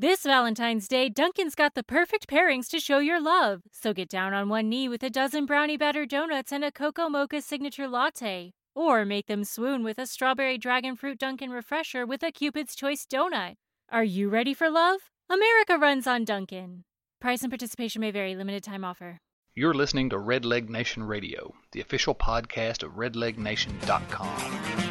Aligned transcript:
This 0.00 0.22
Valentine's 0.22 0.88
Day, 0.88 1.10
Dunkin's 1.10 1.54
got 1.54 1.74
the 1.74 1.82
perfect 1.82 2.26
pairings 2.26 2.70
to 2.70 2.80
show 2.80 3.00
your 3.00 3.20
love. 3.20 3.60
So 3.70 3.92
get 3.92 4.08
down 4.08 4.32
on 4.32 4.48
one 4.48 4.70
knee 4.70 4.88
with 4.88 5.02
a 5.02 5.10
dozen 5.10 5.44
brownie 5.44 5.76
batter 5.76 6.06
donuts 6.06 6.52
and 6.52 6.64
a 6.64 6.72
cocoa 6.72 7.10
mocha 7.10 7.42
signature 7.42 7.86
latte. 7.86 8.54
Or 8.74 9.04
make 9.04 9.26
them 9.26 9.44
swoon 9.44 9.84
with 9.84 9.98
a 9.98 10.06
strawberry 10.06 10.56
dragon 10.56 10.96
fruit 10.96 11.18
Dunkin' 11.18 11.50
refresher 11.50 12.06
with 12.06 12.22
a 12.22 12.32
Cupid's 12.32 12.74
Choice 12.74 13.04
donut. 13.04 13.56
Are 13.90 14.02
you 14.02 14.30
ready 14.30 14.54
for 14.54 14.70
love? 14.70 15.00
America 15.28 15.76
runs 15.76 16.06
on 16.06 16.24
Dunkin'. 16.24 16.84
Price 17.20 17.42
and 17.42 17.50
participation 17.50 18.00
may 18.00 18.10
vary, 18.10 18.34
limited 18.34 18.64
time 18.64 18.86
offer. 18.86 19.18
You're 19.54 19.74
listening 19.74 20.08
to 20.08 20.18
Red 20.18 20.46
Leg 20.46 20.70
Nation 20.70 21.02
Radio, 21.02 21.52
the 21.72 21.82
official 21.82 22.14
podcast 22.14 22.82
of 22.82 22.92
redlegnation.com. 22.92 24.89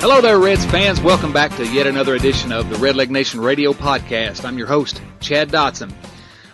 Hello 0.00 0.20
there, 0.20 0.38
Reds 0.38 0.64
fans. 0.66 1.00
Welcome 1.00 1.32
back 1.32 1.56
to 1.56 1.66
yet 1.66 1.88
another 1.88 2.14
edition 2.14 2.52
of 2.52 2.70
the 2.70 2.76
Red 2.76 2.94
Leg 2.94 3.10
Nation 3.10 3.40
Radio 3.40 3.72
podcast. 3.72 4.44
I'm 4.44 4.56
your 4.56 4.68
host, 4.68 5.02
Chad 5.18 5.48
Dotson. 5.48 5.92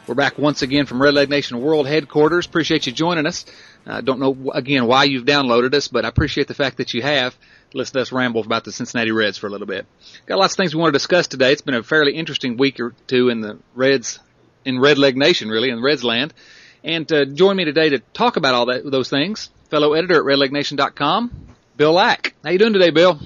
We're 0.07 0.15
back 0.15 0.39
once 0.39 0.63
again 0.63 0.87
from 0.87 1.01
Red 1.01 1.13
Leg 1.13 1.29
Nation 1.29 1.61
World 1.61 1.87
Headquarters. 1.87 2.47
Appreciate 2.47 2.87
you 2.87 2.93
joining 2.93 3.27
us. 3.27 3.45
I 3.85 4.01
don't 4.01 4.19
know, 4.19 4.51
again, 4.53 4.87
why 4.87 5.05
you've 5.05 5.27
downloaded 5.27 5.75
us, 5.75 5.89
but 5.89 6.07
I 6.07 6.09
appreciate 6.09 6.49
the 6.49 6.55
fact 6.55 6.79
that 6.79 6.95
you 6.95 7.03
have. 7.03 7.37
Listen 7.75 7.95
to 7.95 8.01
us 8.01 8.13
ramble 8.13 8.41
about 8.41 8.65
the 8.65 8.73
Cincinnati 8.73 9.13
Reds 9.13 9.37
for 9.37 9.47
a 9.47 9.51
little 9.51 9.67
bit. 9.67 9.85
Got 10.25 10.39
lots 10.39 10.55
of 10.55 10.57
things 10.57 10.75
we 10.75 10.81
want 10.81 10.95
to 10.95 10.99
discuss 10.99 11.27
today. 11.27 11.53
It's 11.53 11.61
been 11.61 11.75
a 11.75 11.83
fairly 11.83 12.15
interesting 12.15 12.57
week 12.57 12.81
or 12.81 12.95
two 13.07 13.29
in 13.29 13.43
the 13.43 13.59
Reds, 13.75 14.21
in 14.65 14.81
Red 14.81 14.97
Leg 14.97 15.19
Nation, 15.19 15.51
really, 15.51 15.69
in 15.69 15.83
Reds 15.83 16.03
land. 16.03 16.33
And 16.83 17.11
uh, 17.13 17.27
join 17.27 17.57
me 17.57 17.67
today 17.67 17.91
to 17.91 17.99
talk 18.15 18.37
about 18.37 18.55
all 18.55 18.67
that, 18.67 18.91
those 18.91 19.11
things, 19.11 19.51
fellow 19.69 19.93
editor 19.93 20.17
at 20.17 20.25
redlegnation.com, 20.39 21.54
Bill 21.77 21.93
Lack. 21.93 22.35
How 22.45 22.51
you 22.51 22.59
doing 22.59 22.73
today, 22.73 22.91
Bill? 22.91 23.19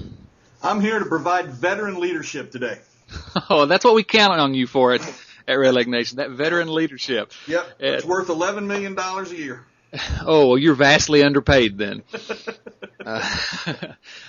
I'm 0.63 0.81
here 0.81 0.99
to 0.99 1.05
provide 1.05 1.49
veteran 1.49 1.99
leadership 1.99 2.51
today. 2.51 2.79
Oh, 3.49 3.65
that's 3.65 3.83
what 3.83 3.95
we 3.95 4.03
count 4.03 4.39
on 4.39 4.53
you 4.53 4.67
for 4.67 4.93
at, 4.93 5.01
at 5.47 5.53
Red 5.55 5.73
Leg 5.73 5.87
Nation, 5.87 6.17
that 6.17 6.29
veteran 6.29 6.71
leadership. 6.71 7.31
Yep, 7.47 7.67
it's 7.79 8.05
worth 8.05 8.27
$11 8.27 8.65
million 8.67 8.97
a 8.97 9.23
year. 9.35 9.65
Oh, 10.23 10.49
well, 10.49 10.57
you're 10.59 10.75
vastly 10.75 11.23
underpaid 11.23 11.79
then. 11.79 12.03
uh, 13.05 13.35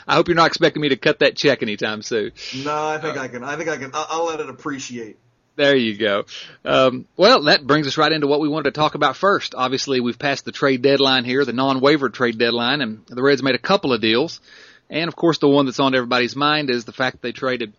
I 0.09 0.15
hope 0.15 0.29
you're 0.29 0.35
not 0.35 0.47
expecting 0.47 0.81
me 0.81 0.89
to 0.89 0.97
cut 0.97 1.19
that 1.19 1.37
check 1.37 1.63
anytime 1.63 2.01
soon. 2.01 2.33
No, 2.65 2.89
I 2.89 2.97
think 2.97 3.19
I 3.19 3.29
can. 3.29 3.45
I 3.45 3.57
think 3.57 3.69
I 3.69 3.77
can. 3.77 3.91
I'll, 3.93 4.07
I'll 4.09 4.27
let 4.27 4.41
it 4.41 4.49
appreciate. 4.49 5.19
There 5.57 5.77
you 5.77 5.97
go. 5.97 6.25
Um, 6.65 7.07
well, 7.17 7.43
that 7.43 7.67
brings 7.67 7.87
us 7.87 7.99
right 7.99 8.13
into 8.13 8.27
what 8.27 8.41
we 8.41 8.49
wanted 8.49 8.73
to 8.73 8.81
talk 8.81 8.95
about 8.95 9.17
first. 9.17 9.55
Obviously, 9.55 10.01
we've 10.01 10.19
passed 10.19 10.45
the 10.45 10.53
trade 10.53 10.81
deadline 10.81 11.25
here, 11.25 11.45
the 11.45 11.53
non-waiver 11.53 12.09
trade 12.09 12.39
deadline, 12.39 12.81
and 12.81 13.05
the 13.07 13.23
Reds 13.23 13.43
made 13.43 13.55
a 13.55 13.59
couple 13.59 13.93
of 13.93 14.01
deals. 14.01 14.41
And 14.89 15.09
of 15.09 15.17
course, 15.17 15.39
the 15.39 15.49
one 15.49 15.67
that's 15.67 15.81
on 15.81 15.95
everybody's 15.95 16.35
mind 16.35 16.71
is 16.71 16.85
the 16.85 16.93
fact 16.93 17.17
that 17.17 17.23
they 17.23 17.33
traded 17.33 17.73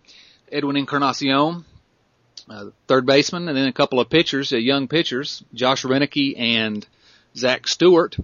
Edwin 0.52 0.78
Encarnacion, 0.78 1.66
uh, 2.50 2.66
third 2.88 3.06
baseman, 3.06 3.48
and 3.48 3.58
then 3.58 3.68
a 3.68 3.74
couple 3.74 4.00
of 4.00 4.10
pitchers, 4.10 4.54
uh, 4.54 4.58
young 4.58 4.88
pitchers, 4.88 5.44
Josh 5.54 5.84
Roenicke 5.84 6.40
and 6.40 6.86
Zach 7.36 7.68
Stewart, 7.68 8.16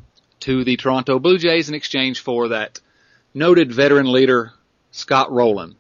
to 0.42 0.64
the 0.64 0.78
Toronto 0.78 1.20
Blue 1.20 1.38
Jays 1.38 1.70
in 1.70 1.76
exchange 1.76 2.20
for 2.20 2.50
that 2.50 2.80
noted 3.34 3.72
veteran 3.72 4.12
leader, 4.12 4.54
Scott 4.92 5.32
Rolen. 5.32 5.76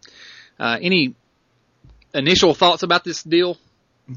Uh, 0.59 0.79
any 0.81 1.15
initial 2.17 2.53
thoughts 2.53 2.83
about 2.83 3.03
this 3.03 3.23
deal, 3.23 3.57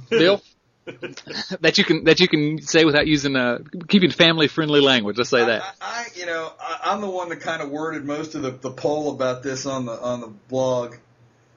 Bill? 0.09 0.43
that 1.61 1.79
you 1.79 1.85
can 1.85 2.05
that 2.05 2.21
you 2.21 2.29
can 2.29 2.61
say 2.61 2.85
without 2.85 3.07
using 3.07 3.37
uh 3.37 3.59
keeping 3.89 4.11
family 4.11 4.49
friendly 4.49 4.81
language. 4.81 5.19
Let's 5.19 5.31
say 5.31 5.45
that. 5.45 5.63
I, 5.63 5.73
I 5.81 6.07
you 6.17 6.27
know 6.27 6.53
I, 6.59 6.81
I'm 6.85 7.01
the 7.01 7.11
one 7.11 7.29
that 7.29 7.41
kind 7.41 7.63
of 7.63 7.71
worded 7.71 8.05
most 8.05 8.35
of 8.35 8.43
the, 8.43 8.51
the 8.51 8.71
poll 8.71 9.13
about 9.13 9.43
this 9.43 9.67
on 9.67 9.87
the 9.87 9.93
on 9.93 10.21
the 10.21 10.29
blog, 10.49 10.97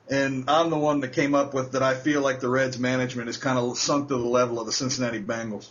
and 0.09 0.49
I'm 0.49 0.69
the 0.69 0.77
one 0.77 0.99
that 1.01 1.13
came 1.13 1.35
up 1.35 1.53
with 1.53 1.71
that. 1.71 1.81
I 1.81 1.95
feel 1.95 2.21
like 2.21 2.41
the 2.41 2.49
Reds 2.49 2.77
management 2.77 3.29
is 3.29 3.37
kind 3.37 3.57
of 3.57 3.77
sunk 3.77 4.09
to 4.09 4.17
the 4.17 4.25
level 4.25 4.59
of 4.59 4.65
the 4.65 4.73
Cincinnati 4.73 5.21
Bengals. 5.21 5.69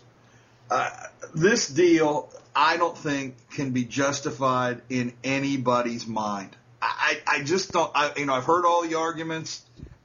Uh, 0.69 0.89
this 1.35 1.67
deal, 1.67 2.29
I 2.55 2.77
don't 2.77 2.97
think, 2.97 3.35
can 3.51 3.71
be 3.71 3.85
justified 3.85 4.81
in 4.89 5.13
anybody's 5.23 6.07
mind. 6.07 6.55
I, 6.81 7.19
I 7.27 7.37
I 7.37 7.43
just 7.43 7.71
don't. 7.71 7.91
I, 7.93 8.11
you 8.17 8.25
know, 8.25 8.33
I've 8.33 8.45
heard 8.45 8.65
all 8.65 8.81
the 8.81 8.95
arguments, 8.95 9.63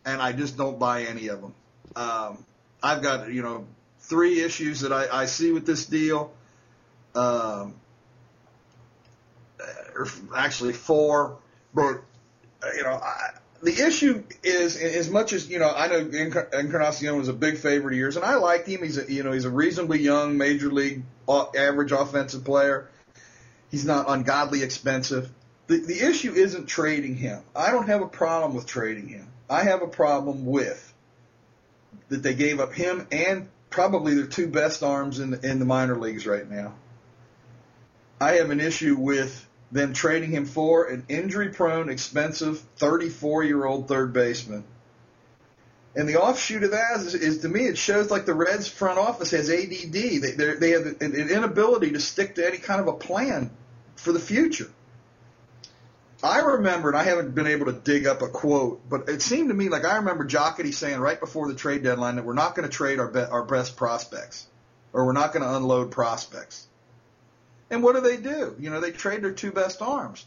and 0.08 0.22
I 0.22 0.32
just 0.32 0.56
don't 0.56 0.78
buy 0.78 1.02
any 1.02 1.28
of 1.28 1.40
them. 1.40 1.54
Um, 1.94 2.44
I've 2.82 3.02
got 3.02 3.30
you 3.32 3.42
know 3.42 3.66
three 4.00 4.40
issues 4.40 4.80
that 4.80 4.92
I, 4.92 5.22
I 5.22 5.26
see 5.26 5.52
with 5.52 5.66
this 5.66 5.84
deal. 5.84 6.32
Um, 7.14 7.74
or 9.94 10.06
actually 10.36 10.72
four, 10.72 11.38
but 11.74 12.00
you 12.76 12.82
know 12.84 13.00
I, 13.02 13.30
the 13.62 13.72
issue 13.86 14.22
is 14.42 14.76
as 14.76 15.10
much 15.10 15.32
as 15.32 15.48
you 15.48 15.58
know 15.58 15.72
I 15.74 15.88
know 15.88 15.98
Encarnacion 15.98 17.16
was 17.16 17.28
a 17.28 17.32
big 17.32 17.58
favorite 17.58 17.94
of 17.94 17.98
yours, 17.98 18.16
and 18.16 18.24
I 18.24 18.36
liked 18.36 18.68
him. 18.68 18.82
He's 18.82 18.98
a 18.98 19.12
you 19.12 19.22
know 19.22 19.32
he's 19.32 19.44
a 19.44 19.50
reasonably 19.50 20.00
young 20.00 20.38
major 20.38 20.70
league 20.70 21.02
average 21.28 21.92
offensive 21.92 22.44
player. 22.44 22.88
He's 23.70 23.84
not 23.84 24.06
ungodly 24.08 24.62
expensive. 24.62 25.30
The 25.66 25.78
the 25.78 26.00
issue 26.00 26.32
isn't 26.32 26.66
trading 26.66 27.16
him. 27.16 27.42
I 27.54 27.72
don't 27.72 27.88
have 27.88 28.00
a 28.00 28.08
problem 28.08 28.54
with 28.54 28.66
trading 28.66 29.08
him. 29.08 29.28
I 29.48 29.64
have 29.64 29.82
a 29.82 29.88
problem 29.88 30.44
with 30.44 30.92
that 32.08 32.22
they 32.22 32.34
gave 32.34 32.60
up 32.60 32.74
him 32.74 33.06
and 33.10 33.48
probably 33.70 34.14
their 34.14 34.26
two 34.26 34.48
best 34.48 34.82
arms 34.82 35.20
in 35.20 35.30
the, 35.30 35.50
in 35.50 35.58
the 35.58 35.64
minor 35.64 35.98
leagues 35.98 36.26
right 36.26 36.48
now. 36.48 36.74
I 38.20 38.32
have 38.34 38.50
an 38.50 38.60
issue 38.60 38.96
with 38.96 39.46
them 39.70 39.92
trading 39.92 40.30
him 40.30 40.46
for 40.46 40.86
an 40.86 41.04
injury 41.08 41.50
prone, 41.50 41.88
expensive 41.88 42.60
34 42.76 43.44
year 43.44 43.64
old 43.64 43.88
third 43.88 44.12
baseman. 44.12 44.64
And 45.94 46.08
the 46.08 46.16
offshoot 46.16 46.62
of 46.62 46.70
that 46.72 47.00
is, 47.00 47.14
is, 47.14 47.38
to 47.38 47.48
me, 47.48 47.66
it 47.66 47.78
shows 47.78 48.10
like 48.10 48.24
the 48.24 48.34
Reds 48.34 48.68
front 48.68 48.98
office 48.98 49.30
has 49.32 49.50
ADD. 49.50 49.92
They, 49.92 50.54
they 50.58 50.70
have 50.70 50.86
an 51.00 51.14
inability 51.14 51.92
to 51.92 52.00
stick 52.00 52.36
to 52.36 52.46
any 52.46 52.58
kind 52.58 52.80
of 52.80 52.88
a 52.88 52.92
plan 52.92 53.50
for 53.96 54.12
the 54.12 54.20
future. 54.20 54.70
I 56.22 56.40
remember, 56.40 56.88
and 56.88 56.98
I 56.98 57.04
haven't 57.04 57.34
been 57.34 57.46
able 57.46 57.66
to 57.66 57.72
dig 57.72 58.06
up 58.06 58.22
a 58.22 58.28
quote, 58.28 58.88
but 58.88 59.08
it 59.08 59.22
seemed 59.22 59.50
to 59.50 59.54
me 59.54 59.68
like 59.68 59.84
I 59.84 59.96
remember 59.96 60.24
Jocketty 60.24 60.74
saying 60.74 60.98
right 60.98 61.18
before 61.18 61.46
the 61.46 61.54
trade 61.54 61.84
deadline 61.84 62.16
that 62.16 62.24
we're 62.24 62.34
not 62.34 62.56
going 62.56 62.68
to 62.68 62.74
trade 62.74 62.98
our 62.98 63.06
be- 63.06 63.20
our 63.20 63.44
best 63.44 63.76
prospects, 63.76 64.46
or 64.92 65.06
we're 65.06 65.12
not 65.12 65.32
going 65.32 65.44
to 65.44 65.56
unload 65.56 65.92
prospects. 65.92 66.66
And 67.70 67.84
what 67.84 67.94
do 67.94 68.00
they 68.00 68.16
do? 68.16 68.56
You 68.58 68.70
know, 68.70 68.80
they 68.80 68.90
trade 68.90 69.22
their 69.22 69.32
two 69.32 69.52
best 69.52 69.80
arms. 69.80 70.26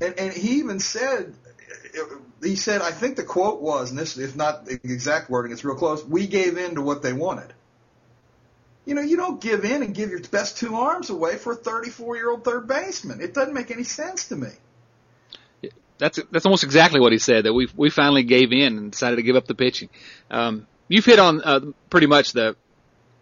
And, 0.00 0.18
and 0.18 0.32
he 0.32 0.60
even 0.60 0.80
said, 0.80 1.34
he 2.42 2.56
said, 2.56 2.80
I 2.80 2.92
think 2.92 3.16
the 3.16 3.24
quote 3.24 3.60
was, 3.60 3.90
and 3.90 3.98
this, 3.98 4.16
if 4.16 4.34
not 4.34 4.64
the 4.64 4.74
exact 4.84 5.28
wording, 5.28 5.52
it's 5.52 5.64
real 5.64 5.76
close. 5.76 6.04
We 6.04 6.26
gave 6.26 6.56
in 6.56 6.76
to 6.76 6.82
what 6.82 7.02
they 7.02 7.12
wanted. 7.12 7.52
You 8.86 8.94
know, 8.94 9.02
you 9.02 9.16
don't 9.16 9.40
give 9.40 9.64
in 9.66 9.82
and 9.82 9.94
give 9.94 10.10
your 10.10 10.20
best 10.20 10.56
two 10.56 10.76
arms 10.76 11.10
away 11.10 11.36
for 11.36 11.52
a 11.52 11.56
34 11.56 12.16
year 12.16 12.30
old 12.30 12.44
third 12.44 12.66
baseman. 12.66 13.20
It 13.20 13.34
doesn't 13.34 13.52
make 13.52 13.70
any 13.70 13.84
sense 13.84 14.28
to 14.28 14.36
me. 14.36 14.48
That's 15.98 16.20
that's 16.30 16.46
almost 16.46 16.64
exactly 16.64 17.00
what 17.00 17.12
he 17.12 17.18
said. 17.18 17.44
That 17.44 17.52
we 17.52 17.68
we 17.76 17.90
finally 17.90 18.22
gave 18.22 18.52
in 18.52 18.76
and 18.78 18.92
decided 18.92 19.16
to 19.16 19.22
give 19.22 19.36
up 19.36 19.46
the 19.46 19.54
pitching. 19.54 19.88
Um, 20.30 20.66
you've 20.86 21.04
hit 21.04 21.18
on 21.18 21.42
uh, 21.42 21.60
pretty 21.90 22.06
much 22.06 22.32
the, 22.32 22.56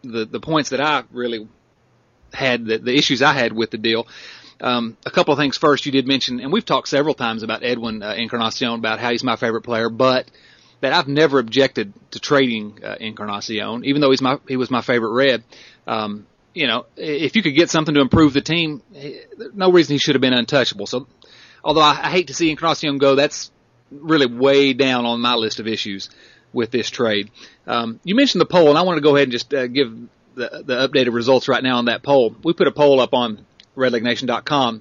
the 0.03 0.27
the 0.27 0.41
points 0.41 0.71
that 0.71 0.81
I 0.81 1.05
really 1.11 1.49
had 2.33 2.67
the, 2.67 2.79
the 2.79 2.95
issues 2.95 3.23
I 3.23 3.33
had 3.33 3.53
with 3.53 3.71
the 3.71 3.79
deal. 3.79 4.07
Um, 4.61 4.97
a 5.05 5.11
couple 5.11 5.33
of 5.33 5.39
things 5.39 5.57
first. 5.57 5.85
You 5.87 5.93
did 5.93 6.07
mention, 6.07 6.41
and 6.41 6.53
we've 6.53 6.65
talked 6.65 6.89
several 6.89 7.15
times 7.15 7.43
about 7.43 7.63
Edwin 7.63 8.03
uh, 8.03 8.15
Encarnacion 8.15 8.75
about 8.75 9.01
how 9.01 9.11
he's 9.11 9.25
my 9.25 9.37
favorite 9.37 9.63
player, 9.63 9.91
but 9.91 10.31
that 10.81 10.93
I've 10.93 11.09
never 11.09 11.39
objected 11.39 11.93
to 12.13 12.21
trading 12.21 12.81
uh, 12.85 12.97
Encarnacion, 13.01 13.85
even 13.85 14.01
though 14.01 14.11
he's 14.11 14.23
my 14.23 14.39
he 14.49 14.57
was 14.57 14.71
my 14.71 14.83
favorite 14.83 15.13
Red. 15.13 15.45
Um, 15.87 16.27
you 16.55 16.67
know, 16.67 16.87
if 16.97 17.37
you 17.37 17.43
could 17.43 17.55
get 17.55 17.69
something 17.69 17.95
to 17.95 18.01
improve 18.01 18.33
the 18.33 18.41
team, 18.41 18.83
no 19.55 19.71
reason 19.71 19.93
he 19.93 19.99
should 19.99 20.15
have 20.15 20.23
been 20.23 20.33
untouchable. 20.33 20.87
So 20.87 21.07
although 21.67 21.83
I, 21.83 21.99
I 22.01 22.11
hate 22.11 22.29
to 22.29 22.35
see 22.35 22.49
Encarnacion 22.49 22.99
go, 22.99 23.17
that's 23.17 23.51
really 23.91 24.27
way 24.27 24.73
down 24.73 25.05
on 25.05 25.21
my 25.21 25.35
list 25.35 25.59
of 25.61 25.67
issues 25.67 26.09
with 26.53 26.71
this 26.71 26.89
trade. 26.89 27.31
Um, 27.67 28.01
you 28.05 28.15
mentioned 28.15 28.41
the 28.41 28.47
poll, 28.47 28.71
and 28.71 28.79
I 28.79 28.83
want 28.83 28.97
to 28.97 29.03
go 29.03 29.17
ahead 29.17 29.25
and 29.25 29.33
just 29.33 29.53
uh, 29.53 29.67
give 29.67 29.93
the, 30.37 30.63
the 30.65 30.89
updated 30.89 31.13
results 31.13 31.49
right 31.49 31.63
now 31.63 31.79
on 31.79 31.87
that 31.87 32.03
poll. 32.03 32.35
We 32.43 32.53
put 32.53 32.69
a 32.69 32.73
poll 32.73 33.01
up 33.01 33.13
on 33.13 33.45
redlegnation.com, 33.77 34.81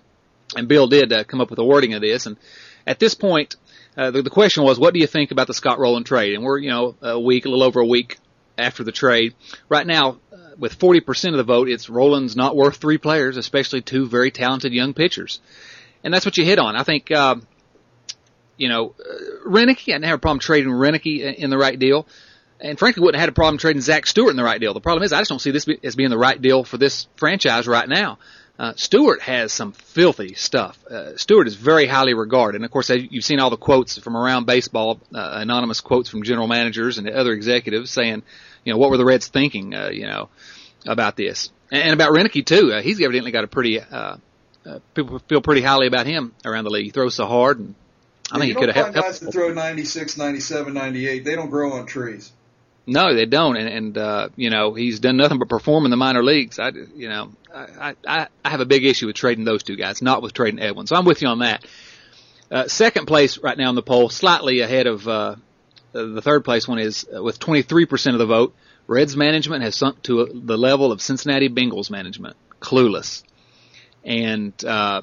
and 0.56 0.68
Bill 0.68 0.88
did 0.88 1.12
uh, 1.12 1.24
come 1.24 1.42
up 1.42 1.50
with 1.50 1.58
the 1.58 1.66
wording 1.66 1.96
of 1.96 2.02
this. 2.02 2.28
And 2.28 2.38
at 2.86 3.00
this 3.00 3.16
point, 3.16 3.56
uh, 3.98 4.12
the, 4.12 4.22
the 4.22 4.30
question 4.30 4.64
was, 4.64 4.78
what 4.78 4.94
do 4.94 5.00
you 5.00 5.08
think 5.08 5.32
about 5.32 5.48
the 5.48 5.54
Scott 5.56 5.80
Rolen 5.80 6.04
trade? 6.04 6.36
And 6.36 6.44
we're, 6.44 6.60
you 6.60 6.70
know, 6.70 6.96
a 7.02 7.20
week, 7.20 7.46
a 7.46 7.50
little 7.50 7.64
over 7.64 7.80
a 7.80 7.86
week 7.86 8.18
after 8.58 8.84
the 8.84 8.92
trade. 8.92 9.34
Right 9.70 9.88
now, 9.88 10.20
uh, 10.32 10.38
with 10.58 10.78
40% 10.78 11.32
of 11.32 11.38
the 11.38 11.44
vote, 11.44 11.68
it's 11.68 11.90
Rolen's 11.90 12.36
not 12.36 12.56
worth 12.56 12.78
three 12.78 13.00
players, 13.00 13.38
especially 13.38 13.82
two 13.82 14.08
very 14.08 14.30
talented 14.30 14.72
young 14.72 14.94
pitchers 14.94 15.40
and 16.06 16.14
that's 16.14 16.26
what 16.26 16.38
you 16.38 16.46
hit 16.46 16.60
on. 16.60 16.78
I 16.78 16.84
think, 16.84 17.12
uh, 17.12 17.36
you 18.56 18.70
know, 18.70 18.96
uh, 18.98 19.50
Roenicke, 19.50 19.90
I 19.90 19.98
didn't 19.98 20.06
have 20.06 20.20
a 20.20 20.22
problem 20.22 20.40
trading 20.40 20.72
Roenicke 20.72 21.36
in 21.36 21.50
the 21.50 21.58
right 21.58 21.78
deal. 21.78 22.08
and 22.60 22.80
frankly 22.80 23.02
wouldn't 23.02 23.16
have 23.16 23.28
had 23.28 23.30
a 23.30 23.34
problem 23.34 23.58
trading 23.58 23.82
Zach 23.82 24.06
Stewart 24.08 24.32
in 24.32 24.38
the 24.38 24.44
right 24.44 24.60
deal. 24.60 24.74
The 24.74 24.82
problem 24.82 25.04
is 25.04 25.14
I 25.14 25.20
just 25.20 25.30
don't 25.30 25.40
see 25.40 25.52
this 25.52 25.68
as 25.84 25.96
being 25.96 26.10
the 26.10 26.18
right 26.18 26.42
deal 26.42 26.64
for 26.64 26.78
this 26.78 27.08
franchise 27.18 27.68
right 27.68 27.88
now. 27.88 28.18
Uh, 28.58 28.72
Stewart 28.78 29.22
has 29.22 29.52
some 29.52 29.74
filthy 29.74 30.34
stuff. 30.34 30.80
Uh, 30.86 31.18
Stewart 31.18 31.48
is 31.48 31.56
very 31.56 31.88
highly 31.88 32.14
regarded, 32.14 32.56
and 32.58 32.66
of 32.66 32.72
course 32.72 32.90
you've 32.90 33.26
seen 33.26 33.42
all 33.42 33.50
the 33.50 33.58
quotes 33.58 33.98
from 33.98 34.16
around 34.16 34.46
baseball, 34.46 35.02
uh, 35.14 35.32
anonymous 35.42 35.82
quotes 35.82 36.10
from 36.10 36.24
general 36.24 36.48
managers 36.48 36.98
and 36.98 37.10
other 37.10 37.34
executives 37.34 37.92
saying, 37.92 38.24
you 38.64 38.72
know, 38.72 38.80
what 38.80 38.90
were 38.92 38.98
the 38.98 39.04
Reds 39.04 39.28
thinking, 39.28 39.74
uh, 39.74 39.90
you 39.92 40.08
know, 40.08 40.30
about 40.86 41.18
this, 41.18 41.52
and, 41.70 41.84
and 41.84 41.94
about 41.94 42.14
Roenicke 42.14 42.46
too. 42.46 42.72
Uh, 42.72 42.82
he's 42.82 43.02
evidently 43.02 43.32
got 43.32 43.44
a 43.44 43.48
pretty, 43.48 43.82
uh, 43.82 44.16
uh, 44.66 44.80
people 44.94 45.20
feel 45.28 45.42
pretty 45.42 45.62
highly 45.62 45.88
about 45.88 46.06
him 46.06 46.34
around 46.44 46.64
the 46.64 46.70
league. 46.70 46.86
He 46.86 46.92
throws 46.92 47.16
so 47.16 47.26
hard, 47.26 47.60
and 47.60 47.76
I 48.32 48.40
think 48.40 48.50
he 48.50 48.56
could 48.56 48.70
have 48.70 48.76
helped. 48.76 48.96
Guys 48.96 49.20
that 49.20 49.32
throw 49.32 49.54
96, 49.54 50.18
97, 50.18 50.74
98, 50.74 51.24
they 51.24 51.36
don't 51.36 51.50
grow 51.50 51.74
on 51.74 51.86
trees. 51.86 52.32
No, 52.88 53.16
they 53.16 53.26
don't, 53.26 53.58
and, 53.58 53.68
and 53.68 53.98
uh, 53.98 54.30
you 54.36 54.50
know 54.50 54.74
he's 54.74 55.00
done 55.00 55.18
nothing 55.18 55.40
but 55.40 55.50
perform 55.50 55.86
in 55.86 55.92
the 55.92 55.98
minor 55.98 56.24
leagues. 56.24 56.60
I, 56.60 56.70
you 56.70 57.10
know, 57.10 57.32
I, 57.54 57.96
I, 58.08 58.28
I 58.44 58.50
have 58.50 58.60
a 58.60 58.66
big 58.66 58.86
issue 58.86 59.08
with 59.08 59.16
trading 59.16 59.44
those 59.44 59.64
two 59.64 59.76
guys, 59.76 60.02
not 60.02 60.22
with 60.22 60.34
trading 60.34 60.60
Edwin. 60.60 60.86
So 60.86 60.96
I'm 60.96 61.06
with 61.06 61.22
you 61.22 61.28
on 61.28 61.40
that. 61.40 61.66
Uh, 62.52 62.68
second 62.68 63.08
place 63.08 63.40
right 63.40 63.58
now 63.58 63.70
in 63.70 63.76
the 63.76 63.82
poll, 63.82 64.10
slightly 64.10 64.60
ahead 64.60 64.86
of 64.86 65.08
uh, 65.08 65.36
the 65.94 66.22
third 66.22 66.46
place 66.46 66.68
one 66.68 66.78
is 66.78 67.08
uh, 67.16 67.24
with 67.24 67.40
23% 67.40 68.14
of 68.14 68.20
the 68.20 68.26
vote. 68.26 68.56
Reds 68.88 69.18
management 69.18 69.64
has 69.64 69.76
sunk 69.76 70.04
to 70.04 70.22
a, 70.22 70.26
the 70.32 70.58
level 70.58 70.92
of 70.92 71.02
Cincinnati 71.02 71.50
Bengals 71.50 71.90
management, 71.90 72.36
clueless. 72.62 73.24
And 74.06 74.54
uh, 74.64 75.02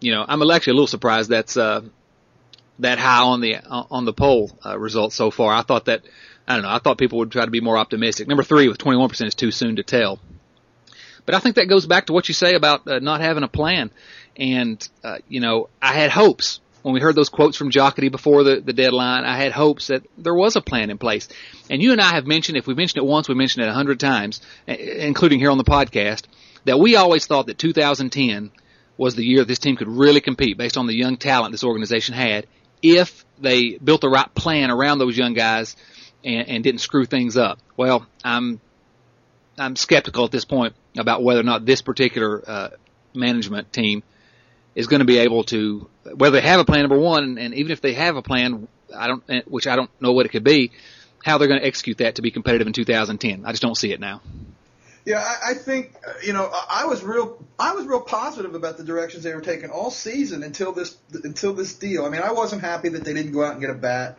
you 0.00 0.12
know, 0.12 0.24
I'm 0.26 0.42
actually 0.50 0.72
a 0.72 0.74
little 0.74 0.86
surprised 0.86 1.30
that's 1.30 1.56
uh, 1.56 1.82
that 2.80 2.98
high 2.98 3.22
on 3.22 3.40
the 3.40 3.56
on 3.66 4.04
the 4.04 4.12
poll 4.12 4.50
uh, 4.64 4.78
results 4.78 5.16
so 5.16 5.30
far. 5.30 5.54
I 5.54 5.62
thought 5.62 5.86
that 5.86 6.02
I 6.46 6.54
don't 6.54 6.62
know. 6.62 6.70
I 6.70 6.78
thought 6.78 6.98
people 6.98 7.18
would 7.18 7.30
try 7.30 7.44
to 7.44 7.50
be 7.50 7.60
more 7.60 7.78
optimistic. 7.78 8.28
Number 8.28 8.42
three 8.42 8.68
with 8.68 8.78
21% 8.78 9.26
is 9.26 9.34
too 9.34 9.50
soon 9.50 9.76
to 9.76 9.82
tell. 9.82 10.18
But 11.24 11.34
I 11.34 11.38
think 11.38 11.56
that 11.56 11.68
goes 11.68 11.86
back 11.86 12.06
to 12.06 12.12
what 12.12 12.28
you 12.28 12.34
say 12.34 12.54
about 12.54 12.86
uh, 12.88 12.98
not 12.98 13.20
having 13.20 13.44
a 13.44 13.48
plan. 13.48 13.90
And, 14.36 14.86
uh, 15.04 15.18
you 15.28 15.40
know, 15.40 15.68
I 15.80 15.92
had 15.92 16.10
hopes 16.10 16.60
when 16.82 16.94
we 16.94 17.00
heard 17.00 17.14
those 17.14 17.28
quotes 17.28 17.56
from 17.56 17.70
Jocketty 17.70 18.10
before 18.10 18.42
the, 18.42 18.60
the 18.60 18.72
deadline. 18.72 19.24
I 19.24 19.36
had 19.36 19.52
hopes 19.52 19.86
that 19.86 20.02
there 20.18 20.34
was 20.34 20.56
a 20.56 20.60
plan 20.60 20.90
in 20.90 20.98
place. 20.98 21.28
And 21.70 21.80
you 21.80 21.92
and 21.92 22.00
I 22.00 22.14
have 22.14 22.26
mentioned, 22.26 22.58
if 22.58 22.66
we 22.66 22.74
mentioned 22.74 23.04
it 23.04 23.06
once, 23.06 23.28
we 23.28 23.36
mentioned 23.36 23.64
it 23.64 23.68
a 23.68 23.74
hundred 23.74 24.00
times, 24.00 24.40
including 24.66 25.38
here 25.38 25.50
on 25.50 25.58
the 25.58 25.64
podcast, 25.64 26.24
that 26.64 26.78
we 26.78 26.96
always 26.96 27.26
thought 27.26 27.46
that 27.46 27.58
2010 27.58 28.50
was 28.96 29.14
the 29.14 29.24
year 29.24 29.44
this 29.44 29.58
team 29.58 29.76
could 29.76 29.88
really 29.88 30.20
compete 30.20 30.56
based 30.56 30.76
on 30.76 30.86
the 30.86 30.94
young 30.94 31.16
talent 31.16 31.52
this 31.52 31.64
organization 31.64 32.14
had 32.14 32.46
if 32.82 33.24
they 33.40 33.78
built 33.78 34.00
the 34.00 34.08
right 34.08 34.32
plan 34.34 34.70
around 34.70 34.98
those 34.98 35.16
young 35.16 35.34
guys 35.34 35.76
and, 36.24 36.48
and 36.48 36.64
didn't 36.64 36.80
screw 36.80 37.04
things 37.04 37.36
up. 37.36 37.58
Well, 37.76 38.06
I'm 38.24 38.60
I'm 39.58 39.76
skeptical 39.76 40.24
at 40.24 40.30
this 40.30 40.44
point 40.44 40.74
about 40.96 41.22
whether 41.22 41.40
or 41.40 41.44
not 41.44 41.66
this 41.66 41.82
particular 41.82 42.42
uh, 42.46 42.68
management 43.14 43.72
team 43.72 44.02
is 44.74 44.86
going 44.86 45.00
to 45.00 45.06
be 45.06 45.18
able 45.18 45.44
to 45.44 45.88
whether 46.14 46.40
they 46.40 46.46
have 46.46 46.60
a 46.60 46.64
plan 46.64 46.80
number 46.80 46.98
one, 46.98 47.24
and, 47.24 47.38
and 47.38 47.54
even 47.54 47.72
if 47.72 47.80
they 47.80 47.94
have 47.94 48.16
a 48.16 48.22
plan, 48.22 48.68
I 48.94 49.08
don't 49.08 49.50
which 49.50 49.66
I 49.66 49.76
don't 49.76 49.90
know 50.00 50.12
what 50.12 50.26
it 50.26 50.30
could 50.30 50.44
be, 50.44 50.72
how 51.24 51.38
they're 51.38 51.48
going 51.48 51.60
to 51.60 51.66
execute 51.66 51.98
that 51.98 52.16
to 52.16 52.22
be 52.22 52.30
competitive 52.30 52.66
in 52.66 52.72
2010. 52.72 53.44
I 53.44 53.50
just 53.50 53.62
don't 53.62 53.76
see 53.76 53.92
it 53.92 54.00
now. 54.00 54.20
Yeah, 55.04 55.18
I, 55.18 55.50
I 55.50 55.54
think 55.54 55.94
uh, 56.06 56.12
you 56.22 56.32
know 56.32 56.50
I 56.68 56.86
was 56.86 57.02
real 57.02 57.44
I 57.58 57.74
was 57.74 57.86
real 57.86 58.00
positive 58.00 58.54
about 58.54 58.76
the 58.76 58.84
directions 58.84 59.24
they 59.24 59.34
were 59.34 59.40
taking 59.40 59.70
all 59.70 59.90
season 59.90 60.42
until 60.42 60.72
this 60.72 60.96
until 61.24 61.54
this 61.54 61.74
deal. 61.74 62.04
I 62.04 62.08
mean, 62.08 62.22
I 62.22 62.32
wasn't 62.32 62.62
happy 62.62 62.88
that 62.90 63.04
they 63.04 63.12
didn't 63.12 63.32
go 63.32 63.44
out 63.44 63.52
and 63.52 63.60
get 63.60 63.70
a 63.70 63.74
bat 63.74 64.18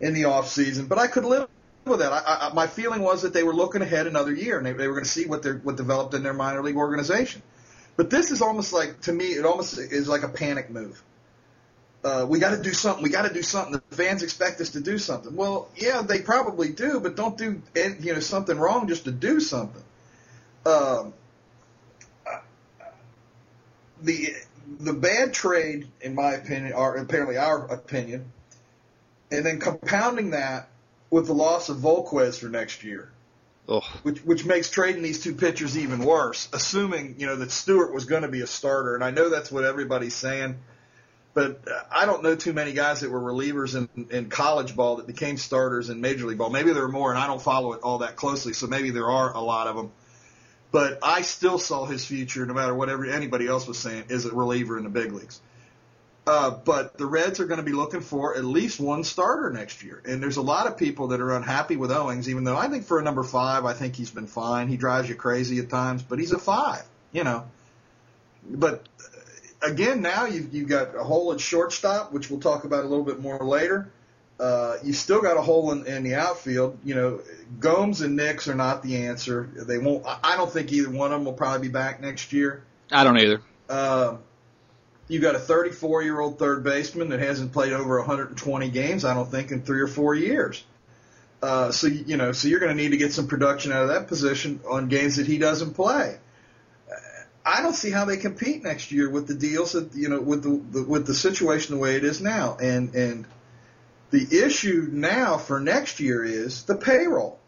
in 0.00 0.14
the 0.14 0.24
off 0.24 0.48
season, 0.48 0.86
but 0.86 0.98
I 0.98 1.06
could 1.06 1.24
live 1.24 1.48
with 1.84 2.00
that. 2.00 2.12
I, 2.12 2.48
I, 2.48 2.54
my 2.54 2.66
feeling 2.66 3.02
was 3.02 3.22
that 3.22 3.32
they 3.32 3.42
were 3.42 3.54
looking 3.54 3.82
ahead 3.82 4.06
another 4.06 4.32
year 4.32 4.56
and 4.56 4.66
they, 4.66 4.72
they 4.72 4.88
were 4.88 4.94
going 4.94 5.04
to 5.04 5.10
see 5.10 5.26
what 5.26 5.42
they 5.42 5.50
what 5.52 5.76
developed 5.76 6.14
in 6.14 6.22
their 6.22 6.34
minor 6.34 6.62
league 6.62 6.76
organization. 6.76 7.42
But 7.96 8.10
this 8.10 8.30
is 8.30 8.40
almost 8.40 8.72
like 8.72 9.02
to 9.02 9.12
me, 9.12 9.26
it 9.26 9.44
almost 9.44 9.78
is 9.78 10.08
like 10.08 10.22
a 10.22 10.28
panic 10.28 10.70
move. 10.70 11.02
Uh, 12.04 12.24
we 12.28 12.38
got 12.38 12.56
to 12.56 12.62
do 12.62 12.72
something. 12.72 13.02
We 13.02 13.10
got 13.10 13.26
to 13.26 13.34
do 13.34 13.42
something. 13.42 13.80
The 13.90 13.96
fans 13.96 14.22
expect 14.22 14.60
us 14.60 14.70
to 14.70 14.80
do 14.80 14.96
something. 14.96 15.34
Well, 15.34 15.68
yeah, 15.76 16.02
they 16.02 16.20
probably 16.20 16.70
do, 16.70 17.00
but 17.00 17.16
don't 17.16 17.36
do 17.36 17.60
you 17.74 18.14
know 18.14 18.20
something 18.20 18.56
wrong 18.56 18.86
just 18.86 19.04
to 19.04 19.10
do 19.10 19.40
something. 19.40 19.82
Um, 20.66 21.14
the 24.02 24.34
the 24.80 24.92
bad 24.92 25.32
trade, 25.32 25.86
in 26.00 26.14
my 26.14 26.32
opinion, 26.32 26.72
or 26.72 26.96
apparently 26.96 27.36
our 27.36 27.66
opinion, 27.66 28.32
and 29.30 29.46
then 29.46 29.60
compounding 29.60 30.30
that 30.30 30.68
with 31.08 31.26
the 31.26 31.34
loss 31.34 31.68
of 31.68 31.78
Volquez 31.78 32.40
for 32.40 32.48
next 32.48 32.82
year, 32.82 33.10
Ugh. 33.68 33.84
which 34.02 34.24
which 34.24 34.44
makes 34.44 34.68
trading 34.68 35.02
these 35.02 35.22
two 35.22 35.34
pitchers 35.34 35.78
even 35.78 36.00
worse. 36.04 36.48
Assuming 36.52 37.14
you 37.18 37.26
know 37.26 37.36
that 37.36 37.52
Stewart 37.52 37.94
was 37.94 38.06
going 38.06 38.22
to 38.22 38.28
be 38.28 38.40
a 38.40 38.46
starter, 38.48 38.96
and 38.96 39.04
I 39.04 39.12
know 39.12 39.28
that's 39.30 39.52
what 39.52 39.62
everybody's 39.62 40.16
saying, 40.16 40.56
but 41.32 41.60
I 41.92 42.06
don't 42.06 42.24
know 42.24 42.34
too 42.34 42.52
many 42.52 42.72
guys 42.72 43.02
that 43.02 43.10
were 43.10 43.20
relievers 43.20 43.76
in, 43.76 44.08
in 44.10 44.28
college 44.30 44.74
ball 44.74 44.96
that 44.96 45.06
became 45.06 45.36
starters 45.36 45.90
in 45.90 46.00
Major 46.00 46.26
League 46.26 46.38
ball. 46.38 46.50
Maybe 46.50 46.72
there 46.72 46.82
are 46.82 46.88
more, 46.88 47.10
and 47.10 47.18
I 47.20 47.28
don't 47.28 47.40
follow 47.40 47.72
it 47.74 47.82
all 47.82 47.98
that 47.98 48.16
closely, 48.16 48.52
so 48.52 48.66
maybe 48.66 48.90
there 48.90 49.08
are 49.08 49.32
a 49.32 49.40
lot 49.40 49.68
of 49.68 49.76
them. 49.76 49.92
But 50.76 50.98
I 51.02 51.22
still 51.22 51.58
saw 51.58 51.86
his 51.86 52.04
future, 52.04 52.44
no 52.44 52.52
matter 52.52 52.74
what 52.74 52.90
anybody 52.90 53.46
else 53.46 53.66
was 53.66 53.78
saying, 53.78 54.04
as 54.10 54.26
a 54.26 54.34
reliever 54.34 54.76
in 54.76 54.84
the 54.84 54.90
big 54.90 55.10
leagues. 55.10 55.40
Uh, 56.26 56.50
but 56.50 56.98
the 56.98 57.06
Reds 57.06 57.40
are 57.40 57.46
going 57.46 57.60
to 57.60 57.64
be 57.64 57.72
looking 57.72 58.02
for 58.02 58.36
at 58.36 58.44
least 58.44 58.78
one 58.78 59.02
starter 59.02 59.48
next 59.48 59.82
year. 59.82 60.02
And 60.04 60.22
there's 60.22 60.36
a 60.36 60.42
lot 60.42 60.66
of 60.66 60.76
people 60.76 61.06
that 61.08 61.20
are 61.22 61.34
unhappy 61.34 61.76
with 61.76 61.90
Owings, 61.90 62.28
even 62.28 62.44
though 62.44 62.58
I 62.58 62.68
think 62.68 62.84
for 62.84 62.98
a 62.98 63.02
number 63.02 63.22
five, 63.22 63.64
I 63.64 63.72
think 63.72 63.96
he's 63.96 64.10
been 64.10 64.26
fine. 64.26 64.68
He 64.68 64.76
drives 64.76 65.08
you 65.08 65.14
crazy 65.14 65.60
at 65.60 65.70
times, 65.70 66.02
but 66.02 66.18
he's 66.18 66.32
a 66.32 66.38
five, 66.38 66.84
you 67.10 67.24
know. 67.24 67.46
But 68.46 68.86
uh, 69.62 69.70
again, 69.70 70.02
now 70.02 70.26
you've, 70.26 70.52
you've 70.52 70.68
got 70.68 70.94
a 70.94 71.02
hole 71.02 71.32
at 71.32 71.40
shortstop, 71.40 72.12
which 72.12 72.28
we'll 72.28 72.40
talk 72.40 72.64
about 72.64 72.84
a 72.84 72.86
little 72.86 73.06
bit 73.06 73.18
more 73.18 73.42
later. 73.42 73.90
Uh, 74.38 74.76
you 74.84 74.92
still 74.92 75.22
got 75.22 75.36
a 75.36 75.40
hole 75.40 75.72
in, 75.72 75.86
in 75.86 76.02
the 76.02 76.14
outfield. 76.14 76.78
You 76.84 76.94
know, 76.94 77.20
Gomes 77.58 78.02
and 78.02 78.16
Nix 78.16 78.48
are 78.48 78.54
not 78.54 78.82
the 78.82 79.06
answer. 79.06 79.48
They 79.54 79.78
won't. 79.78 80.04
I 80.06 80.36
don't 80.36 80.52
think 80.52 80.72
either 80.72 80.90
one 80.90 81.12
of 81.12 81.18
them 81.18 81.24
will 81.24 81.32
probably 81.32 81.68
be 81.68 81.72
back 81.72 82.00
next 82.00 82.32
year. 82.32 82.62
I 82.92 83.04
don't 83.04 83.18
either. 83.18 83.40
Uh, 83.68 84.16
you 85.08 85.20
got 85.20 85.34
a 85.34 85.38
34 85.38 86.02
year 86.02 86.20
old 86.20 86.38
third 86.38 86.64
baseman 86.64 87.08
that 87.10 87.20
hasn't 87.20 87.52
played 87.52 87.72
over 87.72 87.98
120 87.98 88.68
games, 88.70 89.04
I 89.04 89.14
don't 89.14 89.30
think, 89.30 89.52
in 89.52 89.62
three 89.62 89.80
or 89.80 89.88
four 89.88 90.14
years. 90.14 90.62
Uh, 91.42 91.70
so 91.70 91.86
you 91.86 92.16
know, 92.16 92.32
so 92.32 92.48
you're 92.48 92.60
going 92.60 92.76
to 92.76 92.82
need 92.82 92.90
to 92.90 92.96
get 92.96 93.12
some 93.12 93.28
production 93.28 93.72
out 93.72 93.82
of 93.82 93.88
that 93.88 94.08
position 94.08 94.60
on 94.68 94.88
games 94.88 95.16
that 95.16 95.26
he 95.26 95.38
doesn't 95.38 95.74
play. 95.74 96.18
I 97.44 97.62
don't 97.62 97.74
see 97.74 97.92
how 97.92 98.04
they 98.04 98.16
compete 98.16 98.64
next 98.64 98.90
year 98.90 99.08
with 99.08 99.28
the 99.28 99.34
deals 99.34 99.72
that 99.72 99.94
you 99.94 100.08
know 100.08 100.20
with 100.20 100.42
the, 100.42 100.80
the 100.80 100.84
with 100.84 101.06
the 101.06 101.14
situation 101.14 101.76
the 101.76 101.80
way 101.80 101.94
it 101.94 102.02
is 102.02 102.20
now, 102.20 102.56
and 102.60 102.92
and 102.94 103.26
the 104.10 104.44
issue 104.44 104.88
now 104.90 105.36
for 105.36 105.60
next 105.60 106.00
year 106.00 106.24
is 106.24 106.64
the 106.64 106.76
payroll. 106.76 107.38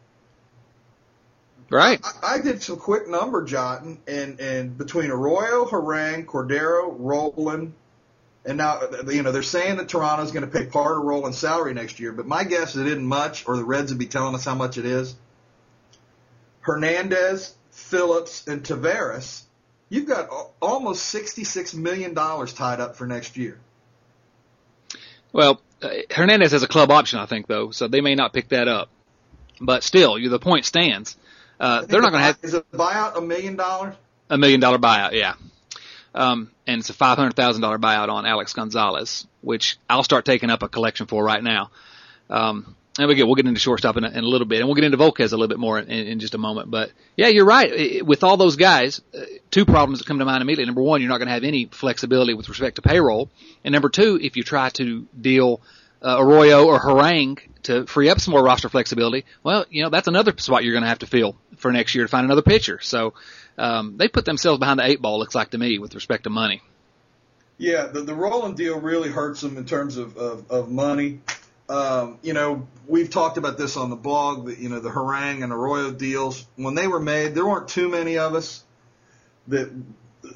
Right. 1.70 2.00
I, 2.02 2.36
I 2.36 2.40
did 2.40 2.62
some 2.62 2.78
quick 2.78 3.08
number 3.08 3.44
jotting, 3.44 4.00
and 4.06 4.40
and 4.40 4.78
between 4.78 5.10
Arroyo, 5.10 5.66
Harang, 5.66 6.24
Cordero, 6.24 6.94
Rolen, 6.98 7.74
and 8.44 8.56
now 8.56 8.80
you 9.06 9.22
know 9.22 9.32
they're 9.32 9.42
saying 9.42 9.76
that 9.76 9.88
Toronto's 9.88 10.32
going 10.32 10.50
to 10.50 10.50
pay 10.50 10.64
part 10.66 10.96
of 10.96 11.04
Rolen's 11.04 11.36
salary 11.36 11.74
next 11.74 12.00
year, 12.00 12.12
but 12.12 12.26
my 12.26 12.44
guess 12.44 12.74
is 12.74 12.82
it 12.82 12.86
isn't 12.86 13.04
much, 13.04 13.46
or 13.46 13.56
the 13.56 13.64
Reds 13.64 13.92
would 13.92 13.98
be 13.98 14.06
telling 14.06 14.34
us 14.34 14.44
how 14.46 14.54
much 14.54 14.78
it 14.78 14.86
is. 14.86 15.14
Hernandez, 16.60 17.54
Phillips, 17.70 18.46
and 18.46 18.62
Taveras, 18.62 19.42
you've 19.90 20.06
got 20.06 20.30
almost 20.62 21.04
sixty-six 21.04 21.74
million 21.74 22.14
dollars 22.14 22.54
tied 22.54 22.80
up 22.80 22.96
for 22.96 23.06
next 23.06 23.36
year. 23.36 23.60
Well, 25.32 25.60
uh, 25.82 25.88
Hernandez 26.10 26.52
has 26.52 26.62
a 26.62 26.68
club 26.68 26.90
option, 26.90 27.18
I 27.18 27.26
think, 27.26 27.46
though, 27.46 27.70
so 27.70 27.88
they 27.88 28.00
may 28.00 28.14
not 28.14 28.32
pick 28.32 28.48
that 28.48 28.68
up. 28.68 28.88
But 29.60 29.82
still, 29.82 30.18
you, 30.18 30.28
the 30.28 30.38
point 30.38 30.64
stands. 30.64 31.16
Uh, 31.58 31.82
they're 31.84 32.00
not 32.00 32.10
going 32.10 32.20
to 32.20 32.26
have. 32.26 32.38
Is 32.42 32.54
a 32.54 32.62
buyout 32.62 33.16
a 33.16 33.20
million 33.20 33.56
dollars? 33.56 33.94
A 34.30 34.38
million 34.38 34.60
dollar 34.60 34.78
buyout, 34.78 35.12
yeah. 35.12 35.34
Um, 36.14 36.50
and 36.66 36.80
it's 36.80 36.90
a 36.90 36.94
five 36.94 37.18
hundred 37.18 37.34
thousand 37.34 37.62
dollar 37.62 37.78
buyout 37.78 38.08
on 38.08 38.26
Alex 38.26 38.52
Gonzalez, 38.52 39.26
which 39.40 39.78
I'll 39.88 40.04
start 40.04 40.24
taking 40.24 40.50
up 40.50 40.62
a 40.62 40.68
collection 40.68 41.06
for 41.06 41.24
right 41.24 41.42
now. 41.42 41.70
Um, 42.30 42.76
and 42.98 43.16
get 43.16 43.26
we'll 43.26 43.36
get 43.36 43.46
into 43.46 43.60
shortstop 43.60 43.96
in 43.96 44.04
a, 44.04 44.08
in 44.08 44.24
a 44.24 44.28
little 44.28 44.46
bit, 44.46 44.58
and 44.58 44.68
we'll 44.68 44.74
get 44.74 44.84
into 44.84 44.96
Volquez 44.96 45.32
a 45.32 45.36
little 45.36 45.48
bit 45.48 45.58
more 45.58 45.78
in, 45.78 45.88
in 45.88 46.20
just 46.20 46.34
a 46.34 46.38
moment. 46.38 46.70
But 46.70 46.90
yeah, 47.16 47.28
you're 47.28 47.44
right. 47.44 48.04
With 48.04 48.24
all 48.24 48.36
those 48.36 48.56
guys, 48.56 49.00
uh, 49.16 49.20
two 49.50 49.64
problems 49.64 49.98
that 49.98 50.06
come 50.06 50.18
to 50.18 50.24
mind 50.24 50.42
immediately. 50.42 50.66
Number 50.66 50.82
one, 50.82 51.00
you're 51.00 51.08
not 51.08 51.18
going 51.18 51.28
to 51.28 51.34
have 51.34 51.44
any 51.44 51.66
flexibility 51.66 52.34
with 52.34 52.48
respect 52.48 52.76
to 52.76 52.82
payroll, 52.82 53.30
and 53.64 53.72
number 53.72 53.88
two, 53.88 54.18
if 54.20 54.36
you 54.36 54.42
try 54.42 54.70
to 54.70 55.06
deal 55.18 55.60
uh, 56.02 56.16
Arroyo 56.18 56.66
or 56.66 56.80
Harang 56.80 57.38
to 57.64 57.86
free 57.86 58.08
up 58.08 58.20
some 58.20 58.32
more 58.32 58.42
roster 58.42 58.68
flexibility, 58.68 59.24
well, 59.42 59.64
you 59.70 59.82
know 59.82 59.90
that's 59.90 60.08
another 60.08 60.34
spot 60.36 60.64
you're 60.64 60.74
going 60.74 60.82
to 60.82 60.88
have 60.88 61.00
to 61.00 61.06
fill 61.06 61.36
for 61.56 61.72
next 61.72 61.94
year 61.94 62.04
to 62.04 62.08
find 62.08 62.24
another 62.24 62.42
pitcher. 62.42 62.80
So 62.80 63.14
um, 63.56 63.96
they 63.96 64.08
put 64.08 64.24
themselves 64.24 64.58
behind 64.58 64.80
the 64.80 64.86
eight 64.86 65.00
ball. 65.00 65.18
Looks 65.18 65.34
like 65.34 65.50
to 65.50 65.58
me 65.58 65.78
with 65.78 65.94
respect 65.94 66.24
to 66.24 66.30
money. 66.30 66.62
Yeah, 67.58 67.86
the 67.86 68.02
the 68.02 68.14
Rolen 68.14 68.54
deal 68.54 68.80
really 68.80 69.10
hurts 69.10 69.40
them 69.40 69.56
in 69.56 69.66
terms 69.66 69.96
of 69.96 70.16
of, 70.16 70.50
of 70.50 70.70
money. 70.70 71.20
Um, 71.68 72.18
you 72.22 72.32
know, 72.32 72.66
we've 72.86 73.10
talked 73.10 73.36
about 73.36 73.58
this 73.58 73.76
on 73.76 73.90
the 73.90 73.96
blog. 73.96 74.50
You 74.58 74.68
know, 74.68 74.80
the 74.80 74.90
Harang 74.90 75.44
and 75.44 75.52
Arroyo 75.52 75.90
deals 75.90 76.46
when 76.56 76.74
they 76.74 76.86
were 76.86 77.00
made, 77.00 77.34
there 77.34 77.46
weren't 77.46 77.68
too 77.68 77.88
many 77.88 78.18
of 78.18 78.34
us 78.34 78.64
that 79.48 79.70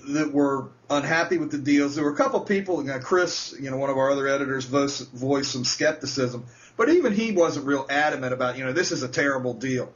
that 0.08 0.32
were 0.32 0.68
unhappy 0.90 1.38
with 1.38 1.50
the 1.50 1.58
deals. 1.58 1.94
There 1.94 2.04
were 2.04 2.12
a 2.12 2.16
couple 2.16 2.40
people, 2.40 2.82
you 2.82 2.88
know, 2.88 2.98
Chris, 2.98 3.54
you 3.58 3.70
know, 3.70 3.76
one 3.76 3.90
of 3.90 3.98
our 3.98 4.10
other 4.10 4.28
editors, 4.28 4.64
voiced, 4.64 5.10
voiced 5.12 5.52
some 5.52 5.64
skepticism, 5.64 6.44
but 6.76 6.88
even 6.88 7.12
he 7.12 7.32
wasn't 7.32 7.66
real 7.66 7.86
adamant 7.90 8.32
about, 8.32 8.56
you 8.56 8.64
know, 8.64 8.72
this 8.72 8.92
is 8.92 9.02
a 9.02 9.08
terrible 9.08 9.54
deal. 9.54 9.92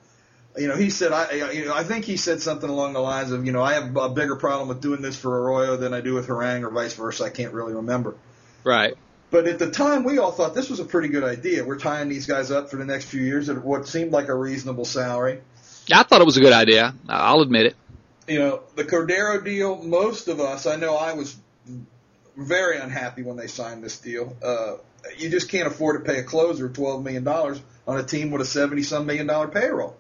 You 0.56 0.68
know, 0.68 0.76
he 0.76 0.90
said, 0.90 1.12
I, 1.12 1.32
you 1.52 1.66
know, 1.66 1.74
I 1.74 1.84
think 1.84 2.06
he 2.06 2.16
said 2.16 2.40
something 2.40 2.68
along 2.68 2.94
the 2.94 3.00
lines 3.00 3.30
of, 3.30 3.44
you 3.44 3.52
know, 3.52 3.62
I 3.62 3.74
have 3.74 3.94
a 3.96 4.08
bigger 4.08 4.36
problem 4.36 4.68
with 4.68 4.80
doing 4.80 5.02
this 5.02 5.16
for 5.16 5.42
Arroyo 5.42 5.76
than 5.76 5.92
I 5.92 6.00
do 6.00 6.14
with 6.14 6.28
Harang 6.28 6.62
or 6.62 6.70
vice 6.70 6.94
versa. 6.94 7.24
I 7.24 7.30
can't 7.30 7.52
really 7.52 7.74
remember. 7.74 8.14
Right. 8.64 8.96
But 9.30 9.49
at 9.49 9.59
the 9.59 9.71
time, 9.71 10.04
we 10.04 10.18
all 10.18 10.30
thought 10.30 10.54
this 10.54 10.71
was 10.71 10.78
a 10.78 10.85
pretty 10.85 11.09
good 11.09 11.25
idea. 11.25 11.64
We're 11.64 11.78
tying 11.78 12.09
these 12.09 12.26
guys 12.26 12.50
up 12.50 12.71
for 12.71 12.76
the 12.76 12.85
next 12.85 13.06
few 13.06 13.23
years 13.23 13.49
at 13.49 13.62
what 13.62 13.88
seemed 13.88 14.12
like 14.12 14.28
a 14.28 14.35
reasonable 14.35 14.85
salary. 14.85 15.40
I 15.92 16.02
thought 16.04 16.21
it 16.21 16.25
was 16.25 16.37
a 16.37 16.40
good 16.40 16.52
idea. 16.52 16.95
I'll 17.09 17.40
admit 17.40 17.66
it. 17.66 17.76
You 18.28 18.38
know, 18.38 18.62
the 18.75 18.85
Cordero 18.85 19.45
deal, 19.45 19.83
most 19.83 20.28
of 20.28 20.40
us, 20.40 20.66
I 20.66 20.76
know 20.76 20.97
I 20.97 21.14
was 21.14 21.37
very 22.37 22.78
unhappy 22.78 23.23
when 23.23 23.37
they 23.37 23.47
signed 23.47 23.83
this 23.83 23.99
deal. 23.99 24.37
Uh, 24.42 24.76
you 25.16 25.30
just 25.30 25.49
can't 25.49 25.66
afford 25.66 26.04
to 26.04 26.12
pay 26.12 26.18
a 26.18 26.25
closer 26.25 26.68
$12 26.68 27.02
million 27.02 27.26
on 27.26 27.99
a 27.99 28.02
team 28.02 28.30
with 28.30 28.42
a 28.42 28.45
70 28.45 28.83
some 28.83 29.06
million 29.06 29.26
dollar 29.26 29.49
payroll. 29.49 29.97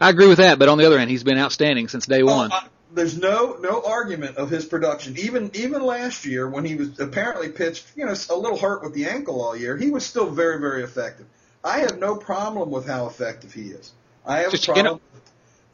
I 0.00 0.10
agree 0.10 0.28
with 0.28 0.38
that, 0.38 0.58
but 0.58 0.68
on 0.68 0.78
the 0.78 0.86
other 0.86 0.98
hand, 0.98 1.10
he's 1.10 1.24
been 1.24 1.38
outstanding 1.38 1.88
since 1.88 2.06
day 2.06 2.22
one. 2.22 2.52
Uh, 2.52 2.60
there's 2.92 3.18
no 3.18 3.56
no 3.60 3.82
argument 3.82 4.36
of 4.36 4.50
his 4.50 4.64
production. 4.64 5.16
Even 5.18 5.50
even 5.54 5.82
last 5.82 6.24
year 6.24 6.48
when 6.48 6.64
he 6.64 6.76
was 6.76 6.98
apparently 7.00 7.48
pitched, 7.48 7.86
you 7.96 8.04
know, 8.04 8.14
a 8.30 8.36
little 8.36 8.58
hurt 8.58 8.82
with 8.82 8.94
the 8.94 9.06
ankle 9.06 9.42
all 9.42 9.56
year, 9.56 9.76
he 9.76 9.90
was 9.90 10.04
still 10.04 10.30
very 10.30 10.60
very 10.60 10.82
effective. 10.82 11.26
I 11.62 11.80
have 11.80 11.98
no 11.98 12.16
problem 12.16 12.70
with 12.70 12.86
how 12.86 13.06
effective 13.06 13.52
he 13.54 13.68
is. 13.68 13.92
I 14.26 14.40
have 14.40 14.50
Just, 14.50 14.68
a 14.68 14.72
problem 14.72 15.00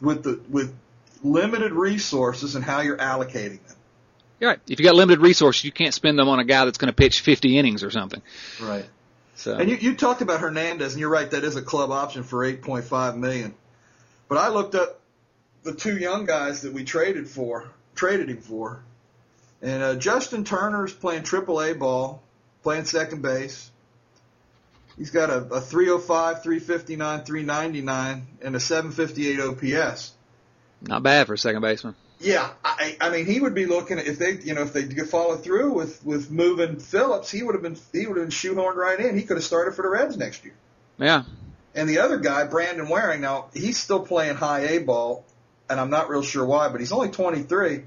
with 0.00 0.23
the 0.23 0.40
with 0.49 0.75
limited 1.23 1.73
resources 1.73 2.55
and 2.55 2.64
how 2.64 2.81
you're 2.81 2.97
allocating 2.97 3.64
them. 3.67 3.76
You're 4.38 4.50
right. 4.50 4.61
If 4.69 4.81
you 4.81 4.87
got 4.87 4.95
limited 4.95 5.21
resources, 5.21 5.64
you 5.64 5.73
can't 5.73 5.93
spend 5.93 6.19
them 6.19 6.29
on 6.29 6.38
a 6.38 6.45
guy 6.45 6.64
that's 6.64 6.79
going 6.79 6.88
to 6.88 6.95
pitch 6.95 7.21
50 7.21 7.59
innings 7.59 7.85
or 7.85 7.90
something. 7.90 8.23
Right. 8.61 8.87
So 9.35 9.57
And 9.57 9.69
you, 9.69 9.76
you 9.76 9.95
talked 9.95 10.23
about 10.23 10.40
Hernandez, 10.40 10.93
and 10.93 11.00
you're 11.00 11.11
right. 11.11 11.31
That 11.31 11.45
is 11.45 11.57
a 11.57 11.62
club 11.62 11.90
option 11.90 12.23
for 12.23 12.38
8.5 12.38 13.17
million. 13.17 13.55
But 14.29 14.38
I 14.38 14.49
looked 14.49 14.75
up 14.75 15.00
the 15.62 15.75
two 15.75 15.97
young 15.97 16.25
guys 16.25 16.62
that 16.62 16.73
we 16.73 16.85
traded 16.85 17.29
for, 17.29 17.71
traded 17.95 18.29
him 18.29 18.38
for, 18.38 18.83
and 19.62 19.83
uh, 19.83 19.95
Justin 19.97 20.45
Turner's 20.45 20.93
playing 20.93 21.23
Triple 21.23 21.61
A 21.61 21.75
ball, 21.75 22.23
playing 22.62 22.85
second 22.85 23.23
base. 23.23 23.71
He's 24.97 25.11
got 25.11 25.31
a, 25.31 25.38
a 25.55 25.61
305, 25.61 26.43
359, 26.43 27.25
399, 27.25 28.26
and 28.43 28.57
a 28.57 28.61
758 28.61 29.40
OPS. 29.40 30.12
not 30.83 31.02
bad 31.02 31.26
for 31.26 31.35
a 31.35 31.38
second 31.38 31.62
baseman. 31.62 31.95
Yeah, 32.19 32.50
I, 32.62 32.99
I 33.00 33.09
mean, 33.09 33.25
he 33.25 33.40
would 33.40 33.55
be 33.55 33.64
looking 33.64 33.99
at 33.99 34.07
if 34.07 34.19
they, 34.19 34.33
you 34.33 34.52
know, 34.52 34.61
if 34.61 34.75
they 34.75 34.85
could 34.85 35.09
follow 35.09 35.37
through 35.37 35.73
with 35.73 36.05
with 36.05 36.31
moving 36.31 36.79
Phillips, 36.79 37.31
he 37.31 37.43
would 37.43 37.55
have 37.55 37.62
been 37.62 37.79
he 37.93 38.07
would 38.07 38.19
have 38.19 38.26
been 38.26 38.31
shoehorned 38.31 38.75
right 38.75 39.00
in. 39.00 39.17
He 39.17 39.23
could 39.23 39.38
have 39.38 39.45
started 39.45 39.75
for 39.75 39.83
the 39.83 39.88
Reds 39.88 40.19
next 40.19 40.45
year. 40.45 40.55
Yeah. 40.99 41.25
And 41.75 41.88
the 41.88 42.00
other 42.00 42.19
guy, 42.19 42.45
Brandon 42.45 42.88
Waring, 42.90 43.23
now 43.23 43.47
he's 43.55 43.79
still 43.79 44.00
playing 44.00 44.35
high 44.35 44.61
A 44.67 44.79
ball, 44.81 45.25
and 45.71 45.81
I'm 45.81 45.91
not 45.91 46.09
real 46.11 46.23
sure 46.23 46.45
why, 46.45 46.69
but 46.69 46.81
he's 46.81 46.93
only 46.93 47.09
23. 47.09 47.85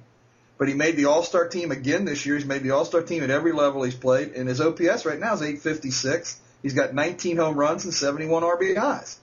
But 0.58 0.68
he 0.68 0.74
made 0.76 0.96
the 0.96 1.06
All 1.06 1.24
Star 1.24 1.48
team 1.48 1.72
again 1.72 2.06
this 2.06 2.26
year. 2.26 2.36
He's 2.36 2.46
made 2.46 2.64
the 2.64 2.72
All 2.72 2.86
Star 2.86 3.02
team 3.02 3.24
at 3.24 3.30
every 3.30 3.52
level 3.52 3.84
he's 3.84 3.96
played, 3.96 4.32
and 4.34 4.48
his 4.48 4.62
OPS 4.62 5.06
right 5.06 5.20
now 5.20 5.34
is 5.34 5.42
856. 5.42 6.40
He's 6.62 6.74
got 6.74 6.94
19 6.94 7.38
home 7.38 7.56
runs 7.56 7.84
and 7.84 7.94
71 7.94 8.44
RBIs. 8.44 9.18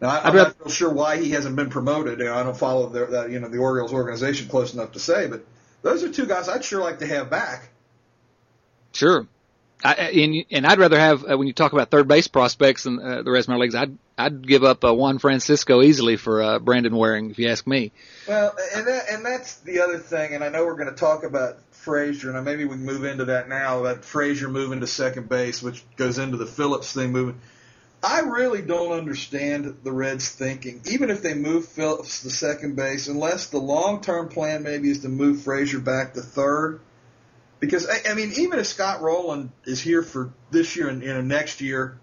Now 0.00 0.08
I, 0.08 0.18
I'd 0.18 0.24
I'm 0.26 0.34
rather- 0.34 0.48
not 0.50 0.56
real 0.60 0.70
sure 0.70 0.92
why 0.92 1.18
he 1.18 1.30
hasn't 1.30 1.56
been 1.56 1.70
promoted. 1.70 2.18
You 2.20 2.26
know, 2.26 2.34
I 2.34 2.42
don't 2.42 2.56
follow 2.56 2.88
the, 2.88 3.06
the 3.06 3.26
you 3.26 3.40
know 3.40 3.48
the 3.48 3.58
Orioles 3.58 3.92
organization 3.92 4.48
close 4.48 4.74
enough 4.74 4.92
to 4.92 5.00
say, 5.00 5.26
but 5.26 5.44
those 5.82 6.02
are 6.04 6.12
two 6.12 6.26
guys 6.26 6.48
I'd 6.48 6.64
sure 6.64 6.80
like 6.80 7.00
to 7.00 7.06
have 7.06 7.28
back. 7.30 7.68
Sure. 8.92 9.26
I, 9.84 9.94
and 9.94 10.44
and 10.50 10.66
I'd 10.66 10.78
rather 10.78 10.98
have 10.98 11.24
uh, 11.30 11.36
when 11.36 11.46
you 11.46 11.52
talk 11.52 11.72
about 11.72 11.90
third 11.90 12.08
base 12.08 12.28
prospects 12.28 12.86
and 12.86 12.98
uh, 12.98 13.22
the 13.22 13.30
rest 13.30 13.46
of 13.46 13.54
my 13.54 13.56
leagues, 13.56 13.74
I'd 13.74 13.96
I'd 14.16 14.46
give 14.46 14.64
up 14.64 14.84
uh, 14.84 14.94
Juan 14.94 15.18
Francisco 15.18 15.82
easily 15.82 16.16
for 16.16 16.42
uh, 16.42 16.58
Brandon 16.58 16.96
Waring 16.96 17.30
if 17.30 17.38
you 17.38 17.48
ask 17.48 17.66
me. 17.66 17.92
Well, 18.26 18.54
and 18.74 18.86
that, 18.86 19.10
and 19.10 19.24
that's 19.24 19.56
the 19.56 19.80
other 19.80 19.98
thing, 19.98 20.34
and 20.34 20.42
I 20.42 20.48
know 20.48 20.64
we're 20.64 20.76
going 20.76 20.88
to 20.88 20.94
talk 20.94 21.24
about 21.24 21.58
Frazier, 21.72 22.34
and 22.34 22.44
maybe 22.44 22.64
we 22.64 22.70
can 22.70 22.84
move 22.84 23.04
into 23.04 23.26
that 23.26 23.48
now. 23.48 23.80
About 23.80 24.04
Frazier 24.04 24.48
moving 24.48 24.80
to 24.80 24.86
second 24.86 25.28
base, 25.28 25.62
which 25.62 25.84
goes 25.96 26.18
into 26.18 26.38
the 26.38 26.46
Phillips 26.46 26.92
thing 26.92 27.12
moving. 27.12 27.40
I 28.02 28.20
really 28.20 28.62
don't 28.62 28.92
understand 28.92 29.78
the 29.82 29.92
Reds' 29.92 30.28
thinking. 30.28 30.80
Even 30.86 31.10
if 31.10 31.22
they 31.22 31.34
move 31.34 31.66
Phillips 31.66 32.22
to 32.22 32.30
second 32.30 32.76
base, 32.76 33.08
unless 33.08 33.48
the 33.48 33.58
long-term 33.58 34.28
plan 34.28 34.62
maybe 34.62 34.90
is 34.90 35.00
to 35.00 35.08
move 35.08 35.42
Frazier 35.42 35.80
back 35.80 36.14
to 36.14 36.22
third, 36.22 36.80
because 37.66 37.88
I, 37.88 38.10
I 38.10 38.14
mean, 38.14 38.32
even 38.36 38.58
if 38.58 38.66
Scott 38.66 39.02
Rolen 39.02 39.52
is 39.64 39.80
here 39.80 40.02
for 40.02 40.32
this 40.50 40.76
year 40.76 40.88
and, 40.88 41.02
and 41.02 41.28
next 41.28 41.60
year, 41.60 41.98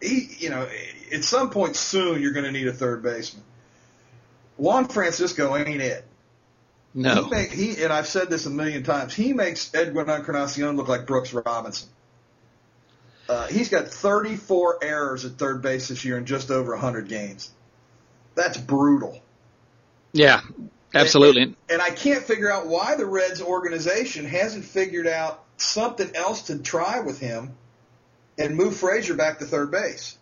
he, 0.00 0.28
you 0.38 0.50
know, 0.50 0.68
at 1.12 1.24
some 1.24 1.50
point 1.50 1.76
soon 1.76 2.20
you're 2.20 2.32
going 2.32 2.44
to 2.44 2.52
need 2.52 2.66
a 2.66 2.72
third 2.72 3.02
baseman. 3.02 3.44
Juan 4.56 4.88
Francisco 4.88 5.56
ain't 5.56 5.80
it. 5.80 6.04
No. 6.94 7.24
He, 7.24 7.30
make, 7.30 7.50
he 7.50 7.82
and 7.82 7.92
I've 7.92 8.06
said 8.06 8.30
this 8.30 8.46
a 8.46 8.50
million 8.50 8.84
times. 8.84 9.14
He 9.14 9.32
makes 9.32 9.74
Edwin 9.74 10.08
Encarnacion 10.08 10.76
look 10.76 10.88
like 10.88 11.06
Brooks 11.06 11.32
Robinson. 11.32 11.88
Uh, 13.28 13.46
he's 13.48 13.68
got 13.68 13.88
34 13.88 14.84
errors 14.84 15.24
at 15.24 15.32
third 15.32 15.62
base 15.62 15.88
this 15.88 16.04
year 16.04 16.18
in 16.18 16.26
just 16.26 16.50
over 16.50 16.72
100 16.72 17.08
games. 17.08 17.50
That's 18.34 18.58
brutal. 18.58 19.20
Yeah. 20.12 20.42
Absolutely. 20.94 21.42
And, 21.42 21.56
and 21.68 21.82
I 21.82 21.90
can't 21.90 22.22
figure 22.22 22.50
out 22.50 22.66
why 22.66 22.94
the 22.94 23.06
Reds 23.06 23.42
organization 23.42 24.24
hasn't 24.24 24.64
figured 24.64 25.06
out 25.06 25.44
something 25.56 26.14
else 26.14 26.42
to 26.42 26.58
try 26.58 27.00
with 27.00 27.18
him 27.18 27.54
and 28.38 28.56
move 28.56 28.76
Frazier 28.76 29.14
back 29.14 29.38
to 29.38 29.44
third 29.44 29.70
base. 29.70 30.16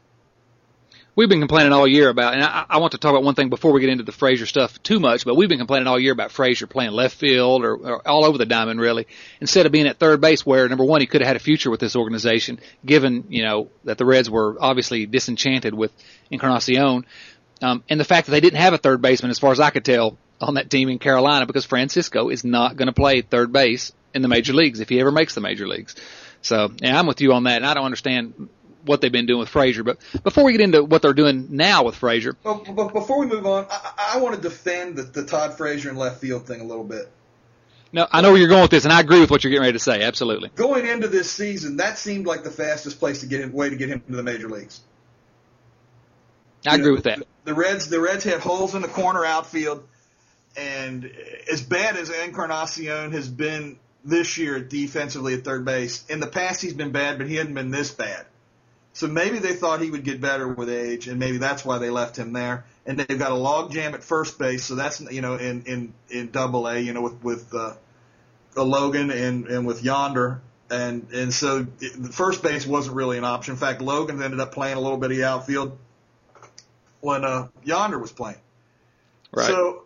We've 1.15 1.29
been 1.29 1.41
complaining 1.41 1.75
all 1.75 1.87
year 1.87 2.09
about, 2.09 2.33
and 2.33 2.43
I, 2.43 2.65
I 2.71 2.79
want 2.79 2.93
to 2.93 2.99
talk 2.99 3.11
about 3.11 3.23
one 3.23 3.35
thing 3.35 3.51
before 3.51 3.73
we 3.73 3.83
get 3.83 3.91
into 3.91 4.03
the 4.03 4.13
Frazier 4.13 4.47
stuff 4.47 4.83
too 4.83 4.99
much, 4.99 5.27
but 5.27 5.35
we've 5.35 5.49
been 5.49 5.59
complaining 5.59 5.87
all 5.87 6.01
year 6.01 6.13
about 6.13 6.33
Frazier 6.33 6.67
playing 6.67 6.93
left 6.93 7.17
field 7.17 7.65
or, 7.65 7.75
or 7.75 8.09
all 8.09 8.25
over 8.25 8.39
the 8.39 8.47
diamond 8.47 8.81
really, 8.81 9.07
instead 9.39 9.67
of 9.67 9.73
being 9.73 9.87
at 9.87 9.99
third 9.99 10.23
base 10.23 10.47
where 10.47 10.67
number 10.71 10.85
one, 10.85 11.03
he 11.03 11.07
could 11.07 11.21
have 11.21 11.29
had 11.29 11.37
a 11.37 11.41
future 11.41 11.71
with 11.71 11.81
this 11.81 11.97
organization, 11.97 12.61
given, 12.87 13.27
you 13.29 13.43
know, 13.43 13.69
that 13.85 13.99
the 13.99 14.07
Reds 14.07 14.31
were 14.31 14.57
obviously 14.59 15.05
disenchanted 15.05 15.75
with 15.75 15.93
Encarnacion. 16.31 17.05
Um, 17.61 17.85
and 17.91 18.01
the 18.01 18.05
fact 18.05 18.27
that 18.27 18.33
they 18.33 18.41
didn't 18.41 18.61
have 18.61 18.73
a 18.73 18.79
third 18.79 19.03
baseman, 19.03 19.31
as 19.31 19.39
far 19.39 19.53
as 19.53 19.61
I 19.61 19.69
could 19.69 19.85
tell, 19.85 20.17
on 20.43 20.55
that 20.55 20.71
team 20.71 20.89
in 20.89 20.99
Carolina, 20.99 21.47
because 21.47 21.65
Francisco 21.65 22.29
is 22.29 22.45
not 22.45 22.77
going 22.77 22.87
to 22.87 22.93
play 22.93 23.23
third 23.23 23.53
base 23.53 23.93
in 24.15 24.23
the 24.23 24.29
major 24.29 24.53
leagues 24.53 24.81
if 24.81 24.89
he 24.89 25.01
ever 25.01 25.11
makes 25.13 25.35
the 25.35 25.41
major 25.41 25.67
leagues. 25.67 25.95
So, 26.43 26.73
yeah, 26.83 26.99
I'm 26.99 27.07
with 27.07 27.21
you 27.21 27.33
on 27.35 27.45
that, 27.45 27.57
and 27.57 27.67
I 27.67 27.75
don't 27.75 27.85
understand 27.85 28.49
what 28.85 29.01
they've 29.01 29.13
been 29.13 29.27
doing 29.27 29.39
with 29.39 29.49
Frazier. 29.49 29.85
But 29.85 29.99
before 30.25 30.45
we 30.45 30.53
get 30.53 30.61
into 30.61 30.83
what 30.83 31.03
they're 31.03 31.13
doing 31.13 31.49
now 31.51 31.85
with 31.85 31.95
Frazier, 31.95 32.37
Well, 32.43 32.65
but 32.75 32.93
before 32.93 33.21
we 33.21 33.27
move 33.27 33.47
on, 33.47 33.67
I, 33.71 34.15
I 34.15 34.19
want 34.19 34.35
to 34.35 34.41
defend 34.41 34.97
the, 34.97 35.03
the 35.03 35.25
Todd 35.25 35.57
Frazier 35.57 35.89
and 35.89 35.99
left 35.99 36.21
field 36.21 36.47
thing 36.47 36.61
a 36.61 36.65
little 36.65 36.83
bit. 36.83 37.09
no, 37.93 38.09
I 38.11 38.23
know 38.23 38.31
where 38.33 38.41
you're 38.41 38.49
going 38.49 38.63
with 38.63 38.73
this, 38.73 38.83
and 38.85 38.93
I 38.93 38.99
agree 39.01 39.21
with 39.21 39.31
what 39.31 39.45
you're 39.45 39.51
getting 39.53 39.63
ready 39.63 39.75
to 39.75 39.79
say. 39.79 40.03
Absolutely. 40.03 40.51
Going 40.57 40.85
into 40.87 41.07
this 41.07 41.31
season, 41.31 41.77
that 41.77 41.97
seemed 41.97 42.27
like 42.27 42.43
the 42.43 42.51
fastest 42.51 42.99
place 42.99 43.21
to 43.21 43.27
get 43.27 43.41
him, 43.41 43.53
way 43.53 43.71
to 43.71 43.77
get 43.77 43.89
him 43.89 44.03
into 44.09 44.17
the 44.17 44.23
major 44.25 44.49
leagues. 44.49 44.81
I 46.67 46.75
You 46.75 46.81
agree 46.81 46.91
know, 46.91 46.95
with 46.97 47.05
that. 47.05 47.23
The 47.45 47.55
Reds, 47.55 47.89
the 47.89 48.01
Reds 48.01 48.25
had 48.25 48.41
holes 48.41 48.75
in 48.75 48.83
the 48.83 48.89
corner 48.89 49.25
outfield, 49.25 49.87
and 50.57 51.11
as 51.51 51.63
bad 51.63 51.97
as 51.97 52.11
Encarnacion 52.11 53.13
has 53.13 53.29
been 53.29 53.79
this 54.05 54.37
year 54.39 54.61
defensively 54.61 55.35
at 55.35 55.45
third 55.45 55.65
base, 55.65 56.05
in 56.07 56.21
the 56.21 56.27
past 56.27 56.61
he's 56.61 56.75
been 56.75 56.93
bad, 56.93 57.19
but 57.19 57.29
he 57.29 57.37
hadn't 57.37 57.55
been 57.55 57.71
this 57.71 57.91
bad. 57.91 58.27
So 58.95 59.07
maybe 59.07 59.39
they 59.39 59.55
thought 59.55 59.81
he 59.81 59.91
would 59.91 60.05
get 60.05 60.21
better 60.21 60.47
with 60.47 60.69
age, 60.69 61.09
and 61.09 61.19
maybe 61.19 61.39
that's 61.39 61.65
why 61.65 61.79
they 61.79 61.89
left 61.89 62.19
him 62.19 62.33
there. 62.33 62.65
And 62.85 62.99
they've 62.99 63.19
got 63.19 63.33
a 63.33 63.37
log 63.37 63.73
jam 63.73 63.95
at 63.95 64.03
first 64.03 64.39
base, 64.39 64.65
so 64.65 64.75
that's 64.75 65.01
you 65.01 65.23
know 65.23 65.37
in 65.37 65.63
in 65.63 65.95
in 66.11 66.31
Double 66.31 66.69
A, 66.69 66.79
you 66.79 66.93
know 66.93 67.01
with 67.01 67.23
with 67.23 67.55
uh, 67.55 67.75
uh, 68.57 68.63
Logan 68.63 69.11
and 69.11 69.47
and 69.47 69.67
with 69.67 69.83
Yonder, 69.83 70.43
and 70.71 71.07
and 71.13 71.33
so 71.33 71.67
it, 71.81 72.03
the 72.03 72.13
first 72.13 72.43
base 72.43 72.67
wasn't 72.67 72.97
really 72.97 73.17
an 73.17 73.25
option. 73.25 73.53
In 73.55 73.59
fact, 73.59 73.81
Logan 73.81 74.21
ended 74.23 74.41
up 74.41 74.53
playing 74.53 74.77
a 74.77 74.81
little 74.81 74.99
bit 74.99 75.11
of 75.11 75.17
the 75.17 75.25
outfield 75.25 75.79
when 77.01 77.25
uh, 77.25 77.49
Yonder 77.65 77.99
was 77.99 78.13
playing. 78.13 78.39
Right. 79.33 79.47
So 79.47 79.85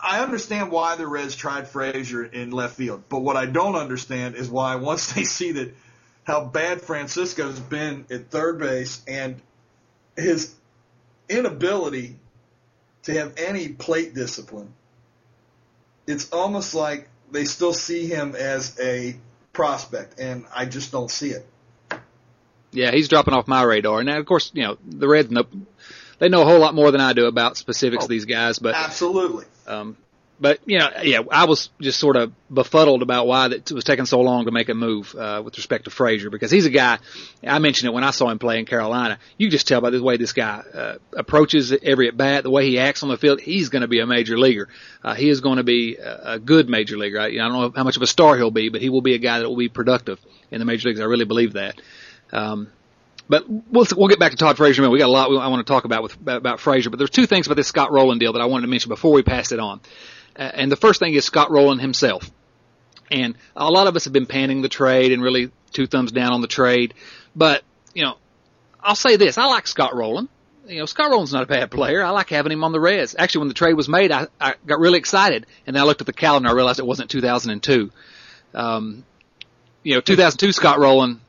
I 0.00 0.22
understand 0.22 0.70
why 0.70 0.96
the 0.96 1.06
Reds 1.06 1.34
tried 1.34 1.68
Frazier 1.68 2.24
in 2.24 2.50
left 2.50 2.76
field, 2.76 3.04
but 3.08 3.20
what 3.20 3.36
I 3.36 3.46
don't 3.46 3.74
understand 3.74 4.36
is 4.36 4.48
why 4.48 4.76
once 4.76 5.12
they 5.12 5.24
see 5.24 5.52
that 5.52 5.74
how 6.24 6.44
bad 6.44 6.82
Francisco's 6.82 7.58
been 7.58 8.06
at 8.10 8.30
third 8.30 8.58
base 8.58 9.02
and 9.08 9.40
his 10.16 10.54
inability 11.28 12.16
to 13.04 13.14
have 13.14 13.34
any 13.38 13.68
plate 13.68 14.14
discipline, 14.14 14.72
it's 16.06 16.30
almost 16.30 16.74
like 16.74 17.08
they 17.30 17.44
still 17.44 17.72
see 17.72 18.06
him 18.06 18.34
as 18.36 18.78
a 18.80 19.16
prospect, 19.52 20.20
and 20.20 20.44
I 20.54 20.66
just 20.66 20.92
don't 20.92 21.10
see 21.10 21.30
it. 21.30 21.46
Yeah, 22.70 22.90
he's 22.92 23.08
dropping 23.08 23.34
off 23.34 23.48
my 23.48 23.62
radar. 23.62 24.04
Now, 24.04 24.18
of 24.18 24.26
course, 24.26 24.50
you 24.54 24.62
know 24.62 24.78
the 24.86 25.08
Reds 25.08 25.30
know 25.30 25.44
they 26.18 26.28
know 26.28 26.42
a 26.42 26.44
whole 26.44 26.58
lot 26.58 26.74
more 26.74 26.90
than 26.90 27.00
I 27.00 27.12
do 27.12 27.26
about 27.26 27.56
specifics 27.56 28.02
Oh, 28.02 28.06
of 28.06 28.10
these 28.10 28.24
guys, 28.24 28.58
but 28.58 28.74
Absolutely. 28.74 29.44
um, 29.66 29.96
but 30.40 30.60
you 30.66 30.78
know, 30.78 30.88
yeah, 31.02 31.20
I 31.32 31.46
was 31.46 31.68
just 31.80 31.98
sort 31.98 32.14
of 32.14 32.32
befuddled 32.48 33.02
about 33.02 33.26
why 33.26 33.46
it 33.46 33.72
was 33.72 33.82
taking 33.82 34.06
so 34.06 34.20
long 34.20 34.44
to 34.44 34.52
make 34.52 34.68
a 34.68 34.74
move 34.74 35.12
uh, 35.16 35.42
with 35.44 35.56
respect 35.56 35.86
to 35.86 35.90
Frazier 35.90 36.30
because 36.30 36.52
he's 36.52 36.64
a 36.64 36.70
guy. 36.70 36.98
I 37.44 37.58
mentioned 37.58 37.88
it 37.88 37.92
when 37.92 38.04
I 38.04 38.12
saw 38.12 38.30
him 38.30 38.38
play 38.38 38.60
in 38.60 38.64
Carolina. 38.64 39.18
You 39.36 39.50
just 39.50 39.66
tell 39.66 39.80
by 39.80 39.90
the 39.90 40.00
way 40.00 40.16
this 40.16 40.32
guy 40.32 40.62
uh, 40.72 40.94
approaches 41.12 41.72
every 41.82 42.06
at 42.06 42.16
bat, 42.16 42.44
the 42.44 42.50
way 42.50 42.66
he 42.68 42.78
acts 42.78 43.02
on 43.02 43.08
the 43.08 43.16
field. 43.16 43.40
He's 43.40 43.68
going 43.68 43.82
to 43.82 43.88
be 43.88 43.98
a 43.98 44.06
major 44.06 44.38
leaguer. 44.38 44.68
Uh, 45.02 45.14
he 45.14 45.28
is 45.28 45.40
going 45.40 45.56
to 45.56 45.64
be 45.64 45.96
a, 45.96 46.34
a 46.34 46.38
good 46.38 46.68
major 46.68 46.96
leaguer. 46.96 47.18
I, 47.18 47.26
you 47.28 47.38
know, 47.38 47.44
I 47.44 47.48
don't 47.48 47.60
know 47.60 47.72
how 47.74 47.82
much 47.82 47.96
of 47.96 48.02
a 48.02 48.06
star 48.06 48.36
he'll 48.36 48.52
be, 48.52 48.68
but 48.68 48.80
he 48.80 48.90
will 48.90 49.02
be 49.02 49.14
a 49.14 49.18
guy 49.18 49.40
that 49.40 49.48
will 49.48 49.56
be 49.56 49.68
productive 49.68 50.20
in 50.52 50.60
the 50.60 50.64
major 50.64 50.88
leagues. 50.88 51.00
I 51.00 51.04
really 51.06 51.24
believe 51.24 51.54
that. 51.54 51.80
Um, 52.32 52.68
but 53.28 53.44
we'll 53.48 53.86
we'll 53.96 54.08
get 54.08 54.18
back 54.18 54.32
to 54.32 54.36
Todd 54.36 54.56
Frazier 54.56 54.84
in. 54.84 54.90
We 54.90 54.98
got 54.98 55.06
a 55.06 55.12
lot 55.12 55.30
I 55.30 55.48
want 55.48 55.66
to 55.66 55.70
talk 55.70 55.84
about 55.84 56.02
with 56.02 56.14
about, 56.26 56.60
Frazier, 56.60 56.90
but 56.90 56.98
there's 56.98 57.10
two 57.10 57.26
things 57.26 57.46
about 57.46 57.56
this 57.56 57.68
Scott 57.68 57.92
Rolen 57.92 58.18
deal 58.18 58.32
that 58.32 58.40
I 58.40 58.46
wanted 58.46 58.62
to 58.62 58.68
mention 58.68 58.88
before 58.88 59.12
we 59.12 59.22
pass 59.22 59.52
it 59.52 59.60
on. 59.60 59.80
Uh, 60.36 60.42
and 60.42 60.72
the 60.72 60.76
first 60.76 61.00
thing 61.00 61.14
is 61.14 61.24
Scott 61.24 61.50
Rolen 61.50 61.78
himself. 61.78 62.30
And 63.10 63.36
a 63.56 63.70
lot 63.70 63.86
of 63.86 63.96
us 63.96 64.04
have 64.04 64.12
been 64.12 64.26
panning 64.26 64.62
the 64.62 64.68
trade 64.68 65.12
and 65.12 65.22
really 65.22 65.50
two 65.72 65.86
thumbs 65.86 66.12
down 66.12 66.32
on 66.32 66.40
the 66.40 66.46
trade. 66.46 66.94
But, 67.34 67.62
you 67.94 68.04
know, 68.04 68.16
I'll 68.80 68.94
say 68.94 69.16
this. 69.16 69.38
I 69.38 69.46
like 69.46 69.66
Scott 69.66 69.94
Rolen. 69.94 70.28
You 70.66 70.80
know, 70.80 70.86
Scott 70.86 71.10
Rolen's 71.10 71.32
not 71.32 71.42
a 71.42 71.46
bad 71.46 71.70
player. 71.70 72.02
I 72.02 72.10
like 72.10 72.28
having 72.28 72.52
him 72.52 72.62
on 72.62 72.72
the 72.72 72.80
Reds. 72.80 73.16
Actually, 73.18 73.40
when 73.40 73.48
the 73.48 73.54
trade 73.54 73.74
was 73.74 73.88
made, 73.88 74.12
I, 74.12 74.26
I 74.38 74.54
got 74.66 74.78
really 74.80 74.98
excited. 74.98 75.46
And 75.66 75.74
then 75.74 75.82
I 75.82 75.86
looked 75.86 76.02
at 76.02 76.06
the 76.06 76.12
calendar 76.12 76.50
I 76.50 76.52
realized 76.52 76.78
it 76.78 76.86
wasn't 76.86 77.10
2002. 77.10 77.90
Um, 78.52 79.04
you 79.82 79.94
know, 79.94 80.02
2002 80.02 80.52
Scott 80.52 80.78
Rolen, 80.78 81.20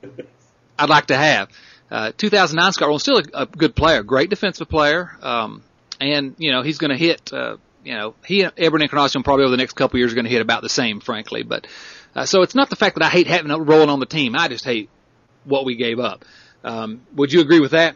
I'd 0.77 0.89
like 0.89 1.07
to 1.07 1.15
have. 1.15 1.49
Uh, 1.91 2.11
2009 2.17 2.73
Scott 2.73 2.87
Rolen, 2.87 2.99
still 2.99 3.17
a, 3.17 3.41
a 3.41 3.45
good 3.45 3.75
player, 3.75 4.03
great 4.03 4.29
defensive 4.29 4.69
player. 4.69 5.11
Um, 5.21 5.63
and, 5.99 6.35
you 6.37 6.51
know, 6.51 6.61
he's 6.61 6.77
going 6.77 6.91
to 6.91 6.97
hit, 6.97 7.33
uh, 7.33 7.57
you 7.83 7.93
know, 7.93 8.13
he 8.25 8.41
and 8.41 8.53
Edwin 8.57 8.81
Encarnacion 8.81 9.23
probably 9.23 9.45
over 9.45 9.51
the 9.51 9.57
next 9.57 9.73
couple 9.73 9.97
of 9.97 9.99
years 9.99 10.11
are 10.11 10.15
going 10.15 10.25
to 10.25 10.31
hit 10.31 10.41
about 10.41 10.61
the 10.61 10.69
same, 10.69 10.99
frankly. 10.99 11.43
But, 11.43 11.67
uh, 12.15 12.25
so 12.25 12.41
it's 12.41 12.55
not 12.55 12.69
the 12.69 12.75
fact 12.75 12.95
that 12.95 13.03
I 13.03 13.09
hate 13.09 13.27
having 13.27 13.51
a 13.51 13.59
Rolen 13.59 13.89
on 13.89 13.99
the 13.99 14.05
team. 14.05 14.35
I 14.35 14.47
just 14.47 14.65
hate 14.65 14.89
what 15.45 15.65
we 15.65 15.75
gave 15.75 15.99
up. 15.99 16.25
Um, 16.63 17.01
would 17.15 17.33
you 17.33 17.41
agree 17.41 17.59
with 17.59 17.71
that? 17.71 17.95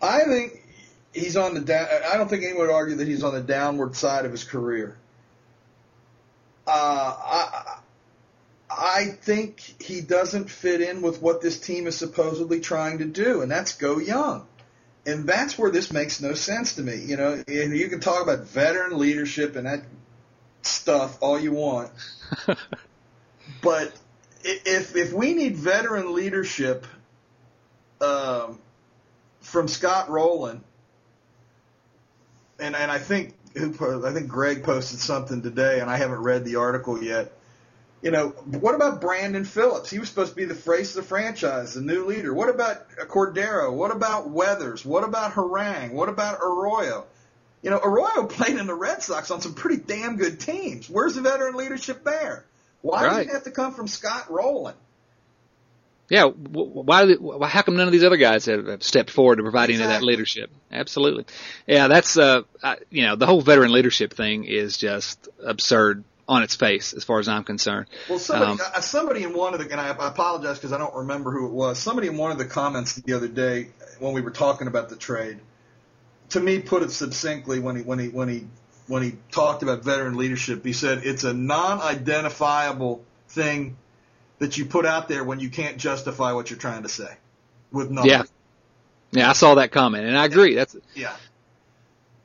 I 0.00 0.24
think 0.24 0.64
he's 1.14 1.36
on 1.36 1.54
the 1.54 1.60
down. 1.60 1.86
I 2.10 2.16
don't 2.16 2.28
think 2.28 2.42
anyone 2.42 2.66
would 2.66 2.72
argue 2.72 2.96
that 2.96 3.08
he's 3.08 3.22
on 3.22 3.34
the 3.34 3.40
downward 3.40 3.96
side 3.96 4.24
of 4.24 4.32
his 4.32 4.44
career. 4.44 4.96
Uh, 6.66 6.70
I, 6.70 7.51
I 8.82 9.04
think 9.04 9.60
he 9.80 10.00
doesn't 10.00 10.50
fit 10.50 10.80
in 10.80 11.02
with 11.02 11.22
what 11.22 11.40
this 11.40 11.60
team 11.60 11.86
is 11.86 11.96
supposedly 11.96 12.58
trying 12.58 12.98
to 12.98 13.04
do, 13.04 13.40
and 13.40 13.48
that's 13.48 13.76
go 13.76 14.00
young. 14.00 14.44
And 15.06 15.24
that's 15.24 15.56
where 15.56 15.70
this 15.70 15.92
makes 15.92 16.20
no 16.20 16.34
sense 16.34 16.74
to 16.76 16.82
me. 16.82 16.96
You 16.96 17.16
know, 17.16 17.44
and 17.46 17.76
you 17.76 17.88
can 17.88 18.00
talk 18.00 18.22
about 18.22 18.40
veteran 18.48 18.98
leadership 18.98 19.54
and 19.54 19.66
that 19.66 19.84
stuff 20.62 21.18
all 21.22 21.38
you 21.38 21.52
want, 21.52 21.92
but 23.62 23.92
if 24.42 24.96
if 24.96 25.12
we 25.12 25.34
need 25.34 25.56
veteran 25.56 26.12
leadership 26.12 26.84
um, 28.00 28.58
from 29.40 29.68
Scott 29.68 30.10
Rolen, 30.10 30.64
and 32.58 32.74
and 32.74 32.90
I 32.90 32.98
think 32.98 33.34
who 33.56 34.04
I 34.04 34.12
think 34.12 34.26
Greg 34.26 34.64
posted 34.64 34.98
something 34.98 35.40
today, 35.40 35.78
and 35.78 35.88
I 35.88 35.98
haven't 35.98 36.22
read 36.22 36.44
the 36.44 36.56
article 36.56 37.00
yet. 37.00 37.32
You 38.02 38.10
know, 38.10 38.30
what 38.30 38.74
about 38.74 39.00
Brandon 39.00 39.44
Phillips? 39.44 39.88
He 39.88 40.00
was 40.00 40.08
supposed 40.08 40.30
to 40.30 40.36
be 40.36 40.44
the 40.44 40.56
face 40.56 40.90
of 40.96 41.02
the 41.04 41.08
franchise, 41.08 41.74
the 41.74 41.80
new 41.80 42.04
leader. 42.04 42.34
What 42.34 42.48
about 42.48 42.90
Cordero? 43.08 43.72
What 43.72 43.92
about 43.92 44.28
Weathers? 44.30 44.84
What 44.84 45.04
about 45.04 45.32
Harang? 45.34 45.92
What 45.92 46.08
about 46.08 46.40
Arroyo? 46.42 47.04
You 47.62 47.70
know, 47.70 47.78
Arroyo 47.78 48.26
played 48.26 48.56
in 48.58 48.66
the 48.66 48.74
Red 48.74 49.04
Sox 49.04 49.30
on 49.30 49.40
some 49.40 49.54
pretty 49.54 49.80
damn 49.80 50.16
good 50.16 50.40
teams. 50.40 50.90
Where's 50.90 51.14
the 51.14 51.20
veteran 51.22 51.54
leadership 51.54 52.02
there? 52.02 52.44
Why 52.80 53.02
does 53.04 53.12
Right. 53.18 53.26
it 53.28 53.32
have 53.32 53.44
to 53.44 53.52
come 53.52 53.72
from 53.72 53.86
Scott 53.86 54.28
Rolen? 54.28 54.74
Yeah. 56.08 56.28
wh- 56.28 56.74
Why? 56.84 57.06
did- 57.06 57.20
wh- 57.20 57.46
How 57.46 57.62
come 57.62 57.76
none 57.76 57.86
of 57.86 57.92
these 57.92 58.02
other 58.04 58.16
guys 58.16 58.46
have, 58.46 58.66
have 58.66 58.82
stepped 58.82 59.10
forward 59.10 59.36
to 59.36 59.42
provide 59.44 59.70
any 59.70 59.80
of 59.80 59.88
that 59.88 60.02
leadership? 60.02 60.50
Absolutely. 60.72 61.24
Yeah. 61.68 61.86
That's 61.86 62.18
uh, 62.18 62.42
I, 62.62 62.78
you 62.90 63.02
know, 63.06 63.14
the 63.14 63.26
whole 63.26 63.40
veteran 63.40 63.70
leadership 63.72 64.12
thing 64.12 64.42
is 64.44 64.76
just 64.76 65.28
absurd 65.42 66.02
on 66.28 66.42
its 66.42 66.54
face, 66.54 66.92
as 66.92 67.04
far 67.04 67.18
as 67.18 67.28
I'm 67.28 67.44
concerned. 67.44 67.86
Well, 68.08 68.18
somebody, 68.18 68.52
Um, 68.52 68.58
uh, 68.74 68.80
somebody 68.80 69.22
in 69.22 69.34
one 69.34 69.54
of 69.54 69.60
the, 69.60 69.70
and 69.70 69.80
I, 69.80 69.88
I 69.88 70.08
apologize 70.08 70.56
because 70.56 70.72
I 70.72 70.78
don't 70.78 70.94
remember 70.94 71.30
who 71.30 71.46
it 71.46 71.52
was. 71.52 71.78
Somebody 71.78 72.08
in 72.08 72.16
one 72.16 72.30
of 72.30 72.38
the 72.38 72.44
comments 72.44 72.94
the 72.94 73.14
other 73.14 73.28
day 73.28 73.68
when 73.98 74.12
we 74.12 74.20
were 74.20 74.30
talking 74.30 74.68
about 74.68 74.88
the 74.88 74.96
trade, 74.96 75.38
to 76.30 76.40
me, 76.40 76.60
put 76.60 76.82
it 76.82 76.90
succinctly 76.90 77.58
when 77.58 77.76
he 77.76 77.82
when 77.82 77.98
he 77.98 78.08
when 78.08 78.28
he 78.28 78.46
when 78.86 79.02
he 79.02 79.14
talked 79.30 79.62
about 79.62 79.84
veteran 79.84 80.16
leadership. 80.16 80.64
He 80.64 80.72
said 80.72 81.02
it's 81.04 81.24
a 81.24 81.32
non-identifiable 81.32 83.04
thing 83.28 83.76
that 84.38 84.56
you 84.58 84.64
put 84.64 84.86
out 84.86 85.08
there 85.08 85.24
when 85.24 85.40
you 85.40 85.50
can't 85.50 85.76
justify 85.76 86.32
what 86.32 86.50
you're 86.50 86.58
trying 86.58 86.82
to 86.82 86.88
say 86.88 87.16
with 87.70 87.90
numbers. 87.90 88.10
Yeah. 88.10 88.22
Yeah, 89.12 89.28
I 89.28 89.34
saw 89.34 89.56
that 89.56 89.72
comment, 89.72 90.06
and 90.06 90.16
I 90.16 90.24
agree. 90.24 90.54
That's 90.54 90.74
yeah, 90.94 91.14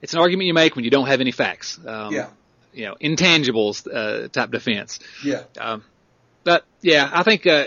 it's 0.01 0.13
an 0.13 0.19
argument 0.19 0.47
you 0.47 0.53
make 0.53 0.77
when 0.77 0.85
you 0.85 0.91
don't 0.91 1.07
have 1.07 1.19
any 1.19 1.31
facts. 1.31 1.77
Um, 1.85 2.13
yeah, 2.13 2.29
You 2.73 2.85
know, 2.85 2.95
intangibles 3.01 3.87
uh, 3.91 4.27
type 4.27 4.51
defense. 4.51 4.99
yeah. 5.23 5.43
Um, 5.59 5.83
but 6.43 6.63
yeah, 6.81 7.09
I 7.11 7.23
think 7.23 7.45
uh, 7.45 7.65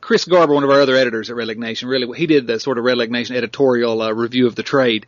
Chris 0.00 0.24
Garber, 0.24 0.54
one 0.54 0.64
of 0.64 0.70
our 0.70 0.80
other 0.80 0.96
editors 0.96 1.30
at 1.30 1.36
Red 1.36 1.56
Nation, 1.58 1.88
really 1.88 2.16
he 2.16 2.26
did 2.26 2.46
the 2.46 2.60
sort 2.60 2.78
of 2.78 2.84
Red 2.84 2.98
Nation 3.10 3.36
editorial 3.36 4.00
uh, 4.00 4.12
review 4.12 4.46
of 4.46 4.54
the 4.54 4.62
trade, 4.62 5.06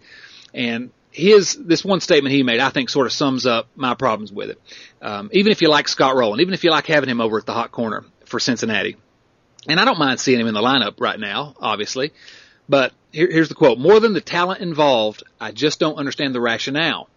and 0.53 0.91
his 1.11 1.55
this 1.55 1.85
one 1.85 2.01
statement 2.01 2.35
he 2.35 2.43
made, 2.43 2.61
I 2.61 2.71
think, 2.71 2.91
sort 2.91 3.07
of 3.07 3.13
sums 3.13 3.47
up 3.47 3.69
my 3.77 3.95
problems 3.95 4.33
with 4.33 4.51
it. 4.51 4.61
Um, 5.01 5.31
even 5.33 5.53
if 5.53 5.63
you 5.63 5.69
like 5.69 5.89
Scott 5.89 6.17
Rolen, 6.17 6.41
even 6.41 6.55
if 6.55 6.65
you 6.65 6.71
like 6.71 6.87
having 6.87 7.09
him 7.09 7.21
over 7.21 7.39
at 7.39 7.47
the 7.47 7.53
hot 7.53 7.71
corner 7.71 8.05
for 8.27 8.41
Cincinnati, 8.41 8.97
and 9.69 9.79
I 9.79 9.85
don't 9.85 9.99
mind 9.99 10.21
seeing 10.21 10.41
him 10.41 10.47
in 10.47 10.55
the 10.55 10.61
lineup 10.61 11.01
right 11.01 11.19
now, 11.19 11.55
obviously. 11.61 12.13
But 12.69 12.93
here, 13.13 13.29
here's 13.31 13.49
the 13.49 13.55
quote: 13.55 13.79
"More 13.79 14.01
than 14.01 14.15
the 14.15 14.21
talent 14.21 14.61
involved, 14.61 15.23
I 15.41 15.53
just 15.53 15.79
don't 15.79 15.97
understand 15.97 16.35
the 16.35 16.41
rationale. 16.41 17.09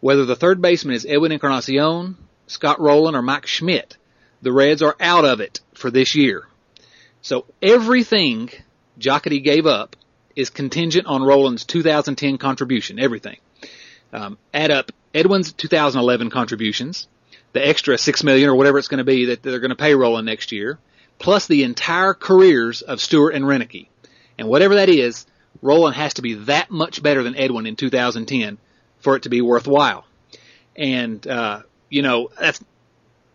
Whether 0.00 0.24
the 0.24 0.36
third 0.36 0.60
baseman 0.60 0.94
is 0.94 1.06
Edwin 1.06 1.32
Encarnacion, 1.32 2.16
Scott 2.46 2.80
Rolen, 2.80 3.14
or 3.14 3.22
Mike 3.22 3.46
Schmidt, 3.46 3.96
the 4.42 4.52
Reds 4.52 4.82
are 4.82 4.96
out 5.00 5.24
of 5.24 5.40
it 5.40 5.60
for 5.74 5.90
this 5.90 6.14
year. 6.14 6.46
So 7.22 7.46
everything 7.62 8.50
Jocketty 9.00 9.42
gave 9.42 9.66
up 9.66 9.96
is 10.36 10.50
contingent 10.50 11.06
on 11.06 11.22
Rolen's 11.22 11.64
2010 11.64 12.38
contribution. 12.38 12.98
Everything. 12.98 13.38
Um, 14.12 14.38
add 14.54 14.70
up 14.70 14.92
Edwin's 15.14 15.52
2011 15.52 16.30
contributions, 16.30 17.08
the 17.52 17.66
extra 17.66 17.98
six 17.98 18.22
million 18.22 18.48
or 18.48 18.54
whatever 18.54 18.78
it's 18.78 18.88
going 18.88 18.98
to 18.98 19.04
be 19.04 19.26
that 19.26 19.42
they're 19.42 19.60
going 19.60 19.70
to 19.70 19.76
pay 19.76 19.94
Rolen 19.94 20.26
next 20.26 20.52
year, 20.52 20.78
plus 21.18 21.46
the 21.46 21.64
entire 21.64 22.14
careers 22.14 22.82
of 22.82 23.00
Stewart 23.00 23.34
and 23.34 23.44
Roenicke. 23.44 23.88
And 24.38 24.48
whatever 24.48 24.74
that 24.76 24.90
is, 24.90 25.26
Rolen 25.62 25.94
has 25.94 26.14
to 26.14 26.22
be 26.22 26.34
that 26.34 26.70
much 26.70 27.02
better 27.02 27.22
than 27.22 27.34
Edwin 27.34 27.66
in 27.66 27.76
2010 27.76 28.58
for 29.06 29.14
it 29.14 29.22
to 29.22 29.28
be 29.28 29.40
worthwhile. 29.40 30.04
And, 30.74 31.24
uh, 31.24 31.62
you 31.88 32.02
know, 32.02 32.28
that's, 32.40 32.60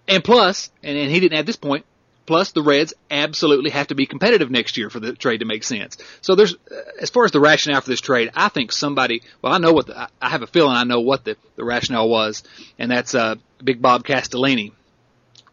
and 0.05 0.21
plus, 0.21 0.69
and, 0.84 0.97
and 0.97 1.10
he 1.10 1.21
didn't 1.21 1.38
at 1.38 1.45
this 1.45 1.55
point, 1.55 1.86
plus 2.25 2.51
the 2.51 2.62
Reds 2.62 2.93
absolutely 3.10 3.69
have 3.69 3.88
to 3.88 3.95
be 3.95 4.05
competitive 4.05 4.51
next 4.51 4.75
year 4.75 4.89
for 4.89 4.99
the 4.99 5.13
trade 5.13 5.38
to 5.38 5.45
make 5.45 5.63
sense. 5.63 5.95
So 6.19 6.36
there's, 6.36 6.55
uh, 6.55 6.75
as 6.99 7.10
far 7.10 7.23
as 7.23 7.31
the 7.31 7.39
rationale 7.39 7.79
for 7.79 7.89
this 7.89 8.01
trade, 8.01 8.31
I 8.36 8.49
think 8.49 8.73
somebody, 8.73 9.21
well, 9.41 9.53
I 9.53 9.60
know 9.60 9.71
what 9.71 9.88
the, 9.88 10.10
I- 10.21 10.29
have 10.29 10.41
a 10.41 10.47
feeling 10.47 10.75
I 10.75 10.84
know 10.84 10.99
what 10.99 11.23
the, 11.23 11.38
the 11.55 11.63
rationale 11.63 12.10
was, 12.10 12.43
and 12.77 12.91
that's, 12.91 13.15
uh, 13.15 13.36
Big 13.63 13.81
Bob 13.81 14.03
Castellini 14.03 14.73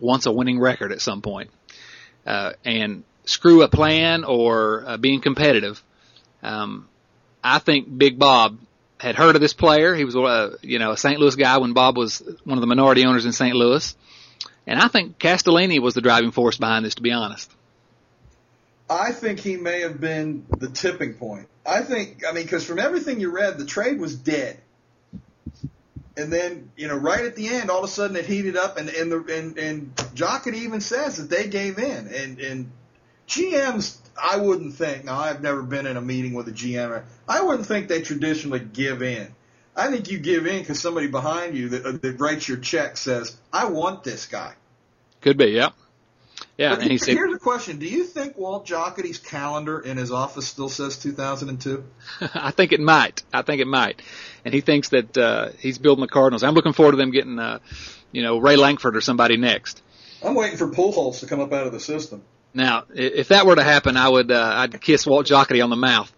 wants 0.00 0.26
a 0.26 0.32
winning 0.32 0.58
record 0.58 0.90
at 0.90 1.00
some 1.00 1.22
point. 1.22 1.50
Uh, 2.26 2.54
and 2.64 3.04
screw 3.24 3.62
a 3.62 3.68
plan 3.68 4.24
or 4.24 4.84
uh, 4.84 4.96
being 4.96 5.20
competitive. 5.20 5.80
Um, 6.42 6.88
I 7.44 7.60
think 7.60 7.86
Big 7.96 8.18
Bob 8.18 8.58
had 9.00 9.14
heard 9.14 9.34
of 9.34 9.40
this 9.40 9.52
player. 9.52 9.94
He 9.94 10.04
was, 10.04 10.16
uh, 10.16 10.56
you 10.62 10.78
know, 10.78 10.92
a 10.92 10.96
St. 10.96 11.18
Louis 11.18 11.36
guy 11.36 11.58
when 11.58 11.72
Bob 11.72 11.96
was 11.96 12.22
one 12.44 12.58
of 12.58 12.60
the 12.60 12.66
minority 12.66 13.04
owners 13.04 13.26
in 13.26 13.32
St. 13.32 13.54
Louis. 13.54 13.96
And 14.66 14.78
I 14.78 14.88
think 14.88 15.18
Castellini 15.18 15.80
was 15.80 15.94
the 15.94 16.00
driving 16.00 16.30
force 16.30 16.58
behind 16.58 16.84
this, 16.84 16.96
to 16.96 17.02
be 17.02 17.12
honest. 17.12 17.50
I 18.90 19.12
think 19.12 19.40
he 19.40 19.56
may 19.56 19.80
have 19.80 20.00
been 20.00 20.46
the 20.50 20.68
tipping 20.68 21.14
point. 21.14 21.48
I 21.64 21.82
think, 21.82 22.22
I 22.26 22.32
mean, 22.32 22.44
because 22.44 22.64
from 22.64 22.78
everything 22.78 23.20
you 23.20 23.30
read, 23.30 23.58
the 23.58 23.66
trade 23.66 24.00
was 24.00 24.16
dead. 24.16 24.58
And 26.16 26.32
then, 26.32 26.70
you 26.76 26.88
know, 26.88 26.96
right 26.96 27.24
at 27.24 27.36
the 27.36 27.48
end, 27.48 27.70
all 27.70 27.78
of 27.78 27.84
a 27.84 27.88
sudden 27.88 28.16
it 28.16 28.26
heated 28.26 28.56
up, 28.56 28.76
and 28.76 28.88
and 28.88 29.12
the 29.12 29.18
and 29.32 29.56
and 29.56 30.54
even 30.56 30.80
says 30.80 31.16
that 31.18 31.30
they 31.30 31.46
gave 31.46 31.78
in, 31.78 32.08
and 32.08 32.40
and 32.40 32.72
GMs, 33.28 33.98
I 34.20 34.36
wouldn't 34.38 34.74
think. 34.74 35.04
Now, 35.04 35.18
I've 35.18 35.42
never 35.42 35.62
been 35.62 35.86
in 35.86 35.96
a 35.96 36.00
meeting 36.00 36.34
with 36.34 36.48
a 36.48 36.52
GM. 36.52 37.02
I 37.28 37.42
wouldn't 37.42 37.66
think 37.66 37.88
they 37.88 38.02
traditionally 38.02 38.60
give 38.60 39.02
in. 39.02 39.28
I 39.76 39.90
think 39.90 40.10
you 40.10 40.18
give 40.18 40.46
in 40.46 40.58
because 40.58 40.80
somebody 40.80 41.06
behind 41.06 41.56
you 41.56 41.68
that, 41.70 42.02
that 42.02 42.20
writes 42.20 42.48
your 42.48 42.58
check 42.58 42.96
says, 42.96 43.36
"I 43.52 43.66
want 43.66 44.02
this 44.02 44.26
guy." 44.26 44.54
Could 45.20 45.36
be, 45.36 45.46
yeah. 45.46 45.70
Yeah, 46.56 46.70
But 46.70 46.82
and 46.82 46.90
he 46.90 46.98
here's 46.98 47.30
said, 47.30 47.36
a 47.36 47.38
question: 47.38 47.78
Do 47.78 47.86
you 47.86 48.04
think 48.04 48.36
Walt 48.36 48.66
Jocketty's 48.66 49.18
calendar 49.18 49.78
in 49.78 49.96
his 49.96 50.10
office 50.10 50.48
still 50.48 50.68
says 50.68 50.98
2002? 50.98 51.84
I 52.34 52.50
think 52.50 52.72
it 52.72 52.80
might. 52.80 53.22
I 53.32 53.42
think 53.42 53.60
it 53.60 53.66
might. 53.66 54.02
And 54.44 54.52
he 54.52 54.60
thinks 54.60 54.88
that 54.88 55.16
uh, 55.16 55.50
he's 55.58 55.78
building 55.78 56.02
the 56.02 56.08
Cardinals. 56.08 56.42
I'm 56.42 56.54
looking 56.54 56.72
forward 56.72 56.92
to 56.92 56.96
them 56.96 57.10
getting, 57.12 57.38
uh, 57.38 57.60
you 58.10 58.22
know, 58.22 58.38
Ray 58.38 58.56
Langford 58.56 58.96
or 58.96 59.00
somebody 59.00 59.36
next. 59.36 59.82
I'm 60.24 60.34
waiting 60.34 60.58
for 60.58 60.68
Pujols 60.68 61.20
to 61.20 61.26
come 61.26 61.38
up 61.40 61.52
out 61.52 61.66
of 61.66 61.72
the 61.72 61.80
system. 61.80 62.22
Now, 62.54 62.84
if 62.94 63.28
that 63.28 63.46
were 63.46 63.56
to 63.56 63.62
happen, 63.62 63.96
I 63.96 64.08
would 64.08 64.30
uh, 64.30 64.52
I'd 64.56 64.80
kiss 64.80 65.06
Walt 65.06 65.26
Jocketty 65.26 65.62
on 65.62 65.70
the 65.70 65.76
mouth. 65.76 66.12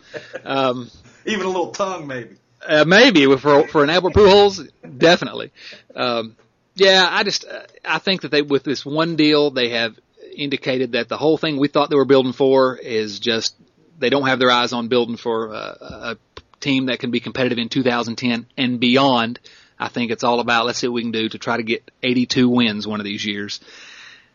Um, 0.45 0.91
Even 1.27 1.47
a 1.47 1.49
little 1.49 1.73
tongue, 1.73 2.07
maybe. 2.07 2.37
Uh, 2.67 2.85
maybe 2.87 3.25
for 3.37 3.67
for 3.69 3.85
an 3.85 3.91
Albert 3.91 4.15
Pujols, 4.15 4.69
definitely. 4.99 5.51
Um, 5.95 6.37
yeah, 6.75 7.07
I 7.11 7.25
just 7.25 7.45
uh, 7.47 7.63
I 7.85 7.99
think 7.99 8.23
that 8.23 8.31
they 8.31 8.43
with 8.43 8.65
this 8.65 8.85
one 8.85 9.17
deal 9.17 9.51
they 9.51 9.71
have 9.71 9.99
indicated 10.35 10.93
that 10.93 11.09
the 11.09 11.17
whole 11.17 11.37
thing 11.37 11.59
we 11.59 11.69
thought 11.69 11.91
they 11.91 11.97
were 11.97 12.05
building 12.05 12.33
for 12.33 12.77
is 12.77 13.19
just 13.19 13.57
they 13.99 14.11
don't 14.11 14.27
have 14.27 14.39
their 14.39 14.51
eyes 14.51 14.73
on 14.73 14.89
building 14.89 15.17
for 15.17 15.55
uh, 15.55 16.15
a 16.15 16.17
team 16.61 16.87
that 16.87 17.01
can 17.01 17.11
be 17.11 17.21
competitive 17.21 17.59
in 17.59 17.69
2010 17.69 18.47
and 18.57 18.81
beyond. 18.81 19.41
I 19.79 19.89
think 19.89 20.11
it's 20.11 20.25
all 20.25 20.41
about 20.41 20.67
let's 20.67 20.79
see 20.79 20.89
what 20.89 20.95
we 20.95 21.03
can 21.03 21.13
do 21.13 21.29
to 21.29 21.39
try 21.39 21.57
to 21.57 21.63
get 21.63 21.91
82 22.03 22.49
wins 22.49 22.87
one 22.87 23.01
of 23.01 23.05
these 23.05 23.25
years. 23.25 23.61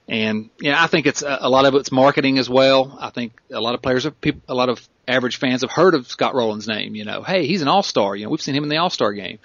And 0.07 0.49
yeah, 0.59 0.81
I 0.81 0.87
think 0.87 1.07
it's 1.07 1.23
a, 1.23 1.39
a 1.41 1.49
lot 1.49 1.65
of 1.65 1.73
it's 1.75 1.91
marketing 1.91 2.37
as 2.37 2.49
well. 2.49 2.97
I 2.99 3.09
think 3.09 3.33
a 3.51 3.59
lot 3.59 3.73
of 3.73 3.81
players 3.81 4.03
have 4.03 4.19
people, 4.21 4.41
a 4.47 4.53
lot 4.53 4.69
of 4.69 4.87
average 5.07 5.37
fans 5.37 5.61
have 5.61 5.71
heard 5.71 5.95
of 5.95 6.07
Scott 6.07 6.35
Rolen's 6.35 6.67
name. 6.67 6.95
You 6.95 7.05
know, 7.05 7.23
hey, 7.23 7.47
he's 7.47 7.61
an 7.61 7.67
All 7.67 7.83
Star. 7.83 8.15
You 8.15 8.25
know, 8.25 8.29
we've 8.29 8.41
seen 8.41 8.55
him 8.55 8.63
in 8.63 8.69
the 8.69 8.77
All 8.77 8.89
Star 8.89 9.13
game. 9.13 9.39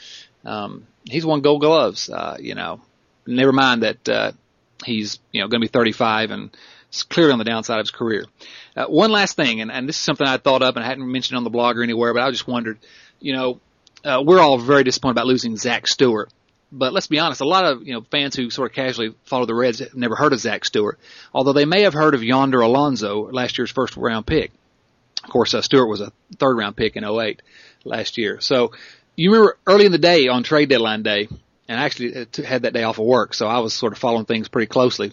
Um, 0.45 0.87
he's 1.05 1.25
won 1.25 1.41
Gold 1.41 1.63
Gloves. 1.63 2.11
Uh, 2.11 2.37
you 2.39 2.55
know, 2.55 2.81
never 3.27 3.53
mind 3.53 3.83
that 3.83 4.09
uh, 4.09 4.33
he's 4.85 5.19
you 5.33 5.41
know 5.41 5.49
going 5.49 5.61
to 5.61 5.65
be 5.65 5.73
35 5.73 6.31
and 6.31 6.51
clearly 7.09 7.33
on 7.33 7.39
the 7.39 7.45
downside 7.45 7.79
of 7.79 7.85
his 7.85 7.91
career. 7.91 8.27
Uh, 8.77 8.87
one 8.87 9.11
last 9.11 9.37
thing, 9.37 9.61
and, 9.61 9.71
and 9.71 9.89
this 9.89 9.97
is 9.97 10.03
something 10.03 10.27
I 10.27 10.37
thought 10.39 10.63
up 10.63 10.77
and 10.77 10.85
I 10.85 10.89
hadn't 10.89 11.11
mentioned 11.11 11.37
on 11.37 11.45
the 11.45 11.51
blog 11.51 11.79
or 11.79 11.83
anywhere, 11.83 12.13
but 12.13 12.23
I 12.23 12.31
just 12.31 12.49
wondered, 12.49 12.79
you 13.21 13.33
know, 13.35 13.61
uh, 14.05 14.23
we're 14.25 14.41
all 14.41 14.59
very 14.59 14.85
disappointed 14.85 15.13
about 15.13 15.27
losing 15.27 15.57
Zach 15.57 15.87
Stewart. 15.87 16.31
But 16.73 16.93
let's 16.93 17.09
be 17.09 17.19
honest, 17.19 17.41
a 17.41 17.49
lot 17.49 17.65
of 17.65 17.87
you 17.87 17.95
know 17.95 18.03
fans 18.11 18.37
who 18.37 18.51
sort 18.51 18.71
of 18.71 18.75
casually 18.75 19.15
follow 19.25 19.47
the 19.47 19.55
Reds 19.55 19.81
have 19.81 19.95
never 19.95 20.15
heard 20.15 20.33
of 20.33 20.41
Zach 20.41 20.65
Stewart, 20.65 20.99
although 21.35 21.53
they 21.53 21.65
may 21.65 21.83
have 21.83 21.95
heard 21.95 22.15
of 22.15 22.23
Yonder 22.23 22.61
Alonso, 22.61 23.31
last 23.31 23.59
year's 23.59 23.71
first 23.71 23.97
round 23.97 24.27
pick. 24.27 24.53
Of 25.25 25.31
course, 25.31 25.53
uh, 25.53 25.63
Stewart 25.63 25.89
was 25.89 26.01
a 26.01 26.13
third 26.39 26.57
round 26.57 26.77
pick 26.77 26.97
in 26.97 27.05
08 27.05 27.43
last 27.85 28.19
year. 28.19 28.41
So 28.41 28.73
you 29.17 29.33
remember 29.33 29.59
early 29.67 29.87
in 29.87 29.93
the 29.93 29.99
day 29.99 30.29
on 30.29 30.43
trade 30.43 30.69
deadline 30.69 31.03
day, 31.03 31.29
and 31.69 31.79
I 31.79 31.85
actually 31.85 32.17
uh, 32.17 32.43
had 32.43 32.63
that 32.63 32.73
day 32.73 32.85
off 32.85 32.99
of 32.99 33.05
work, 33.05 33.35
so 33.35 33.47
I 33.47 33.59
was 33.59 33.75
sort 33.75 33.93
of 33.93 33.99
following 33.99 34.25
things 34.25 34.49
pretty 34.49 34.67
closely. 34.67 35.13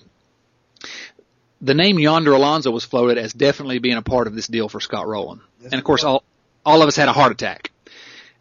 The 1.60 1.74
name 1.74 1.98
Yonder 1.98 2.34
Alonso 2.34 2.70
was 2.70 2.86
floated 2.86 3.18
as 3.18 3.34
definitely 3.34 3.80
being 3.80 3.98
a 3.98 4.04
part 4.04 4.28
of 4.28 4.36
this 4.36 4.48
deal 4.48 4.70
for 4.70 4.80
Scott 4.80 5.08
Rolen. 5.08 5.42
Yes, 5.62 5.72
and 5.72 5.80
of 5.80 5.84
course, 5.84 6.04
all, 6.04 6.24
all 6.64 6.82
of 6.84 6.88
us 6.88 6.96
had 6.96 7.10
a 7.10 7.14
heart 7.14 7.32
attack. 7.32 7.72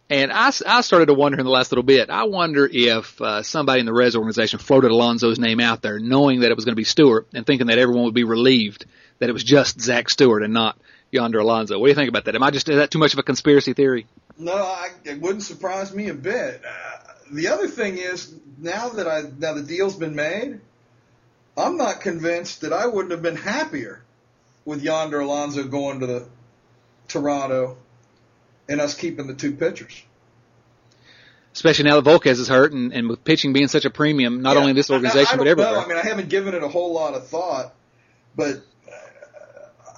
And 0.09 0.33
I, 0.33 0.53
I 0.66 0.81
started 0.83 1.07
to 1.07 1.14
wonder 1.14 1.38
in 1.38 1.45
the 1.45 1.51
last 1.51 1.73
little 1.73 1.83
bit, 1.83 2.11
I 2.11 2.25
wonder 2.25 2.69
if 2.71 3.21
uh, 3.21 3.42
somebody 3.42 3.81
in 3.81 3.87
the 3.87 3.92
Reds 3.92 4.14
organization 4.14 4.61
floated 4.61 4.92
Alonso's 4.92 5.38
name 5.38 5.59
out 5.59 5.83
there, 5.83 5.99
knowing 5.99 6.40
that 6.40 6.51
it 6.51 6.55
was 6.55 6.64
going 6.64 6.75
to 6.75 6.77
be 6.77 6.85
Stewart 6.85 7.27
and 7.35 7.45
thinking 7.45 7.66
that 7.66 7.79
everyone 7.79 8.05
would 8.05 8.14
be 8.14 8.25
relieved 8.25 8.87
that 9.19 9.29
it 9.29 9.33
was 9.33 9.42
just 9.42 9.81
Zach 9.81 10.09
Stewart 10.09 10.42
and 10.42 10.53
not 10.53 10.79
Yonder 11.11 11.40
Alonso. 11.40 11.79
What 11.79 11.87
do 11.87 11.90
you 11.90 11.95
think 11.97 12.09
about 12.09 12.27
that? 12.27 12.35
Am 12.35 12.42
I 12.42 12.51
just, 12.51 12.69
is 12.69 12.77
that 12.77 12.90
too 12.90 12.99
much 12.99 13.14
of 13.14 13.19
a 13.19 13.23
conspiracy 13.23 13.73
theory? 13.73 14.07
No, 14.38 14.55
I, 14.55 14.90
it 15.05 15.21
wouldn't 15.21 15.42
surprise 15.42 15.95
me 15.95 16.09
a 16.09 16.14
bit. 16.14 16.62
Uh, 16.64 17.12
the 17.33 17.49
other 17.49 17.66
thing 17.66 17.99
is 17.99 18.33
now 18.59 18.90
that 18.90 19.09
I 19.09 19.23
now 19.38 19.55
the 19.55 19.62
deal's 19.62 19.97
been 19.97 20.14
made, 20.14 20.61
I'm 21.57 21.77
not 21.77 22.01
convinced 22.01 22.61
that 22.61 22.73
I 22.73 22.87
wouldn't 22.87 23.12
have 23.12 23.23
been 23.23 23.37
happier 23.37 24.03
with 24.64 24.83
Yonder 24.83 25.21
Alonso 25.21 25.64
going 25.64 26.01
to 26.01 26.07
the 26.07 26.29
Toronto 27.09 27.79
and 28.68 28.81
us 28.81 28.94
keeping 28.94 29.26
the 29.26 29.35
two 29.35 29.52
pitchers. 29.52 30.02
Especially 31.55 31.85
now 31.88 31.98
that 32.00 32.11
Volquez 32.11 32.38
is 32.38 32.48
hurt 32.48 32.72
and, 32.72 32.92
and 32.92 33.09
with 33.09 33.24
pitching 33.24 33.52
being 33.55 33.68
such 33.68 33.87
a 33.87 33.90
premium, 33.90 34.42
not 34.42 34.55
Yeah, 34.55 34.59
only 34.61 34.70
in 34.70 34.76
this 34.76 34.90
I- 34.90 34.94
I- 34.94 34.96
organization, 34.96 35.35
I 35.35 35.37
but 35.38 35.44
don't 35.44 35.57
know. 35.57 35.62
everywhere. 35.64 35.85
I 35.85 35.88
mean, 35.88 35.96
I 35.98 36.02
haven't 36.09 36.29
given 36.29 36.55
it 36.55 36.62
a 36.62 36.68
whole 36.68 36.92
lot 36.92 37.14
of 37.14 37.26
thought, 37.29 37.74
but 38.37 38.57
uh, 38.57 38.90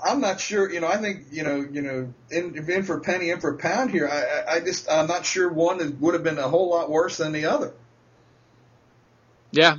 I'm 0.04 0.20
not 0.20 0.38
sure. 0.40 0.70
You 0.70 0.80
know, 0.80 0.86
I 0.86 0.98
think 0.98 1.24
you 1.32 1.42
know, 1.42 1.66
you 1.70 1.82
know, 1.82 2.14
in, 2.30 2.70
in 2.70 2.82
for 2.84 2.98
a 2.98 3.00
penny, 3.00 3.30
in 3.30 3.40
for 3.40 3.50
a 3.54 3.58
pound 3.58 3.90
here. 3.90 4.08
I, 4.08 4.22
I, 4.22 4.54
I 4.56 4.60
just, 4.60 4.88
I'm 4.88 5.08
not 5.08 5.26
sure 5.26 5.48
one 5.48 5.98
would 6.00 6.14
have 6.14 6.22
been 6.22 6.38
a 6.38 6.48
whole 6.48 6.70
lot 6.70 6.88
worse 6.90 7.16
than 7.16 7.32
the 7.32 7.46
other. 7.46 7.72
Yeah. 9.50 9.78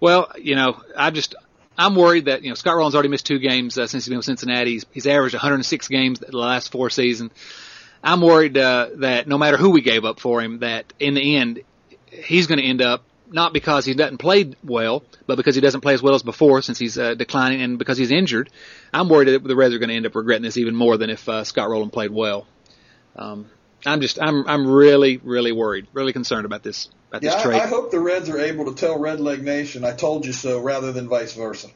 Well, 0.00 0.32
you 0.40 0.56
know, 0.56 0.80
I 0.96 1.10
just 1.10 1.36
I'm 1.78 1.94
worried 1.94 2.24
that 2.24 2.42
you 2.42 2.48
know 2.48 2.54
Scott 2.56 2.74
Rolen's 2.76 2.94
already 2.94 3.08
missed 3.10 3.26
two 3.26 3.38
games 3.38 3.78
uh, 3.78 3.86
since 3.86 4.04
he's 4.04 4.08
been 4.08 4.16
with 4.18 4.26
Cincinnati. 4.26 4.72
He's, 4.72 4.86
he's 4.90 5.06
averaged 5.06 5.34
106 5.34 5.86
games 5.88 6.18
the 6.18 6.36
last 6.36 6.72
four 6.72 6.90
seasons. 6.90 7.30
I'm 8.02 8.20
worried 8.20 8.56
uh, 8.56 8.90
that 8.96 9.28
no 9.28 9.38
matter 9.38 9.56
who 9.56 9.70
we 9.70 9.80
gave 9.80 10.04
up 10.04 10.20
for 10.20 10.40
him, 10.40 10.60
that 10.60 10.92
in 10.98 11.14
the 11.14 11.36
end 11.36 11.62
he's 12.10 12.46
going 12.46 12.58
to 12.58 12.64
end 12.64 12.82
up 12.82 13.04
not 13.30 13.52
because 13.52 13.84
he 13.84 13.94
doesn't 13.94 14.18
play 14.18 14.52
well, 14.62 15.02
but 15.26 15.36
because 15.36 15.54
he 15.54 15.60
doesn't 15.60 15.80
play 15.80 15.94
as 15.94 16.02
well 16.02 16.14
as 16.14 16.22
before 16.22 16.60
since 16.62 16.78
he's 16.78 16.98
uh, 16.98 17.14
declining 17.14 17.62
and 17.62 17.78
because 17.78 17.96
he's 17.96 18.10
injured. 18.10 18.50
I'm 18.92 19.08
worried 19.08 19.28
that 19.28 19.42
the 19.42 19.56
Reds 19.56 19.74
are 19.74 19.78
going 19.78 19.88
to 19.88 19.94
end 19.94 20.06
up 20.06 20.14
regretting 20.14 20.42
this 20.42 20.58
even 20.58 20.74
more 20.74 20.96
than 20.96 21.10
if 21.10 21.26
uh, 21.28 21.44
Scott 21.44 21.70
Rolen 21.70 21.90
played 21.90 22.10
well. 22.10 22.46
Um, 23.16 23.46
I'm 23.84 24.00
just 24.00 24.20
I'm 24.20 24.46
I'm 24.46 24.66
really 24.66 25.16
really 25.18 25.52
worried, 25.52 25.86
really 25.92 26.12
concerned 26.12 26.46
about 26.46 26.62
this 26.62 26.88
about 27.08 27.22
Yeah, 27.22 27.34
this 27.34 27.42
trade. 27.42 27.60
I, 27.60 27.64
I 27.64 27.66
hope 27.66 27.90
the 27.90 28.00
Reds 28.00 28.28
are 28.28 28.38
able 28.38 28.66
to 28.66 28.74
tell 28.74 28.98
Red 28.98 29.20
Leg 29.20 29.42
Nation, 29.42 29.84
"I 29.84 29.92
told 29.92 30.24
you 30.24 30.32
so," 30.32 30.60
rather 30.60 30.92
than 30.92 31.08
vice 31.08 31.34
versa. 31.34 31.68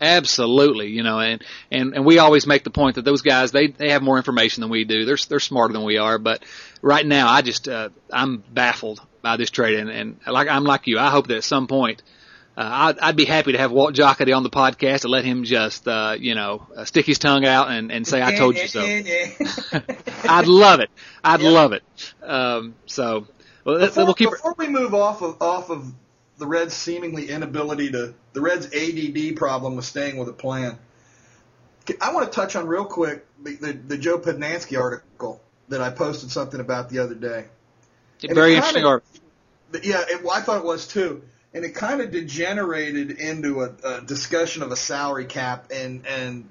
Absolutely, 0.00 0.88
you 0.88 1.02
know, 1.04 1.20
and 1.20 1.42
and 1.70 1.94
and 1.94 2.04
we 2.04 2.18
always 2.18 2.46
make 2.46 2.64
the 2.64 2.70
point 2.70 2.96
that 2.96 3.04
those 3.04 3.22
guys 3.22 3.52
they 3.52 3.68
they 3.68 3.90
have 3.90 4.02
more 4.02 4.16
information 4.16 4.60
than 4.60 4.70
we 4.70 4.84
do. 4.84 5.04
They're 5.04 5.16
they're 5.28 5.38
smarter 5.40 5.72
than 5.72 5.84
we 5.84 5.98
are, 5.98 6.18
but 6.18 6.42
right 6.82 7.06
now 7.06 7.28
I 7.28 7.42
just 7.42 7.68
uh, 7.68 7.90
I'm 8.12 8.38
baffled 8.38 9.00
by 9.22 9.36
this 9.36 9.50
trade, 9.50 9.78
and 9.78 9.90
and 9.90 10.16
like 10.26 10.48
I'm 10.48 10.64
like 10.64 10.86
you, 10.88 10.98
I 10.98 11.10
hope 11.10 11.28
that 11.28 11.36
at 11.36 11.44
some 11.44 11.66
point. 11.68 12.02
Uh, 12.54 12.68
I'd, 12.70 12.98
I'd 12.98 13.16
be 13.16 13.24
happy 13.24 13.52
to 13.52 13.58
have 13.58 13.72
Walt 13.72 13.94
Jocketty 13.94 14.36
on 14.36 14.42
the 14.42 14.50
podcast 14.50 15.04
and 15.04 15.10
let 15.10 15.24
him 15.24 15.44
just, 15.44 15.88
uh, 15.88 16.16
you 16.20 16.34
know, 16.34 16.66
uh, 16.76 16.84
stick 16.84 17.06
his 17.06 17.18
tongue 17.18 17.46
out 17.46 17.70
and, 17.70 17.90
and 17.90 18.06
say, 18.06 18.22
I 18.22 18.36
told 18.36 18.58
you 18.58 18.66
so. 18.66 18.82
I'd 20.28 20.46
love 20.46 20.80
it. 20.80 20.90
I'd 21.24 21.40
Yeah. 21.40 21.48
love 21.48 21.72
it. 21.72 21.82
Um, 22.22 22.74
so, 22.84 23.26
well, 23.64 23.78
before, 23.78 24.04
we'll 24.04 24.12
keep, 24.12 24.28
before 24.28 24.54
we 24.58 24.68
move 24.68 24.92
off 24.92 25.22
of 25.22 25.40
off 25.40 25.70
of 25.70 25.90
the 26.38 26.46
Reds' 26.46 26.74
seemingly 26.74 27.28
inability 27.28 27.90
to 27.92 28.14
the 28.32 28.40
Reds' 28.40 28.66
ADD 28.66 29.36
problem 29.36 29.76
with 29.76 29.84
staying 29.84 30.16
with 30.16 30.28
a 30.28 30.32
plan, 30.32 30.78
I 32.00 32.12
want 32.12 32.30
to 32.30 32.34
touch 32.34 32.56
on 32.56 32.66
real 32.66 32.84
quick 32.84 33.26
the, 33.42 33.56
the, 33.56 33.72
the 33.72 33.98
Joe 33.98 34.18
Posnanski 34.18 34.78
article 34.80 35.40
that 35.68 35.80
I 35.80 35.90
posted 35.90 36.30
something 36.30 36.60
about 36.60 36.90
the 36.90 37.00
other 37.00 37.14
day. 37.14 37.46
And 38.22 38.34
very 38.34 38.54
interesting 38.54 38.84
article. 38.84 39.20
Yeah, 39.82 40.04
it, 40.06 40.22
well, 40.22 40.32
I 40.32 40.42
thought 40.42 40.58
it 40.58 40.64
was 40.64 40.86
too, 40.86 41.22
and 41.54 41.64
it 41.64 41.74
kind 41.74 42.00
of 42.00 42.10
degenerated 42.10 43.10
into 43.12 43.62
a, 43.62 43.70
a 43.84 44.00
discussion 44.02 44.62
of 44.62 44.70
a 44.70 44.76
salary 44.76 45.24
cap, 45.24 45.70
and 45.74 46.06
and 46.06 46.48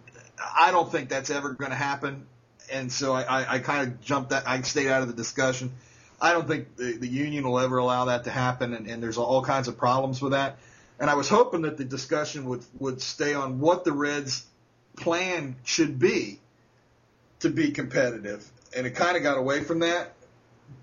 I 0.60 0.72
don't 0.72 0.92
think 0.92 1.10
that's 1.10 1.30
ever 1.30 1.52
going 1.52 1.70
to 1.70 1.78
happen, 1.78 2.26
and 2.72 2.92
so 2.92 3.14
I, 3.14 3.22
I, 3.22 3.54
I 3.54 3.60
kind 3.60 3.88
of 3.88 4.02
jumped 4.02 4.32
that. 4.32 4.48
I 4.48 4.60
stayed 4.64 4.88
out 4.88 5.04
of 5.04 5.08
the 5.08 5.14
discussion. 5.14 5.72
I 6.22 6.34
don't 6.34 6.48
think 6.48 6.76
the, 6.78 6.94
the 6.94 7.08
union 7.08 7.44
will 7.46 7.60
ever 7.60 7.78
allow 7.78 8.06
that 8.06 8.26
to 8.26 8.30
happen, 8.30 8.74
and, 8.76 8.88
and 8.88 9.02
there's 9.02 9.18
all 9.18 9.44
kinds 9.44 9.68
of 9.68 9.78
problems 9.78 10.22
with 10.22 10.34
that. 10.34 10.58
And 11.00 11.10
I 11.10 11.16
was 11.16 11.28
hoping 11.28 11.64
that 11.64 11.78
the 11.78 11.84
discussion 11.84 12.46
would 12.46 12.64
would 12.80 13.02
stay 13.02 13.34
on 13.34 13.60
what 13.60 13.84
the 13.84 13.92
Reds' 13.92 14.46
plan 14.96 15.56
should 15.64 15.98
be 15.98 16.40
to 17.40 17.50
be 17.50 17.72
competitive, 17.72 18.48
and 18.78 18.86
it 18.86 18.92
kind 18.92 19.18
of 19.18 19.24
got 19.24 19.40
away 19.40 19.64
from 19.64 19.80
that. 19.80 20.14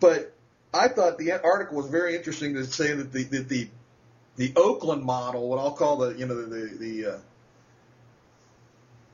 But 0.01 0.35
I 0.75 0.89
thought 0.89 1.19
the 1.19 1.33
article 1.33 1.77
was 1.77 1.87
very 1.87 2.17
interesting 2.17 2.55
to 2.55 2.65
say 2.65 2.93
that 2.95 3.13
the 3.13 3.23
that 3.25 3.49
the 3.49 3.69
the 4.35 4.53
Oakland 4.57 5.05
model, 5.05 5.49
what 5.49 5.61
I'll 5.61 5.71
call 5.73 5.99
the 5.99 6.15
you 6.19 6.27
know 6.27 6.35
the 6.35 6.47
the 6.47 6.77
the, 6.79 7.07
uh, 7.07 7.19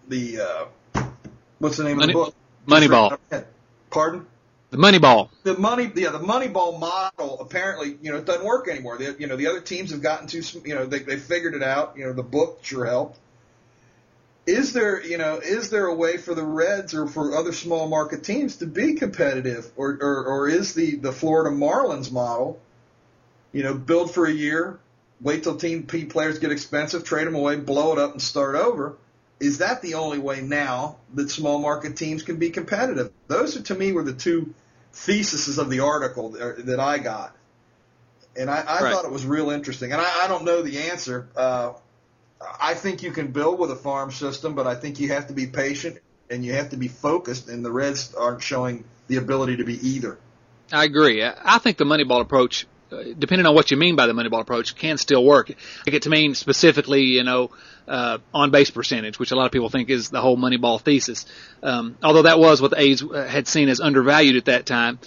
the 0.09 0.41
uh, 0.95 1.05
what's 1.59 1.77
the 1.77 1.85
name 1.85 1.99
Money- 1.99 2.15
of 2.15 2.19
the 2.19 2.33
book? 2.33 2.35
Moneyball. 2.67 3.45
Pardon? 3.91 4.27
The 4.75 4.81
money 4.81 4.99
ball. 4.99 5.31
the 5.45 5.57
money, 5.57 5.89
yeah, 5.95 6.11
the 6.11 6.19
Moneyball 6.19 6.81
model 6.81 7.39
apparently, 7.41 7.97
you 8.03 8.11
know, 8.11 8.19
it 8.19 8.25
doesn't 8.25 8.45
work 8.45 8.67
anymore. 8.67 8.99
The, 8.99 9.15
you 9.21 9.29
know, 9.29 9.37
the 9.37 9.47
other 9.47 9.61
teams 9.61 9.93
have 9.93 10.03
gotten 10.03 10.27
to, 10.27 10.43
some- 10.43 10.67
you 10.67 10.75
know, 10.75 10.85
they 10.85 10.99
they 10.99 11.17
figured 11.17 11.55
it 11.55 11.63
out. 11.63 11.95
You 11.97 12.07
know, 12.07 12.13
the 12.13 12.25
book 12.25 12.59
sure 12.63 12.85
helped. 12.85 13.17
Is 14.49 14.73
there, 14.73 15.01
you 15.01 15.17
know, 15.17 15.37
is 15.37 15.71
there 15.71 15.87
a 15.87 15.95
way 15.95 16.17
for 16.17 16.35
the 16.35 16.43
Reds 16.43 16.93
or 16.93 17.07
for 17.07 17.37
other 17.37 17.53
small 17.53 17.89
market 17.89 18.25
teams 18.25 18.57
to 18.57 18.67
be 18.67 18.95
competitive, 18.95 19.71
or 19.77 19.97
or, 20.01 20.25
or 20.25 20.49
is 20.49 20.75
the 20.75 20.97
the 20.97 21.13
Florida 21.13 21.55
Marlins 21.55 22.11
model, 22.11 22.61
you 23.53 23.63
know, 23.63 23.75
build 23.75 24.13
for 24.13 24.27
a 24.27 24.33
year, 24.33 24.81
wait 25.21 25.45
till 25.45 25.55
team 25.55 25.85
P 25.85 26.05
players 26.05 26.41
get 26.41 26.51
expensive, 26.51 27.05
trade 27.05 27.29
them 27.29 27.37
away, 27.37 27.55
blow 27.55 27.93
it 27.93 28.01
up, 28.01 28.11
and 28.11 28.21
start 28.21 28.57
over? 28.57 28.97
Is 29.39 29.59
that 29.59 29.83
the 29.83 29.95
only 29.95 30.19
way 30.19 30.41
now 30.41 30.97
that 31.15 31.31
small 31.31 31.61
market 31.61 31.97
teams 31.97 32.25
can 32.25 32.39
be 32.39 32.51
competitive? 32.51 33.13
Those 33.29 33.57
are 33.57 33.63
to 33.63 33.75
me 33.77 33.93
were 33.93 34.03
the 34.03 34.13
two 34.13 34.53
theses 34.95 35.59
of 35.59 35.71
the 35.71 35.81
article 35.81 36.31
that 36.31 36.67
that 36.67 36.81
I 36.81 36.99
got, 36.99 37.37
and 38.37 38.51
I, 38.51 38.61
I 38.61 38.83
Right. 38.83 38.93
thought 38.93 39.05
it 39.05 39.11
was 39.11 39.27
real 39.27 39.51
interesting. 39.51 39.93
And 39.93 40.01
I, 40.01 40.25
I 40.25 40.29
don't 40.29 40.45
know 40.45 40.63
the 40.63 40.79
answer. 40.91 41.29
Uh, 41.37 41.73
I 42.61 42.75
think 42.75 43.03
you 43.03 43.11
can 43.11 43.29
build 43.29 43.59
with 43.59 43.71
a 43.71 43.77
farm 43.77 44.11
system, 44.11 44.55
but 44.55 44.67
I 44.67 44.75
think 44.75 45.01
you 45.01 45.09
have 45.09 45.29
to 45.29 45.35
be 45.35 45.47
patient 45.47 45.99
and 46.31 46.45
you 46.45 46.53
have 46.55 46.71
to 46.71 46.77
be 46.77 46.89
focused. 46.89 47.49
And 47.49 47.65
the 47.65 47.71
Reds 47.71 48.15
aren't 48.15 48.43
showing 48.43 48.85
the 49.09 49.17
ability 49.17 49.57
to 49.59 49.65
be 49.65 49.75
either. 49.89 50.19
I 50.73 50.85
agree. 50.85 51.25
I 51.25 51.59
think 51.59 51.77
the 51.77 51.85
Moneyball 51.85 52.21
approach, 52.21 52.67
depending 53.19 53.47
on 53.47 53.55
what 53.55 53.71
you 53.71 53.77
mean 53.77 53.97
by 53.97 54.07
the 54.07 54.13
Moneyball 54.13 54.41
approach, 54.41 54.75
can 54.77 54.99
still 54.99 55.25
work. 55.25 55.51
I 55.87 55.91
get 55.91 56.03
to 56.03 56.11
mean 56.11 56.35
specifically, 56.35 57.03
you 57.03 57.25
know, 57.25 57.51
uh, 57.87 58.19
on 58.33 58.51
base 58.51 58.71
percentage, 58.71 59.19
which 59.19 59.31
a 59.31 59.37
lot 59.37 59.47
of 59.47 59.53
people 59.53 59.69
think 59.69 59.91
is 59.91 60.11
the 60.11 60.21
whole 60.21 60.37
Moneyball 60.37 60.81
thesis. 60.81 61.27
Um, 61.63 61.97
although 62.03 62.23
that 62.23 62.39
was 62.39 62.63
what 62.63 62.71
the 62.71 62.81
A's 62.81 63.03
uh, 63.03 63.27
had 63.29 63.49
seen 63.49 63.69
as 63.69 63.81
undervalued 63.81 64.37
at 64.37 64.47
that 64.47 64.67
time. 64.67 64.99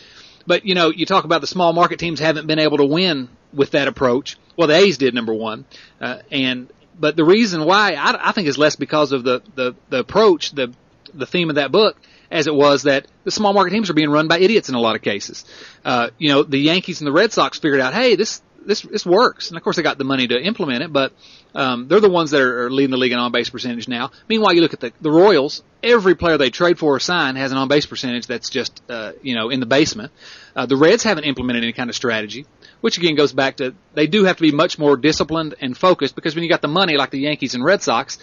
But 0.45 0.65
you 0.65 0.75
know, 0.75 0.89
you 0.89 1.05
talk 1.05 1.25
about 1.25 1.41
the 1.41 1.47
small 1.47 1.73
market 1.73 1.99
teams 1.99 2.19
haven't 2.19 2.47
been 2.47 2.59
able 2.59 2.77
to 2.77 2.85
win 2.85 3.29
with 3.53 3.71
that 3.71 3.87
approach. 3.87 4.37
Well, 4.55 4.67
the 4.67 4.75
A's 4.75 4.97
did 4.97 5.13
number 5.13 5.33
one, 5.33 5.65
uh, 6.01 6.19
and 6.31 6.71
but 6.99 7.15
the 7.15 7.25
reason 7.25 7.65
why 7.65 7.93
I, 7.93 8.29
I 8.29 8.31
think 8.31 8.47
is 8.47 8.57
less 8.57 8.75
because 8.75 9.11
of 9.11 9.23
the, 9.23 9.41
the 9.55 9.75
the 9.89 9.99
approach, 9.99 10.51
the 10.51 10.73
the 11.13 11.25
theme 11.25 11.49
of 11.49 11.55
that 11.55 11.71
book, 11.71 11.97
as 12.31 12.47
it 12.47 12.53
was 12.53 12.83
that 12.83 13.07
the 13.23 13.31
small 13.31 13.53
market 13.53 13.71
teams 13.71 13.89
are 13.89 13.93
being 13.93 14.09
run 14.09 14.27
by 14.27 14.39
idiots 14.39 14.69
in 14.69 14.75
a 14.75 14.79
lot 14.79 14.95
of 14.95 15.01
cases. 15.01 15.45
Uh, 15.85 16.09
you 16.17 16.29
know, 16.29 16.43
the 16.43 16.57
Yankees 16.57 17.01
and 17.01 17.07
the 17.07 17.11
Red 17.11 17.31
Sox 17.31 17.59
figured 17.59 17.79
out, 17.79 17.93
hey, 17.93 18.15
this 18.15 18.41
this 18.67 18.81
this 18.81 19.05
works, 19.05 19.49
and 19.49 19.57
of 19.57 19.63
course 19.63 19.77
they 19.77 19.81
got 19.81 19.97
the 19.97 20.03
money 20.03 20.27
to 20.27 20.39
implement 20.39 20.83
it, 20.83 20.91
but 20.91 21.13
um, 21.55 21.87
they're 21.87 22.01
the 22.01 22.09
ones 22.09 22.31
that 22.31 22.41
are, 22.41 22.69
leading 22.69 22.91
the 22.91 22.97
league 22.97 23.13
in 23.13 23.17
on 23.17 23.31
base 23.31 23.49
percentage 23.49 23.87
now. 23.87 24.11
Meanwhile, 24.27 24.53
you 24.53 24.61
look 24.61 24.73
at 24.73 24.81
the, 24.81 24.91
the 25.01 25.09
Royals. 25.09 25.63
Every 25.81 26.15
player 26.15 26.37
they 26.37 26.49
trade 26.49 26.77
for 26.77 26.95
or 26.95 26.99
sign 26.99 27.35
has 27.37 27.51
an 27.51 27.57
on 27.57 27.69
base 27.69 27.85
percentage 27.85 28.27
that's 28.27 28.49
just 28.49 28.81
uh, 28.89 29.13
you 29.21 29.35
know 29.35 29.49
in 29.49 29.59
the 29.59 29.65
basement. 29.65 30.11
Uh, 30.55 30.65
the 30.65 30.75
Reds 30.75 31.03
haven't 31.03 31.23
implemented 31.23 31.63
any 31.63 31.71
kind 31.71 31.89
of 31.89 31.95
strategy, 31.95 32.45
which 32.81 32.97
again 32.97 33.15
goes 33.15 33.31
back 33.31 33.57
to 33.57 33.73
they 33.93 34.07
do 34.07 34.25
have 34.25 34.35
to 34.37 34.41
be 34.41 34.51
much 34.51 34.77
more 34.77 34.97
disciplined 34.97 35.55
and 35.61 35.77
focused 35.77 36.15
because 36.15 36.35
when 36.35 36.43
you 36.43 36.49
got 36.49 36.61
the 36.61 36.67
money 36.67 36.97
like 36.97 37.11
the 37.11 37.19
Yankees 37.19 37.55
and 37.55 37.63
Red 37.63 37.81
Sox, 37.81 38.17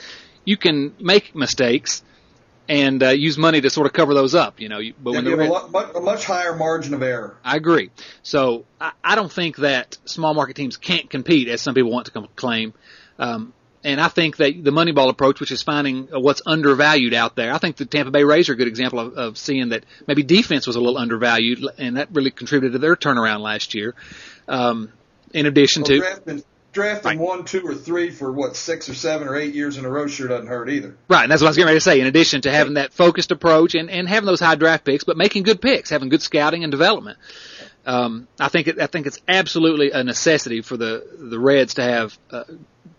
you 0.45 0.57
can 0.57 0.95
make 1.01 1.35
mistakes 1.35 2.03
and 2.69 3.03
uh, 3.03 3.11
use 3.11 3.37
money 3.37 3.61
to 3.61 3.71
sort 3.71 3.87
of 3.87 3.93
cover 3.93 4.15
those 4.15 4.35
up. 4.35 4.61
You 4.61 4.69
know, 4.69 4.81
but 5.03 5.11
yeah, 5.11 5.17
when 5.17 5.25
you 5.27 5.39
have 5.39 5.49
a, 5.49 5.53
lot, 5.53 5.97
a 5.97 6.01
much 6.01 6.25
higher 6.25 6.55
margin 6.55 6.95
of 6.95 7.03
error. 7.03 7.37
I 7.45 7.57
agree. 7.57 7.91
So 8.23 8.65
I, 8.81 8.93
I 9.03 9.15
don't 9.15 9.33
think 9.33 9.57
that 9.57 9.99
small 10.05 10.35
market 10.35 10.57
teams 10.57 10.77
can't 10.77 11.09
compete, 11.09 11.49
as 11.49 11.61
some 11.61 11.75
people 11.75 11.91
want 11.91 12.07
to 12.07 12.29
claim. 12.37 12.75
Um, 13.19 13.53
and 13.85 14.01
I 14.01 14.09
think 14.09 14.39
that 14.39 14.65
the 14.65 14.71
Moneyball 14.71 15.11
approach, 15.11 15.41
which 15.41 15.53
is 15.53 15.63
finding 15.63 16.09
what's 16.11 16.41
undervalued 16.47 17.13
out 17.13 17.37
there, 17.37 17.53
I 17.53 17.59
think 17.59 17.77
the 17.77 17.85
Tampa 17.85 18.11
Bay 18.11 18.25
Rays 18.25 18.49
are 18.49 18.55
a 18.55 18.57
good 18.57 18.67
example 18.67 18.99
of, 18.99 19.15
of 19.15 19.39
seeing 19.39 19.69
that 19.69 19.85
maybe 20.07 20.23
defense 20.23 20.67
was 20.67 20.77
a 20.77 20.81
little 20.81 20.97
undervalued, 20.97 21.63
and 21.77 21.99
that 21.99 22.09
really 22.13 22.31
contributed 22.31 22.73
to 22.73 22.79
their 22.79 22.97
turnaround 22.97 23.41
last 23.41 23.75
year. 23.75 23.95
Um, 24.49 24.91
in 25.35 25.45
addition 25.45 25.83
well, 25.83 26.01
to 26.01 26.45
drafting, 26.75 27.19
right. 27.19 27.19
one, 27.19 27.45
two, 27.45 27.67
or 27.67 27.75
three 27.75 28.11
for 28.11 28.31
what 28.31 28.57
six 28.57 28.89
or 28.89 28.95
seven 28.95 29.29
or 29.29 29.37
eight 29.37 29.55
years 29.55 29.79
in 29.79 29.85
a 29.85 29.89
row 29.89 30.07
sure 30.07 30.29
doesn't 30.29 30.49
hurt 30.49 30.69
either. 30.69 30.97
Right, 31.09 31.23
and 31.23 31.33
that's 31.33 31.41
what 31.41 31.47
I 31.47 31.51
was 31.51 31.57
getting 31.57 31.69
ready 31.69 31.79
to 31.79 31.81
say. 31.81 32.01
In 32.01 32.07
addition 32.07 32.43
to 32.43 32.51
having 32.51 32.75
that 32.75 32.93
focused 32.93 33.31
approach 33.31 33.75
and, 33.75 33.89
and 33.89 34.09
having 34.09 34.27
those 34.27 34.41
high 34.41 34.57
draft 34.57 34.85
picks, 34.85 35.05
but 35.05 35.17
making 35.17 35.45
good 35.45 35.63
picks, 35.63 35.91
having 35.91 36.09
good 36.09 36.23
scouting 36.23 36.65
and 36.65 36.71
development. 36.71 37.19
Um, 37.87 38.29
I 38.41 38.49
think 38.49 38.67
it, 38.67 38.81
I 38.81 38.87
think 38.87 39.07
it's 39.07 39.21
absolutely 39.29 39.91
a 39.91 40.03
necessity 40.03 40.63
for 40.63 40.77
the 40.77 41.07
the 41.19 41.39
Reds 41.39 41.75
to 41.75 41.83
have 41.83 42.19
uh, 42.31 42.45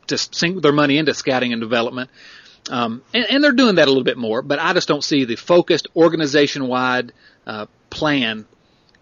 to 0.07 0.17
sink 0.17 0.61
their 0.61 0.71
money 0.71 0.97
into 0.97 1.13
scouting 1.13 1.53
and 1.53 1.61
development. 1.61 2.09
Um, 2.69 3.03
and, 3.13 3.25
and 3.29 3.43
they're 3.43 3.51
doing 3.51 3.75
that 3.75 3.87
a 3.87 3.91
little 3.91 4.03
bit 4.03 4.17
more, 4.17 4.41
but 4.41 4.59
I 4.59 4.73
just 4.73 4.87
don't 4.87 5.03
see 5.03 5.25
the 5.25 5.35
focused 5.35 5.87
organization 5.95 6.67
wide 6.67 7.13
uh, 7.45 7.67
plan 7.89 8.45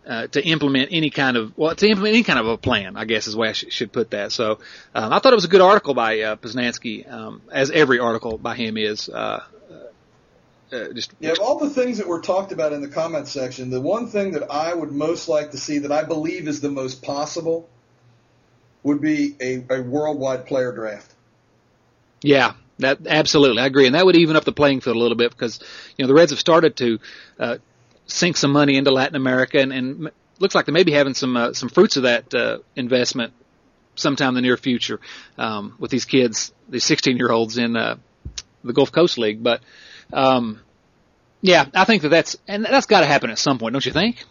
uh, 0.07 0.27
to 0.27 0.45
implement 0.45 0.89
any 0.91 1.09
kind 1.09 1.37
of 1.37 1.57
well 1.57 1.75
to 1.75 1.87
implement 1.87 2.13
any 2.13 2.23
kind 2.23 2.39
of 2.39 2.47
a 2.47 2.57
plan 2.57 2.97
I 2.97 3.05
guess 3.05 3.27
is 3.27 3.33
the 3.33 3.39
way 3.39 3.49
I 3.49 3.53
sh- 3.53 3.65
should 3.69 3.91
put 3.91 4.11
that. 4.11 4.31
So 4.31 4.59
um, 4.93 5.13
I 5.13 5.19
thought 5.19 5.33
it 5.33 5.35
was 5.35 5.45
a 5.45 5.49
good 5.49 5.61
article 5.61 5.93
by 5.93 6.19
uh, 6.19 6.35
Posnanski 6.35 7.11
um, 7.11 7.41
as 7.51 7.71
every 7.71 7.99
article 7.99 8.37
by 8.37 8.55
him 8.55 8.77
is 8.77 9.09
uh, 9.09 9.43
uh, 10.71 10.93
just 10.93 11.13
yeah 11.19 11.31
of 11.31 11.39
all 11.39 11.59
the 11.59 11.69
things 11.69 11.97
that 11.97 12.07
were 12.07 12.21
talked 12.21 12.51
about 12.51 12.73
in 12.73 12.81
the 12.81 12.89
comment 12.89 13.27
section 13.27 13.69
the 13.69 13.81
one 13.81 14.07
thing 14.07 14.31
that 14.31 14.51
I 14.51 14.73
would 14.73 14.91
most 14.91 15.27
like 15.27 15.51
to 15.51 15.57
see 15.57 15.79
that 15.79 15.91
I 15.91 16.03
believe 16.03 16.47
is 16.47 16.61
the 16.61 16.71
most 16.71 17.01
possible 17.01 17.69
would 18.83 19.01
be 19.01 19.35
a, 19.39 19.63
a 19.69 19.81
worldwide 19.81 20.45
player 20.45 20.73
draft. 20.73 21.13
Yeah 22.21 22.53
that 22.79 22.99
absolutely. 23.07 23.61
I 23.61 23.65
agree. 23.65 23.85
And 23.85 23.95
that 23.95 24.05
would 24.05 24.15
even 24.15 24.35
up 24.35 24.45
the 24.45 24.51
playing 24.51 24.81
field 24.81 24.95
a 24.95 24.99
little 24.99 25.17
bit 25.17 25.31
because 25.31 25.59
you 25.97 26.03
know 26.03 26.07
the 26.07 26.13
Reds 26.13 26.31
have 26.31 26.39
started 26.39 26.75
to 26.77 26.99
uh, 27.39 27.57
sink 28.13 28.37
some 28.37 28.51
money 28.51 28.77
into 28.77 28.91
Latin 28.91 29.15
America, 29.15 29.59
and, 29.59 29.73
and 29.73 30.11
looks 30.39 30.53
like 30.53 30.65
they 30.65 30.71
may 30.71 30.83
be 30.83 30.91
having 30.91 31.15
some 31.15 31.35
uh, 31.35 31.53
some 31.53 31.69
fruits 31.69 31.97
of 31.97 32.03
that 32.03 32.33
uh, 32.33 32.59
investment 32.75 33.33
sometime 33.95 34.29
in 34.29 34.35
the 34.35 34.41
near 34.41 34.57
future 34.57 34.99
um, 35.37 35.75
with 35.79 35.91
these 35.91 36.05
kids, 36.05 36.53
these 36.69 36.83
16 36.85 37.17
year 37.17 37.31
olds 37.31 37.57
in 37.57 37.75
uh, 37.75 37.97
the 38.63 38.73
Gulf 38.73 38.91
Coast 38.91 39.17
League. 39.17 39.41
But 39.43 39.61
um, 40.11 40.61
yeah, 41.41 41.65
I 41.73 41.85
think 41.85 42.03
that 42.03 42.09
that's 42.09 42.37
and 42.47 42.63
that's 42.63 42.85
got 42.85 43.01
to 43.01 43.07
happen 43.07 43.31
at 43.31 43.39
some 43.39 43.57
point, 43.57 43.73
don't 43.73 43.85
you 43.85 43.91
think? 43.91 44.23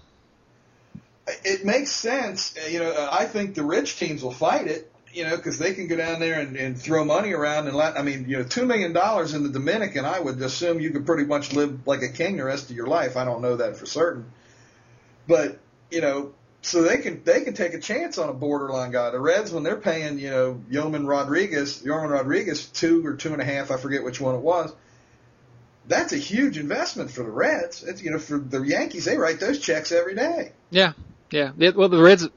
It 1.45 1.64
makes 1.64 1.90
sense. 1.90 2.55
You 2.71 2.81
know, 2.81 3.09
I 3.11 3.27
think 3.27 3.55
the 3.55 3.62
rich 3.64 3.99
teams 3.99 4.23
will 4.23 4.33
fight 4.33 4.66
it 4.66 4.92
you 5.12 5.25
know, 5.25 5.37
because 5.37 5.59
they 5.59 5.75
can 5.75 5.87
go 5.87 5.96
down 5.96 6.20
there 6.20 6.40
and, 6.40 6.57
and 6.57 6.81
throw 6.81 7.05
money 7.05 7.33
around 7.33 7.66
and 7.66 7.77
Latin. 7.77 7.98
I 7.98 8.03
mean, 8.03 8.29
you 8.29 8.38
know, 8.38 8.44
two 8.44 8.66
million 8.66 8.92
dollars 8.92 9.35
in 9.35 9.42
the 9.42 9.51
Dominican, 9.51 10.05
I 10.05 10.18
would 10.18 10.40
assume 10.40 10.81
you 10.81 10.90
could 10.90 11.07
pretty 11.07 11.25
much 11.25 11.53
live 11.53 11.87
like 11.87 12.03
a 12.03 12.09
king 12.09 12.37
the 12.37 12.44
rest 12.44 12.70
of 12.70 12.77
your 12.77 12.87
life. 12.87 13.16
I 13.16 13.25
don't 13.25 13.42
know 13.42 13.57
that 13.57 13.77
for 13.77 13.87
certain, 13.87 14.33
but 15.27 15.59
you 15.90 16.01
know, 16.01 16.33
so 16.62 16.83
they 16.83 16.98
can 16.98 17.22
they 17.25 17.42
can 17.42 17.55
take 17.55 17.75
a 17.75 17.81
chance 17.81 18.18
on 18.18 18.29
a 18.29 18.33
borderline 18.33 18.92
guy. 18.92 19.11
The 19.11 19.20
Reds, 19.20 19.53
when 19.53 19.64
they're 19.64 19.77
paying, 19.77 20.18
you 20.18 20.31
know, 20.31 20.61
Yorman 20.70 21.07
Rodriguez, 21.07 21.83
Yorman 21.83 22.11
Rodriguez 22.11 22.66
two 22.66 23.05
or 23.05 23.14
two 23.14 23.33
and 23.33 23.42
a 23.42 23.44
half, 23.44 23.70
I 23.70 23.77
forget 23.77 24.05
which 24.05 24.20
one 24.20 24.37
it 24.37 24.40
was. 24.40 24.72
That's 25.88 26.12
a 26.12 26.16
huge 26.16 26.59
investment 26.59 27.11
for 27.11 27.25
the 27.25 27.31
Reds. 27.31 27.83
It's, 27.83 28.01
you 28.01 28.12
know, 28.12 28.20
for 28.20 28.38
the 28.38 28.61
Yankees, 28.61 29.05
they 29.05 29.18
write 29.18 29.40
those 29.40 29.59
checks 29.59 29.90
every 29.90 30.14
day. 30.14 30.53
Yeah, 30.70 30.92
yeah. 31.33 31.53
well, 31.75 31.88
the 31.88 32.01
Reds, 32.01 32.29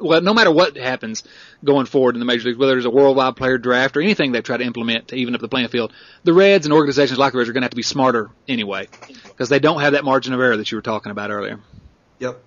well, 0.00 0.20
no 0.20 0.34
matter 0.34 0.52
what 0.52 0.76
happens 0.76 1.24
going 1.64 1.86
forward 1.86 2.14
in 2.14 2.20
the 2.20 2.26
major 2.26 2.48
leagues, 2.48 2.58
whether 2.58 2.76
it's 2.76 2.86
a 2.86 2.90
worldwide 2.90 3.36
player 3.36 3.58
draft 3.58 3.96
or 3.96 4.02
anything 4.02 4.32
they 4.32 4.42
try 4.42 4.56
to 4.56 4.64
implement 4.64 5.08
to 5.08 5.16
even 5.16 5.34
up 5.34 5.40
the 5.40 5.48
playing 5.48 5.68
field, 5.68 5.92
the 6.24 6.32
Reds 6.32 6.66
and 6.66 6.72
organizations 6.72 7.18
like 7.18 7.32
the 7.32 7.38
Reds 7.38 7.48
are 7.48 7.52
going 7.52 7.62
to 7.62 7.66
have 7.66 7.70
to 7.70 7.76
be 7.76 7.82
smarter 7.82 8.30
anyway 8.46 8.88
because 9.24 9.48
they 9.48 9.58
don't 9.58 9.80
have 9.80 9.94
that 9.94 10.04
margin 10.04 10.34
of 10.34 10.40
error 10.40 10.56
that 10.56 10.70
you 10.70 10.76
were 10.76 10.82
talking 10.82 11.10
about 11.10 11.30
earlier. 11.30 11.60
Yep. 12.18 12.40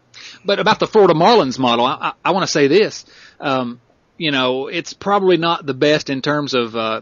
But 0.45 0.59
about 0.59 0.79
the 0.79 0.87
Florida 0.87 1.13
Marlins 1.13 1.59
model, 1.59 1.85
I, 1.85 1.93
I, 1.93 2.13
I 2.23 2.31
want 2.31 2.43
to 2.43 2.51
say 2.51 2.67
this. 2.67 3.05
Um, 3.39 3.81
you 4.17 4.31
know, 4.31 4.67
it's 4.67 4.93
probably 4.93 5.37
not 5.37 5.65
the 5.65 5.73
best 5.73 6.09
in 6.09 6.21
terms 6.21 6.53
of 6.53 6.75
uh, 6.75 7.01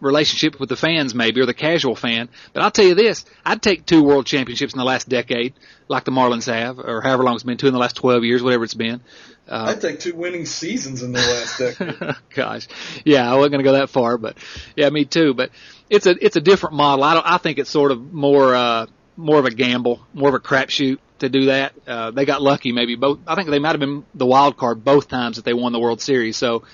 relationship 0.00 0.60
with 0.60 0.68
the 0.68 0.76
fans 0.76 1.14
maybe 1.14 1.40
or 1.40 1.46
the 1.46 1.54
casual 1.54 1.96
fan. 1.96 2.28
But 2.52 2.62
I'll 2.62 2.70
tell 2.70 2.84
you 2.84 2.94
this, 2.94 3.24
I'd 3.44 3.62
take 3.62 3.86
two 3.86 4.02
world 4.02 4.26
championships 4.26 4.74
in 4.74 4.78
the 4.78 4.84
last 4.84 5.08
decade 5.08 5.54
like 5.88 6.04
the 6.04 6.10
Marlins 6.10 6.46
have 6.52 6.78
or 6.78 7.00
however 7.00 7.24
long 7.24 7.34
it's 7.34 7.44
been, 7.44 7.56
two 7.56 7.68
in 7.68 7.72
the 7.72 7.78
last 7.78 7.96
12 7.96 8.24
years, 8.24 8.42
whatever 8.42 8.64
it's 8.64 8.74
been. 8.74 9.00
Uh, 9.48 9.66
I'd 9.68 9.80
take 9.80 10.00
two 10.00 10.14
winning 10.14 10.44
seasons 10.44 11.02
in 11.02 11.12
the 11.12 11.20
last 11.20 11.58
decade. 11.58 12.16
Gosh. 12.34 12.66
Yeah, 13.04 13.30
I 13.30 13.36
wasn't 13.36 13.52
going 13.52 13.64
to 13.64 13.70
go 13.70 13.72
that 13.72 13.90
far, 13.90 14.18
but 14.18 14.36
yeah, 14.74 14.90
me 14.90 15.04
too. 15.04 15.34
But 15.34 15.50
it's 15.88 16.06
a, 16.06 16.16
it's 16.24 16.36
a 16.36 16.40
different 16.40 16.74
model. 16.74 17.04
I 17.04 17.14
don't, 17.14 17.26
I 17.26 17.38
think 17.38 17.58
it's 17.58 17.70
sort 17.70 17.92
of 17.92 18.12
more, 18.12 18.54
uh, 18.54 18.86
more 19.16 19.38
of 19.38 19.44
a 19.44 19.50
gamble, 19.50 20.04
more 20.12 20.28
of 20.28 20.34
a 20.34 20.40
crapshoot 20.40 20.98
to 21.20 21.28
do 21.28 21.46
that. 21.46 21.72
Uh, 21.86 22.10
they 22.10 22.24
got 22.24 22.42
lucky 22.42 22.72
maybe 22.72 22.96
both. 22.96 23.20
I 23.26 23.34
think 23.34 23.48
they 23.48 23.58
might 23.58 23.70
have 23.70 23.80
been 23.80 24.04
the 24.14 24.26
wild 24.26 24.56
card 24.56 24.84
both 24.84 25.08
times 25.08 25.36
that 25.36 25.44
they 25.44 25.54
won 25.54 25.72
the 25.72 25.80
World 25.80 26.00
Series. 26.00 26.36
So, 26.36 26.64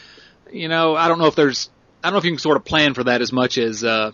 you 0.50 0.68
know, 0.68 0.96
I 0.96 1.08
don't 1.08 1.18
know 1.18 1.26
if 1.26 1.34
there's 1.34 1.70
I 2.02 2.08
don't 2.08 2.14
know 2.14 2.18
if 2.18 2.24
you 2.24 2.32
can 2.32 2.38
sort 2.38 2.56
of 2.56 2.64
plan 2.64 2.94
for 2.94 3.04
that 3.04 3.22
as 3.22 3.32
much 3.32 3.58
as 3.58 3.84
uh, 3.84 4.12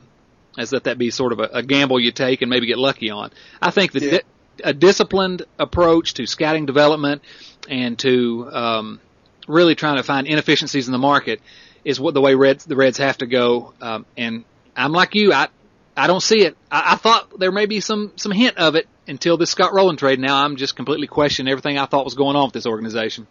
as 0.58 0.70
that 0.70 0.84
that 0.84 0.98
be 0.98 1.10
sort 1.10 1.32
of 1.32 1.40
a, 1.40 1.44
a 1.54 1.62
gamble 1.62 1.98
you 1.98 2.12
take 2.12 2.42
and 2.42 2.50
maybe 2.50 2.66
get 2.66 2.78
lucky 2.78 3.10
on. 3.10 3.30
I 3.62 3.70
think 3.70 3.92
that 3.92 4.02
yeah. 4.02 4.10
di- 4.10 4.22
a 4.64 4.74
disciplined 4.74 5.44
approach 5.58 6.14
to 6.14 6.26
scouting 6.26 6.66
development 6.66 7.22
and 7.68 7.98
to 8.00 8.48
um, 8.52 9.00
really 9.46 9.74
trying 9.74 9.96
to 9.96 10.02
find 10.02 10.26
inefficiencies 10.26 10.86
in 10.86 10.92
the 10.92 10.98
market 10.98 11.40
is 11.84 11.98
what 11.98 12.14
the 12.14 12.20
way 12.20 12.34
Reds 12.34 12.64
the 12.64 12.76
Reds 12.76 12.98
have 12.98 13.18
to 13.18 13.26
go. 13.26 13.72
Um, 13.80 14.04
and 14.16 14.44
I'm 14.76 14.92
like 14.92 15.14
you, 15.14 15.32
I 15.32 15.48
I 15.96 16.06
don't 16.06 16.22
see 16.22 16.42
it. 16.42 16.56
I, 16.70 16.92
I 16.92 16.96
thought 16.96 17.38
there 17.38 17.52
may 17.52 17.66
be 17.66 17.80
some 17.80 18.12
some 18.16 18.32
hint 18.32 18.58
of 18.58 18.74
it 18.74 18.86
until 19.06 19.36
this 19.36 19.50
Scott 19.50 19.72
Rolen 19.72 19.96
trade. 19.96 20.18
Now 20.20 20.44
I'm 20.44 20.56
just 20.56 20.76
completely 20.76 21.06
questioning 21.06 21.50
everything 21.50 21.78
I 21.78 21.86
thought 21.86 22.04
was 22.04 22.14
going 22.14 22.36
on 22.36 22.46
with 22.46 22.52
this 22.52 22.66
organization. 22.66 23.26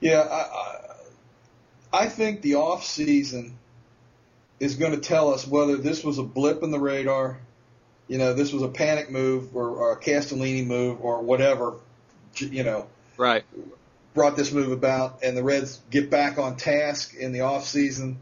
Yeah, 0.00 0.20
I, 0.20 0.83
I 1.94 2.08
think 2.08 2.42
the 2.42 2.56
off 2.56 2.84
season 2.84 3.56
is 4.58 4.74
going 4.74 4.92
to 4.92 5.00
tell 5.00 5.32
us 5.32 5.46
whether 5.46 5.76
this 5.76 6.02
was 6.02 6.18
a 6.18 6.24
blip 6.24 6.64
in 6.64 6.72
the 6.72 6.80
radar, 6.80 7.38
you 8.08 8.18
know, 8.18 8.34
this 8.34 8.52
was 8.52 8.62
a 8.62 8.68
panic 8.68 9.12
move 9.12 9.54
or, 9.54 9.68
or 9.68 9.92
a 9.92 10.00
Castellini 10.00 10.66
move 10.66 11.00
or 11.00 11.22
whatever, 11.22 11.74
you 12.36 12.64
know, 12.64 12.88
right, 13.16 13.44
brought 14.12 14.36
this 14.36 14.50
move 14.50 14.72
about, 14.72 15.22
and 15.22 15.36
the 15.36 15.44
Reds 15.44 15.80
get 15.88 16.10
back 16.10 16.36
on 16.36 16.56
task 16.56 17.14
in 17.14 17.30
the 17.30 17.42
off 17.42 17.64
season, 17.64 18.18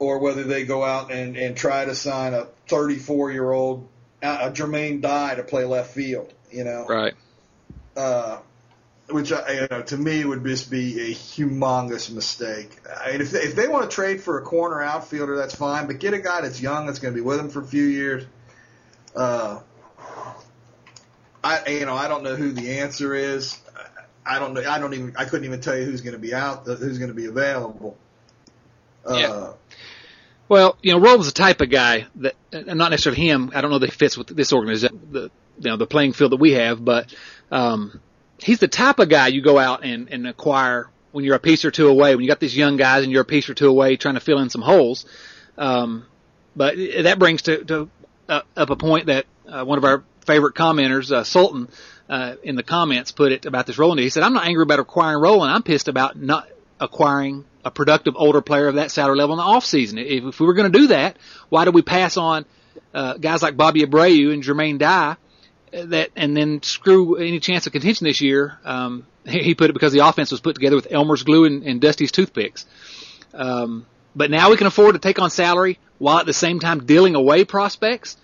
or 0.00 0.18
whether 0.18 0.42
they 0.42 0.64
go 0.64 0.82
out 0.82 1.12
and, 1.12 1.36
and 1.36 1.56
try 1.56 1.84
to 1.84 1.94
sign 1.94 2.34
a 2.34 2.48
34 2.66 3.30
year 3.30 3.50
old 3.50 3.88
uh, 4.24 4.38
a 4.42 4.50
Jermaine 4.50 5.00
Dye 5.00 5.36
to 5.36 5.44
play 5.44 5.64
left 5.64 5.94
field, 5.94 6.32
you 6.50 6.64
know, 6.64 6.84
right. 6.88 7.14
Uh, 7.96 8.38
which 9.10 9.32
uh, 9.32 9.44
you 9.48 9.66
know, 9.70 9.82
to 9.82 9.96
me 9.96 10.24
would 10.24 10.44
just 10.44 10.70
be 10.70 11.10
a 11.10 11.14
humongous 11.14 12.10
mistake. 12.10 12.78
I 13.00 13.12
mean, 13.12 13.20
if 13.20 13.30
they, 13.30 13.40
if 13.40 13.54
they 13.54 13.68
want 13.68 13.90
to 13.90 13.94
trade 13.94 14.20
for 14.20 14.38
a 14.38 14.42
corner 14.42 14.82
outfielder, 14.82 15.36
that's 15.36 15.54
fine, 15.54 15.86
but 15.86 15.98
get 15.98 16.14
a 16.14 16.18
guy 16.18 16.42
that's 16.42 16.60
young 16.60 16.86
that's 16.86 16.98
going 16.98 17.14
to 17.14 17.18
be 17.18 17.24
with 17.24 17.38
them 17.38 17.48
for 17.48 17.60
a 17.60 17.66
few 17.66 17.84
years. 17.84 18.24
Uh, 19.16 19.60
I 21.42 21.68
you 21.68 21.86
know 21.86 21.94
I 21.94 22.08
don't 22.08 22.22
know 22.22 22.36
who 22.36 22.52
the 22.52 22.78
answer 22.78 23.14
is. 23.14 23.58
I 24.26 24.38
don't 24.38 24.52
know. 24.52 24.68
I 24.68 24.78
don't 24.78 24.92
even. 24.92 25.14
I 25.16 25.24
couldn't 25.24 25.46
even 25.46 25.60
tell 25.60 25.76
you 25.76 25.84
who's 25.84 26.02
going 26.02 26.12
to 26.12 26.18
be 26.18 26.34
out. 26.34 26.66
Who's 26.66 26.98
going 26.98 27.08
to 27.08 27.14
be 27.14 27.26
available. 27.26 27.96
Uh, 29.06 29.14
yeah. 29.14 29.52
Well, 30.48 30.76
you 30.82 30.92
know, 30.92 31.00
Roll's 31.00 31.26
the 31.26 31.32
type 31.32 31.60
of 31.60 31.70
guy 31.70 32.06
that, 32.16 32.34
and 32.52 32.78
not 32.78 32.90
necessarily 32.90 33.22
him. 33.22 33.52
I 33.54 33.60
don't 33.60 33.70
know 33.70 33.78
that 33.78 33.90
he 33.90 33.96
fits 33.96 34.16
with 34.16 34.28
this 34.28 34.52
organization, 34.52 35.08
the 35.10 35.30
you 35.58 35.70
know 35.70 35.76
the 35.76 35.86
playing 35.86 36.12
field 36.12 36.32
that 36.32 36.40
we 36.40 36.52
have, 36.52 36.84
but 36.84 37.14
um, 37.50 38.00
he's 38.38 38.58
the 38.58 38.68
type 38.68 38.98
of 38.98 39.08
guy 39.08 39.28
you 39.28 39.42
go 39.42 39.58
out 39.58 39.84
and, 39.84 40.08
and 40.10 40.26
acquire 40.26 40.88
when 41.12 41.24
you're 41.24 41.36
a 41.36 41.40
piece 41.40 41.64
or 41.64 41.70
two 41.70 41.88
away. 41.88 42.14
When 42.14 42.24
you 42.24 42.28
got 42.28 42.40
these 42.40 42.56
young 42.56 42.76
guys 42.76 43.02
and 43.02 43.12
you're 43.12 43.22
a 43.22 43.26
piece 43.26 43.48
or 43.48 43.54
two 43.54 43.68
away 43.68 43.96
trying 43.96 44.14
to 44.14 44.20
fill 44.20 44.38
in 44.38 44.50
some 44.50 44.62
holes. 44.62 45.04
Um, 45.56 46.06
but 46.54 46.76
that 46.76 47.18
brings 47.18 47.42
to, 47.42 47.64
to 47.64 47.90
uh, 48.28 48.42
up 48.56 48.70
a 48.70 48.76
point 48.76 49.06
that 49.06 49.26
uh, 49.48 49.64
one 49.64 49.78
of 49.78 49.84
our 49.84 50.04
favorite 50.26 50.54
commenters, 50.54 51.10
uh, 51.10 51.24
Sultan, 51.24 51.68
uh, 52.08 52.36
in 52.42 52.56
the 52.56 52.62
comments 52.62 53.12
put 53.12 53.32
it 53.32 53.46
about 53.46 53.66
this 53.66 53.78
Rolen. 53.78 53.98
He 53.98 54.08
said, 54.08 54.22
"I'm 54.22 54.32
not 54.32 54.46
angry 54.46 54.62
about 54.62 54.78
acquiring 54.78 55.20
Rolen. 55.20 55.50
I'm 55.50 55.62
pissed 55.62 55.88
about 55.88 56.16
not 56.16 56.48
acquiring 56.80 57.44
a 57.64 57.70
productive 57.70 58.14
older 58.16 58.40
player 58.40 58.68
of 58.68 58.76
that 58.76 58.90
salary 58.90 59.16
level 59.16 59.34
in 59.34 59.38
the 59.38 59.44
off 59.44 59.64
season. 59.64 59.98
If, 59.98 60.24
if 60.24 60.40
we 60.40 60.46
were 60.46 60.54
going 60.54 60.72
to 60.72 60.78
do 60.78 60.86
that, 60.88 61.18
why 61.48 61.64
did 61.64 61.74
we 61.74 61.82
pass 61.82 62.16
on 62.16 62.46
uh, 62.94 63.14
guys 63.18 63.42
like 63.42 63.56
Bobby 63.56 63.82
Abreu 63.82 64.32
and 64.32 64.42
Jermaine 64.42 64.78
Dye?" 64.78 65.16
That 65.72 66.10
and 66.16 66.36
then 66.36 66.62
screw 66.62 67.16
any 67.16 67.40
chance 67.40 67.66
of 67.66 67.72
contention 67.72 68.06
this 68.06 68.20
year. 68.20 68.58
Um, 68.64 69.06
he, 69.26 69.54
put 69.54 69.70
it 69.70 69.72
because 69.74 69.92
the 69.92 70.06
offense 70.06 70.30
was 70.30 70.40
put 70.40 70.54
together 70.54 70.76
with 70.76 70.88
Elmer's 70.90 71.22
glue 71.22 71.44
and, 71.44 71.62
and 71.62 71.80
Dusty's 71.80 72.12
toothpicks. 72.12 72.66
Um, 73.34 73.86
but 74.16 74.30
now 74.30 74.50
we 74.50 74.56
can 74.56 74.66
afford 74.66 74.94
to 74.94 74.98
take 74.98 75.18
on 75.20 75.30
salary 75.30 75.78
while 75.98 76.18
at 76.18 76.26
the 76.26 76.32
same 76.32 76.60
time 76.60 76.86
dealing 76.86 77.14
away 77.14 77.44
prospects. 77.44 78.16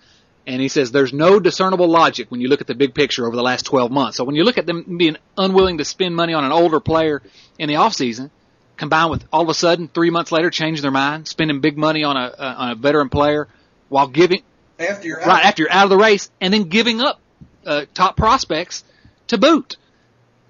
And 0.47 0.61
he 0.61 0.69
says 0.69 0.93
there's 0.93 1.13
no 1.13 1.41
discernible 1.41 1.89
logic 1.89 2.31
when 2.31 2.41
you 2.41 2.49
look 2.49 2.61
at 2.61 2.67
the 2.67 2.75
big 2.75 2.95
picture 2.95 3.27
over 3.27 3.37
the 3.37 3.43
last 3.43 3.65
12 3.65 3.91
months. 3.91 4.17
So 4.17 4.25
when 4.25 4.35
you 4.35 4.45
look 4.45 4.59
at 4.59 4.67
them 4.67 4.99
being 4.99 5.17
unwilling 5.39 5.79
to 5.79 5.85
spend 5.85 6.15
money 6.15 6.35
on 6.35 6.45
an 6.45 6.53
older 6.53 6.81
player 6.81 7.23
in 7.59 7.69
the 7.69 7.77
off 7.77 7.95
season, 7.95 8.31
combined 8.77 9.11
with 9.11 9.25
all 9.33 9.43
of 9.43 9.49
a 9.49 9.55
sudden 9.55 9.89
three 9.89 10.11
months 10.11 10.33
later 10.33 10.51
changing 10.51 10.83
their 10.83 10.91
mind, 10.91 11.29
spending 11.29 11.61
big 11.61 11.79
money 11.79 12.05
on 12.05 12.17
a 12.17 12.27
uh, 12.27 12.55
on 12.59 12.71
a 12.73 12.75
veteran 12.75 13.09
player 13.09 13.49
while 13.89 14.09
giving 14.09 14.43
after 14.79 15.07
you're 15.07 15.21
out. 15.21 15.27
right 15.27 15.45
after 15.45 15.63
you're 15.63 15.73
out 15.73 15.85
of 15.85 15.91
the 15.91 15.97
race, 15.97 16.31
and 16.41 16.53
then 16.53 16.65
giving 16.65 17.01
up 17.01 17.21
uh, 17.67 17.85
top 17.95 18.17
prospects 18.17 18.85
to 19.29 19.39
boot. 19.39 19.77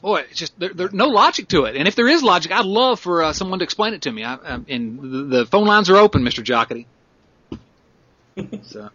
Boy, 0.01 0.25
it's 0.31 0.39
just 0.39 0.59
there, 0.59 0.73
there's 0.75 0.93
no 0.93 1.09
logic 1.09 1.49
to 1.49 1.65
it. 1.65 1.77
And 1.77 1.89
if 1.89 1.97
there 1.97 2.09
is 2.09 2.23
logic, 2.23 2.53
I'd 2.53 2.67
love 2.67 3.01
for 3.01 3.23
uh, 3.23 3.33
someone 3.33 3.61
to 3.61 3.65
explain 3.65 3.95
it 3.95 4.03
to 4.03 4.13
me. 4.13 4.23
I, 4.23 4.35
I, 4.35 4.61
and 4.69 5.01
the, 5.01 5.39
the 5.39 5.47
phone 5.47 5.67
lines 5.67 5.89
are 5.89 5.97
open, 5.97 6.23
Mr. 6.23 6.45
Jocketty. 6.45 6.87
so. 8.65 8.91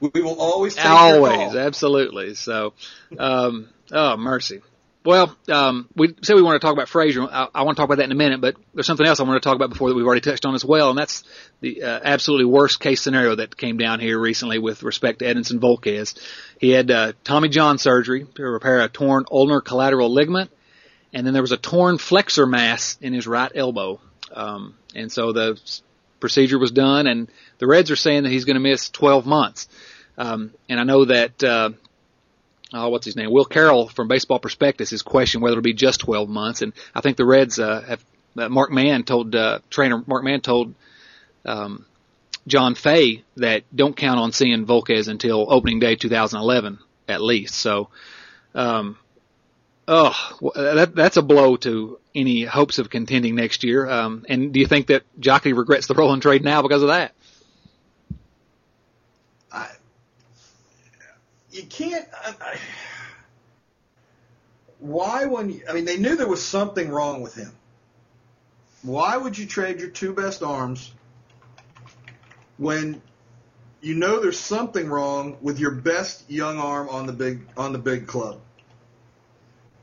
We 0.00 0.22
will 0.22 0.40
always 0.40 0.78
always, 0.78 1.56
absolutely. 1.56 2.34
So, 2.34 2.72
um, 3.18 3.68
oh 3.90 4.16
mercy. 4.16 4.62
Well, 5.08 5.34
um, 5.50 5.88
we 5.96 6.14
said 6.20 6.36
we 6.36 6.42
want 6.42 6.60
to 6.60 6.66
talk 6.66 6.74
about 6.74 6.90
Frazier. 6.90 7.22
I, 7.22 7.48
I 7.54 7.62
want 7.62 7.78
to 7.78 7.80
talk 7.80 7.86
about 7.86 7.96
that 7.96 8.04
in 8.04 8.12
a 8.12 8.14
minute, 8.14 8.42
but 8.42 8.56
there's 8.74 8.86
something 8.86 9.06
else 9.06 9.18
I 9.18 9.22
want 9.22 9.42
to 9.42 9.48
talk 9.48 9.56
about 9.56 9.70
before 9.70 9.88
that 9.88 9.94
we've 9.94 10.04
already 10.04 10.20
touched 10.20 10.44
on 10.44 10.54
as 10.54 10.66
well, 10.66 10.90
and 10.90 10.98
that's 10.98 11.24
the 11.62 11.82
uh, 11.82 12.00
absolutely 12.04 12.44
worst 12.44 12.78
case 12.78 13.00
scenario 13.00 13.34
that 13.36 13.56
came 13.56 13.78
down 13.78 14.00
here 14.00 14.18
recently 14.18 14.58
with 14.58 14.82
respect 14.82 15.20
to 15.20 15.24
Edinson 15.24 15.60
Volquez. 15.60 16.14
He 16.60 16.72
had 16.72 16.90
uh, 16.90 17.12
Tommy 17.24 17.48
John 17.48 17.78
surgery 17.78 18.26
to 18.34 18.42
repair 18.42 18.82
a 18.82 18.88
torn 18.90 19.24
ulnar 19.32 19.62
collateral 19.62 20.12
ligament, 20.12 20.50
and 21.14 21.26
then 21.26 21.32
there 21.32 21.40
was 21.40 21.52
a 21.52 21.56
torn 21.56 21.96
flexor 21.96 22.44
mass 22.44 22.98
in 23.00 23.14
his 23.14 23.26
right 23.26 23.52
elbow. 23.54 24.00
Um, 24.34 24.76
and 24.94 25.10
so 25.10 25.32
the 25.32 25.58
procedure 26.20 26.58
was 26.58 26.70
done, 26.70 27.06
and 27.06 27.28
the 27.60 27.66
Reds 27.66 27.90
are 27.90 27.96
saying 27.96 28.24
that 28.24 28.30
he's 28.30 28.44
going 28.44 28.56
to 28.56 28.60
miss 28.60 28.90
12 28.90 29.24
months. 29.24 29.68
Um, 30.18 30.52
and 30.68 30.78
I 30.78 30.84
know 30.84 31.06
that, 31.06 31.42
uh, 31.42 31.70
oh, 32.72 32.88
what's 32.88 33.06
his 33.06 33.16
name? 33.16 33.30
Will 33.30 33.44
Carroll 33.44 33.88
from 33.88 34.08
Baseball 34.08 34.38
Prospectus 34.38 34.92
is 34.92 35.02
questioning 35.02 35.42
whether 35.42 35.54
it'll 35.54 35.62
be 35.62 35.74
just 35.74 36.00
12 36.00 36.28
months. 36.28 36.62
And 36.62 36.72
I 36.94 37.00
think 37.00 37.16
the 37.16 37.26
Reds, 37.26 37.58
uh, 37.58 37.82
have, 37.82 38.04
uh, 38.36 38.48
Mark 38.48 38.70
Mann 38.70 39.04
told, 39.04 39.34
uh, 39.34 39.60
trainer 39.70 40.02
Mark 40.06 40.24
Mann 40.24 40.40
told, 40.40 40.74
um, 41.44 41.86
John 42.46 42.74
Fay 42.74 43.24
that 43.36 43.64
don't 43.74 43.96
count 43.96 44.18
on 44.18 44.32
seeing 44.32 44.66
Volquez 44.66 45.08
until 45.08 45.46
opening 45.52 45.80
day 45.80 45.96
2011 45.96 46.78
at 47.06 47.20
least. 47.20 47.54
So, 47.54 47.88
um, 48.54 48.96
oh, 49.86 50.14
that, 50.54 50.94
that's 50.94 51.16
a 51.16 51.22
blow 51.22 51.56
to 51.56 51.98
any 52.14 52.44
hopes 52.44 52.78
of 52.78 52.90
contending 52.90 53.34
next 53.34 53.64
year. 53.64 53.88
Um, 53.88 54.24
and 54.28 54.52
do 54.52 54.60
you 54.60 54.66
think 54.66 54.88
that 54.88 55.04
Jocketty 55.20 55.56
regrets 55.56 55.86
the 55.86 55.94
Rolen 55.94 56.20
trade 56.20 56.44
now 56.44 56.62
because 56.62 56.82
of 56.82 56.88
that? 56.88 57.14
I, 59.52 59.68
you 61.58 61.64
can't. 61.64 62.06
I, 62.24 62.34
I, 62.40 62.58
why, 64.78 65.26
when 65.26 65.60
I 65.68 65.72
mean, 65.72 65.84
they 65.84 65.98
knew 65.98 66.16
there 66.16 66.28
was 66.28 66.44
something 66.44 66.88
wrong 66.88 67.20
with 67.20 67.34
him. 67.34 67.52
Why 68.82 69.16
would 69.16 69.36
you 69.36 69.46
trade 69.46 69.80
your 69.80 69.90
two 69.90 70.12
best 70.12 70.42
arms 70.42 70.92
when 72.56 73.02
you 73.80 73.94
know 73.94 74.20
there's 74.20 74.38
something 74.38 74.88
wrong 74.88 75.36
with 75.42 75.58
your 75.58 75.72
best 75.72 76.30
young 76.30 76.58
arm 76.58 76.88
on 76.88 77.06
the 77.06 77.12
big 77.12 77.40
on 77.56 77.72
the 77.72 77.78
big 77.78 78.06
club? 78.06 78.40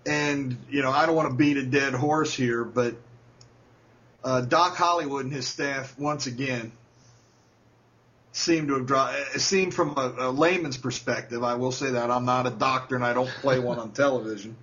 and 0.06 0.58
you 0.70 0.82
know 0.82 0.92
I 0.92 1.06
don't 1.06 1.16
want 1.16 1.30
to 1.30 1.36
beat 1.36 1.58
a 1.58 1.64
dead 1.64 1.94
horse 1.94 2.34
here, 2.34 2.64
but 2.64 2.96
uh, 4.24 4.42
Doc 4.42 4.76
Hollywood 4.76 5.26
and 5.26 5.34
his 5.34 5.48
staff 5.48 5.98
once 5.98 6.28
again 6.28 6.72
seem 8.36 8.68
to 8.68 8.76
have 8.76 8.86
drawn. 8.86 9.14
It 9.34 9.40
seemed 9.40 9.74
from 9.74 9.98
a, 9.98 10.14
a 10.18 10.30
layman's 10.30 10.78
perspective. 10.78 11.44
I 11.44 11.56
will 11.56 11.72
say 11.72 11.92
that 11.92 12.12
I'm 12.12 12.26
not 12.26 12.46
a 12.46 12.52
doctor 12.52 12.96
and 12.96 13.06
I 13.06 13.14
don't 13.14 13.30
play 13.30 13.60
one 13.60 13.80
on 13.80 13.92
television. 13.92 14.58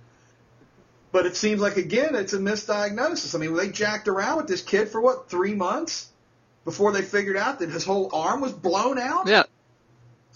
But 1.11 1.25
it 1.25 1.35
seems 1.35 1.59
like 1.61 1.77
again 1.77 2.15
it's 2.15 2.33
a 2.33 2.39
misdiagnosis. 2.39 3.35
I 3.35 3.39
mean, 3.39 3.55
they 3.55 3.69
jacked 3.69 4.07
around 4.07 4.37
with 4.37 4.47
this 4.47 4.61
kid 4.61 4.89
for 4.89 5.01
what 5.01 5.29
three 5.29 5.55
months 5.55 6.09
before 6.65 6.91
they 6.91 7.01
figured 7.01 7.35
out 7.35 7.59
that 7.59 7.69
his 7.69 7.83
whole 7.83 8.09
arm 8.13 8.41
was 8.41 8.51
blown 8.51 8.99
out. 8.99 9.27
Yeah. 9.27 9.43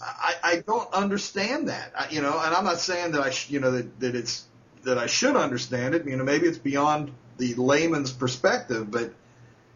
I, 0.00 0.34
I 0.42 0.62
don't 0.64 0.92
understand 0.92 1.68
that. 1.68 1.92
I, 1.96 2.08
you 2.10 2.20
know, 2.20 2.38
and 2.40 2.54
I'm 2.54 2.64
not 2.64 2.78
saying 2.78 3.12
that 3.12 3.20
I, 3.20 3.30
sh- 3.30 3.50
you 3.50 3.58
know, 3.58 3.72
that, 3.72 4.00
that 4.00 4.14
it's 4.14 4.44
that 4.84 4.98
I 4.98 5.06
should 5.06 5.34
understand 5.36 5.94
it. 5.94 6.06
You 6.06 6.16
know, 6.16 6.24
maybe 6.24 6.46
it's 6.46 6.58
beyond 6.58 7.12
the 7.36 7.54
layman's 7.54 8.12
perspective, 8.12 8.90
but 8.90 9.12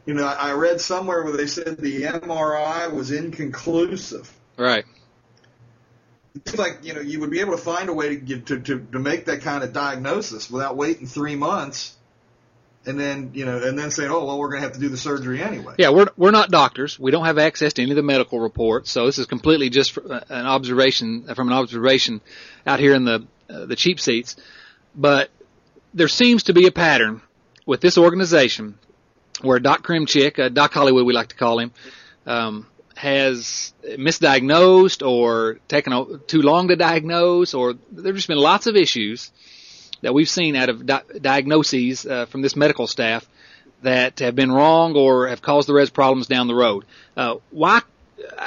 you 0.04 0.14
know, 0.14 0.26
I 0.26 0.52
read 0.52 0.80
somewhere 0.80 1.22
where 1.22 1.36
they 1.36 1.46
said 1.46 1.78
the 1.78 2.02
MRI 2.02 2.92
was 2.92 3.10
inconclusive. 3.12 4.32
Right. 4.56 4.84
It's 6.34 6.56
like 6.56 6.78
you 6.82 6.94
know 6.94 7.00
you 7.00 7.20
would 7.20 7.30
be 7.30 7.40
able 7.40 7.52
to 7.52 7.62
find 7.62 7.88
a 7.88 7.92
way 7.92 8.08
to 8.10 8.16
get 8.16 8.46
to, 8.46 8.60
to 8.60 8.86
to 8.92 8.98
make 8.98 9.26
that 9.26 9.42
kind 9.42 9.62
of 9.62 9.72
diagnosis 9.72 10.50
without 10.50 10.76
waiting 10.76 11.06
three 11.06 11.36
months, 11.36 11.94
and 12.86 12.98
then 12.98 13.32
you 13.34 13.44
know 13.44 13.62
and 13.62 13.78
then 13.78 13.90
saying, 13.90 14.10
oh 14.10 14.24
well, 14.24 14.38
we're 14.38 14.48
going 14.48 14.62
to 14.62 14.66
have 14.66 14.72
to 14.72 14.80
do 14.80 14.88
the 14.88 14.96
surgery 14.96 15.42
anyway. 15.42 15.74
Yeah, 15.76 15.90
we're 15.90 16.08
we're 16.16 16.30
not 16.30 16.50
doctors. 16.50 16.98
We 16.98 17.10
don't 17.10 17.26
have 17.26 17.36
access 17.36 17.74
to 17.74 17.82
any 17.82 17.90
of 17.90 17.96
the 17.96 18.02
medical 18.02 18.40
reports, 18.40 18.90
so 18.90 19.04
this 19.04 19.18
is 19.18 19.26
completely 19.26 19.68
just 19.68 19.98
an 19.98 20.46
observation 20.46 21.24
from 21.34 21.48
an 21.48 21.54
observation 21.54 22.22
out 22.66 22.80
here 22.80 22.94
in 22.94 23.04
the 23.04 23.26
uh, 23.50 23.66
the 23.66 23.76
cheap 23.76 24.00
seats. 24.00 24.36
But 24.94 25.30
there 25.92 26.08
seems 26.08 26.44
to 26.44 26.54
be 26.54 26.66
a 26.66 26.72
pattern 26.72 27.20
with 27.66 27.82
this 27.82 27.98
organization 27.98 28.78
where 29.42 29.58
Doc 29.58 29.82
Kremchek, 29.82 30.38
uh, 30.38 30.48
Doc 30.48 30.72
Hollywood 30.72 31.06
we 31.06 31.12
like 31.12 31.28
to 31.28 31.36
call 31.36 31.58
him, 31.58 31.72
um, 32.26 32.66
has 32.94 33.74
misdiagnosed 33.84 35.06
or 35.06 35.58
taken 35.68 35.92
a, 35.92 36.18
too 36.18 36.42
long 36.42 36.68
to 36.68 36.76
diagnose, 36.76 37.54
or 37.54 37.74
there's 37.90 38.16
just 38.16 38.28
been 38.28 38.38
lots 38.38 38.66
of 38.66 38.76
issues 38.76 39.30
that 40.02 40.14
we've 40.14 40.28
seen 40.28 40.56
out 40.56 40.68
of 40.68 40.86
di- 40.86 41.02
diagnoses 41.20 42.06
uh, 42.06 42.26
from 42.26 42.42
this 42.42 42.56
medical 42.56 42.86
staff 42.86 43.26
that 43.82 44.20
have 44.20 44.34
been 44.34 44.52
wrong 44.52 44.96
or 44.96 45.28
have 45.28 45.42
caused 45.42 45.68
the 45.68 45.74
Reds 45.74 45.90
problems 45.90 46.26
down 46.26 46.46
the 46.46 46.54
road. 46.54 46.84
Uh, 47.16 47.36
why? 47.50 47.82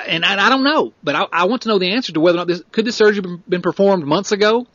And 0.08 0.24
I, 0.24 0.48
I 0.48 0.50
don't 0.50 0.64
know, 0.64 0.94
but 1.04 1.16
I, 1.16 1.26
I 1.32 1.46
want 1.46 1.64
to 1.64 1.70
know 1.70 1.80
the 1.80 1.92
answer 1.92 2.14
to 2.14 2.20
whether 2.22 2.38
or 2.38 2.40
not 2.40 2.48
this 2.48 2.64
could 2.72 2.86
this 2.86 2.96
surgery 2.96 3.40
been 3.48 3.62
performed 3.62 4.06
months 4.06 4.32
ago 4.32 4.68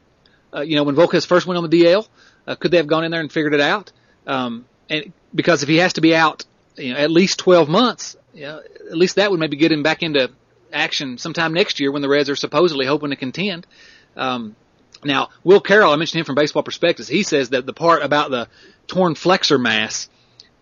uh, 0.55 0.61
you 0.61 0.77
know, 0.77 0.85
when 0.85 0.95
Volquez 0.95 1.27
first 1.27 1.47
went 1.47 1.59
on 1.59 1.69
the 1.69 1.83
DL? 1.83 2.07
Uh, 2.47 2.55
could 2.57 2.71
they 2.71 2.79
have 2.79 2.87
gone 2.87 3.05
in 3.05 3.11
there 3.11 3.21
and 3.21 3.33
figured 3.33 3.55
it 3.55 3.61
out? 3.61 3.93
Um, 4.27 4.67
and 4.89 5.13
because 5.35 5.63
if 5.63 5.69
he 5.69 5.77
has 5.77 5.95
to 5.95 6.01
be 6.01 6.15
out, 6.15 6.45
you 6.77 6.93
know, 6.93 6.99
at 6.99 7.11
least 7.11 7.39
12 7.39 7.69
months, 7.69 8.17
you 8.35 8.43
know, 8.43 8.59
at 8.59 8.97
least 8.97 9.17
that 9.17 9.31
would 9.31 9.41
maybe 9.41 9.57
get 9.57 9.73
him 9.73 9.83
back 9.83 10.03
into 10.03 10.31
action 10.73 11.19
sometime 11.19 11.53
next 11.53 11.81
year 11.81 11.91
when 11.93 12.03
the 12.03 12.09
Reds 12.09 12.31
are 12.31 12.37
supposedly 12.37 12.87
hoping 12.87 13.11
to 13.11 13.17
contend. 13.17 13.67
Um, 14.17 14.57
now, 15.05 15.31
Will 15.45 15.61
Carroll, 15.61 15.93
I 15.93 15.97
mentioned 15.97 16.21
him 16.21 16.27
from 16.27 16.35
Baseball 16.35 16.63
Prospectus. 16.63 17.09
He 17.09 17.23
says 17.23 17.51
that 17.51 17.67
the 17.67 17.73
part 17.73 18.03
about 18.03 18.31
the 18.31 18.49
torn 18.87 19.15
flexor 19.15 19.59
mass 19.59 20.09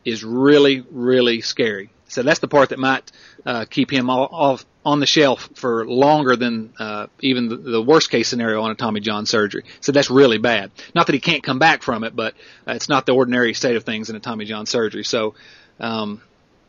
is 0.05 0.23
really, 0.23 0.85
really 0.91 1.41
scary. 1.41 1.91
So 2.09 2.23
that's 2.23 2.41
the 2.41 2.49
part 2.49 2.71
that 2.71 2.79
might 2.79 3.11
uh, 3.47 3.67
keep 3.67 3.91
him 3.91 4.11
all, 4.11 4.29
off 4.33 4.67
on 4.85 5.01
the 5.01 5.07
shelf 5.07 5.51
for 5.55 5.87
longer 5.87 6.35
than 6.37 6.73
uh, 6.79 7.07
even 7.21 7.49
the, 7.49 7.57
the 7.57 7.83
worst 7.83 8.11
case 8.11 8.29
scenario 8.29 8.63
on 8.63 8.71
a 8.71 8.75
Tommy 8.75 9.01
John 9.01 9.27
surgery. 9.27 9.65
So 9.81 9.93
that's 9.93 10.11
really 10.11 10.39
bad. 10.39 10.71
Not 10.95 11.07
that 11.07 11.13
he 11.13 11.21
can't 11.21 11.43
come 11.43 11.59
back 11.59 11.83
from 11.83 12.05
it, 12.05 12.17
but 12.17 12.35
uh, 12.67 12.73
it's 12.73 12.89
not 12.89 13.05
the 13.05 13.13
ordinary 13.13 13.53
state 13.55 13.77
of 13.77 13.85
things 13.85 14.09
in 14.09 14.17
a 14.17 14.21
Tommy 14.21 14.47
John 14.47 14.65
surgery. 14.65 15.05
So 15.05 15.35
um, 15.79 16.23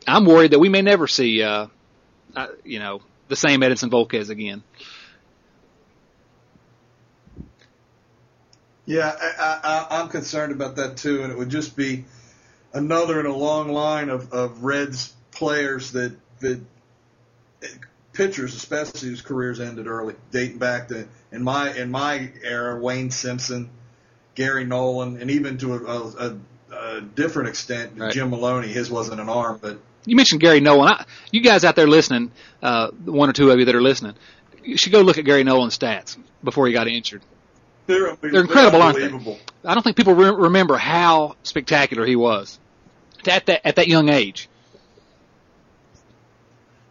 I'm 0.06 0.26
worried 0.26 0.52
that 0.52 0.60
we 0.60 0.70
may 0.70 0.82
never 0.82 1.08
see, 1.08 1.42
uh, 1.42 1.68
uh, 2.36 2.48
you 2.66 2.80
know, 2.80 3.02
the 3.30 3.36
same 3.36 3.62
Edinson 3.62 3.90
Volquez 3.90 4.30
again. 4.30 4.64
Yeah, 8.86 9.16
I, 9.22 9.60
I, 9.64 10.02
I'm 10.02 10.10
concerned 10.10 10.52
about 10.52 10.78
that 10.78 10.98
too, 10.98 11.22
and 11.22 11.32
it 11.32 11.38
would 11.38 11.50
just 11.50 11.78
be 11.78 12.06
another 12.74 13.20
in 13.20 13.28
a 13.28 13.36
long 13.36 13.70
line 13.70 14.10
of, 14.10 14.34
of 14.34 14.64
Reds 14.64 15.14
players 15.40 15.94
that 15.94 16.14
that 16.42 16.60
pitchers, 18.14 18.56
especially 18.56 19.10
whose 19.10 19.22
careers 19.22 19.60
ended 19.62 19.88
early, 19.88 20.16
dating 20.32 20.58
back 20.58 20.90
to 20.90 21.08
in 21.32 21.42
my 21.44 21.74
in 21.74 21.90
my 21.90 22.30
era, 22.44 22.80
Wayne 22.80 23.10
Simpson, 23.10 23.70
Gary 24.36 24.66
Nolan, 24.66 25.22
and 25.22 25.32
even 25.32 25.58
to 25.60 25.76
a, 25.76 25.78
a, 25.80 26.38
a 26.76 27.02
different 27.02 27.50
extent, 27.50 27.94
Right. 27.96 28.12
Jim 28.12 28.30
Maloney. 28.30 28.68
His 28.68 28.92
wasn't 28.92 29.22
an 29.22 29.30
arm, 29.30 29.60
but 29.62 29.80
You 30.06 30.18
mentioned 30.18 30.42
Gary 30.42 30.60
Nolan. 30.60 30.90
I, 30.90 31.06
you 31.32 31.42
guys 31.42 31.64
out 31.64 31.76
there 31.78 31.88
listening, 31.88 32.32
uh, 32.62 32.90
one 33.06 33.30
or 33.30 33.34
two 33.34 33.50
of 33.52 33.60
you 33.60 33.66
that 33.66 33.76
are 33.76 33.82
listening, 33.82 34.16
you 34.64 34.76
should 34.76 34.92
go 34.92 35.02
look 35.02 35.18
at 35.18 35.24
Gary 35.24 35.46
Nolan's 35.46 35.78
stats 35.78 36.18
before 36.44 36.68
he 36.68 36.74
got 36.74 36.88
injured. 36.90 37.22
they're, 37.88 38.16
They're 38.22 38.42
incredible, 38.42 38.82
aren't 38.82 38.98
they? 38.98 39.40
I 39.66 39.74
don't 39.74 39.84
think 39.84 39.96
people 39.96 40.14
re- 40.14 40.32
remember 40.32 40.76
how 40.78 41.36
spectacular 41.44 42.06
he 42.06 42.18
was 42.18 42.60
at 43.28 43.46
that 43.46 43.66
at 43.66 43.76
that 43.78 43.88
young 43.88 44.10
age. 44.10 44.50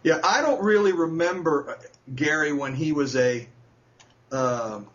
Yeah, 0.03 0.19
I 0.23 0.41
don't 0.41 0.63
really 0.63 0.93
remember 0.93 1.71
uh, 1.71 1.75
Gary 2.13 2.53
when 2.53 2.73
he 2.73 2.91
was 2.93 3.15
a 3.15 3.47
um, 4.31 4.87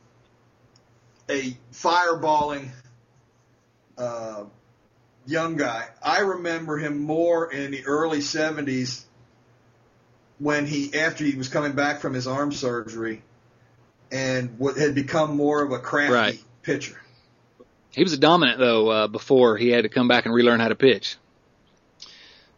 a 1.29 1.57
fireballing 1.73 2.69
uh, 3.99 4.45
young 5.27 5.57
guy. 5.57 5.89
I 6.03 6.21
remember 6.21 6.79
him 6.79 7.01
more 7.01 7.53
in 7.53 7.73
the 7.73 7.85
early 7.87 8.19
'70s 8.19 9.05
when 10.39 10.67
he 10.67 10.95
after 10.95 11.25
he 11.25 11.37
was 11.37 11.49
coming 11.49 11.73
back 11.73 12.01
from 12.01 12.15
his 12.15 12.27
arm 12.27 12.53
surgery 12.53 13.23
and 14.11 14.59
what 14.59 14.77
had 14.77 14.95
become 14.95 15.37
more 15.37 15.63
of 15.63 15.73
a 15.73 15.79
crafty 15.79 16.13
Right. 16.15 16.45
pitcher. 16.63 17.01
He 17.91 18.03
was 18.03 18.13
a 18.13 18.19
dominant 18.19 18.59
though 18.59 18.89
uh, 18.89 19.09
before 19.09 19.57
he 19.57 19.69
had 19.69 19.83
to 19.83 19.89
come 19.89 20.09
back 20.09 20.25
and 20.25 20.35
relearn 20.35 20.61
how 20.61 20.69
to 20.69 20.75
pitch. 20.75 21.17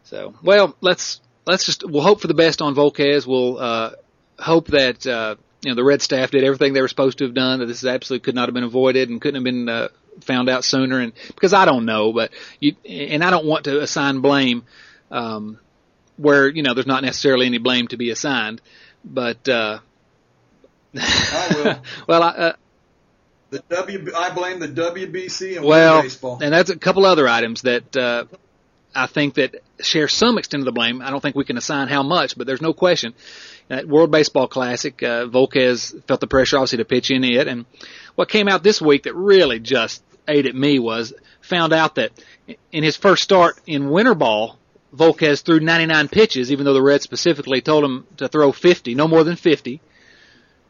So, 0.05 0.33
well, 0.41 0.75
let's 0.81 1.19
let's 1.47 1.65
just 1.65 1.83
we'll 1.83 2.03
hope 2.03 2.21
for 2.21 2.27
the 2.27 2.33
best 2.33 2.61
on 2.61 2.75
Volquez. 2.75 3.25
We'll 3.25 3.57
uh, 3.57 3.91
hope 4.37 4.67
that 4.67 5.07
uh, 5.07 5.35
you 5.63 5.71
know 5.71 5.75
the 5.75 5.83
Red 5.83 6.01
staff 6.01 6.31
did 6.31 6.43
everything 6.43 6.73
they 6.73 6.81
were 6.81 6.87
supposed 6.87 7.17
to 7.19 7.23
have 7.23 7.33
done. 7.33 7.59
That 7.59 7.65
this 7.67 7.83
absolutely 7.83 8.23
could 8.25 8.35
not 8.35 8.47
have 8.47 8.53
been 8.53 8.63
avoided 8.63 9.09
and 9.09 9.19
couldn't 9.19 9.35
have 9.35 9.43
been 9.43 9.69
uh, 9.69 9.87
found 10.21 10.49
out 10.49 10.63
sooner. 10.63 10.99
And 10.99 11.13
because 11.27 11.53
I 11.53 11.65
don't 11.65 11.85
know, 11.85 12.13
but 12.13 12.31
you 12.59 12.75
and 12.87 13.23
I 13.23 13.31
don't 13.31 13.45
want 13.45 13.65
to 13.65 13.81
assign 13.81 14.19
blame 14.19 14.63
um, 15.09 15.59
where 16.17 16.47
you 16.47 16.61
know 16.63 16.73
there's 16.73 16.87
not 16.87 17.03
necessarily 17.03 17.45
any 17.45 17.57
blame 17.57 17.87
to 17.87 17.97
be 17.97 18.11
assigned. 18.11 18.61
But 19.03 19.47
uh, 19.47 19.79
I 20.95 21.53
will. 21.55 21.81
well, 22.07 22.23
I, 22.23 22.27
uh, 22.27 22.53
The 23.51 23.63
W 23.69 24.11
I 24.15 24.29
blame 24.31 24.59
the 24.59 24.67
WBC 24.67 25.57
and 25.57 25.65
well, 25.65 26.01
baseball. 26.01 26.39
and 26.41 26.53
that's 26.53 26.69
a 26.69 26.77
couple 26.77 27.05
other 27.05 27.27
items 27.27 27.61
that 27.61 27.95
uh, 27.95 28.25
I 28.95 29.07
think 29.07 29.35
that 29.35 29.55
share 29.79 30.07
some 30.07 30.37
extent 30.37 30.61
of 30.61 30.65
the 30.65 30.71
blame. 30.71 31.01
I 31.01 31.11
don't 31.11 31.21
think 31.21 31.35
we 31.35 31.45
can 31.45 31.57
assign 31.57 31.87
how 31.87 32.03
much, 32.03 32.37
but 32.37 32.47
there's 32.47 32.61
no 32.61 32.73
question. 32.73 33.13
At 33.69 33.87
World 33.87 34.11
Baseball 34.11 34.47
Classic, 34.47 35.01
uh, 35.03 35.27
Volquez 35.27 36.03
felt 36.07 36.19
the 36.19 36.27
pressure 36.27 36.57
obviously 36.57 36.77
to 36.79 36.85
pitch 36.85 37.11
in 37.11 37.23
it, 37.23 37.47
and 37.47 37.65
what 38.15 38.29
came 38.29 38.47
out 38.47 38.63
this 38.63 38.81
week 38.81 39.03
that 39.03 39.13
really 39.13 39.59
just 39.59 40.01
ate 40.27 40.45
at 40.45 40.55
me 40.55 40.79
was 40.79 41.13
found 41.41 41.73
out 41.73 41.95
that 41.95 42.11
in 42.71 42.83
his 42.83 42.97
first 42.97 43.23
start 43.23 43.59
in 43.65 43.89
winter 43.89 44.15
ball, 44.15 44.57
Volquez 44.95 45.43
threw 45.43 45.59
99 45.59 46.07
pitches, 46.07 46.51
even 46.51 46.65
though 46.65 46.73
the 46.73 46.81
Reds 46.81 47.03
specifically 47.03 47.61
told 47.61 47.83
him 47.83 48.07
to 48.17 48.27
throw 48.27 48.51
50, 48.51 48.95
no 48.95 49.07
more 49.07 49.23
than 49.23 49.35
50. 49.35 49.81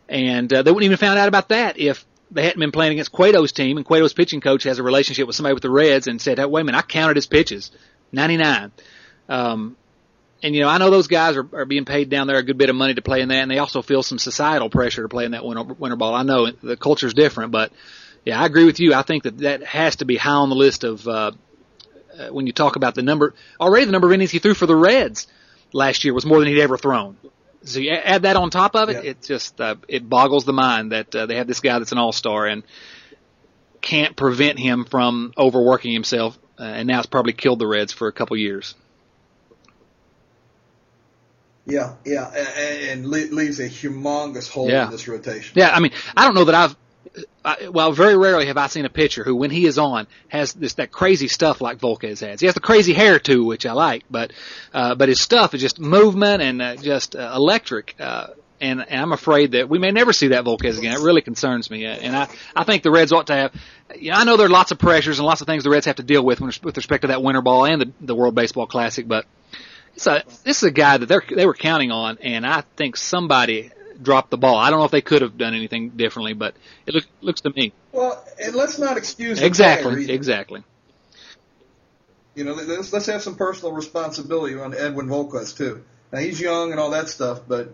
And 0.09 0.51
uh, 0.51 0.63
they 0.63 0.71
wouldn't 0.71 0.85
even 0.85 0.97
found 0.97 1.19
out 1.19 1.27
about 1.27 1.49
that 1.49 1.79
if 1.79 2.05
they 2.31 2.43
hadn't 2.43 2.59
been 2.59 2.71
playing 2.71 2.93
against 2.93 3.11
Cueto's 3.11 3.51
team, 3.51 3.77
and 3.77 3.85
Cueto's 3.85 4.13
pitching 4.13 4.41
coach 4.41 4.63
has 4.63 4.79
a 4.79 4.83
relationship 4.83 5.27
with 5.27 5.35
somebody 5.35 5.53
with 5.53 5.63
the 5.63 5.69
Reds, 5.69 6.07
and 6.07 6.21
said, 6.21 6.39
hey, 6.39 6.45
"Wait 6.45 6.61
a 6.61 6.63
minute, 6.65 6.77
I 6.77 6.81
counted 6.81 7.15
his 7.15 7.27
pitches, 7.27 7.71
99." 8.11 8.71
Um, 9.29 9.75
and 10.43 10.53
you 10.53 10.61
know, 10.61 10.69
I 10.69 10.77
know 10.77 10.89
those 10.91 11.07
guys 11.07 11.35
are, 11.35 11.47
are 11.53 11.65
being 11.65 11.85
paid 11.85 12.09
down 12.09 12.27
there 12.27 12.37
a 12.37 12.43
good 12.43 12.57
bit 12.57 12.69
of 12.69 12.75
money 12.75 12.93
to 12.93 13.01
play 13.01 13.21
in 13.21 13.29
that, 13.29 13.41
and 13.41 13.49
they 13.51 13.57
also 13.57 13.81
feel 13.81 14.03
some 14.03 14.19
societal 14.19 14.69
pressure 14.69 15.01
to 15.01 15.09
play 15.09 15.25
in 15.25 15.31
that 15.31 15.43
winter, 15.43 15.63
winter 15.63 15.95
ball. 15.95 16.13
I 16.13 16.23
know 16.23 16.51
the 16.51 16.77
culture's 16.77 17.13
different, 17.13 17.51
but 17.51 17.71
yeah, 18.25 18.39
I 18.39 18.45
agree 18.45 18.65
with 18.65 18.79
you. 18.79 18.93
I 18.93 19.01
think 19.01 19.23
that 19.23 19.39
that 19.39 19.63
has 19.63 19.97
to 19.97 20.05
be 20.05 20.15
high 20.17 20.31
on 20.31 20.49
the 20.49 20.55
list 20.55 20.83
of 20.83 21.07
uh, 21.07 21.31
uh, 22.17 22.27
when 22.29 22.45
you 22.45 22.53
talk 22.53 22.75
about 22.75 22.93
the 22.93 23.01
number. 23.01 23.33
Already, 23.59 23.85
the 23.85 23.91
number 23.91 24.07
of 24.07 24.13
innings 24.13 24.31
he 24.31 24.39
threw 24.39 24.53
for 24.53 24.65
the 24.67 24.75
Reds 24.75 25.27
last 25.73 26.03
year 26.03 26.13
was 26.13 26.25
more 26.25 26.39
than 26.39 26.47
he'd 26.47 26.61
ever 26.61 26.77
thrown. 26.77 27.17
So 27.63 27.79
you 27.79 27.91
add 27.91 28.21
that 28.21 28.35
on 28.35 28.49
top 28.49 28.75
of 28.75 28.89
it, 28.89 29.03
Yeah. 29.03 29.09
it 29.11 29.21
just 29.23 29.59
uh, 29.59 29.75
it 29.87 30.07
boggles 30.07 30.45
the 30.45 30.53
mind 30.53 30.91
that 30.91 31.13
uh, 31.15 31.25
they 31.25 31.35
have 31.37 31.47
this 31.47 31.59
guy 31.59 31.79
that's 31.79 31.91
an 31.91 31.97
all 31.97 32.13
star 32.13 32.45
and 32.45 32.63
can't 33.81 34.15
prevent 34.15 34.59
him 34.59 34.85
from 34.85 35.33
overworking 35.37 35.93
himself, 35.93 36.37
uh, 36.59 36.63
and 36.63 36.87
now 36.87 36.99
it's 36.99 37.07
probably 37.07 37.33
killed 37.33 37.59
the 37.59 37.67
Reds 37.67 37.93
for 37.93 38.07
a 38.07 38.11
couple 38.11 38.37
years. 38.37 38.75
Yeah, 41.65 41.95
yeah, 42.05 42.29
and, 42.33 42.89
and 43.01 43.07
le- 43.09 43.35
leaves 43.35 43.59
a 43.59 43.67
humongous 43.67 44.49
hole 44.49 44.69
Yeah. 44.69 44.85
in 44.85 44.91
this 44.91 45.07
rotation. 45.07 45.53
Yeah, 45.59 45.69
I 45.69 45.81
mean, 45.81 45.91
I 46.15 46.25
don't 46.25 46.33
know 46.35 46.45
that 46.45 46.55
I've. 46.55 46.75
I, 47.43 47.69
well, 47.69 47.91
very 47.93 48.15
rarely 48.15 48.45
have 48.45 48.57
I 48.57 48.67
seen 48.67 48.85
a 48.85 48.89
pitcher 48.89 49.23
who, 49.23 49.35
when 49.35 49.49
he 49.49 49.65
is 49.65 49.77
on, 49.77 50.07
has 50.27 50.53
this 50.53 50.75
that 50.75 50.91
crazy 50.91 51.27
stuff 51.27 51.61
like 51.61 51.79
Volquez 51.79 52.19
has. 52.19 52.39
He 52.39 52.45
has 52.45 52.53
the 52.53 52.61
crazy 52.61 52.93
hair 52.93 53.17
too, 53.19 53.43
which 53.43 53.65
I 53.65 53.71
like, 53.71 54.03
but 54.09 54.31
uh, 54.73 54.95
but 54.95 55.09
his 55.09 55.19
stuff 55.21 55.53
is 55.53 55.61
just 55.61 55.79
movement 55.79 56.41
and 56.41 56.61
uh, 56.61 56.75
just 56.75 57.15
uh, 57.15 57.33
electric. 57.35 57.95
Uh, 57.99 58.27
and, 58.59 58.81
and 58.87 59.01
I'm 59.01 59.11
afraid 59.11 59.51
that 59.51 59.69
we 59.69 59.79
may 59.79 59.91
never 59.91 60.13
see 60.13 60.29
that 60.29 60.43
Volquez 60.43 60.77
again. 60.77 60.93
It 60.93 61.03
really 61.03 61.21
concerns 61.21 61.69
me, 61.69 61.85
and 61.85 62.15
I 62.15 62.27
I 62.55 62.63
think 62.63 62.83
the 62.83 62.91
Reds 62.91 63.11
ought 63.11 63.27
to 63.27 63.35
have. 63.35 63.55
You 63.95 64.11
know, 64.11 64.17
I 64.17 64.23
know 64.23 64.37
there 64.37 64.47
are 64.47 64.49
lots 64.49 64.71
of 64.71 64.79
pressures 64.79 65.19
and 65.19 65.25
lots 65.25 65.41
of 65.41 65.47
things 65.47 65.63
the 65.63 65.69
Reds 65.69 65.85
have 65.85 65.95
to 65.97 66.03
deal 66.03 66.23
with 66.23 66.41
when, 66.41 66.51
with 66.63 66.75
respect 66.77 67.01
to 67.01 67.07
that 67.07 67.23
winter 67.23 67.41
ball 67.41 67.65
and 67.65 67.81
the, 67.81 67.91
the 68.01 68.15
World 68.15 68.35
Baseball 68.35 68.67
Classic, 68.67 69.07
but 69.07 69.25
it's 69.95 70.07
a, 70.07 70.23
this 70.43 70.57
is 70.57 70.63
a 70.63 70.71
guy 70.71 70.97
that 70.97 71.05
they 71.07 71.35
they 71.35 71.45
were 71.45 71.53
counting 71.53 71.91
on, 71.91 72.17
and 72.21 72.45
I 72.45 72.61
think 72.75 72.97
somebody 72.97 73.71
dropped 74.01 74.29
the 74.29 74.37
ball. 74.37 74.57
I 74.57 74.69
don't 74.69 74.79
know 74.79 74.85
if 74.85 74.91
they 74.91 75.01
could 75.01 75.21
have 75.21 75.37
done 75.37 75.55
anything 75.55 75.89
differently, 75.89 76.33
but 76.33 76.55
it 76.85 76.93
look, 76.93 77.05
looks 77.21 77.41
to 77.41 77.49
me 77.49 77.73
Well, 77.91 78.23
and 78.39 78.55
let's 78.55 78.77
not 78.77 78.97
excuse 78.97 79.41
exactly, 79.41 80.11
exactly. 80.11 80.63
You 82.35 82.43
know, 82.43 82.53
let's 82.53 82.93
let's 82.93 83.07
have 83.07 83.23
some 83.23 83.35
personal 83.35 83.73
responsibility 83.73 84.55
on 84.59 84.75
Edwin 84.75 85.07
Volquez 85.07 85.57
too. 85.57 85.83
Now 86.11 86.19
he's 86.19 86.39
young 86.39 86.71
and 86.71 86.79
all 86.79 86.91
that 86.91 87.09
stuff, 87.09 87.41
but 87.47 87.73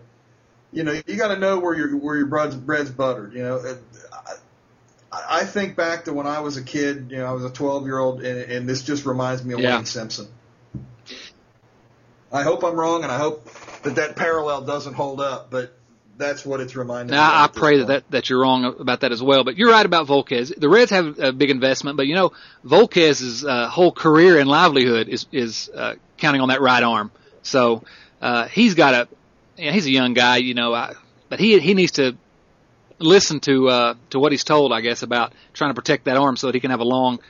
you 0.74 0.82
know 0.82 0.92
you 1.06 1.16
got 1.16 1.28
to 1.28 1.38
know 1.38 1.58
where 1.60 1.74
your 1.74 1.96
where 1.96 2.16
your 2.16 2.26
bread's, 2.26 2.56
bread's 2.56 2.90
buttered. 2.90 3.32
You 3.32 3.42
know, 3.42 3.76
I, 5.12 5.40
I 5.40 5.44
think 5.44 5.76
back 5.76 6.04
to 6.06 6.12
when 6.12 6.26
I 6.26 6.40
was 6.40 6.56
a 6.56 6.62
kid. 6.62 7.10
You 7.10 7.18
know, 7.18 7.26
I 7.26 7.32
was 7.32 7.44
a 7.44 7.50
12 7.50 7.84
year 7.86 7.98
old, 7.98 8.22
and, 8.22 8.50
and 8.50 8.68
this 8.68 8.82
just 8.82 9.06
reminds 9.06 9.44
me 9.44 9.54
of 9.54 9.60
Yeah. 9.60 9.76
Wayne 9.76 9.86
Simpson. 9.86 10.28
I 12.32 12.42
hope 12.42 12.64
I'm 12.64 12.74
wrong, 12.74 13.04
and 13.04 13.12
I 13.12 13.18
hope 13.18 13.48
that 13.84 13.94
that 13.94 14.16
parallel 14.16 14.62
doesn't 14.62 14.94
hold 14.94 15.20
up, 15.20 15.52
but 15.52 15.72
that's 16.18 16.44
what 16.44 16.60
it's 16.60 16.74
reminding 16.74 17.12
me. 17.12 17.16
Now, 17.16 17.44
of 17.44 17.50
I 17.56 17.58
pray 17.58 17.78
that, 17.78 17.86
that 17.86 18.10
that 18.10 18.30
you're 18.30 18.40
wrong 18.40 18.64
about 18.64 19.00
that 19.00 19.12
as 19.12 19.22
well. 19.22 19.44
But 19.44 19.56
you're 19.56 19.70
right 19.70 19.86
about 19.86 20.08
Volquez. 20.08 20.52
The 20.58 20.68
Reds 20.68 20.90
have 20.90 21.20
a 21.20 21.32
big 21.32 21.50
investment, 21.50 21.96
but 21.96 22.08
you 22.08 22.16
know 22.16 22.32
Volquez's 22.64 23.44
uh, 23.44 23.68
whole 23.68 23.92
career 23.92 24.40
and 24.40 24.48
livelihood 24.48 25.08
is 25.08 25.26
is 25.30 25.70
uh, 25.72 25.94
counting 26.16 26.40
on 26.40 26.48
that 26.48 26.60
right 26.60 26.82
arm. 26.82 27.12
So 27.42 27.84
uh, 28.20 28.48
he's 28.48 28.74
got 28.74 28.94
a 28.94 29.08
you 29.56 29.66
know, 29.66 29.72
he's 29.72 29.86
a 29.86 29.90
young 29.90 30.14
guy, 30.14 30.38
you 30.38 30.54
know, 30.54 30.74
I, 30.74 30.94
but 31.28 31.38
he 31.40 31.58
he 31.60 31.74
needs 31.74 31.92
to 31.92 32.16
listen 32.98 33.40
to 33.40 33.68
uh, 33.68 33.94
to 34.10 34.18
what 34.18 34.32
he's 34.32 34.44
told, 34.44 34.72
I 34.72 34.80
guess, 34.80 35.02
about 35.02 35.32
trying 35.52 35.70
to 35.70 35.74
protect 35.74 36.04
that 36.04 36.16
arm 36.16 36.36
so 36.36 36.48
that 36.48 36.54
he 36.54 36.60
can 36.60 36.70
have 36.70 36.80
a 36.80 36.84
long 36.84 37.20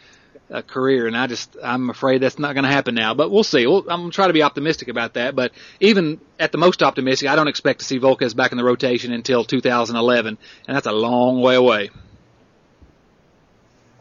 uh, 0.50 0.62
career. 0.62 1.06
And 1.06 1.16
I 1.16 1.26
just 1.26 1.56
I'm 1.62 1.90
afraid 1.90 2.20
that's 2.20 2.38
not 2.38 2.54
going 2.54 2.64
to 2.64 2.70
happen 2.70 2.94
now. 2.94 3.14
But 3.14 3.30
we'll 3.30 3.44
see. 3.44 3.66
We'll, 3.66 3.80
I'm 3.90 4.00
going 4.00 4.10
to 4.10 4.14
try 4.14 4.26
to 4.26 4.32
be 4.32 4.42
optimistic 4.42 4.88
about 4.88 5.14
that. 5.14 5.34
But 5.34 5.52
even 5.80 6.20
at 6.38 6.52
the 6.52 6.58
most 6.58 6.82
optimistic, 6.82 7.28
I 7.28 7.36
don't 7.36 7.48
expect 7.48 7.80
to 7.80 7.84
see 7.84 7.98
Volquez 7.98 8.34
back 8.36 8.52
in 8.52 8.58
the 8.58 8.64
rotation 8.64 9.12
until 9.12 9.44
2011, 9.44 10.38
and 10.66 10.76
that's 10.76 10.86
a 10.86 10.92
long 10.92 11.40
way 11.40 11.54
away. 11.54 11.90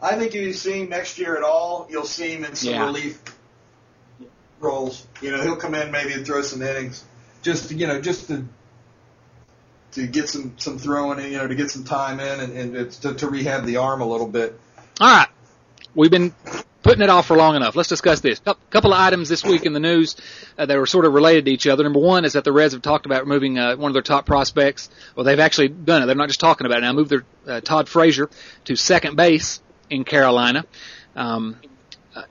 I 0.02 0.16
think 0.16 0.34
if 0.34 0.42
you 0.42 0.52
see 0.52 0.82
him 0.82 0.90
next 0.90 1.18
year 1.18 1.34
at 1.36 1.42
all, 1.42 1.86
you'll 1.90 2.04
see 2.04 2.34
him 2.34 2.44
in 2.44 2.54
some 2.54 2.74
Yeah. 2.74 2.84
relief 2.84 3.22
roles. 4.60 5.06
You 5.22 5.30
know, 5.30 5.42
he'll 5.42 5.56
come 5.56 5.74
in 5.74 5.90
maybe 5.90 6.12
and 6.12 6.26
throw 6.26 6.42
some 6.42 6.60
innings, 6.60 7.04
just 7.44 7.68
to, 7.68 7.74
you 7.76 7.86
know, 7.86 8.00
just 8.00 8.26
to 8.28 8.44
to 9.92 10.06
get 10.08 10.28
some 10.28 10.54
some 10.58 10.78
throwing 10.78 11.20
in, 11.20 11.30
you 11.30 11.38
know, 11.38 11.46
to 11.46 11.54
get 11.54 11.70
some 11.70 11.84
time 11.84 12.18
in 12.18 12.40
and, 12.40 12.76
and 12.76 12.90
to, 12.90 13.14
to 13.14 13.28
rehab 13.28 13.64
the 13.64 13.76
arm 13.76 14.00
a 14.00 14.06
little 14.06 14.26
bit. 14.26 14.58
All 15.00 15.16
right. 15.16 15.28
We've 15.94 16.10
been 16.10 16.34
putting 16.82 17.02
it 17.02 17.10
off 17.10 17.26
for 17.26 17.36
long 17.36 17.54
enough. 17.54 17.76
Let's 17.76 17.88
discuss 17.88 18.20
this. 18.20 18.40
A 18.46 18.56
couple 18.70 18.92
of 18.92 18.98
items 18.98 19.28
this 19.28 19.44
week 19.44 19.64
in 19.64 19.72
the 19.72 19.80
news 19.80 20.16
uh, 20.58 20.66
that 20.66 20.76
were 20.76 20.86
sort 20.86 21.04
of 21.04 21.12
related 21.12 21.44
to 21.44 21.52
each 21.52 21.68
other. 21.68 21.84
Number 21.84 22.00
one 22.00 22.24
is 22.24 22.32
that 22.32 22.42
the 22.42 22.52
Reds 22.52 22.72
have 22.72 22.82
talked 22.82 23.06
about 23.06 23.22
removing 23.22 23.58
uh, 23.58 23.76
one 23.76 23.90
of 23.90 23.92
their 23.92 24.02
top 24.02 24.26
prospects. 24.26 24.90
Well, 25.14 25.24
they've 25.24 25.38
actually 25.38 25.68
done 25.68 26.02
it. 26.02 26.06
They're 26.06 26.16
not 26.16 26.28
just 26.28 26.40
talking 26.40 26.66
about 26.66 26.78
it 26.78 26.80
now. 26.80 26.92
Moved 26.92 27.10
their 27.10 27.24
uh, 27.46 27.60
Todd 27.60 27.88
Frazier 27.88 28.28
to 28.64 28.74
second 28.74 29.16
base 29.16 29.60
in 29.88 30.02
Carolina. 30.02 30.64
Um, 31.14 31.56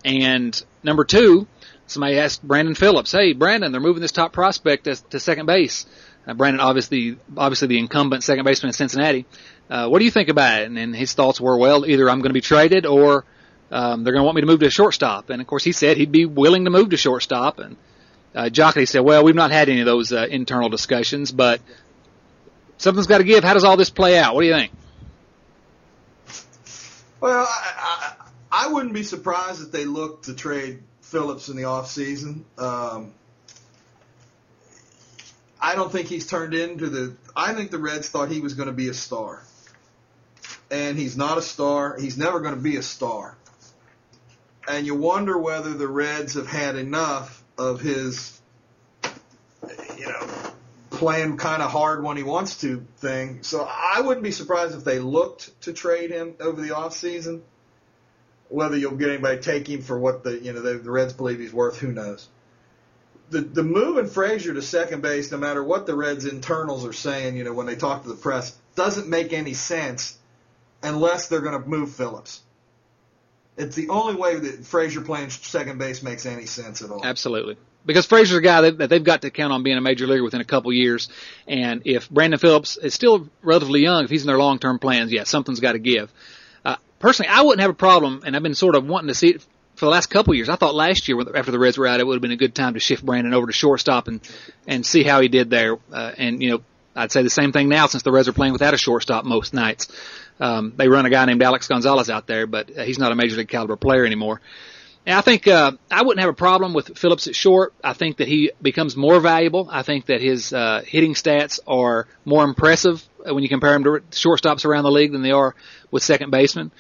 and 0.04 0.62
number 0.84 1.06
two, 1.06 1.48
somebody 1.88 2.18
asked 2.20 2.44
Brandon 2.44 2.76
Phillips, 2.76 3.12
"Hey, 3.12 3.34
Brandon, 3.34 3.72
they're 3.72 3.82
moving 3.82 4.02
this 4.02 4.12
top 4.12 4.34
prospect 4.34 4.86
to, 4.86 4.96
to 5.10 5.20
second 5.20 5.46
base." 5.46 5.86
Uh, 6.26 6.34
Brandon, 6.34 6.62
obviously, 6.62 7.18
obviously 7.36 7.68
the 7.68 7.80
incumbent 7.80 8.24
second 8.24 8.46
baseman 8.46 8.70
in 8.70 8.74
Cincinnati. 8.74 9.26
Uh, 9.70 9.88
what 9.88 10.00
do 10.00 10.06
you 10.06 10.12
think 10.12 10.30
about 10.30 10.62
it? 10.62 10.66
And, 10.68 10.78
and 10.78 10.96
his 10.96 11.14
thoughts 11.14 11.42
were, 11.42 11.58
well, 11.58 11.86
either 11.86 12.10
I'm 12.10 12.20
going 12.20 12.30
to 12.30 12.34
be 12.34 12.42
traded 12.42 12.86
or 12.86 13.26
um, 13.72 14.04
they're 14.04 14.14
going 14.14 14.22
to 14.22 14.26
want 14.26 14.36
me 14.36 14.42
to 14.42 14.48
move 14.48 14.60
to 14.62 14.70
shortstop. 14.70 15.30
And 15.30 15.42
of 15.42 15.48
course, 15.48 15.64
he 15.64 15.72
said 15.72 15.98
he'd 15.98 16.12
be 16.12 16.26
willing 16.26 16.66
to 16.66 16.70
move 16.70 16.92
to 16.92 16.98
shortstop. 16.98 17.60
And 17.60 17.76
uh, 18.36 18.50
said, 18.86 19.00
well, 19.02 19.24
we've 19.24 19.36
not 19.36 19.52
had 19.52 19.70
any 19.70 19.82
of 19.82 19.86
those 19.86 20.14
uh, 20.14 20.28
internal 20.30 20.70
discussions, 20.70 21.32
but 21.32 21.62
something's 22.78 23.08
got 23.08 23.18
to 23.18 23.24
give. 23.24 23.44
How 23.44 23.54
does 23.54 23.64
all 23.64 23.78
this 23.78 23.90
play 23.90 24.18
out? 24.18 24.36
What 24.36 24.42
do 24.42 24.48
you 24.48 24.54
think? 24.54 24.72
Well, 27.20 27.46
I, 27.48 28.16
I, 28.52 28.66
I 28.66 28.74
wouldn't 28.74 28.94
be 28.94 29.04
surprised 29.04 29.62
if 29.62 29.72
they 29.72 29.86
look 29.86 30.24
to 30.24 30.34
trade 30.34 30.84
Phillips 31.14 31.48
in 31.48 31.56
the 31.56 31.66
off 31.66 31.92
season. 31.92 32.44
Um, 32.58 33.14
I 35.62 35.76
don't 35.76 35.92
think 35.92 36.08
he's 36.08 36.26
turned 36.26 36.56
into 36.56 36.90
the. 36.90 37.16
I 37.36 37.54
think 37.54 37.70
the 37.70 37.78
Reds 37.78 38.10
thought 38.10 38.32
he 38.32 38.42
was 38.42 38.56
going 38.56 38.66
to 38.66 38.74
be 38.74 38.90
a 38.90 38.96
star, 38.96 39.44
and 40.72 40.98
he's 40.98 41.16
not 41.16 41.38
a 41.38 41.42
star. 41.44 41.98
He's 42.00 42.18
never 42.18 42.40
going 42.40 42.56
to 42.56 42.60
be 42.60 42.78
a 42.78 42.82
star. 42.82 43.38
And 44.68 44.88
you 44.88 44.96
wonder 44.96 45.38
whether 45.38 45.72
the 45.72 45.88
Reds 45.88 46.34
have 46.34 46.48
had 46.48 46.78
enough 46.78 47.44
of 47.60 47.80
his, 47.80 48.42
you 49.96 50.08
know, 50.08 50.28
playing 50.90 51.38
kind 51.38 51.62
of 51.62 51.70
hard 51.70 52.04
when 52.04 52.18
he 52.18 52.24
wants 52.24 52.62
to 52.62 52.88
thing. 52.98 53.44
So 53.44 53.70
I 53.70 54.02
wouldn't 54.02 54.24
be 54.24 54.32
surprised 54.32 54.76
if 54.76 54.84
they 54.84 54.98
looked 54.98 55.62
to 55.62 55.74
trade 55.74 56.10
him 56.10 56.34
over 56.40 56.60
the 56.60 56.76
off 56.76 56.96
season. 56.96 57.44
Whether 58.54 58.78
you'll 58.78 58.96
get 58.96 59.10
anybody 59.10 59.42
take 59.42 59.68
him 59.68 59.82
for 59.82 59.98
what 59.98 60.24
the 60.24 60.38
you 60.38 60.54
know 60.54 60.62
the, 60.62 60.76
the 60.76 60.92
Reds 60.92 61.14
believe 61.14 61.40
he's 61.40 61.54
worth, 61.54 61.80
who 61.80 61.92
knows 61.92 62.28
the 63.34 63.42
the 63.42 63.64
move 63.64 63.98
in 63.98 64.08
Frazier 64.08 64.54
to 64.54 64.62
second 64.62 65.02
base, 65.02 65.32
no 65.32 65.38
matter 65.38 65.62
what 65.62 65.86
the 65.86 65.96
Reds 65.96 66.26
internals 66.26 66.86
are 66.86 66.94
saying, 66.94 67.36
you 67.36 67.44
know, 67.44 67.54
when 67.54 67.66
they 67.66 67.76
talk 67.76 68.04
to 68.04 68.10
the 68.10 68.16
press, 68.16 68.58
doesn't 68.76 69.10
make 69.10 69.34
any 69.34 69.54
sense 69.54 70.18
unless 70.82 71.28
they're 71.28 71.42
going 71.42 71.62
to 71.62 71.68
move 71.68 71.94
Phillips. 71.94 72.42
It's 73.58 73.76
the 73.76 73.90
only 73.90 74.16
way 74.16 74.38
that 74.38 74.66
Frazier 74.66 75.02
playing 75.02 75.30
second 75.30 75.78
base 75.78 76.02
makes 76.02 76.26
any 76.26 76.46
sense 76.46 76.82
at 76.82 76.90
all. 76.90 77.06
Absolutely. 77.06 77.58
Because 77.86 78.06
Frazier's 78.06 78.38
a 78.38 78.42
guy 78.42 78.72
that, 78.72 78.90
they've 78.90 79.04
got 79.04 79.24
to 79.24 79.30
count 79.30 79.52
on 79.52 79.62
being 79.62 79.78
a 79.78 79.82
major 79.82 80.08
leaguer 80.08 80.24
within 80.24 80.42
a 80.42 80.46
couple 80.46 80.72
years. 80.72 81.10
And 81.48 81.82
if 81.86 82.10
Brandon 82.10 82.40
Phillips 82.40 82.78
is 82.78 82.94
still 82.94 83.30
relatively 83.42 83.82
young, 83.82 84.06
if 84.06 84.10
he's 84.10 84.24
in 84.24 84.28
their 84.28 84.38
long-term 84.38 84.80
plans, 84.80 85.12
yeah, 85.12 85.26
something's 85.26 85.60
got 85.60 85.74
to 85.74 85.80
give. 85.80 86.12
Uh, 87.04 87.08
personally, 87.08 87.30
I 87.30 87.42
wouldn't 87.42 87.62
have 87.62 87.72
a 87.72 87.76
problem, 87.76 88.22
and 88.26 88.36
I've 88.36 88.44
been 88.44 88.56
sort 88.56 88.76
of 88.76 88.86
wanting 88.86 89.10
to 89.10 89.14
see 89.14 89.30
it 89.30 89.42
for 89.76 89.86
the 89.86 89.92
last 89.92 90.10
couple 90.10 90.34
years. 90.34 90.50
I 90.50 90.56
thought 90.56 90.76
last 90.76 91.08
year 91.08 91.20
after 91.36 91.52
the 91.52 91.60
Reds 91.60 91.78
were 91.78 91.88
out, 91.88 92.00
it 92.00 92.08
would 92.08 92.16
have 92.16 92.22
been 92.22 92.32
a 92.32 92.38
good 92.38 92.56
time 92.56 92.74
to 92.76 92.80
shift 92.80 93.06
Brandon 93.06 93.34
over 93.34 93.48
to 93.48 93.54
shortstop 93.54 94.08
and 94.08 94.22
and 94.68 94.86
see 94.86 95.04
how 95.04 95.22
he 95.22 95.28
did 95.28 95.50
there. 95.50 95.78
Uh, 95.92 96.12
and 96.18 96.42
you 96.42 96.52
know, 96.52 96.64
I'd 96.96 97.12
say 97.12 97.24
the 97.24 97.30
same 97.30 97.52
thing 97.52 97.70
now 97.70 97.88
since 97.88 98.04
the 98.04 98.12
Reds 98.12 98.28
are 98.28 98.34
playing 98.34 98.54
without 98.54 98.74
a 98.74 98.78
shortstop 98.78 99.26
most 99.26 99.54
nights. 99.54 99.88
Um, 100.40 100.74
they 100.76 100.88
run 100.88 101.06
a 101.06 101.10
guy 101.10 101.26
named 101.26 101.42
Alex 101.44 101.68
Gonzalez 101.68 102.10
out 102.10 102.28
there, 102.28 102.48
but 102.48 102.78
uh, 102.78 102.84
he's 102.84 103.00
not 103.00 103.12
a 103.12 103.16
major 103.16 103.36
league 103.36 103.50
caliber 103.50 103.76
player 103.76 104.06
anymore. 104.06 104.42
And 105.06 105.18
I 105.18 105.22
think 105.22 105.48
uh, 105.48 105.74
I 105.92 106.02
wouldn't 106.02 106.22
have 106.22 106.30
a 106.30 106.34
problem 106.34 106.74
with 106.74 106.98
Phillips 106.98 107.28
at 107.28 107.36
short. 107.36 107.74
I 107.84 107.94
think 107.94 108.18
that 108.18 108.28
he 108.28 108.52
becomes 108.62 108.96
more 108.96 109.20
valuable. 109.20 109.68
I 109.70 109.84
think 109.84 110.06
that 110.06 110.22
his 110.22 110.54
uh, 110.54 110.82
hitting 110.86 111.14
stats 111.14 111.60
are 111.68 112.08
more 112.24 112.44
impressive 112.44 113.04
when 113.18 113.44
you 113.44 113.50
compare 113.50 113.74
him 113.74 113.84
to 113.84 113.90
shortstops 114.12 114.64
around 114.66 114.84
the 114.84 114.92
league 114.92 115.12
than 115.12 115.22
they 115.22 115.32
are 115.32 115.56
with 115.92 116.04
second 116.04 116.32
basemen. 116.32 116.72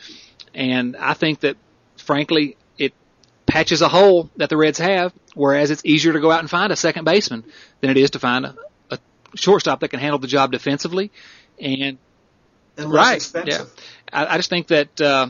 And 0.53 0.95
I 0.95 1.15
think 1.15 1.41
that, 1.41 1.57
frankly, 1.97 2.55
it 2.77 2.93
patches 3.45 3.81
a 3.81 3.89
hole 3.89 4.29
that 4.37 4.49
the 4.49 4.55
Reds 4.55 4.79
have, 4.79 5.13
whereas 5.33 5.69
it's 5.69 5.83
easier 5.83 6.13
to 6.13 6.21
go 6.21 6.31
out 6.31 6.39
and 6.39 6.49
find 6.49 6.71
a 6.71 6.77
second 6.77 7.03
baseman 7.03 7.43
than 7.81 7.89
it 7.89 7.97
is 7.97 8.11
to 8.11 8.19
find 8.19 8.45
a, 8.45 8.55
a 8.89 8.99
shortstop 9.35 9.81
that 9.81 9.89
can 9.89 9.99
handle 9.99 10.19
the 10.19 10.27
job 10.27 10.51
defensively. 10.51 11.11
And, 11.59 11.97
and 12.77 12.91
right, 12.91 13.17
expensive. 13.17 13.69
yeah, 14.13 14.17
I, 14.17 14.35
I 14.35 14.37
just 14.37 14.49
think 14.49 14.67
that 14.67 15.01
uh, 15.01 15.27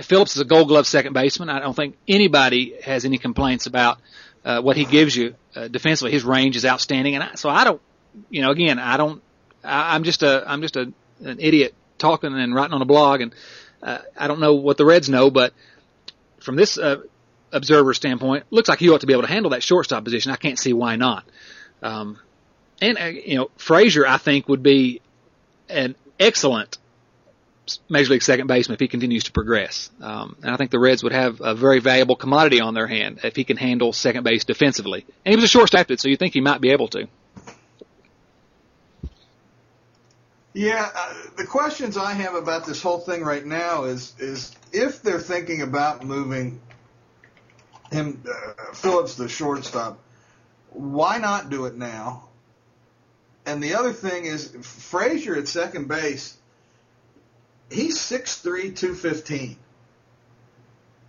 Phillips 0.00 0.34
is 0.34 0.40
a 0.40 0.44
Gold 0.44 0.68
Glove 0.68 0.86
second 0.86 1.12
baseman. 1.12 1.50
I 1.50 1.60
don't 1.60 1.74
think 1.74 1.96
anybody 2.08 2.74
has 2.82 3.04
any 3.04 3.18
complaints 3.18 3.66
about 3.66 3.98
uh, 4.44 4.60
what 4.62 4.76
he 4.76 4.84
gives 4.84 5.14
you 5.14 5.34
uh, 5.54 5.68
defensively. 5.68 6.12
His 6.12 6.24
range 6.24 6.56
is 6.56 6.64
outstanding, 6.64 7.14
and 7.14 7.24
I, 7.24 7.34
so 7.34 7.50
I 7.50 7.64
don't, 7.64 7.80
you 8.30 8.42
know, 8.42 8.50
again, 8.50 8.78
I 8.78 8.96
don't. 8.96 9.22
I, 9.62 9.94
I'm 9.94 10.04
just 10.04 10.22
a, 10.22 10.44
I'm 10.46 10.62
just 10.62 10.76
a, 10.76 10.92
an 11.22 11.38
idiot 11.40 11.74
talking 11.98 12.32
and 12.32 12.54
writing 12.54 12.72
on 12.72 12.80
a 12.80 12.86
blog, 12.86 13.20
and 13.20 13.34
uh, 13.82 13.98
I 14.16 14.28
don't 14.28 14.40
know 14.40 14.54
what 14.54 14.78
the 14.78 14.84
Reds 14.86 15.08
know, 15.08 15.30
but 15.30 15.52
from 16.40 16.56
this 16.56 16.78
uh, 16.78 17.02
observer 17.52 17.92
standpoint, 17.92 18.46
looks 18.50 18.68
like 18.68 18.78
he 18.78 18.88
ought 18.88 19.02
to 19.02 19.06
be 19.06 19.12
able 19.12 19.22
to 19.22 19.28
handle 19.28 19.50
that 19.50 19.62
shortstop 19.62 20.04
position. 20.04 20.32
I 20.32 20.36
can't 20.36 20.58
see 20.58 20.72
why 20.72 20.96
not. 20.96 21.24
Um, 21.82 22.18
and 22.80 22.98
uh, 22.98 23.04
you 23.04 23.36
know, 23.36 23.50
Frazier, 23.56 24.06
I 24.06 24.16
think 24.16 24.48
would 24.48 24.62
be 24.62 25.02
an 25.68 25.94
excellent 26.18 26.78
major 27.88 28.10
league 28.10 28.22
second 28.22 28.46
baseman 28.46 28.74
if 28.74 28.80
he 28.80 28.88
continues 28.88 29.24
to 29.24 29.32
progress. 29.32 29.90
Um, 30.00 30.36
and 30.42 30.50
I 30.50 30.56
think 30.56 30.70
the 30.70 30.78
Reds 30.78 31.02
would 31.02 31.12
have 31.12 31.40
a 31.40 31.54
very 31.54 31.80
valuable 31.80 32.16
commodity 32.16 32.60
on 32.60 32.74
their 32.74 32.86
hand 32.86 33.20
if 33.24 33.36
he 33.36 33.44
can 33.44 33.56
handle 33.56 33.92
second 33.92 34.24
base 34.24 34.44
defensively. 34.44 35.04
And 35.24 35.32
he 35.32 35.36
was 35.36 35.44
a 35.44 35.48
shortstop, 35.48 35.86
so 35.96 36.08
you 36.08 36.16
think 36.16 36.34
he 36.34 36.40
might 36.40 36.60
be 36.60 36.70
able 36.70 36.88
to. 36.88 37.08
Yeah, 40.54 40.90
uh, 40.94 41.14
the 41.38 41.46
questions 41.46 41.96
I 41.96 42.12
have 42.12 42.34
about 42.34 42.66
this 42.66 42.82
whole 42.82 42.98
thing 42.98 43.22
right 43.22 43.44
now 43.44 43.84
is 43.84 44.14
is 44.18 44.54
if 44.70 45.00
they're 45.00 45.18
thinking 45.18 45.62
about 45.62 46.04
moving 46.04 46.60
him 47.92 48.22
uh, 48.28 48.72
Phillips 48.74 49.14
the 49.14 49.28
shortstop. 49.28 49.98
Why 50.70 51.18
not 51.18 51.50
do 51.50 51.66
it 51.66 51.76
now? 51.76 52.28
And 53.44 53.62
the 53.62 53.74
other 53.74 53.92
thing 53.92 54.24
is 54.24 54.48
Frazier 54.62 55.36
at 55.36 55.48
second 55.48 55.88
base. 55.88 56.36
He's 57.72 57.98
6'3", 57.98 58.76
215. 58.76 59.56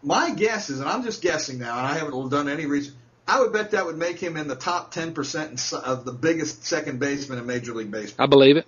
My 0.02 0.32
guess 0.32 0.70
is, 0.70 0.80
and 0.80 0.90
I'm 0.90 1.04
just 1.04 1.22
guessing 1.22 1.60
now, 1.60 1.78
and 1.78 1.88
I 1.88 1.98
haven't 1.98 2.30
done 2.30 2.50
any 2.50 2.66
research. 2.66 2.94
I 3.26 3.40
would 3.40 3.54
bet 3.54 3.72
that 3.72 3.86
would 3.86 3.98
make 3.98 4.20
him 4.20 4.36
in 4.36 4.48
the 4.48 4.56
top 4.56 4.94
10% 4.94 5.74
of 5.74 6.04
the 6.04 6.12
biggest 6.12 6.66
second 6.66 7.00
baseman 7.00 7.40
in 7.40 7.46
Major 7.46 7.74
League 7.74 7.90
Baseball. 7.90 8.26
I 8.26 8.28
believe 8.28 8.58
it. 8.58 8.68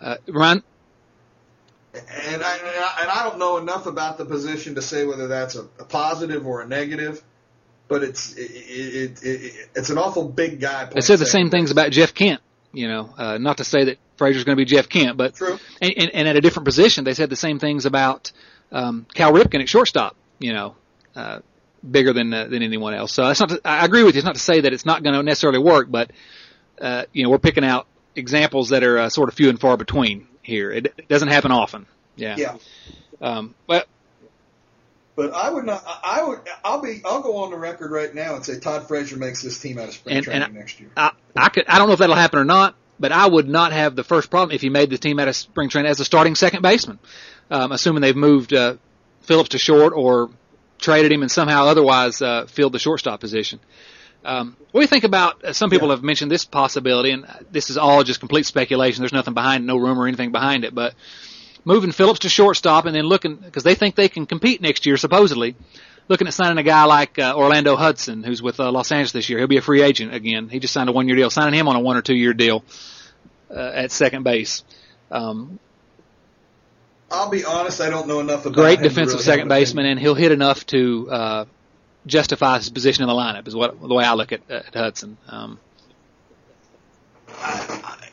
Uh, 0.00 0.16
Ryan, 0.28 0.62
and 1.94 2.42
I, 2.42 2.96
and 3.02 3.10
I 3.10 3.28
don't 3.28 3.38
know 3.38 3.58
enough 3.58 3.86
about 3.86 4.18
the 4.18 4.24
position 4.24 4.74
to 4.76 4.82
say 4.82 5.04
whether 5.04 5.28
that's 5.28 5.54
a, 5.54 5.62
a 5.78 5.84
positive 5.84 6.46
or 6.46 6.62
a 6.62 6.66
negative, 6.66 7.22
but 7.88 8.02
it's 8.02 8.34
it, 8.34 8.50
it, 8.50 9.22
it, 9.22 9.68
it's 9.74 9.90
an 9.90 9.98
awful 9.98 10.28
big 10.28 10.60
guy. 10.60 10.86
They 10.86 11.02
said 11.02 11.18
the 11.18 11.26
same 11.26 11.50
things 11.50 11.70
about 11.70 11.90
Jeff 11.90 12.14
Kent. 12.14 12.40
You 12.72 12.88
know, 12.88 13.10
uh, 13.16 13.38
not 13.38 13.58
to 13.58 13.64
say 13.64 13.84
that 13.84 13.98
Frazier's 14.16 14.44
going 14.44 14.56
to 14.56 14.60
be 14.60 14.64
Jeff 14.64 14.88
Kent, 14.88 15.16
but 15.16 15.34
True. 15.34 15.58
And, 15.80 15.94
and, 15.96 16.10
and 16.14 16.28
at 16.28 16.36
a 16.36 16.40
different 16.40 16.64
position, 16.64 17.04
they 17.04 17.14
said 17.14 17.28
the 17.28 17.36
same 17.36 17.58
things 17.58 17.84
about 17.86 18.32
um, 18.70 19.06
Cal 19.14 19.32
Ripken 19.32 19.60
at 19.60 19.68
shortstop. 19.68 20.16
You 20.38 20.52
know, 20.52 20.76
uh, 21.14 21.40
bigger 21.88 22.12
than 22.12 22.32
uh, 22.32 22.46
than 22.46 22.62
anyone 22.62 22.94
else. 22.94 23.12
So 23.12 23.26
that's 23.26 23.40
not. 23.40 23.50
To, 23.50 23.60
I 23.64 23.84
agree 23.84 24.02
with 24.02 24.14
you. 24.14 24.20
It's 24.20 24.26
not 24.26 24.34
to 24.34 24.40
say 24.40 24.60
that 24.60 24.72
it's 24.72 24.86
not 24.86 25.02
going 25.02 25.14
to 25.14 25.22
necessarily 25.22 25.58
work, 25.58 25.90
but 25.90 26.10
uh, 26.80 27.04
you 27.12 27.22
know, 27.22 27.30
we're 27.30 27.38
picking 27.38 27.64
out 27.64 27.86
examples 28.16 28.70
that 28.70 28.82
are 28.84 28.98
uh, 28.98 29.08
sort 29.08 29.28
of 29.28 29.34
few 29.34 29.48
and 29.48 29.60
far 29.60 29.76
between 29.76 30.26
here. 30.42 30.70
It, 30.70 30.86
it 30.98 31.08
doesn't 31.08 31.28
happen 31.28 31.52
often. 31.52 31.86
Yeah. 32.16 32.36
Yeah. 32.36 32.56
Um, 33.20 33.54
but 33.66 33.86
but 35.16 35.32
I 35.32 35.50
would 35.50 35.64
not. 35.64 35.84
I 35.86 36.22
would. 36.24 36.40
I'll 36.64 36.80
be. 36.80 37.02
I'll 37.04 37.22
go 37.22 37.38
on 37.38 37.50
the 37.50 37.58
record 37.58 37.90
right 37.90 38.14
now 38.14 38.34
and 38.34 38.44
say 38.44 38.58
Todd 38.58 38.88
Frazier 38.88 39.16
makes 39.16 39.42
this 39.42 39.58
team 39.58 39.78
out 39.78 39.88
of 39.88 39.94
spring 39.94 40.16
and, 40.16 40.24
training 40.24 40.42
and 40.42 40.54
next 40.54 40.80
year. 40.80 40.90
I, 40.96 41.10
I 41.36 41.48
could. 41.48 41.66
I 41.68 41.78
don't 41.78 41.88
know 41.88 41.94
if 41.94 41.98
that'll 41.98 42.16
happen 42.16 42.38
or 42.38 42.44
not, 42.44 42.74
but 42.98 43.12
I 43.12 43.26
would 43.26 43.48
not 43.48 43.72
have 43.72 43.96
the 43.96 44.04
first 44.04 44.30
problem 44.30 44.54
if 44.54 44.60
he 44.60 44.68
made 44.70 44.90
the 44.90 44.98
team 44.98 45.18
out 45.18 45.28
of 45.28 45.36
spring 45.36 45.68
training 45.68 45.90
as 45.90 46.00
a 46.00 46.04
starting 46.04 46.34
second 46.34 46.62
baseman, 46.62 46.98
um, 47.50 47.72
assuming 47.72 48.00
they've 48.02 48.16
moved 48.16 48.52
uh, 48.54 48.76
Phillips 49.22 49.50
to 49.50 49.58
short 49.58 49.92
or 49.94 50.30
traded 50.78 51.12
him 51.12 51.22
and 51.22 51.30
somehow 51.30 51.66
otherwise 51.66 52.20
uh, 52.22 52.46
filled 52.46 52.72
the 52.72 52.78
shortstop 52.78 53.20
position. 53.20 53.60
Um, 54.24 54.56
what 54.70 54.80
do 54.80 54.84
you 54.84 54.88
think 54.88 55.04
about? 55.04 55.44
Uh, 55.44 55.52
some 55.52 55.68
people 55.68 55.88
Yeah. 55.88 55.94
have 55.94 56.04
mentioned 56.04 56.30
this 56.30 56.44
possibility, 56.44 57.10
and 57.10 57.26
this 57.50 57.70
is 57.70 57.76
all 57.76 58.04
just 58.04 58.20
complete 58.20 58.46
speculation. 58.46 59.02
There's 59.02 59.12
nothing 59.12 59.34
behind, 59.34 59.66
no 59.66 59.76
rumor 59.76 60.02
or 60.02 60.06
anything 60.08 60.30
behind 60.32 60.64
it, 60.64 60.74
but 60.74 60.94
moving 61.64 61.92
Phillips 61.92 62.20
to 62.20 62.28
shortstop 62.28 62.86
and 62.86 62.94
then 62.94 63.04
looking 63.04 63.36
because 63.36 63.62
they 63.62 63.74
think 63.74 63.94
they 63.94 64.08
can 64.08 64.26
compete 64.26 64.60
next 64.60 64.86
year, 64.86 64.96
supposedly. 64.96 65.56
Looking 66.08 66.26
at 66.26 66.34
signing 66.34 66.58
a 66.58 66.64
guy 66.64 66.84
like 66.84 67.18
uh, 67.18 67.34
Orlando 67.36 67.76
Hudson, 67.76 68.24
who's 68.24 68.42
with 68.42 68.58
uh, 68.58 68.72
Los 68.72 68.90
Angeles 68.90 69.12
this 69.12 69.28
year. 69.28 69.38
He'll 69.38 69.46
be 69.46 69.56
a 69.56 69.62
free 69.62 69.82
agent 69.82 70.12
again. 70.12 70.48
He 70.48 70.58
just 70.58 70.74
signed 70.74 70.88
a 70.88 70.92
one-year 70.92 71.14
deal. 71.14 71.30
Signing 71.30 71.58
him 71.58 71.68
on 71.68 71.76
a 71.76 71.80
one 71.80 71.96
or 71.96 72.02
two-year 72.02 72.34
deal 72.34 72.64
uh, 73.50 73.70
at 73.74 73.92
second 73.92 74.24
base. 74.24 74.64
Um, 75.10 75.60
I'll 77.10 77.30
be 77.30 77.44
honest, 77.44 77.80
I 77.80 77.90
don't 77.90 78.08
know 78.08 78.20
enough 78.20 78.46
about 78.46 78.54
great 78.54 78.80
defensive 78.80 79.14
really 79.14 79.24
second 79.24 79.48
baseman, 79.48 79.86
and 79.86 80.00
he'll 80.00 80.14
hit 80.14 80.32
enough 80.32 80.66
to 80.66 81.10
uh, 81.10 81.44
justify 82.06 82.56
his 82.56 82.70
position 82.70 83.02
in 83.02 83.08
the 83.08 83.14
lineup. 83.14 83.46
Is 83.46 83.54
what 83.54 83.80
the 83.80 83.94
way 83.94 84.04
I 84.04 84.14
look 84.14 84.32
at, 84.32 84.50
at 84.50 84.74
Hudson. 84.74 85.18
Um, 85.28 85.60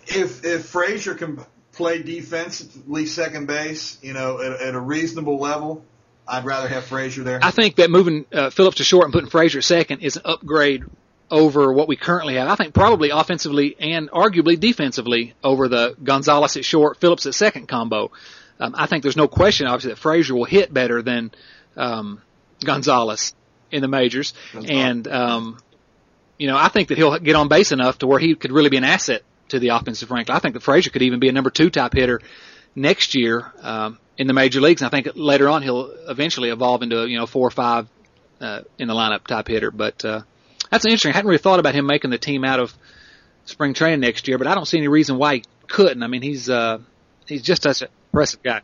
if 0.08 0.44
if 0.44 0.66
Frazier 0.66 1.16
can 1.16 1.40
play 1.80 2.04
defensively 2.04 3.06
second 3.06 3.48
base, 3.48 3.98
you 4.02 4.12
know, 4.12 4.42
at, 4.42 4.60
at 4.60 4.76
a 4.76 4.80
reasonable 4.80 5.40
level, 5.40 5.86
I'd 6.28 6.44
rather 6.44 6.68
have 6.68 6.84
Frazier 6.84 7.24
there. 7.24 7.40
I 7.42 7.52
think 7.52 7.78
that 7.78 7.90
moving 7.90 8.26
uh, 8.34 8.50
Phillips 8.50 8.78
to 8.78 8.84
short 8.84 9.06
and 9.06 9.14
putting 9.14 9.30
Frazier 9.30 9.60
at 9.60 9.64
second 9.64 10.02
is 10.02 10.18
an 10.18 10.24
upgrade 10.26 10.84
over 11.32 11.72
what 11.72 11.88
we 11.88 11.96
currently 11.96 12.36
have. 12.36 12.50
I 12.50 12.56
think 12.56 12.74
probably 12.74 13.12
offensively 13.12 13.78
and 13.80 14.12
arguably 14.12 14.60
defensively 14.60 15.36
over 15.42 15.70
the 15.70 15.96
Gonzalez 16.04 16.58
at 16.58 16.66
short, 16.66 17.00
Phillips 17.00 17.26
at 17.26 17.34
second 17.34 17.70
combo. 17.70 18.12
Um, 18.60 18.76
I 18.78 18.86
think 18.86 19.04
there's 19.04 19.16
no 19.16 19.30
question, 19.30 19.66
obviously, 19.66 19.92
that 19.92 20.00
Frazier 20.00 20.36
will 20.36 20.44
hit 20.44 20.74
better 20.74 21.02
than 21.02 21.32
um, 21.78 22.22
Gonzalez 22.62 23.34
in 23.72 23.82
the 23.82 23.88
majors, 23.88 24.34
and 24.54 25.08
um, 25.08 25.60
you 26.38 26.48
know 26.48 26.58
I 26.58 26.68
think 26.68 26.90
that 26.90 26.98
he'll 26.98 27.18
get 27.20 27.38
on 27.38 27.48
base 27.48 27.72
enough 27.72 28.00
to 28.00 28.08
where 28.08 28.20
he 28.20 28.36
could 28.36 28.52
really 28.52 28.70
be 28.70 28.76
an 28.76 28.84
asset 28.84 29.24
to 29.50 29.60
the 29.60 29.70
offensive 29.70 30.12
rank. 30.12 30.30
I 30.30 30.40
think 30.40 30.54
that 30.54 30.64
Frazier 30.64 30.90
could 30.90 31.02
even 31.02 31.20
be 31.20 31.30
a 31.30 31.32
number 31.32 31.50
two 31.50 31.70
type 31.70 31.94
hitter 31.94 32.22
next 32.76 33.16
year 33.16 33.52
um, 33.62 34.00
in 34.18 34.28
the 34.28 34.34
major 34.34 34.62
leagues. 34.62 34.82
And 34.82 34.88
I 34.88 34.92
think 34.92 35.16
later 35.16 35.50
on 35.50 35.62
he'll 35.62 35.92
eventually 36.08 36.50
evolve 36.50 36.82
into 36.82 37.02
a 37.02 37.08
you 37.08 37.18
know 37.18 37.26
four 37.26 37.48
or 37.48 37.52
five 37.52 37.88
uh, 38.42 38.62
in 38.78 38.88
the 38.88 38.94
lineup 38.94 39.28
type 39.28 39.48
hitter. 39.48 39.72
But 39.72 40.04
uh, 40.06 40.22
that's 40.72 40.86
interesting. 40.86 41.12
I 41.12 41.16
hadn't 41.16 41.30
really 41.30 41.40
thought 41.40 41.60
about 41.60 41.76
him 41.76 41.86
making 41.86 42.12
the 42.12 42.18
team 42.18 42.44
out 42.44 42.60
of 42.60 42.74
spring 43.46 43.74
training 43.74 44.00
next 44.00 44.28
year, 44.28 44.38
but 44.38 44.48
I 44.48 44.56
don't 44.56 44.66
see 44.66 44.78
any 44.78 44.88
reason 44.88 45.18
why 45.18 45.36
he 45.36 45.44
couldn't. 45.68 46.04
I 46.04 46.08
mean, 46.08 46.22
he's 46.22 46.50
uh, 46.50 46.80
he's 47.26 47.42
just 47.42 47.64
such 47.64 47.82
an 47.82 47.90
impressive 48.12 48.44
guy. 48.44 48.62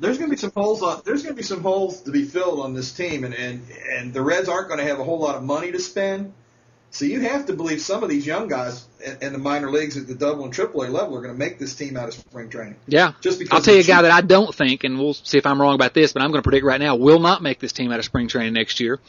There's 0.00 0.18
going 0.18 0.30
to 0.30 0.36
be 0.36 0.40
some 0.40 0.52
holes 0.54 0.82
on. 0.82 1.02
There's 1.04 1.24
going 1.24 1.34
to 1.34 1.36
be 1.36 1.42
some 1.42 1.62
holes 1.62 2.02
to 2.02 2.12
be 2.12 2.24
filled 2.24 2.60
on 2.60 2.74
this 2.74 2.92
team, 2.92 3.24
and 3.24 3.34
and 3.34 3.66
and 3.96 4.14
the 4.14 4.22
Reds 4.22 4.48
aren't 4.48 4.68
going 4.68 4.78
to 4.78 4.86
have 4.86 5.00
a 5.00 5.04
whole 5.04 5.18
lot 5.18 5.34
of 5.34 5.42
money 5.42 5.72
to 5.72 5.80
spend. 5.80 6.32
So 6.90 7.04
you 7.04 7.20
have 7.20 7.46
to 7.46 7.52
believe 7.52 7.80
some 7.80 8.02
of 8.02 8.08
these 8.08 8.26
young 8.26 8.48
guys 8.48 8.86
in, 9.20 9.32
the 9.32 9.38
minor 9.38 9.70
leagues 9.70 9.96
at 9.96 10.06
the 10.06 10.14
double 10.14 10.44
and 10.44 10.52
triple 10.52 10.82
A 10.82 10.88
level 10.88 11.16
are 11.16 11.20
going 11.20 11.34
to 11.34 11.38
make 11.38 11.58
this 11.58 11.74
team 11.74 11.96
out 11.96 12.08
of 12.08 12.14
spring 12.14 12.48
training. 12.48 12.76
Yeah, 12.86 13.12
Just 13.20 13.38
because 13.38 13.54
I'll 13.54 13.62
tell 13.62 13.74
you 13.74 13.80
a 13.80 13.84
guy 13.84 14.02
that 14.02 14.10
I 14.10 14.22
don't 14.22 14.54
think, 14.54 14.84
and 14.84 14.98
we'll 14.98 15.14
see 15.14 15.38
if 15.38 15.46
I'm 15.46 15.60
wrong 15.60 15.74
about 15.74 15.92
this, 15.92 16.12
but 16.12 16.22
I'm 16.22 16.30
going 16.30 16.42
to 16.42 16.48
predict 16.48 16.64
right 16.64 16.80
now, 16.80 16.96
will 16.96 17.20
not 17.20 17.42
make 17.42 17.58
this 17.58 17.72
team 17.72 17.92
out 17.92 17.98
of 17.98 18.04
spring 18.04 18.28
training 18.28 18.54
next 18.54 18.80
year. 18.80 19.00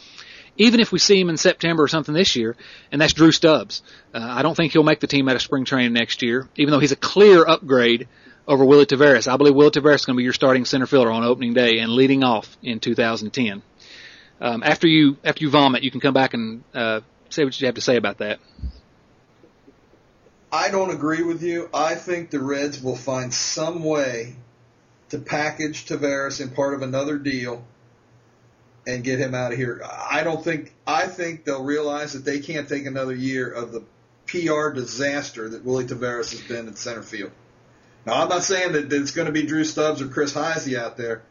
Even 0.58 0.82
if 0.82 0.92
we 0.92 1.00
see 1.00 1.20
him 1.20 1.30
in 1.30 1.38
September 1.38 1.84
or 1.84 1.88
something 1.88 2.14
this 2.14 2.36
year, 2.36 2.58
and 2.92 3.00
that's 3.00 3.14
Drew 3.14 3.32
Stubbs. 3.32 3.82
Uh, 4.14 4.20
I 4.20 4.42
don't 4.42 4.56
think 4.56 4.74
he'll 4.74 4.84
make 4.84 5.00
the 5.00 5.08
team 5.08 5.30
out 5.30 5.38
of 5.38 5.42
spring 5.42 5.64
training 5.64 5.94
next 5.94 6.22
year, 6.22 6.50
even 6.58 6.72
though 6.72 6.80
he's 6.80 6.92
a 6.92 6.98
clear 6.98 7.48
upgrade 7.48 8.10
over 8.46 8.66
Willy 8.66 8.86
Taveras. 8.86 9.32
I 9.32 9.38
believe 9.38 9.56
Willy 9.56 9.72
Taveras 9.72 9.96
is 9.96 10.06
going 10.06 10.16
to 10.16 10.18
be 10.18 10.24
your 10.24 10.34
starting 10.34 10.66
center 10.66 10.86
fielder 10.86 11.12
on 11.12 11.24
opening 11.24 11.54
day 11.54 11.80
and 11.80 11.94
leading 11.94 12.26
off 12.26 12.58
in 12.62 12.82
2010. 12.82 13.62
Um, 14.42 14.64
after 14.64 14.88
you 14.88 15.18
after 15.24 15.44
you 15.44 15.50
vomit, 15.50 15.84
you 15.84 15.92
can 15.92 16.02
come 16.02 16.14
back 16.14 16.34
and 16.34 16.64
uh, 16.74 17.02
say 17.30 17.44
what 17.44 17.60
you 17.60 17.66
have 17.68 17.76
to 17.76 17.82
say 17.82 17.96
about 17.96 18.20
that. 18.20 18.40
I 20.52 20.70
don't 20.70 20.90
agree 20.90 21.22
with 21.22 21.44
you. 21.44 21.70
I 21.74 21.96
think 21.96 22.32
the 22.32 22.40
Reds 22.40 22.82
will 22.82 22.96
find 22.96 23.34
some 23.34 23.84
way 23.84 24.36
to 25.10 25.20
package 25.20 25.86
Taveras 25.86 26.42
in 26.42 26.50
part 26.50 26.74
of 26.74 26.82
another 26.82 27.18
deal 27.18 27.64
and 28.88 29.04
get 29.04 29.20
him 29.20 29.36
out 29.36 29.52
of 29.52 29.58
here. 29.58 29.82
I 29.86 30.24
don't 30.24 30.44
think. 30.44 30.74
I 30.88 31.06
think 31.08 31.46
they'll 31.46 31.64
realize 31.64 32.14
that 32.14 32.26
they 32.26 32.40
can't 32.40 32.68
take 32.68 32.86
another 32.86 33.14
year 33.14 33.50
of 33.50 33.72
the 33.72 33.84
PR 34.26 34.70
disaster 34.70 35.50
that 35.50 35.64
Willy 35.64 35.86
Taveras 35.86 36.32
has 36.32 36.42
been 36.42 36.68
in 36.68 36.76
center 36.76 37.04
field. 37.04 37.32
Now, 38.06 38.22
I'm 38.22 38.30
not 38.30 38.44
saying 38.44 38.74
that, 38.74 38.92
it's 38.92 39.12
going 39.12 39.28
to 39.28 39.32
be 39.32 39.44
Drew 39.44 39.64
Stubbs 39.64 40.02
or 40.02 40.08
Chris 40.08 40.34
Heisey 40.34 40.78
out 40.78 40.98
there, 40.98 41.24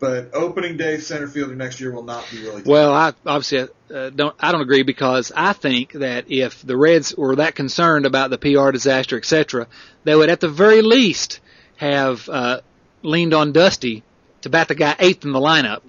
but 0.00 0.30
opening 0.34 0.76
day 0.76 0.98
center 0.98 1.26
fielder 1.26 1.54
next 1.54 1.80
year 1.80 1.92
will 1.92 2.02
not 2.02 2.24
be 2.30 2.42
really. 2.42 2.62
Taveras. 2.62 2.66
Well, 2.66 2.92
I 2.92 3.12
obviously 3.26 3.68
uh, 3.94 4.10
don't. 4.10 4.34
I 4.38 4.52
don't 4.52 4.60
agree 4.60 4.82
because 4.82 5.32
I 5.34 5.52
think 5.52 5.92
that 5.92 6.30
if 6.30 6.62
the 6.62 6.76
Reds 6.76 7.14
were 7.16 7.36
that 7.36 7.54
concerned 7.54 8.06
about 8.06 8.30
the 8.30 8.38
PR 8.38 8.70
disaster, 8.70 9.16
etc., 9.16 9.66
they 10.04 10.14
would 10.14 10.30
at 10.30 10.40
the 10.40 10.48
very 10.48 10.82
least 10.82 11.40
have 11.76 12.28
uh, 12.28 12.60
leaned 13.02 13.34
on 13.34 13.52
Dusty 13.52 14.02
to 14.42 14.50
bat 14.50 14.68
the 14.68 14.74
guy 14.74 14.94
eighth 14.98 15.24
in 15.24 15.32
the 15.32 15.40
lineup, 15.40 15.82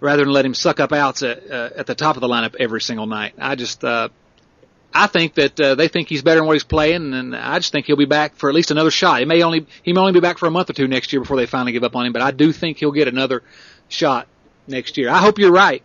rather 0.00 0.24
than 0.24 0.32
let 0.32 0.44
him 0.44 0.54
suck 0.54 0.80
up 0.80 0.92
outs 0.92 1.22
at, 1.22 1.48
uh, 1.50 1.70
at 1.76 1.86
the 1.86 1.94
top 1.94 2.16
of 2.16 2.20
the 2.20 2.28
lineup 2.28 2.56
every 2.58 2.80
single 2.80 3.06
night. 3.06 3.34
I 3.38 3.54
just, 3.54 3.84
uh, 3.84 4.08
I 4.94 5.06
think 5.06 5.34
that 5.34 5.60
uh, 5.60 5.74
they 5.74 5.88
think 5.88 6.08
he's 6.08 6.22
better 6.22 6.40
than 6.40 6.46
what 6.46 6.54
he's 6.54 6.64
playing, 6.64 7.14
and 7.14 7.34
I 7.34 7.58
just 7.58 7.72
think 7.72 7.86
he'll 7.86 7.96
be 7.96 8.04
back 8.04 8.36
for 8.36 8.48
at 8.48 8.54
least 8.54 8.70
another 8.70 8.90
shot. 8.90 9.20
He 9.20 9.24
may 9.24 9.42
only 9.42 9.66
he 9.82 9.92
may 9.92 10.00
only 10.00 10.12
be 10.12 10.20
back 10.20 10.38
for 10.38 10.46
a 10.46 10.50
month 10.50 10.70
or 10.70 10.74
two 10.74 10.88
next 10.88 11.12
year 11.12 11.20
before 11.20 11.36
they 11.36 11.46
finally 11.46 11.72
give 11.72 11.84
up 11.84 11.96
on 11.96 12.06
him, 12.06 12.12
but 12.12 12.22
I 12.22 12.30
do 12.30 12.52
think 12.52 12.78
he'll 12.78 12.92
get 12.92 13.08
another 13.08 13.42
shot 13.88 14.28
next 14.66 14.96
year. 14.96 15.08
I 15.08 15.18
hope 15.18 15.38
you're 15.38 15.52
right. 15.52 15.82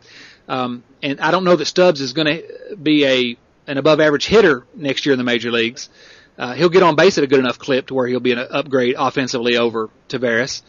Um, 0.47 0.84
and 1.01 1.20
I 1.20 1.32
don't 1.32 1.43
know 1.43 1.55
that 1.55 1.66
Stubbs 1.66 2.01
is 2.01 2.14
going 2.14 2.28
to 2.28 2.76
be 2.76 3.05
a 3.05 3.38
an 3.68 3.78
above 3.78 3.99
average 3.99 4.26
hitter 4.26 4.66
next 4.76 5.05
year 5.05 5.14
in 5.14 5.18
the 5.18 5.26
major 5.26 5.51
leagues. 5.51 5.89
Uh, 6.38 6.53
he'll 6.53 6.70
get 6.70 6.84
on 6.84 6.95
base 6.95 7.18
at 7.18 7.24
a 7.24 7.28
good 7.28 7.39
enough 7.39 7.60
clip 7.60 7.88
to 7.88 7.93
where 7.93 8.08
he'll 8.08 8.20
be 8.20 8.32
an 8.32 8.39
upgrade 8.39 8.95
offensively 8.97 9.58
over 9.58 9.89
Taveras. 10.08 10.62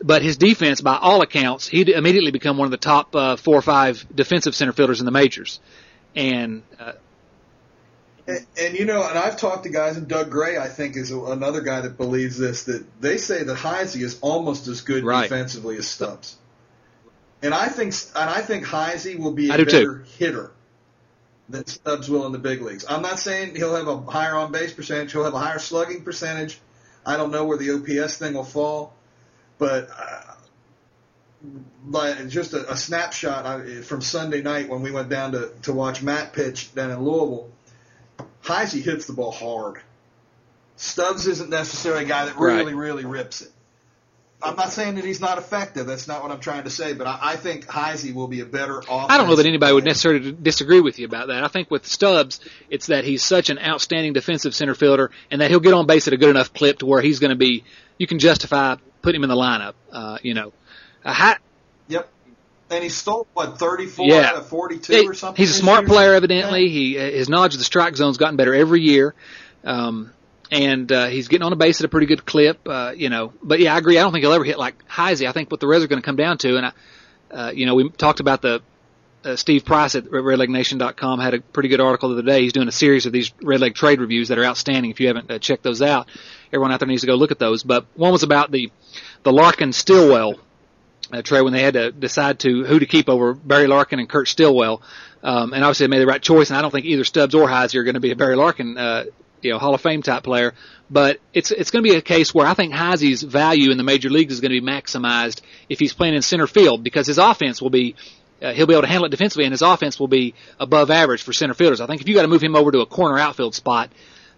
But 0.00 0.22
his 0.22 0.36
defense, 0.36 0.80
by 0.80 0.96
all 0.96 1.22
accounts, 1.22 1.66
he'd 1.66 1.88
immediately 1.88 2.30
become 2.30 2.56
one 2.56 2.66
of 2.66 2.70
the 2.70 2.76
top 2.76 3.16
uh, 3.16 3.36
four 3.36 3.56
or 3.56 3.62
five 3.62 4.06
defensive 4.14 4.54
center 4.54 4.72
fielders 4.72 5.00
in 5.00 5.06
the 5.06 5.10
majors. 5.10 5.60
And 6.14 6.62
uh, 6.78 6.92
And, 8.28 8.46
and 8.60 8.78
you 8.78 8.84
know, 8.84 9.08
and 9.08 9.18
I've 9.18 9.38
talked 9.38 9.62
to 9.64 9.70
guys, 9.70 9.96
and 9.96 10.06
Doug 10.06 10.30
Gray, 10.30 10.58
I 10.58 10.68
think, 10.68 10.96
is 10.96 11.10
a, 11.10 11.18
another 11.18 11.62
guy 11.62 11.80
that 11.80 11.96
believes 11.96 12.36
this. 12.36 12.64
That 12.64 12.84
they 13.00 13.16
say 13.16 13.42
that 13.42 13.56
Heisey 13.56 14.02
is 14.02 14.18
almost 14.20 14.68
as 14.68 14.82
good 14.82 15.02
Right. 15.02 15.22
defensively 15.22 15.78
as 15.78 15.88
Stubbs. 15.88 16.36
And 17.42 17.54
I 17.54 17.68
think, 17.68 17.94
and 18.14 18.28
I 18.28 18.42
think 18.42 18.66
Heisey 18.66 19.18
will 19.18 19.32
be 19.32 19.48
a 19.48 19.56
do 19.56 19.64
too. 19.64 19.70
better 19.70 20.04
hitter 20.18 20.50
than 21.48 21.66
Stubbs 21.66 22.10
will 22.10 22.26
in 22.26 22.32
the 22.32 22.38
big 22.38 22.60
leagues. 22.60 22.84
I'm 22.86 23.00
not 23.00 23.18
saying 23.18 23.56
he'll 23.56 23.74
have 23.74 23.88
a 23.88 23.98
higher 24.02 24.36
on 24.36 24.52
base 24.52 24.74
percentage. 24.74 25.12
He'll 25.12 25.24
have 25.24 25.34
a 25.34 25.38
higher 25.38 25.58
slugging 25.58 26.02
percentage. 26.02 26.60
I 27.06 27.16
don't 27.16 27.30
know 27.30 27.46
where 27.46 27.56
the 27.56 27.70
OPS 27.70 28.18
thing 28.18 28.34
will 28.34 28.44
fall, 28.44 28.94
but. 29.58 29.88
Uh, 29.90 30.22
by 31.84 32.12
just 32.24 32.52
a, 32.52 32.72
a 32.72 32.76
snapshot 32.76 33.46
I, 33.46 33.80
from 33.82 34.02
Sunday 34.02 34.42
night 34.42 34.68
when 34.68 34.82
we 34.82 34.90
went 34.90 35.08
down 35.08 35.32
to, 35.32 35.52
to 35.62 35.72
watch 35.72 36.02
Matt 36.02 36.32
pitch 36.32 36.74
down 36.74 36.90
in 36.90 37.00
Louisville, 37.00 37.48
Heisey 38.48 38.82
hits 38.82 39.06
the 39.06 39.12
ball 39.12 39.30
hard. 39.32 39.80
Stubbs 40.76 41.26
isn't 41.26 41.50
necessarily 41.50 42.04
a 42.04 42.08
guy 42.08 42.26
that 42.26 42.36
really, 42.36 42.72
Right. 42.72 42.74
really 42.74 43.04
rips 43.04 43.42
it. 43.42 43.50
I'm 44.40 44.54
not 44.54 44.70
saying 44.72 44.94
that 44.94 45.04
he's 45.04 45.20
not 45.20 45.38
effective. 45.38 45.86
That's 45.86 46.06
not 46.06 46.22
what 46.22 46.30
I'm 46.30 46.38
trying 46.38 46.62
to 46.62 46.70
say. 46.70 46.92
But 46.92 47.08
I, 47.08 47.18
I 47.20 47.36
think 47.36 47.66
Heisey 47.66 48.14
will 48.14 48.28
be 48.28 48.40
a 48.40 48.44
better 48.44 48.78
offensive 48.78 49.06
I 49.10 49.18
don't 49.18 49.26
know 49.28 49.34
that 49.34 49.46
anybody 49.46 49.72
would 49.72 49.84
necessarily 49.84 50.30
disagree 50.30 50.80
with 50.80 51.00
you 51.00 51.06
about 51.06 51.26
that. 51.26 51.42
I 51.42 51.48
think 51.48 51.72
with 51.72 51.84
Stubbs, 51.86 52.38
it's 52.70 52.86
that 52.86 53.02
he's 53.04 53.24
such 53.24 53.50
an 53.50 53.58
outstanding 53.58 54.12
defensive 54.12 54.54
center 54.54 54.76
fielder, 54.76 55.10
and 55.32 55.40
that 55.40 55.50
he'll 55.50 55.58
get 55.58 55.74
on 55.74 55.86
base 55.86 56.06
at 56.06 56.12
a 56.12 56.16
good 56.16 56.30
enough 56.30 56.52
clip 56.54 56.78
to 56.78 56.86
where 56.86 57.02
he's 57.02 57.18
going 57.18 57.30
to 57.30 57.36
be. 57.36 57.64
You 57.98 58.06
can 58.06 58.20
justify 58.20 58.76
putting 59.02 59.18
him 59.20 59.24
in 59.24 59.28
the 59.30 59.34
lineup. 59.42 59.74
Uh, 59.90 60.18
you 60.22 60.34
know, 60.34 60.52
a 61.04 61.12
high, 61.12 61.38
Yep. 61.88 62.08
And 62.70 62.82
he 62.84 62.90
stole 62.90 63.26
what 63.32 63.58
34 63.58 64.06
Yeah. 64.06 64.16
out 64.18 64.36
of 64.36 64.46
42 64.48 65.08
or 65.08 65.14
something. 65.14 65.42
He's 65.42 65.50
a 65.50 65.54
smart 65.58 65.82
year? 65.82 65.88
player, 65.88 66.14
evidently. 66.14 66.68
He 66.68 66.94
his 66.96 67.28
knowledge 67.28 67.54
of 67.54 67.58
the 67.58 67.64
strike 67.64 67.96
zone's 67.96 68.18
gotten 68.18 68.36
better 68.36 68.54
every 68.54 68.82
year, 68.82 69.14
um, 69.64 70.12
and 70.50 70.90
uh, 70.92 71.06
he's 71.06 71.28
getting 71.28 71.44
on 71.44 71.52
a 71.52 71.56
base 71.56 71.80
at 71.80 71.86
a 71.86 71.88
pretty 71.88 72.06
good 72.06 72.26
clip. 72.26 72.60
Uh, 72.66 72.92
you 72.94 73.08
know, 73.08 73.32
but 73.42 73.58
yeah, 73.60 73.74
I 73.74 73.78
agree. 73.78 73.98
I 73.98 74.02
don't 74.02 74.12
think 74.12 74.22
he'll 74.22 74.32
ever 74.32 74.44
hit 74.44 74.58
like 74.58 74.86
Heisey. 74.86 75.26
I 75.26 75.32
think 75.32 75.50
what 75.50 75.60
the 75.60 75.66
Reds 75.66 75.82
are 75.84 75.88
going 75.88 76.02
to 76.02 76.04
come 76.06 76.16
down 76.16 76.36
to, 76.38 76.56
and 76.56 76.66
I, 76.66 76.72
uh, 77.34 77.50
you 77.52 77.64
know, 77.64 77.74
we 77.74 77.88
talked 77.88 78.20
about 78.20 78.42
the 78.42 78.60
uh, 79.24 79.36
Steve 79.36 79.64
Price 79.64 79.94
at 79.94 80.04
RedLegNation.com 80.04 81.20
had 81.20 81.34
a 81.34 81.40
pretty 81.40 81.68
good 81.68 81.80
article 81.80 82.10
the 82.10 82.16
other 82.16 82.22
day. 82.22 82.42
He's 82.42 82.52
doing 82.52 82.68
a 82.68 82.72
series 82.72 83.06
of 83.06 83.12
these 83.12 83.32
Red 83.42 83.60
Leg 83.60 83.74
trade 83.74 84.00
reviews 84.00 84.28
that 84.28 84.38
are 84.38 84.44
outstanding. 84.44 84.90
If 84.90 85.00
you 85.00 85.08
haven't 85.08 85.30
uh, 85.30 85.38
checked 85.38 85.62
those 85.62 85.82
out, 85.82 86.06
everyone 86.52 86.72
out 86.72 86.80
there 86.80 86.86
needs 86.88 87.00
to 87.00 87.06
go 87.06 87.14
look 87.14 87.30
at 87.30 87.38
those. 87.38 87.62
But 87.62 87.86
one 87.94 88.12
was 88.12 88.22
about 88.22 88.50
the 88.50 88.70
the 89.24 89.32
Larkin 89.32 89.72
Stillwell 89.72 90.34
uh, 91.12 91.22
trade 91.22 91.42
when 91.42 91.52
they 91.52 91.62
had 91.62 91.74
to 91.74 91.92
decide 91.92 92.40
to 92.40 92.64
who 92.64 92.78
to 92.78 92.86
keep 92.86 93.08
over 93.08 93.34
Barry 93.34 93.66
Larkin 93.66 93.98
and 93.98 94.08
Kurt 94.08 94.28
Stillwell. 94.28 94.82
Um, 95.22 95.52
and 95.52 95.64
obviously 95.64 95.86
they 95.86 95.90
made 95.90 96.00
the 96.00 96.06
right 96.06 96.22
choice. 96.22 96.50
And 96.50 96.56
I 96.56 96.62
don't 96.62 96.70
think 96.70 96.86
either 96.86 97.04
Stubbs 97.04 97.34
or 97.34 97.48
Heisey 97.48 97.76
are 97.76 97.84
going 97.84 97.94
to 97.94 98.00
be 98.00 98.12
a 98.12 98.16
Barry 98.16 98.36
Larkin, 98.36 98.78
uh, 98.78 99.04
you 99.42 99.50
know, 99.50 99.58
Hall 99.58 99.74
of 99.74 99.80
Fame 99.80 100.02
type 100.02 100.22
player. 100.22 100.54
But 100.90 101.18
it's 101.34 101.50
it's 101.50 101.70
going 101.70 101.84
to 101.84 101.90
be 101.90 101.96
a 101.96 102.02
case 102.02 102.34
where 102.34 102.46
I 102.46 102.54
think 102.54 102.72
Heisey's 102.72 103.22
value 103.22 103.70
in 103.70 103.76
the 103.76 103.84
major 103.84 104.10
leagues 104.10 104.32
is 104.32 104.40
going 104.40 104.52
to 104.52 104.60
be 104.60 104.66
maximized 104.66 105.42
if 105.68 105.78
he's 105.78 105.92
playing 105.92 106.14
in 106.14 106.22
center 106.22 106.46
field 106.46 106.82
because 106.82 107.06
his 107.06 107.18
offense 107.18 107.60
will 107.60 107.70
be. 107.70 107.94
Uh, 108.40 108.52
he'll 108.52 108.68
be 108.68 108.72
able 108.72 108.82
to 108.82 108.88
handle 108.88 109.04
it 109.04 109.08
defensively, 109.08 109.44
and 109.44 109.52
his 109.52 109.62
offense 109.62 109.98
will 109.98 110.06
be 110.06 110.32
above 110.60 110.92
average 110.92 111.24
for 111.24 111.32
center 111.32 111.54
fielders. 111.54 111.80
I 111.80 111.88
think 111.88 112.00
if 112.00 112.06
you 112.06 112.14
got 112.14 112.22
to 112.22 112.28
move 112.28 112.40
him 112.40 112.54
over 112.54 112.70
to 112.70 112.82
a 112.82 112.86
corner 112.86 113.18
outfield 113.18 113.52
spot, 113.52 113.90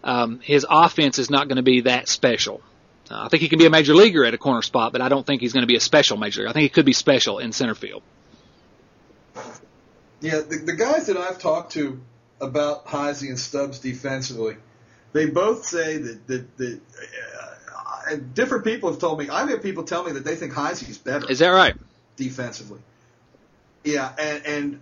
um, 0.02 0.40
his 0.40 0.64
offense 0.68 1.18
is 1.18 1.28
not 1.28 1.48
going 1.48 1.56
to 1.56 1.62
be 1.62 1.82
that 1.82 2.08
special. 2.08 2.62
Uh, 3.10 3.24
I 3.24 3.28
think 3.28 3.42
he 3.42 3.48
can 3.48 3.58
be 3.58 3.66
a 3.66 3.70
major 3.70 3.94
leaguer 3.94 4.24
at 4.24 4.34
a 4.34 4.38
corner 4.38 4.62
spot, 4.62 4.92
but 4.92 5.00
I 5.00 5.08
don't 5.08 5.26
think 5.26 5.40
he's 5.40 5.52
going 5.52 5.62
to 5.62 5.66
be 5.66 5.76
a 5.76 5.80
special 5.80 6.16
major 6.16 6.40
leaguer. 6.40 6.50
I 6.50 6.52
think 6.52 6.62
he 6.62 6.68
could 6.68 6.86
be 6.86 6.92
special 6.92 7.38
in 7.38 7.52
center 7.52 7.74
field. 7.74 8.02
Yeah, 10.20 10.40
the, 10.40 10.62
the 10.64 10.74
guys 10.74 11.06
that 11.06 11.16
I've 11.16 11.38
talked 11.38 11.72
to 11.72 12.00
about 12.40 12.86
Heisey 12.86 13.28
and 13.28 13.38
Stubbs 13.38 13.78
defensively, 13.78 14.56
they 15.12 15.26
both 15.26 15.64
say 15.64 15.96
that 15.96 16.26
that, 16.26 16.56
that 16.58 16.80
uh, 18.10 18.16
different 18.34 18.64
people 18.64 18.90
have 18.90 19.00
told 19.00 19.18
me. 19.18 19.28
I've 19.28 19.48
had 19.48 19.62
people 19.62 19.84
tell 19.84 20.04
me 20.04 20.12
that 20.12 20.24
they 20.24 20.36
think 20.36 20.52
Heisey's 20.52 20.98
better. 20.98 21.30
Is 21.30 21.38
that 21.40 21.48
right? 21.48 21.74
Defensively. 22.16 22.80
Yeah, 23.82 24.12
and 24.18 24.46
and 24.46 24.80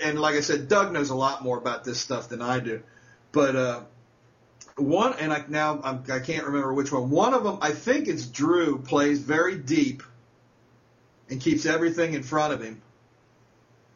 and 0.00 0.20
like 0.20 0.34
I 0.34 0.40
said, 0.40 0.68
Doug 0.68 0.92
knows 0.92 1.10
a 1.10 1.14
lot 1.14 1.42
more 1.42 1.56
about 1.56 1.84
this 1.84 2.00
stuff 2.00 2.28
than 2.28 2.42
I 2.42 2.58
do. 2.58 2.82
But 3.32 3.56
uh, 3.56 3.80
one, 4.76 5.14
and 5.18 5.32
I 5.32 5.44
now 5.48 5.80
I'm, 5.82 6.04
I 6.10 6.18
can't 6.18 6.46
remember 6.46 6.72
which 6.74 6.92
one. 6.92 7.10
One 7.10 7.34
of 7.34 7.44
them, 7.44 7.58
I 7.60 7.72
think 7.72 8.08
it's 8.08 8.26
Drew, 8.26 8.78
plays 8.78 9.20
very 9.20 9.56
deep 9.56 10.02
and 11.30 11.40
keeps 11.40 11.66
everything 11.66 12.14
in 12.14 12.22
front 12.22 12.52
of 12.52 12.62
him. 12.62 12.82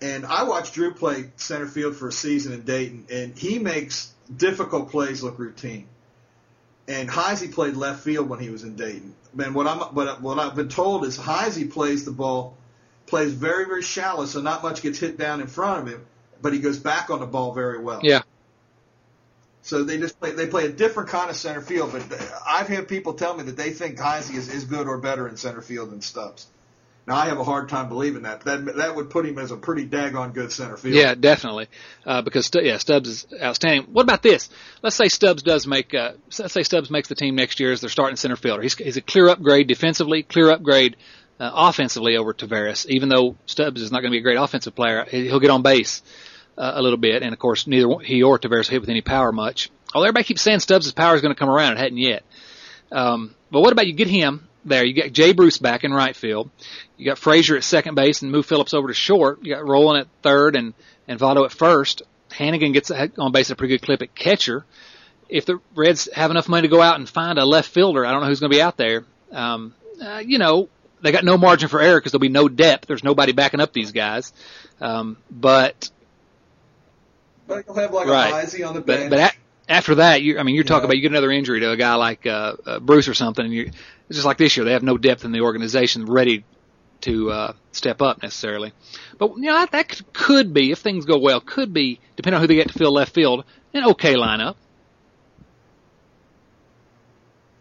And 0.01 0.25
I 0.25 0.45
watched 0.45 0.75
Drew 0.75 0.95
play 0.95 1.31
center 1.37 1.67
field 1.67 1.97
for 1.97 2.09
a 2.09 2.13
season 2.13 2.53
in 2.53 2.63
Dayton, 2.63 3.07
and 3.11 3.37
he 3.37 3.59
makes 3.59 4.13
difficult 4.35 4.91
plays 4.91 5.23
look 5.23 5.39
routine. 5.39 5.89
And 6.87 7.09
Heisey 7.09 7.53
played 7.53 7.77
left 7.77 8.03
field 8.03 8.29
when 8.29 8.39
he 8.39 8.49
was 8.49 8.63
in 8.63 8.77
Dayton. 8.77 9.15
And 9.39 9.55
what 9.55 9.67
I'm 9.67 9.79
what, 9.95 10.23
what 10.23 10.39
I've 10.39 10.55
been 10.55 10.69
told 10.69 11.05
is 11.05 11.19
Heisey 11.19 11.71
plays 11.71 12.05
the 12.05 12.13
ball, 12.13 12.57
plays 13.07 13.33
very 13.33 13.67
very 13.67 13.83
shallow, 13.83 14.27
so 14.27 14.41
not 14.41 14.63
much 14.63 14.81
gets 14.81 14.99
hit 15.01 15.19
down 15.19 15.41
in 15.41 15.49
front 15.49 15.83
of 15.83 15.93
him, 15.93 16.07
but 16.41 16.53
he 16.53 16.61
goes 16.61 16.79
back 16.79 17.11
on 17.11 17.19
the 17.19 17.27
ball 17.27 17.53
very 17.53 17.81
well. 17.81 18.01
Yeah. 18.03 18.23
So 19.69 19.85
they 19.85 19.99
just 19.99 20.19
play 20.19 20.33
they 20.33 20.47
play 20.47 20.65
a 20.65 20.71
different 20.71 21.11
kind 21.11 21.29
of 21.29 21.37
center 21.37 21.61
field. 21.61 21.93
But 21.93 22.03
I've 22.47 22.69
had 22.69 22.89
people 22.89 23.13
tell 23.13 23.37
me 23.37 23.43
that 23.45 23.57
they 23.59 23.71
think 23.71 23.99
Heisey 23.99 24.35
is 24.35 24.49
as 24.49 24.65
good 24.65 24.89
or 24.89 24.97
better 24.97 25.29
in 25.29 25.37
center 25.37 25.61
field 25.61 25.91
than 25.91 26.01
Stubbs. 26.01 26.47
Now 27.07 27.17
I 27.17 27.27
have 27.27 27.39
a 27.39 27.45
hard 27.45 27.69
time 27.69 27.91
believing 27.91 28.23
that. 28.23 28.41
That 28.43 28.77
that 28.77 28.97
would 28.97 29.11
put 29.11 29.27
him 29.27 29.39
as 29.39 29.51
a 29.51 29.59
pretty 29.59 29.87
daggone 29.87 30.33
good 30.33 30.53
center 30.53 30.79
field. 30.79 30.95
Yeah, 30.95 31.15
definitely. 31.15 31.67
Uh, 32.07 32.23
because 32.23 32.51
yeah, 32.55 32.79
Stubbs 32.79 33.11
is 33.11 33.27
outstanding. 33.43 33.93
What 33.93 34.05
about 34.05 34.23
this? 34.23 34.49
Let's 34.83 34.97
say 34.97 35.09
Stubbs 35.09 35.43
does 35.43 35.67
make. 35.67 35.93
Uh, 35.93 36.13
let's 36.39 36.55
say 36.55 36.63
Stubbs 36.63 36.91
makes 36.91 37.09
the 37.09 37.15
team 37.15 37.35
next 37.35 37.61
year 37.61 37.71
as 37.71 37.83
their 37.83 37.91
starting 37.91 38.17
center 38.17 38.37
fielder. 38.37 38.63
He's, 38.63 38.75
he's 38.75 38.97
a 38.97 39.03
clear 39.03 39.29
upgrade 39.29 39.69
defensively, 39.69 40.23
clear 40.23 40.51
upgrade 40.51 40.97
uh, 41.39 41.51
offensively 41.53 42.17
over 42.17 42.33
Taveras. 42.33 42.87
Even 42.87 43.11
though 43.11 43.37
Stubbs 43.45 43.83
is 43.83 43.93
not 43.93 44.01
going 44.01 44.13
to 44.13 44.15
be 44.15 44.21
a 44.21 44.23
great 44.23 44.39
offensive 44.39 44.75
player, 44.75 45.05
he'll 45.05 45.41
get 45.41 45.51
on 45.51 45.61
base 45.61 46.01
uh, 46.01 46.05
a 46.59 46.83
little 46.83 46.99
bit. 46.99 47.23
And 47.23 47.33
of 47.33 47.39
course, 47.39 47.67
neither 47.67 47.99
he 48.01 48.23
or 48.23 48.39
Taveras 48.39 48.69
hit 48.69 48.81
with 48.81 48.91
any 48.91 49.01
power 49.01 49.33
much. 49.33 49.71
Oh, 49.95 50.03
everybody 50.03 50.25
keeps 50.25 50.43
saying 50.43 50.61
Stubbs' 50.61 50.93
power 50.93 51.15
is 51.15 51.23
going 51.23 51.35
to 51.35 51.39
come 51.39 51.49
around. 51.49 51.75
It 51.75 51.79
hadn't 51.79 51.99
yet. 51.99 52.23
Um, 52.93 53.35
but 53.51 53.61
what 53.61 53.73
about 53.73 53.87
you 53.87 53.95
get 53.95 54.09
him 54.09 54.49
there? 54.65 54.85
You 54.85 54.95
got 54.95 55.13
Jay 55.13 55.33
Bruce 55.33 55.59
back 55.59 55.85
in 55.85 55.93
right 55.93 56.15
field. 56.15 56.51
You 56.97 57.07
got 57.07 57.19
Frazier 57.19 57.57
at 57.57 57.65
second 57.65 57.95
base 57.95 58.23
and 58.23 58.31
move 58.31 58.45
Phillips 58.45 58.75
over 58.75 58.89
to 58.89 58.95
short. 58.95 59.43
You 59.43 59.55
got 59.55 59.67
Rolen 59.67 60.01
at 60.01 60.09
third 60.23 60.57
and, 60.57 60.75
and 61.07 61.19
Votto 61.19 61.45
at 61.45 61.53
first. 61.53 62.03
Hanigan 62.31 62.73
gets 62.73 62.91
on 62.91 63.33
base 63.33 63.51
at 63.51 63.55
a 63.55 63.57
pretty 63.57 63.75
good 63.75 63.85
clip 63.85 64.03
at 64.03 64.15
catcher. 64.15 64.65
If 65.29 65.47
the 65.47 65.61
Reds 65.75 66.09
have 66.13 66.31
enough 66.31 66.49
money 66.49 66.69
to 66.69 66.71
go 66.71 66.83
out 66.83 66.97
and 66.99 67.09
find 67.09 67.39
a 67.39 67.45
left 67.45 67.71
fielder, 67.71 68.05
I 68.05 68.13
don't 68.13 68.23
know 68.23 68.29
who's 68.29 68.41
going 68.41 68.51
to 68.51 68.57
be 68.57 68.63
out 68.63 68.77
there. 68.77 69.05
Um, 69.31 69.75
uh, 70.03 70.23
you 70.25 70.39
know, 70.39 70.69
they 71.03 71.13
got 71.13 71.25
no 71.25 71.37
margin 71.37 71.69
for 71.69 71.81
error 71.81 71.99
because 71.99 72.13
there'll 72.13 72.21
be 72.21 72.29
no 72.29 72.49
depth. 72.49 72.87
There's 72.87 73.05
nobody 73.05 73.33
backing 73.33 73.61
up 73.61 73.73
these 73.73 73.93
guys. 73.93 74.33
Um, 74.81 75.19
but 75.31 75.91
but 77.49 77.67
you'll 77.67 77.77
have 77.77 77.93
like 77.93 78.07
right. 78.07 78.31
a 78.31 78.47
Heisey 78.47 78.69
on 78.69 78.75
the 78.75 78.81
bench. 78.81 79.11
But, 79.11 79.17
but 79.17 79.19
at, 79.19 79.37
after 79.69 79.97
that, 79.97 80.23
you 80.23 80.39
I 80.39 80.45
mean, 80.45 80.55
you're 80.55 80.65
talking 80.65 80.85
about 80.85 80.97
you 80.97 81.03
get 81.03 81.11
another 81.11 81.33
injury 81.33 81.61
to 81.61 81.71
a 81.71 81.77
guy 81.77 81.95
like 81.95 82.27
uh, 82.27 82.57
uh, 82.65 82.79
Bruce 82.79 83.09
or 83.09 83.15
something, 83.15 83.45
and 83.45 83.53
you 83.53 83.63
it's 84.09 84.17
just 84.17 84.27
like 84.27 84.39
this 84.39 84.57
year. 84.57 84.65
They 84.65 84.73
have 84.73 84.83
no 84.83 84.97
depth 84.97 85.25
in 85.25 85.33
the 85.33 85.41
organization 85.41 86.07
ready 86.07 86.45
to 87.01 87.31
uh, 87.31 87.53
step 87.73 88.03
up 88.03 88.23
necessarily. 88.23 88.73
But 89.19 89.37
you 89.37 89.45
know 89.45 89.55
that, 89.55 89.73
that 89.73 90.01
could 90.13 90.55
be, 90.55 90.71
if 90.71 90.79
things 90.79 91.05
go 91.05 91.19
well, 91.19 91.41
could 91.41 91.73
be 91.73 92.01
depending 92.17 92.37
on 92.37 92.41
who 92.43 92.47
they 92.47 92.55
get 92.55 92.69
to 92.69 92.79
fill 92.79 92.93
left 92.93 93.15
field, 93.15 93.45
an 93.75 93.85
okay 93.85 94.15
lineup. 94.15 94.57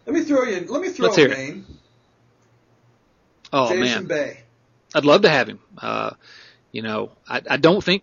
Let 0.06 0.14
me 0.14 0.22
throw 0.22 0.44
you. 0.44 0.66
Let 0.68 0.82
me 0.82 0.88
throw 0.88 1.08
Let's 1.08 1.18
a 1.18 1.28
name. 1.28 1.66
Oh 3.52 3.68
Jason 3.68 3.80
man, 3.82 4.06
Bay. 4.06 4.40
I'd 4.94 5.04
love 5.04 5.22
to 5.22 5.28
have 5.28 5.48
him. 5.48 5.58
Uh, 5.76 6.12
you 6.72 6.82
know, 6.82 7.12
I, 7.26 7.42
I 7.50 7.56
don't 7.56 7.82
think 7.82 8.02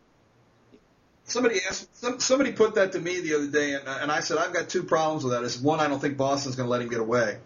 Somebody 1.28 1.60
asked, 1.68 1.96
some, 1.98 2.20
somebody 2.20 2.52
put 2.52 2.76
that 2.76 2.92
to 2.92 3.00
me 3.00 3.20
the 3.20 3.36
other 3.36 3.48
day, 3.48 3.74
and, 3.74 3.88
and 3.88 4.12
I 4.12 4.20
said 4.20 4.38
I've 4.38 4.54
got 4.54 4.70
two 4.70 4.84
problems 4.84 5.24
with 5.24 5.34
that. 5.34 5.44
Is 5.44 5.58
one, 5.60 5.80
I 5.80 5.88
don't 5.88 6.00
think 6.00 6.18
Boston's 6.18 6.56
going 6.56 6.68
to 6.68 6.72
let 6.72 6.82
him 6.82 6.90
get 6.90 7.00
away, 7.00 7.38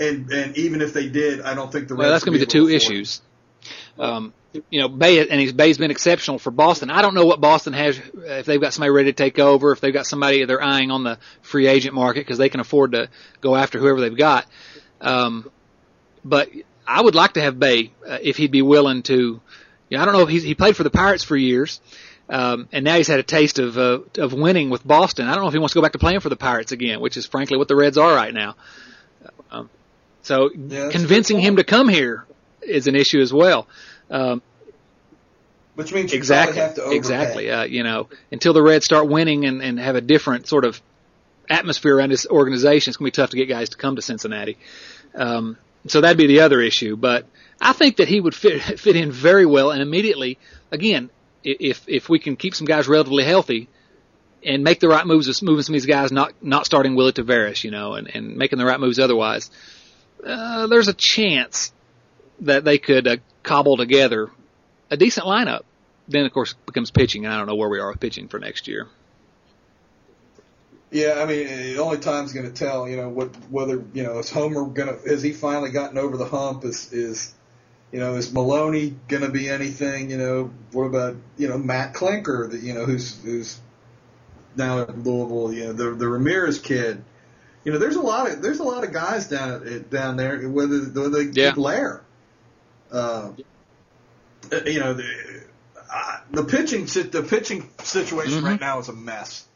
and 0.00 0.30
and 0.32 0.56
even 0.56 0.82
if 0.82 0.92
they 0.92 1.08
did, 1.08 1.42
I 1.42 1.54
don't 1.54 1.70
think 1.70 1.88
the 1.88 1.94
Reds. 1.94 2.04
Well, 2.04 2.10
that's 2.10 2.24
going 2.24 2.32
to 2.32 2.38
be 2.40 2.44
the 2.44 2.50
two 2.50 2.68
issues. 2.68 3.22
Um, 3.98 4.34
you 4.70 4.80
know, 4.80 4.88
Bay 4.88 5.26
and 5.28 5.40
he's 5.40 5.52
Bay's 5.52 5.78
been 5.78 5.90
exceptional 5.90 6.38
for 6.38 6.50
Boston. 6.50 6.90
I 6.90 7.02
don't 7.02 7.14
know 7.14 7.26
what 7.26 7.40
Boston 7.40 7.72
has 7.72 8.00
if 8.14 8.46
they've 8.46 8.60
got 8.60 8.72
somebody 8.72 8.90
ready 8.90 9.12
to 9.12 9.16
take 9.16 9.38
over, 9.38 9.72
if 9.72 9.80
they've 9.80 9.92
got 9.92 10.06
somebody 10.06 10.44
they're 10.44 10.62
eyeing 10.62 10.90
on 10.90 11.04
the 11.04 11.18
free 11.42 11.66
agent 11.66 11.94
market 11.94 12.20
because 12.20 12.38
they 12.38 12.48
can 12.48 12.60
afford 12.60 12.92
to 12.92 13.08
go 13.40 13.54
after 13.54 13.78
whoever 13.78 14.00
they've 14.00 14.16
got. 14.16 14.46
Um, 15.00 15.50
but 16.24 16.50
I 16.86 17.02
would 17.02 17.14
like 17.14 17.34
to 17.34 17.40
have 17.40 17.58
Bay 17.58 17.92
uh, 18.06 18.18
if 18.22 18.36
he'd 18.36 18.50
be 18.50 18.62
willing 18.62 19.02
to. 19.04 19.40
You 19.88 19.96
know, 19.96 20.02
I 20.02 20.04
don't 20.04 20.14
know 20.14 20.22
if 20.22 20.28
he's, 20.28 20.42
he 20.42 20.56
played 20.56 20.76
for 20.76 20.82
the 20.82 20.90
Pirates 20.90 21.22
for 21.22 21.36
years. 21.36 21.80
Um, 22.28 22.68
and 22.72 22.84
now 22.84 22.96
he's 22.96 23.06
had 23.06 23.20
a 23.20 23.24
taste 23.24 23.58
of 23.58 23.78
uh, 23.78 24.00
of 24.18 24.32
winning 24.32 24.68
with 24.68 24.86
Boston. 24.86 25.28
I 25.28 25.34
don't 25.34 25.42
know 25.42 25.48
if 25.48 25.54
he 25.54 25.58
wants 25.58 25.74
to 25.74 25.78
go 25.78 25.82
back 25.82 25.92
to 25.92 25.98
playing 25.98 26.20
for 26.20 26.28
the 26.28 26.36
Pirates 26.36 26.72
again, 26.72 27.00
which 27.00 27.16
is 27.16 27.24
frankly 27.26 27.56
what 27.56 27.68
the 27.68 27.76
Reds 27.76 27.98
are 27.98 28.12
right 28.12 28.34
now. 28.34 28.56
Um, 29.50 29.70
so 30.22 30.50
yeah, 30.52 30.88
convincing 30.90 31.38
him 31.38 31.56
to 31.56 31.64
come 31.64 31.88
here 31.88 32.26
is 32.62 32.88
an 32.88 32.96
issue 32.96 33.20
as 33.20 33.32
well. 33.32 33.68
Um, 34.10 34.42
which 35.76 35.92
means 35.92 36.12
exactly, 36.12 36.60
exactly. 36.96 37.50
Uh, 37.50 37.64
you 37.64 37.84
know, 37.84 38.08
until 38.32 38.52
the 38.54 38.62
Reds 38.62 38.84
start 38.84 39.08
winning 39.08 39.44
and, 39.44 39.62
and 39.62 39.78
have 39.78 39.94
a 39.94 40.00
different 40.00 40.48
sort 40.48 40.64
of 40.64 40.80
atmosphere 41.48 41.96
around 41.96 42.10
this 42.10 42.26
organization, 42.26 42.90
it's 42.90 42.96
gonna 42.96 43.06
be 43.06 43.12
tough 43.12 43.30
to 43.30 43.36
get 43.36 43.46
guys 43.46 43.68
to 43.68 43.76
come 43.76 43.94
to 43.96 44.02
Cincinnati. 44.02 44.56
Um, 45.14 45.58
so 45.86 46.00
that'd 46.00 46.16
be 46.16 46.26
the 46.26 46.40
other 46.40 46.60
issue. 46.60 46.96
But 46.96 47.26
I 47.60 47.72
think 47.72 47.98
that 47.98 48.08
he 48.08 48.20
would 48.20 48.34
fit 48.34 48.62
fit 48.80 48.96
in 48.96 49.12
very 49.12 49.46
well 49.46 49.70
and 49.70 49.80
immediately. 49.80 50.38
Again, 50.72 51.10
if 51.46 51.88
if 51.88 52.08
we 52.08 52.18
can 52.18 52.36
keep 52.36 52.54
some 52.54 52.66
guys 52.66 52.88
relatively 52.88 53.24
healthy 53.24 53.68
and 54.44 54.62
make 54.62 54.80
the 54.80 54.88
right 54.88 55.06
moves, 55.06 55.42
moving 55.42 55.62
some 55.62 55.74
of 55.74 55.80
these 55.80 55.86
guys, 55.86 56.12
not 56.12 56.32
not 56.42 56.66
starting 56.66 56.94
Willy 56.94 57.12
Taveras, 57.12 57.64
you 57.64 57.70
know, 57.70 57.94
and, 57.94 58.14
and 58.14 58.36
making 58.36 58.58
the 58.58 58.64
right 58.64 58.80
moves 58.80 58.98
otherwise, 58.98 59.50
uh, 60.24 60.66
there's 60.66 60.88
a 60.88 60.94
chance 60.94 61.72
that 62.40 62.64
they 62.64 62.78
could 62.78 63.06
uh, 63.06 63.16
cobble 63.42 63.76
together 63.76 64.30
a 64.90 64.96
decent 64.96 65.26
lineup. 65.26 65.62
Then 66.08 66.26
of 66.26 66.32
course 66.32 66.54
becomes 66.66 66.90
pitching, 66.90 67.24
and 67.24 67.34
I 67.34 67.38
don't 67.38 67.46
know 67.46 67.56
where 67.56 67.68
we 67.68 67.80
are 67.80 67.90
with 67.90 68.00
pitching 68.00 68.28
for 68.28 68.38
next 68.38 68.68
year. 68.68 68.86
Yeah, 70.90 71.20
I 71.20 71.26
mean, 71.26 71.46
the 71.46 71.78
only 71.78 71.98
time's 71.98 72.32
going 72.32 72.46
to 72.46 72.52
tell. 72.52 72.88
You 72.88 72.96
know 72.96 73.08
what 73.08 73.34
whether 73.50 73.84
you 73.92 74.02
know 74.02 74.18
is 74.18 74.30
Homer 74.30 74.64
going 74.66 74.88
to 74.88 75.08
has 75.08 75.22
he 75.22 75.32
finally 75.32 75.70
gotten 75.70 75.98
over 75.98 76.16
the 76.16 76.26
hump? 76.26 76.64
Is 76.64 76.92
is 76.92 77.34
you 77.92 78.00
know, 78.00 78.14
is 78.16 78.32
Maloney 78.32 78.94
going 79.08 79.22
to 79.22 79.30
be 79.30 79.48
anything? 79.48 80.10
You 80.10 80.18
know, 80.18 80.50
what 80.72 80.84
about 80.84 81.16
you 81.36 81.48
know 81.48 81.58
Matt 81.58 81.94
Klinker? 81.94 82.50
that 82.50 82.60
you 82.60 82.74
know 82.74 82.84
who's 82.84 83.20
who's 83.22 83.58
now 84.56 84.80
at 84.80 84.98
Louisville? 84.98 85.52
You 85.52 85.66
know, 85.66 85.72
the 85.72 85.90
the 85.90 86.08
Ramirez 86.08 86.58
kid. 86.58 87.04
You 87.64 87.72
know, 87.72 87.78
there's 87.78 87.96
a 87.96 88.02
lot 88.02 88.30
of 88.30 88.42
there's 88.42 88.60
a 88.60 88.64
lot 88.64 88.84
of 88.84 88.92
guys 88.92 89.28
down 89.28 89.86
down 89.90 90.16
there. 90.16 90.48
Whether 90.48 90.80
they 90.80 91.40
yeah. 91.40 91.52
Lehr, 91.52 92.00
uh, 92.92 93.30
you 94.66 94.80
know, 94.80 94.94
the 94.94 95.44
uh, 95.92 96.18
the 96.32 96.44
pitching 96.44 96.84
the 96.84 97.26
pitching 97.28 97.68
situation 97.82 98.38
mm-hmm. 98.38 98.46
right 98.46 98.60
now 98.60 98.78
is 98.78 98.88
a 98.88 98.92
mess. 98.92 99.46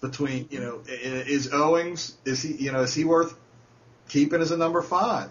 Between 0.00 0.48
you 0.50 0.60
know, 0.60 0.82
is 0.86 1.50
Owings 1.50 2.14
is 2.26 2.42
he 2.42 2.52
you 2.52 2.72
know 2.72 2.82
is 2.82 2.92
he 2.92 3.04
worth 3.04 3.34
keeping 4.08 4.42
as 4.42 4.50
a 4.50 4.56
number 4.56 4.82
five? 4.82 5.30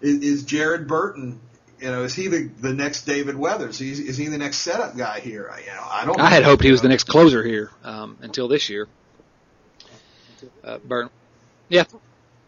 Is, 0.00 0.20
is 0.22 0.42
Jared 0.44 0.88
Burton 0.88 1.38
you 1.82 1.90
know, 1.90 2.04
is 2.04 2.14
he 2.14 2.28
the, 2.28 2.48
the 2.60 2.72
next 2.72 3.02
David 3.02 3.36
Weathers? 3.36 3.80
Is, 3.80 3.98
is 3.98 4.16
he 4.16 4.28
the 4.28 4.38
next 4.38 4.58
setup 4.58 4.96
guy 4.96 5.18
here? 5.18 5.50
I, 5.52 5.60
you 5.60 5.66
know, 5.66 5.84
I 5.90 6.04
don't. 6.04 6.20
I 6.20 6.30
had 6.30 6.44
hoped 6.44 6.62
he 6.62 6.70
was 6.70 6.80
the 6.80 6.88
next 6.88 7.04
closer 7.04 7.42
here 7.42 7.70
um, 7.82 8.16
until 8.20 8.46
this 8.46 8.70
year. 8.70 8.86
Uh, 10.62 10.78
Burton, 10.78 11.10
yeah, 11.68 11.84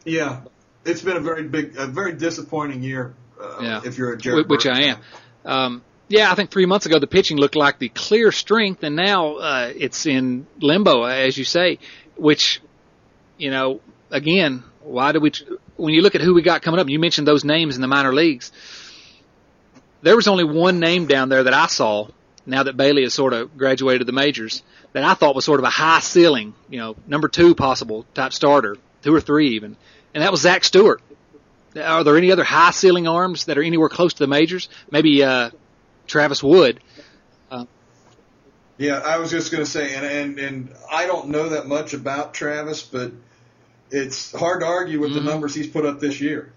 yeah, 0.04 0.42
it's 0.84 1.02
been 1.02 1.16
a 1.16 1.20
very 1.20 1.42
big, 1.48 1.76
a 1.76 1.86
very 1.86 2.12
disappointing 2.12 2.82
year. 2.82 3.14
Uh, 3.40 3.58
yeah. 3.60 3.80
if 3.84 3.98
you're 3.98 4.12
a 4.12 4.16
Jared 4.16 4.48
which 4.48 4.64
Burton 4.64 4.82
I 4.82 4.86
am. 4.86 4.98
Um, 5.44 5.82
yeah, 6.06 6.30
I 6.30 6.36
think 6.36 6.50
three 6.50 6.66
months 6.66 6.86
ago 6.86 7.00
the 7.00 7.08
pitching 7.08 7.36
looked 7.36 7.56
like 7.56 7.80
the 7.80 7.88
clear 7.88 8.30
strength, 8.30 8.84
and 8.84 8.94
now 8.94 9.34
uh, 9.34 9.72
it's 9.74 10.06
in 10.06 10.46
limbo, 10.60 11.02
as 11.02 11.36
you 11.36 11.44
say. 11.44 11.80
Which, 12.16 12.60
you 13.36 13.50
know, 13.50 13.80
again, 14.12 14.62
why 14.80 15.10
do 15.10 15.18
we? 15.18 15.32
When 15.76 15.92
you 15.92 16.02
look 16.02 16.14
at 16.14 16.20
who 16.20 16.34
we 16.34 16.42
got 16.42 16.62
coming 16.62 16.78
up, 16.78 16.88
you 16.88 17.00
mentioned 17.00 17.26
those 17.26 17.44
names 17.44 17.74
in 17.74 17.80
the 17.80 17.88
minor 17.88 18.14
leagues 18.14 18.52
there 20.04 20.16
was 20.16 20.28
only 20.28 20.44
one 20.44 20.78
name 20.80 21.06
down 21.06 21.28
there 21.28 21.42
that 21.44 21.54
I 21.54 21.66
saw 21.66 22.08
now 22.46 22.62
that 22.62 22.76
Bailey 22.76 23.02
has 23.02 23.14
sort 23.14 23.32
of 23.32 23.56
graduated 23.56 24.06
the 24.06 24.12
majors 24.12 24.62
that 24.92 25.02
I 25.02 25.14
thought 25.14 25.34
was 25.34 25.44
sort 25.44 25.60
of 25.60 25.64
a 25.64 25.70
high 25.70 26.00
ceiling, 26.00 26.54
you 26.68 26.78
know, 26.78 26.94
number 27.06 27.26
two 27.28 27.54
possible 27.54 28.04
type 28.14 28.32
starter, 28.32 28.76
two 29.02 29.14
or 29.14 29.20
three 29.20 29.54
even, 29.56 29.76
and 30.12 30.22
that 30.22 30.30
was 30.30 30.42
Zach 30.42 30.62
Stewart. 30.62 31.00
Are 31.76 32.04
there 32.04 32.16
any 32.16 32.30
other 32.30 32.44
high 32.44 32.70
ceiling 32.70 33.08
arms 33.08 33.46
that 33.46 33.58
are 33.58 33.62
anywhere 33.62 33.88
close 33.88 34.12
to 34.14 34.18
the 34.20 34.26
majors? 34.28 34.68
Maybe 34.90 35.24
uh, 35.24 35.50
Travis 36.06 36.42
Wood. 36.42 36.80
Uh, 37.50 37.64
yeah, 38.78 38.98
I 38.98 39.18
was 39.18 39.30
just 39.30 39.50
going 39.50 39.64
to 39.64 39.70
say, 39.70 39.94
and, 39.94 40.04
and 40.06 40.38
and 40.38 40.74
I 40.92 41.06
don't 41.06 41.28
know 41.28 41.48
that 41.48 41.66
much 41.66 41.94
about 41.94 42.34
Travis, 42.34 42.82
but 42.82 43.10
it's 43.90 44.32
hard 44.32 44.60
to 44.60 44.66
argue 44.66 45.00
with 45.00 45.12
Mhm. 45.12 45.14
the 45.14 45.20
numbers 45.22 45.54
he's 45.54 45.66
put 45.66 45.84
up 45.86 45.98
this 45.98 46.20
year. 46.20 46.52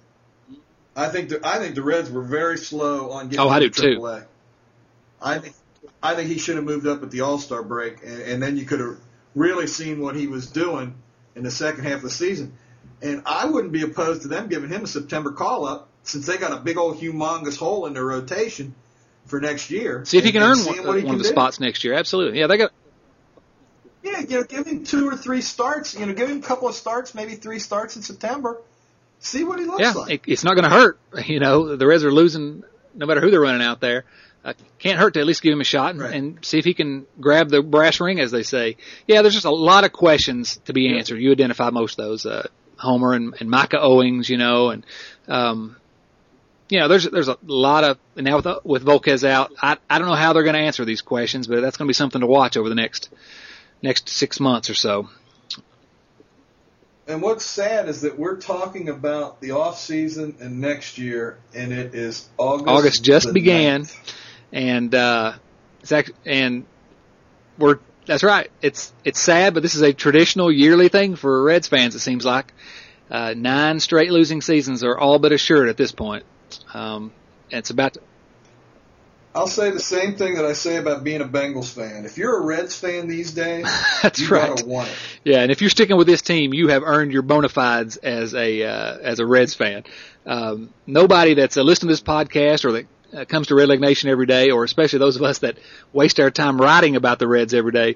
I 0.97 1.09
think 1.09 1.29
the, 1.29 1.39
I 1.47 1.59
think 1.59 1.75
the 1.75 1.83
Reds 1.83 2.09
were 2.09 2.23
very 2.23 2.57
slow 2.57 3.11
on 3.11 3.29
getting 3.29 3.39
Oh, 3.39 3.49
I 3.49 3.59
do 3.59 3.69
to 3.69 3.81
too. 3.81 4.21
I 5.21 5.37
think 5.37 5.55
I 6.01 6.15
think 6.15 6.29
he 6.29 6.39
should 6.39 6.55
have 6.55 6.65
moved 6.65 6.87
up 6.87 7.03
at 7.03 7.11
the 7.11 7.21
All 7.21 7.37
Star 7.37 7.61
break, 7.61 8.03
and, 8.03 8.21
and 8.21 8.43
then 8.43 8.57
you 8.57 8.65
could 8.65 8.79
have 8.79 8.97
really 9.35 9.67
seen 9.67 10.01
what 10.01 10.15
he 10.15 10.25
was 10.27 10.49
doing 10.49 10.95
in 11.35 11.43
the 11.43 11.51
second 11.51 11.83
half 11.83 11.97
of 11.97 12.01
the 12.01 12.09
season. 12.09 12.53
And 13.01 13.21
I 13.27 13.45
wouldn't 13.45 13.71
be 13.71 13.83
opposed 13.83 14.23
to 14.23 14.27
them 14.27 14.47
giving 14.49 14.71
him 14.71 14.83
a 14.83 14.87
September 14.87 15.31
call 15.31 15.65
up 15.65 15.87
since 16.01 16.25
they 16.25 16.37
got 16.37 16.51
a 16.51 16.57
big 16.57 16.77
old 16.77 16.99
humongous 16.99 17.57
hole 17.57 17.85
in 17.85 17.93
their 17.93 18.05
rotation 18.05 18.73
for 19.27 19.39
next 19.39 19.69
year. 19.69 20.03
See 20.05 20.17
if 20.17 20.23
he 20.23 20.31
can 20.31 20.41
earn 20.41 20.57
and 20.57 20.65
one, 20.65 20.75
seeing 20.75 20.87
what 20.87 20.97
he 20.97 21.03
one 21.03 21.15
of 21.15 21.19
the 21.19 21.25
do. 21.25 21.29
spots 21.29 21.59
next 21.59 21.83
year. 21.83 21.93
Absolutely. 21.93 22.39
Yeah, 22.39 22.47
they 22.47 22.57
got. 22.57 22.71
Yeah, 24.01 24.21
you 24.21 24.37
know, 24.37 24.43
give 24.43 24.65
him 24.65 24.83
two 24.83 25.07
or 25.07 25.15
three 25.15 25.41
starts. 25.41 25.93
You 25.93 26.07
know, 26.07 26.13
give 26.13 26.29
him 26.29 26.39
a 26.39 26.41
couple 26.41 26.67
of 26.67 26.73
starts, 26.73 27.13
maybe 27.13 27.35
three 27.35 27.59
starts 27.59 27.95
in 27.95 28.01
September. 28.01 28.59
See 29.19 29.43
what 29.43 29.59
he 29.59 29.65
looks 29.65 29.81
Yeah, 29.81 29.91
like. 29.93 30.11
it, 30.27 30.31
it's 30.31 30.43
not 30.43 30.55
going 30.55 30.63
to 30.63 30.69
hurt. 30.69 30.99
You 31.25 31.39
know, 31.39 31.75
the 31.75 31.87
Reds 31.87 32.03
are 32.03 32.11
losing 32.11 32.63
no 32.95 33.05
matter 33.05 33.21
who 33.21 33.31
they're 33.31 33.41
running 33.41 33.65
out 33.65 33.79
there. 33.81 34.05
Uh, 34.45 34.53
can't 34.79 34.97
hurt 34.97 35.15
to 35.15 35.19
at 35.19 35.25
least 35.25 35.41
give 35.41 35.51
him 35.51 35.59
a 35.61 35.65
shot 35.65 35.91
and, 35.91 35.99
Right. 35.99 36.13
and 36.13 36.45
see 36.45 36.57
if 36.59 36.63
he 36.65 36.73
can 36.73 37.05
grab 37.19 37.49
the 37.49 37.61
brass 37.61 37.99
ring, 37.99 38.19
as 38.19 38.31
they 38.31 38.43
say. 38.43 38.77
Yeah, 39.07 39.21
there's 39.21 39.33
just 39.33 39.45
a 39.45 39.51
lot 39.51 39.83
of 39.83 39.91
questions 39.91 40.57
to 40.65 40.73
be 40.73 40.95
answered. 40.97 41.17
You 41.19 41.31
identify 41.31 41.69
most 41.69 41.99
of 41.99 42.05
those, 42.05 42.25
uh, 42.25 42.47
Homer 42.77 43.13
and, 43.13 43.33
and 43.39 43.49
Micah 43.49 43.79
Owings, 43.81 44.29
you 44.29 44.37
know, 44.37 44.69
and 44.69 44.85
um, 45.27 45.75
you 46.69 46.79
know, 46.79 46.87
there's 46.87 47.05
there's 47.05 47.27
a 47.27 47.37
lot 47.45 47.83
of 47.83 47.97
and 48.15 48.25
now 48.25 48.35
with 48.37 48.47
with 48.63 48.85
Volquez 48.85 49.27
out, 49.27 49.51
I 49.61 49.77
I 49.89 49.97
don't 49.99 50.07
know 50.07 50.13
how 50.15 50.33
they're 50.33 50.43
going 50.43 50.53
to 50.55 50.61
answer 50.61 50.85
these 50.85 51.01
questions, 51.01 51.47
but 51.47 51.61
that's 51.61 51.75
going 51.77 51.87
to 51.87 51.89
be 51.89 51.93
something 51.93 52.21
to 52.21 52.27
watch 52.27 52.55
over 52.55 52.69
the 52.69 52.75
next 52.75 53.09
next 53.81 54.09
six 54.09 54.39
months 54.39 54.69
or 54.69 54.75
so. 54.75 55.09
And 57.07 57.21
what's 57.21 57.45
sad 57.45 57.87
is 57.87 58.01
that 58.01 58.19
we're 58.19 58.35
talking 58.35 58.89
about 58.89 59.39
the 59.39 59.51
off 59.51 59.79
season 59.79 60.35
and 60.41 60.59
next 60.59 60.97
year, 60.97 61.37
and 61.55 61.71
it 61.71 61.95
is 61.95 62.27
August. 62.37 62.67
August 62.67 63.03
just 63.03 63.33
began. 63.33 63.83
9th. 63.83 64.13
and 64.51 64.95
uh, 64.95 65.33
it's 65.81 65.91
act- 65.91 66.11
and 66.25 66.65
we're 67.57 67.79
that's 68.05 68.23
right. 68.23 68.49
It's 68.61 68.93
it's 69.05 69.19
sad, 69.19 69.53
but 69.53 69.63
this 69.63 69.75
is 69.75 69.81
a 69.81 69.93
traditional 69.93 70.51
yearly 70.51 70.89
thing 70.89 71.15
for 71.15 71.43
Reds 71.43 71.67
fans. 71.67 71.95
It 71.95 71.99
seems 71.99 72.25
like 72.25 72.53
uh, 73.09 73.33
nine 73.37 73.79
straight 73.79 74.11
losing 74.11 74.41
seasons 74.41 74.83
are 74.83 74.97
all 74.97 75.19
but 75.19 75.31
assured 75.31 75.69
at 75.69 75.77
this 75.77 75.91
point. 75.93 76.23
Um, 76.73 77.13
and 77.51 77.59
it's 77.59 77.69
about 77.69 77.93
to, 77.93 78.01
I'll 79.37 79.47
say 79.47 79.69
the 79.69 79.79
same 79.79 80.15
thing 80.15 80.33
that 80.35 80.45
I 80.45 80.53
say 80.53 80.77
about 80.77 81.03
being 81.03 81.21
a 81.21 81.25
Bengals 81.25 81.71
fan. 81.71 82.05
If 82.05 82.17
you're 82.17 82.35
a 82.37 82.41
Reds 82.41 82.75
fan 82.75 83.07
these 83.07 83.31
days, 83.33 83.65
that's 84.01 84.19
you 84.19 84.29
right. 84.29 84.49
gotta 84.49 84.65
want 84.65 84.87
it. 84.89 84.95
Yeah, 85.23 85.41
and 85.41 85.51
if 85.51 85.61
you're 85.61 85.69
sticking 85.69 85.95
with 85.95 86.07
this 86.07 86.21
team, 86.23 86.53
you 86.53 86.69
have 86.69 86.81
earned 86.83 87.11
your 87.13 87.21
bona 87.21 87.47
fides 87.49 87.97
as 87.97 88.33
a 88.33 88.63
uh, 88.63 88.97
as 88.97 89.19
a 89.19 89.25
Reds 89.27 89.53
fan. 89.53 89.83
Um, 90.25 90.73
nobody 90.87 91.35
that's 91.35 91.55
uh, 91.55 91.61
listening 91.61 91.89
to 91.89 91.93
this 91.93 92.01
podcast 92.01 92.65
or 92.65 92.71
that 92.73 92.85
uh, 93.13 93.25
comes 93.25 93.47
to 93.47 93.55
Red 93.55 93.69
Leg 93.69 93.79
Nation 93.79 94.09
every 94.09 94.25
day, 94.25 94.49
or 94.49 94.63
especially 94.63 94.99
those 94.99 95.15
of 95.15 95.21
us 95.21 95.37
that 95.39 95.57
waste 95.93 96.19
our 96.19 96.31
time 96.31 96.59
writing 96.59 96.95
about 96.95 97.19
the 97.19 97.27
Reds 97.27 97.53
every 97.53 97.71
day, 97.71 97.95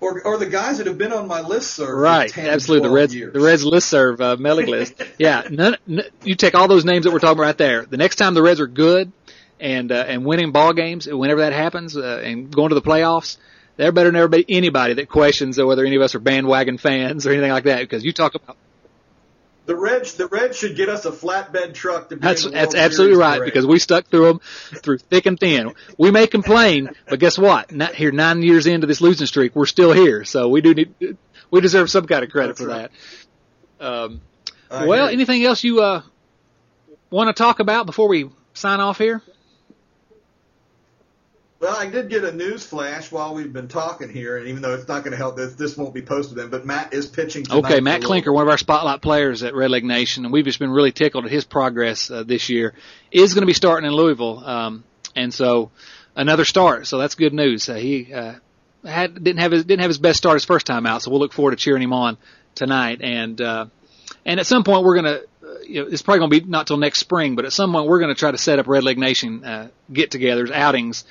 Or, 0.00 0.20
or 0.22 0.38
the 0.38 0.46
guys 0.46 0.78
that 0.78 0.86
have 0.86 0.98
been 0.98 1.12
on 1.12 1.26
my 1.26 1.40
list, 1.40 1.72
sir. 1.74 1.94
Right, 1.94 2.30
for 2.30 2.36
10, 2.40 2.50
absolutely. 2.50 2.88
The 2.88 2.94
Reds, 2.94 3.14
years. 3.14 3.32
the 3.32 3.40
Reds 3.40 3.64
listserv 3.64 4.20
uh, 4.20 4.36
mailing 4.36 4.66
list. 4.66 4.94
Yeah, 5.18 5.42
none, 5.50 5.76
n- 5.88 6.02
you 6.22 6.34
take 6.34 6.54
all 6.54 6.68
those 6.68 6.84
names 6.84 7.04
that 7.04 7.12
we're 7.12 7.20
talking 7.20 7.38
about 7.38 7.42
right 7.44 7.58
there. 7.58 7.86
The 7.86 7.96
next 7.96 8.16
time 8.16 8.34
the 8.34 8.42
Reds 8.42 8.60
are 8.60 8.66
good 8.66 9.12
and 9.60 9.92
uh, 9.92 10.04
and 10.06 10.24
winning 10.24 10.52
ball 10.52 10.72
games, 10.72 11.06
whenever 11.06 11.40
that 11.40 11.52
happens, 11.52 11.96
uh, 11.96 12.20
and 12.24 12.54
going 12.54 12.70
to 12.70 12.74
the 12.74 12.82
playoffs, 12.82 13.36
they're 13.76 13.92
better 13.92 14.08
than 14.08 14.16
everybody, 14.16 14.44
anybody 14.48 14.94
that 14.94 15.08
questions 15.08 15.58
whether 15.58 15.84
any 15.84 15.96
of 15.96 16.02
us 16.02 16.14
are 16.14 16.20
bandwagon 16.20 16.78
fans 16.78 17.26
or 17.26 17.32
anything 17.32 17.50
like 17.50 17.64
that. 17.64 17.80
Because 17.80 18.04
you 18.04 18.12
talk 18.12 18.34
about 18.34 18.56
The 19.66 19.76
Reds, 19.76 20.14
the 20.14 20.26
Reds 20.26 20.56
should 20.58 20.76
get 20.76 20.88
us 20.88 21.04
a 21.04 21.10
flatbed 21.10 21.74
truck 21.74 22.08
to 22.10 22.16
be 22.16 22.20
that's 22.22 22.44
that's 22.44 22.74
absolutely 22.74 23.16
right 23.16 23.38
parade. 23.38 23.52
because 23.52 23.66
we 23.66 23.78
stuck 23.78 24.06
through 24.06 24.26
them 24.26 24.40
through 24.82 24.98
thick 24.98 25.26
and 25.26 25.38
thin. 25.38 25.74
We 25.98 26.10
may 26.10 26.26
complain, 26.26 26.90
but 27.08 27.18
guess 27.18 27.38
what? 27.38 27.72
Not 27.72 27.94
here 27.94 28.12
nine 28.12 28.42
years 28.42 28.66
into 28.66 28.86
this 28.86 29.00
losing 29.00 29.26
streak, 29.26 29.56
we're 29.56 29.66
still 29.66 29.92
here. 29.92 30.24
So 30.24 30.48
we 30.48 30.60
do 30.60 30.74
need 30.74 31.16
we 31.50 31.60
deserve 31.60 31.90
some 31.90 32.06
kind 32.06 32.24
of 32.24 32.30
credit 32.30 32.56
That's 32.56 32.60
for 32.60 32.68
right. 32.68 32.90
that. 33.78 33.86
Um, 33.86 34.20
I 34.70 34.86
well, 34.86 35.08
anything 35.08 35.44
else 35.44 35.62
you 35.62 35.80
uh, 35.80 36.02
want 37.10 37.34
to 37.34 37.40
talk 37.40 37.60
about 37.60 37.86
before 37.86 38.08
we 38.08 38.30
sign 38.54 38.80
off 38.80 38.98
here? 38.98 39.22
Well, 41.64 41.74
I 41.74 41.86
did 41.86 42.10
get 42.10 42.24
a 42.24 42.30
news 42.30 42.62
flash 42.66 43.10
while 43.10 43.34
we've 43.34 43.50
been 43.50 43.68
talking 43.68 44.10
here, 44.10 44.36
and 44.36 44.48
even 44.48 44.60
though 44.60 44.74
it's 44.74 44.86
not 44.86 45.02
going 45.02 45.12
to 45.12 45.16
help, 45.16 45.34
this, 45.34 45.54
this 45.54 45.78
won't 45.78 45.94
be 45.94 46.02
posted 46.02 46.36
then. 46.36 46.50
But 46.50 46.66
Matt 46.66 46.92
is 46.92 47.06
pitching. 47.06 47.44
Tonight 47.44 47.64
Okay, 47.64 47.80
Matt 47.80 48.02
Klinker, 48.02 48.34
one 48.34 48.42
of 48.42 48.50
our 48.50 48.58
spotlight 48.58 49.00
players 49.00 49.42
at 49.42 49.54
Red 49.54 49.70
Leg 49.70 49.82
Nation, 49.82 50.26
and 50.26 50.32
we've 50.32 50.44
just 50.44 50.58
been 50.58 50.70
really 50.70 50.92
tickled 50.92 51.24
at 51.24 51.30
his 51.30 51.46
progress 51.46 52.10
uh, 52.10 52.22
this 52.22 52.50
year. 52.50 52.74
Is 53.10 53.32
going 53.32 53.44
to 53.44 53.46
be 53.46 53.54
starting 53.54 53.86
in 53.86 53.94
Louisville, 53.94 54.44
um, 54.44 54.84
and 55.16 55.32
so 55.32 55.70
another 56.14 56.44
start. 56.44 56.86
So 56.86 56.98
that's 56.98 57.14
good 57.14 57.32
news. 57.32 57.66
Uh, 57.66 57.76
he 57.76 58.12
uh, 58.12 58.34
had 58.84 59.14
didn't 59.14 59.40
have 59.40 59.52
his 59.52 59.64
didn't 59.64 59.80
have 59.80 59.90
his 59.90 59.98
best 59.98 60.18
start 60.18 60.34
his 60.34 60.44
first 60.44 60.66
time 60.66 60.84
out, 60.84 61.00
so 61.00 61.10
we'll 61.10 61.20
look 61.20 61.32
forward 61.32 61.52
to 61.52 61.56
cheering 61.56 61.80
him 61.80 61.94
on 61.94 62.18
tonight. 62.54 63.00
And 63.00 63.40
uh, 63.40 63.66
and 64.26 64.38
at 64.38 64.46
some 64.46 64.64
point 64.64 64.84
we're 64.84 65.00
going 65.00 65.14
to. 65.14 65.22
Uh, 65.22 65.26
you 65.66 65.82
know, 65.82 65.88
it's 65.90 66.02
probably 66.02 66.18
going 66.18 66.30
to 66.30 66.40
be 66.40 66.50
not 66.50 66.66
till 66.66 66.76
next 66.76 66.98
spring, 66.98 67.36
but 67.36 67.46
at 67.46 67.52
some 67.52 67.72
point 67.72 67.86
we're 67.86 67.98
going 67.98 68.14
to 68.14 68.18
try 68.18 68.30
to 68.30 68.36
set 68.36 68.58
up 68.58 68.66
Red 68.66 68.84
Leg 68.84 68.98
Nation 68.98 69.44
uh, 69.44 69.68
get-togethers, 69.90 70.50
outings, 70.50 71.04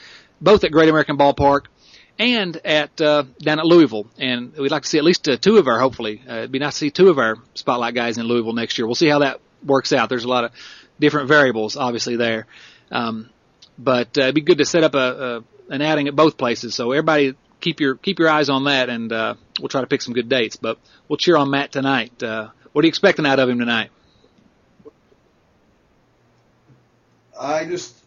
both 0.44 0.64
at 0.64 0.72
Great 0.72 0.90
American 0.90 1.18
Ballpark 1.18 1.66
and 2.20 2.58
at 2.66 3.00
uh, 3.02 3.24
down 3.40 3.60
at 3.60 3.66
Louisville. 3.66 4.08
And 4.20 4.54
we'd 4.54 4.72
like 4.72 4.84
to 4.84 4.90
see 4.90 4.98
at 4.98 5.04
least 5.04 5.28
uh, 5.28 5.38
two 5.38 5.58
of 5.58 5.68
our, 5.68 5.80
hopefully, 5.80 6.22
uh, 6.30 6.34
it'd 6.34 6.52
be 6.52 6.60
nice 6.60 6.74
to 6.74 6.80
see 6.80 6.92
two 6.92 7.10
of 7.10 7.18
our 7.18 7.38
spotlight 7.56 7.96
guys 7.96 8.18
in 8.18 8.26
Louisville 8.28 8.54
next 8.54 8.78
year. 8.78 8.86
We'll 8.86 8.96
see 8.96 9.10
how 9.10 9.20
that 9.20 9.40
works 9.66 9.94
out. 9.94 10.10
There's 10.10 10.26
a 10.26 10.30
lot 10.30 10.44
of 10.44 10.52
different 11.00 11.30
variables, 11.30 11.78
obviously, 11.78 12.18
there. 12.18 12.46
Um, 12.92 13.30
but 13.80 14.18
uh, 14.18 14.24
it'd 14.24 14.36
be 14.36 14.42
good 14.42 14.60
to 14.60 14.66
set 14.66 14.84
up 14.84 14.94
a, 14.94 15.44
a 15.70 15.74
an 15.74 15.82
outing 15.82 16.08
at 16.08 16.16
both 16.16 16.38
places. 16.38 16.76
So 16.76 16.92
everybody 16.92 17.36
keep 17.62 17.80
your 17.80 17.96
keep 17.96 18.20
your 18.20 18.30
eyes 18.30 18.50
on 18.50 18.66
that, 18.66 18.90
and 18.90 19.12
uh, 19.12 19.36
we'll 19.60 19.70
try 19.70 19.82
to 19.82 19.88
pick 19.88 20.02
some 20.02 20.14
good 20.14 20.30
dates. 20.30 20.58
But 20.58 20.78
we'll 21.08 21.18
cheer 21.18 21.38
on 21.38 21.50
Matt 21.50 21.72
tonight. 21.72 22.22
Uh, 22.22 22.50
what 22.74 22.84
are 22.84 22.86
you 22.86 22.90
expecting 22.90 23.26
out 23.26 23.40
of 23.40 23.50
him 23.50 23.60
tonight? 23.60 23.90
I 27.40 27.66
just 27.66 28.03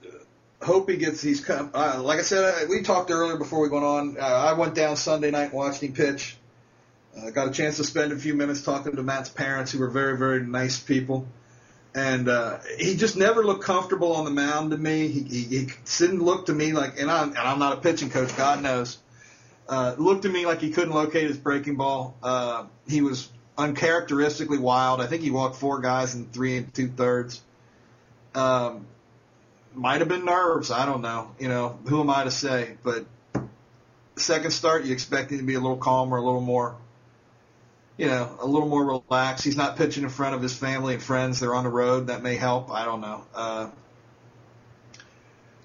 hope 0.66 0.90
he 0.90 0.96
gets 0.96 1.22
these. 1.22 1.48
Uh, 1.48 2.00
like 2.02 2.18
I 2.18 2.22
said, 2.22 2.44
uh, 2.44 2.66
we 2.68 2.82
talked 2.82 3.10
earlier 3.10 3.36
before 3.36 3.60
we 3.60 3.68
went 3.68 3.84
on. 3.84 4.16
Uh, 4.18 4.24
I 4.24 4.52
went 4.54 4.74
down 4.74 4.96
Sunday 4.96 5.30
night 5.30 5.44
and 5.44 5.52
watched 5.52 5.82
him 5.82 5.92
pitch. 5.92 6.36
Uh, 7.16 7.30
got 7.30 7.48
a 7.48 7.50
chance 7.52 7.76
to 7.76 7.84
spend 7.84 8.12
a 8.12 8.16
few 8.16 8.34
minutes 8.34 8.62
talking 8.62 8.94
to 8.94 9.02
Matt's 9.02 9.30
parents, 9.30 9.72
who 9.72 9.78
were 9.78 9.88
very, 9.88 10.18
very 10.18 10.42
nice 10.42 10.78
people. 10.78 11.26
And 11.94 12.28
uh, 12.28 12.58
he 12.78 12.96
just 12.96 13.16
never 13.16 13.42
looked 13.42 13.64
comfortable 13.64 14.16
on 14.16 14.26
the 14.26 14.30
mound 14.30 14.72
to 14.72 14.76
me. 14.76 15.08
He, 15.08 15.20
he, 15.22 15.42
he 15.44 15.68
didn't 15.98 16.20
look 16.20 16.46
to 16.46 16.52
me 16.52 16.72
like, 16.72 17.00
and 17.00 17.10
I'm, 17.10 17.30
and 17.30 17.38
I'm 17.38 17.58
not 17.58 17.78
a 17.78 17.80
pitching 17.80 18.10
coach, 18.10 18.36
God 18.36 18.62
knows. 18.62 18.98
Uh, 19.68 19.94
looked 19.96 20.22
to 20.22 20.28
me 20.28 20.46
like 20.46 20.60
he 20.60 20.70
couldn't 20.70 20.92
locate 20.92 21.28
his 21.28 21.38
breaking 21.38 21.76
ball. 21.76 22.16
Uh, 22.22 22.66
he 22.86 23.00
was 23.00 23.30
uncharacteristically 23.56 24.58
wild. 24.58 25.00
I 25.00 25.06
think 25.06 25.22
he 25.22 25.30
walked 25.30 25.56
four 25.56 25.80
guys 25.80 26.14
in 26.14 26.26
three 26.26 26.58
and 26.58 26.74
two 26.74 26.88
thirds. 26.88 27.40
Um, 28.34 28.86
might 29.76 30.00
have 30.00 30.08
been 30.08 30.24
nerves. 30.24 30.70
I 30.70 30.86
don't 30.86 31.02
know. 31.02 31.30
You 31.38 31.48
know, 31.48 31.78
who 31.86 32.00
am 32.00 32.10
I 32.10 32.24
to 32.24 32.30
say? 32.30 32.76
But 32.82 33.04
second 34.16 34.50
start, 34.50 34.84
you 34.84 34.92
expect 34.92 35.30
him 35.30 35.38
to 35.38 35.44
be 35.44 35.54
a 35.54 35.60
little 35.60 35.76
calmer, 35.76 36.16
a 36.16 36.22
little 36.22 36.40
more, 36.40 36.76
you 37.96 38.06
know, 38.06 38.36
a 38.40 38.46
little 38.46 38.68
more 38.68 38.84
relaxed. 38.84 39.44
He's 39.44 39.56
not 39.56 39.76
pitching 39.76 40.02
in 40.02 40.08
front 40.08 40.34
of 40.34 40.42
his 40.42 40.56
family 40.56 40.94
and 40.94 41.02
friends. 41.02 41.40
They're 41.40 41.54
on 41.54 41.64
the 41.64 41.70
road. 41.70 42.08
That 42.08 42.22
may 42.22 42.36
help. 42.36 42.70
I 42.70 42.84
don't 42.84 43.00
know. 43.00 43.24
Uh, 43.34 43.70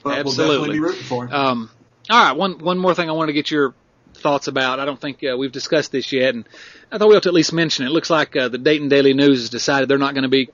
but 0.04 0.20
Absolutely. 0.20 0.24
we'll 0.24 0.60
definitely 0.60 0.76
be 0.76 0.80
rooting 0.80 1.04
for 1.04 1.26
him. 1.26 1.34
Um, 1.34 1.72
all 2.10 2.24
right, 2.24 2.36
one 2.36 2.60
one 2.60 2.78
more 2.78 2.94
thing 2.94 3.10
I 3.10 3.14
want 3.14 3.30
to 3.30 3.34
get 3.34 3.50
your 3.50 3.74
thoughts 4.16 4.48
about. 4.48 4.80
I 4.80 4.86
don't 4.86 5.00
think 5.00 5.24
uh, 5.24 5.38
we've 5.38 5.52
discussed 5.52 5.92
this 5.92 6.12
yet, 6.12 6.34
and 6.34 6.48
I 6.92 6.98
thought 6.98 7.10
we 7.10 7.16
ought 7.16 7.24
to 7.24 7.30
at 7.30 7.36
least 7.36 7.54
mention 7.54 7.86
it. 7.86 7.90
It 7.90 7.92
looks 7.92 8.10
like 8.10 8.36
uh, 8.36 8.50
the 8.50 8.58
Dayton 8.58 8.90
Daily 8.90 9.14
News 9.14 9.40
has 9.40 9.50
decided 9.50 9.88
they're 9.88 9.98
not 9.98 10.14
going 10.14 10.24
to 10.24 10.30
be 10.30 10.50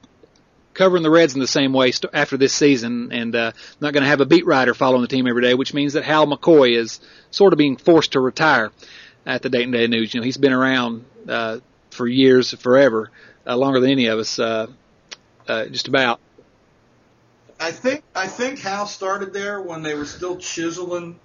covering 0.77 1.03
the 1.03 1.09
Reds 1.09 1.33
in 1.33 1.41
the 1.41 1.47
same 1.47 1.73
way 1.73 1.91
st- 1.91 2.13
after 2.13 2.37
this 2.37 2.53
season, 2.53 3.11
and 3.11 3.35
uh, 3.35 3.51
not 3.81 3.93
going 3.93 4.03
to 4.03 4.09
have 4.09 4.21
a 4.21 4.25
beat 4.25 4.45
writer 4.45 4.73
following 4.73 5.01
the 5.01 5.07
team 5.07 5.27
every 5.27 5.41
day, 5.41 5.55
which 5.55 5.73
means 5.73 5.93
that 5.93 6.03
Hal 6.03 6.27
McCoy 6.27 6.77
is 6.77 7.01
sort 7.31 7.51
of 7.51 7.57
being 7.57 7.75
forced 7.75 8.13
to 8.13 8.21
retire 8.21 8.71
at 9.25 9.41
the 9.41 9.49
Dayton 9.49 9.71
Daily 9.71 9.87
News. 9.87 10.13
You 10.13 10.21
know, 10.21 10.25
he's 10.25 10.37
been 10.37 10.53
around 10.53 11.03
uh, 11.27 11.59
for 11.89 12.07
years, 12.07 12.53
forever, 12.53 13.11
uh, 13.45 13.57
longer 13.57 13.79
than 13.79 13.89
any 13.89 14.05
of 14.05 14.19
us, 14.19 14.39
uh, 14.39 14.67
uh, 15.47 15.65
just 15.65 15.87
about. 15.87 16.19
I 17.59 17.71
think 17.71 18.03
I 18.15 18.27
think 18.27 18.59
Hal 18.59 18.85
started 18.85 19.33
there 19.33 19.59
when 19.59 19.81
they 19.81 19.95
were 19.95 20.05
still 20.05 20.37
chiseling 20.37 21.19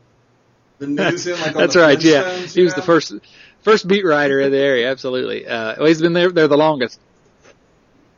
the 0.78 0.86
news 0.86 1.26
in. 1.26 1.38
Like 1.38 1.48
on 1.48 1.54
That's 1.54 1.74
the 1.74 1.80
right. 1.80 2.02
Yeah, 2.02 2.38
he 2.38 2.62
was 2.62 2.74
the 2.74 2.80
first 2.80 3.12
first 3.60 3.86
beat 3.86 4.04
writer 4.04 4.40
in 4.40 4.50
the 4.50 4.58
area. 4.58 4.90
Absolutely. 4.90 5.46
Uh, 5.46 5.74
well, 5.76 5.86
he's 5.88 6.00
been 6.00 6.14
there 6.14 6.30
there 6.30 6.48
the 6.48 6.56
longest. 6.56 6.98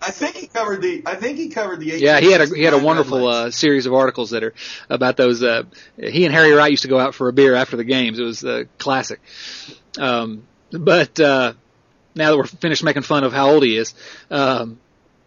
I 0.06 0.10
think 0.10 0.36
he 0.36 0.46
covered 0.46 0.82
the. 0.82 1.02
I 1.06 1.14
think 1.14 1.38
he 1.38 1.48
covered 1.48 1.80
the. 1.80 1.86
Yeah, 1.86 2.20
he 2.20 2.30
had 2.30 2.42
a 2.42 2.46
he 2.46 2.62
had 2.62 2.74
a 2.74 2.78
wonderful 2.78 3.26
uh, 3.26 3.50
series 3.50 3.86
of 3.86 3.94
articles 3.94 4.30
that 4.30 4.44
are 4.44 4.52
about 4.90 5.16
those. 5.16 5.42
Uh, 5.42 5.62
he 5.96 6.26
and 6.26 6.34
Harry 6.34 6.52
Wright 6.52 6.70
used 6.70 6.82
to 6.82 6.88
go 6.88 6.98
out 6.98 7.14
for 7.14 7.28
a 7.28 7.32
beer 7.32 7.54
after 7.54 7.76
the 7.76 7.84
games. 7.84 8.18
It 8.18 8.24
was 8.24 8.44
uh, 8.44 8.64
classic. 8.76 9.20
Um, 9.98 10.46
but 10.70 11.18
uh, 11.18 11.54
now 12.14 12.30
that 12.30 12.36
we're 12.36 12.44
finished 12.44 12.84
making 12.84 13.02
fun 13.02 13.24
of 13.24 13.32
how 13.32 13.50
old 13.50 13.62
he 13.62 13.76
is, 13.78 13.94
um, 14.30 14.78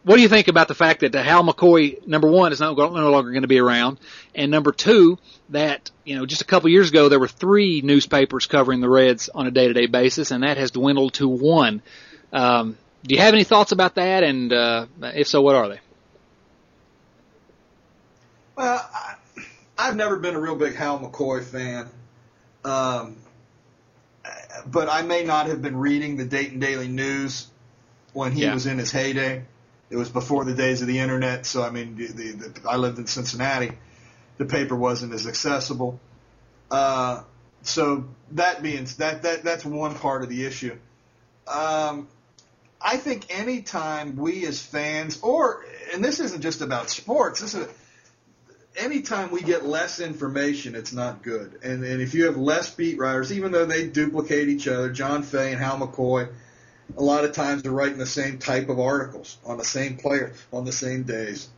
what 0.03 0.17
do 0.17 0.21
you 0.21 0.29
think 0.29 0.47
about 0.47 0.67
the 0.67 0.75
fact 0.75 0.99
that 1.01 1.13
Hal 1.15 1.43
McCoy, 1.43 2.05
number 2.07 2.29
one, 2.29 2.53
is 2.53 2.59
no, 2.59 2.73
no 2.75 3.09
longer 3.11 3.31
going 3.31 3.41
to 3.41 3.47
be 3.47 3.59
around, 3.59 3.99
and 4.35 4.51
number 4.51 4.71
two, 4.71 5.17
that 5.49 5.89
you 6.03 6.15
know 6.15 6.25
just 6.25 6.41
a 6.41 6.45
couple 6.45 6.69
years 6.69 6.89
ago 6.89 7.09
there 7.09 7.19
were 7.19 7.27
three 7.27 7.81
newspapers 7.81 8.45
covering 8.45 8.79
the 8.81 8.89
Reds 8.89 9.29
on 9.33 9.47
a 9.47 9.51
day-to-day 9.51 9.87
basis, 9.87 10.29
and 10.29 10.43
that 10.43 10.57
has 10.57 10.71
dwindled 10.71 11.15
to 11.15 11.27
one. 11.27 11.81
Um, 12.31 12.77
do 13.07 13.15
you 13.15 13.21
have 13.21 13.33
any 13.33 13.43
thoughts 13.43 13.71
about 13.71 13.95
that? 13.95 14.23
And 14.23 14.51
uh, 14.53 14.87
if 15.01 15.27
so, 15.27 15.41
what 15.41 15.55
are 15.55 15.69
they? 15.69 15.79
Well, 18.55 18.89
I, 18.93 19.15
I've 19.77 19.95
never 19.95 20.17
been 20.17 20.35
a 20.35 20.39
real 20.39 20.55
big 20.55 20.75
Hal 20.75 20.99
McCoy 20.99 21.43
fan, 21.43 21.87
um, 22.65 23.17
but 24.65 24.89
I 24.89 25.03
may 25.03 25.23
not 25.23 25.47
have 25.47 25.61
been 25.61 25.77
reading 25.77 26.17
the 26.17 26.25
Dayton 26.25 26.59
Daily 26.59 26.87
News 26.87 27.47
when 28.13 28.31
he 28.31 28.41
Yeah. 28.43 28.53
was 28.53 28.65
in 28.65 28.77
his 28.79 28.91
heyday. 28.91 29.45
It 29.89 29.95
was 29.95 30.09
before 30.09 30.43
the 30.43 30.53
days 30.53 30.81
of 30.81 30.87
the 30.87 30.99
internet, 30.99 31.45
so 31.45 31.63
I 31.63 31.69
mean, 31.69 31.95
the, 31.95 32.07
the, 32.07 32.31
the, 32.49 32.69
I 32.69 32.75
lived 32.77 32.97
in 32.97 33.07
Cincinnati. 33.07 33.71
The 34.37 34.45
paper 34.45 34.75
wasn't 34.75 35.13
as 35.13 35.27
accessible. 35.27 35.99
Uh, 36.69 37.23
so 37.61 38.05
that 38.31 38.61
being 38.61 38.85
that 38.97 39.23
that 39.23 39.43
that's 39.43 39.63
one 39.63 39.95
part 39.95 40.23
of 40.23 40.29
the 40.29 40.45
issue. 40.45 40.77
Um, 41.47 42.07
I 42.81 42.97
think 42.97 43.25
anytime 43.29 44.15
we 44.15 44.45
as 44.45 44.61
fans, 44.61 45.19
or 45.21 45.65
and 45.93 46.03
this 46.03 46.19
isn't 46.19 46.41
just 46.41 46.61
about 46.61 46.89
sports, 46.89 47.41
this 47.41 47.55
is 47.55 47.67
anytime 48.77 49.31
we 49.31 49.41
get 49.41 49.65
less 49.65 49.99
information, 49.99 50.75
it's 50.75 50.93
not 50.93 51.23
good. 51.23 51.59
And 51.63 51.83
and 51.83 52.01
if 52.01 52.13
you 52.13 52.25
have 52.25 52.37
less 52.37 52.73
beat 52.73 52.97
writers, 52.97 53.33
even 53.33 53.51
though 53.51 53.65
they 53.65 53.87
duplicate 53.87 54.47
each 54.47 54.67
other, 54.67 54.91
John 54.91 55.23
Fay 55.23 55.51
and 55.51 55.59
Hal 55.59 55.79
McCoy, 55.79 56.29
a 56.95 57.03
lot 57.03 57.25
of 57.25 57.33
times 57.33 57.63
they're 57.63 57.71
writing 57.71 57.97
the 57.97 58.05
same 58.05 58.37
type 58.37 58.69
of 58.69 58.79
articles 58.79 59.37
on 59.45 59.57
the 59.57 59.65
same 59.65 59.97
player 59.97 60.33
on 60.53 60.65
the 60.65 60.71
same 60.71 61.03
days. 61.03 61.49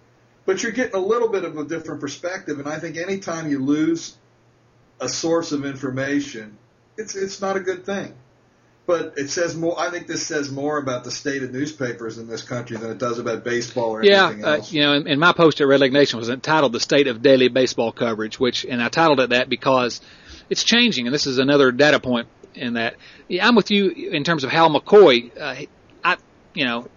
But 0.46 0.64
you're 0.64 0.72
getting 0.72 0.96
a 0.96 1.06
little 1.06 1.30
bit 1.30 1.44
of 1.44 1.58
a 1.58 1.66
different 1.66 2.02
perspective, 2.02 2.60
and 2.60 2.68
I 2.68 2.80
think 2.80 2.98
anytime 2.98 3.52
you 3.52 3.64
lose 3.64 4.16
a 5.00 5.10
source 5.10 5.52
of 5.52 5.66
information, 5.66 6.58
it's 6.98 7.16
it's 7.16 7.42
not 7.42 7.58
a 7.58 7.60
good 7.60 7.86
thing. 7.86 8.16
But 8.90 9.20
it 9.20 9.30
says 9.30 9.56
more. 9.56 9.80
I 9.80 9.92
think 9.92 10.08
this 10.08 10.26
says 10.26 10.52
more 10.52 10.80
about 10.80 11.04
the 11.04 11.12
state 11.12 11.44
of 11.44 11.54
newspapers 11.54 12.18
in 12.18 12.28
this 12.28 12.42
country 12.42 12.76
than 12.76 12.90
it 12.90 12.98
does 12.98 13.20
about 13.20 13.44
baseball 13.44 13.92
or 13.92 14.04
Yeah, 14.04 14.30
anything 14.30 14.44
uh, 14.44 14.48
else. 14.54 14.74
you 14.74 14.82
know, 14.82 14.94
and, 14.94 15.08
and 15.08 15.20
my 15.20 15.32
post 15.32 15.62
at 15.62 15.68
Red 15.68 15.80
Leg 15.80 15.94
Nation 15.94 16.18
was 16.18 16.28
entitled 16.28 16.74
"The 16.74 16.80
State 16.80 17.06
of 17.06 17.22
Daily 17.22 17.50
Baseball 17.50 17.92
Coverage," 17.92 18.40
which, 18.40 18.66
and 18.66 18.82
I 18.82 18.90
titled 18.90 19.20
it 19.20 19.30
that 19.30 19.48
because 19.48 20.02
it's 20.50 20.64
changing, 20.64 21.06
and 21.06 21.14
this 21.14 21.28
is 21.28 21.38
another 21.38 21.72
data 21.72 22.00
point 22.00 22.30
in 22.56 22.74
that. 22.74 22.96
Yeah, 23.28 23.48
I'm 23.48 23.54
with 23.54 23.70
you 23.70 23.92
in 23.92 24.24
terms 24.24 24.44
of 24.44 24.50
Hal 24.50 24.72
McCoy. 24.72 25.40
Uh, 25.40 25.66
I, 26.04 26.18
you 26.56 26.66
know, 26.66 26.88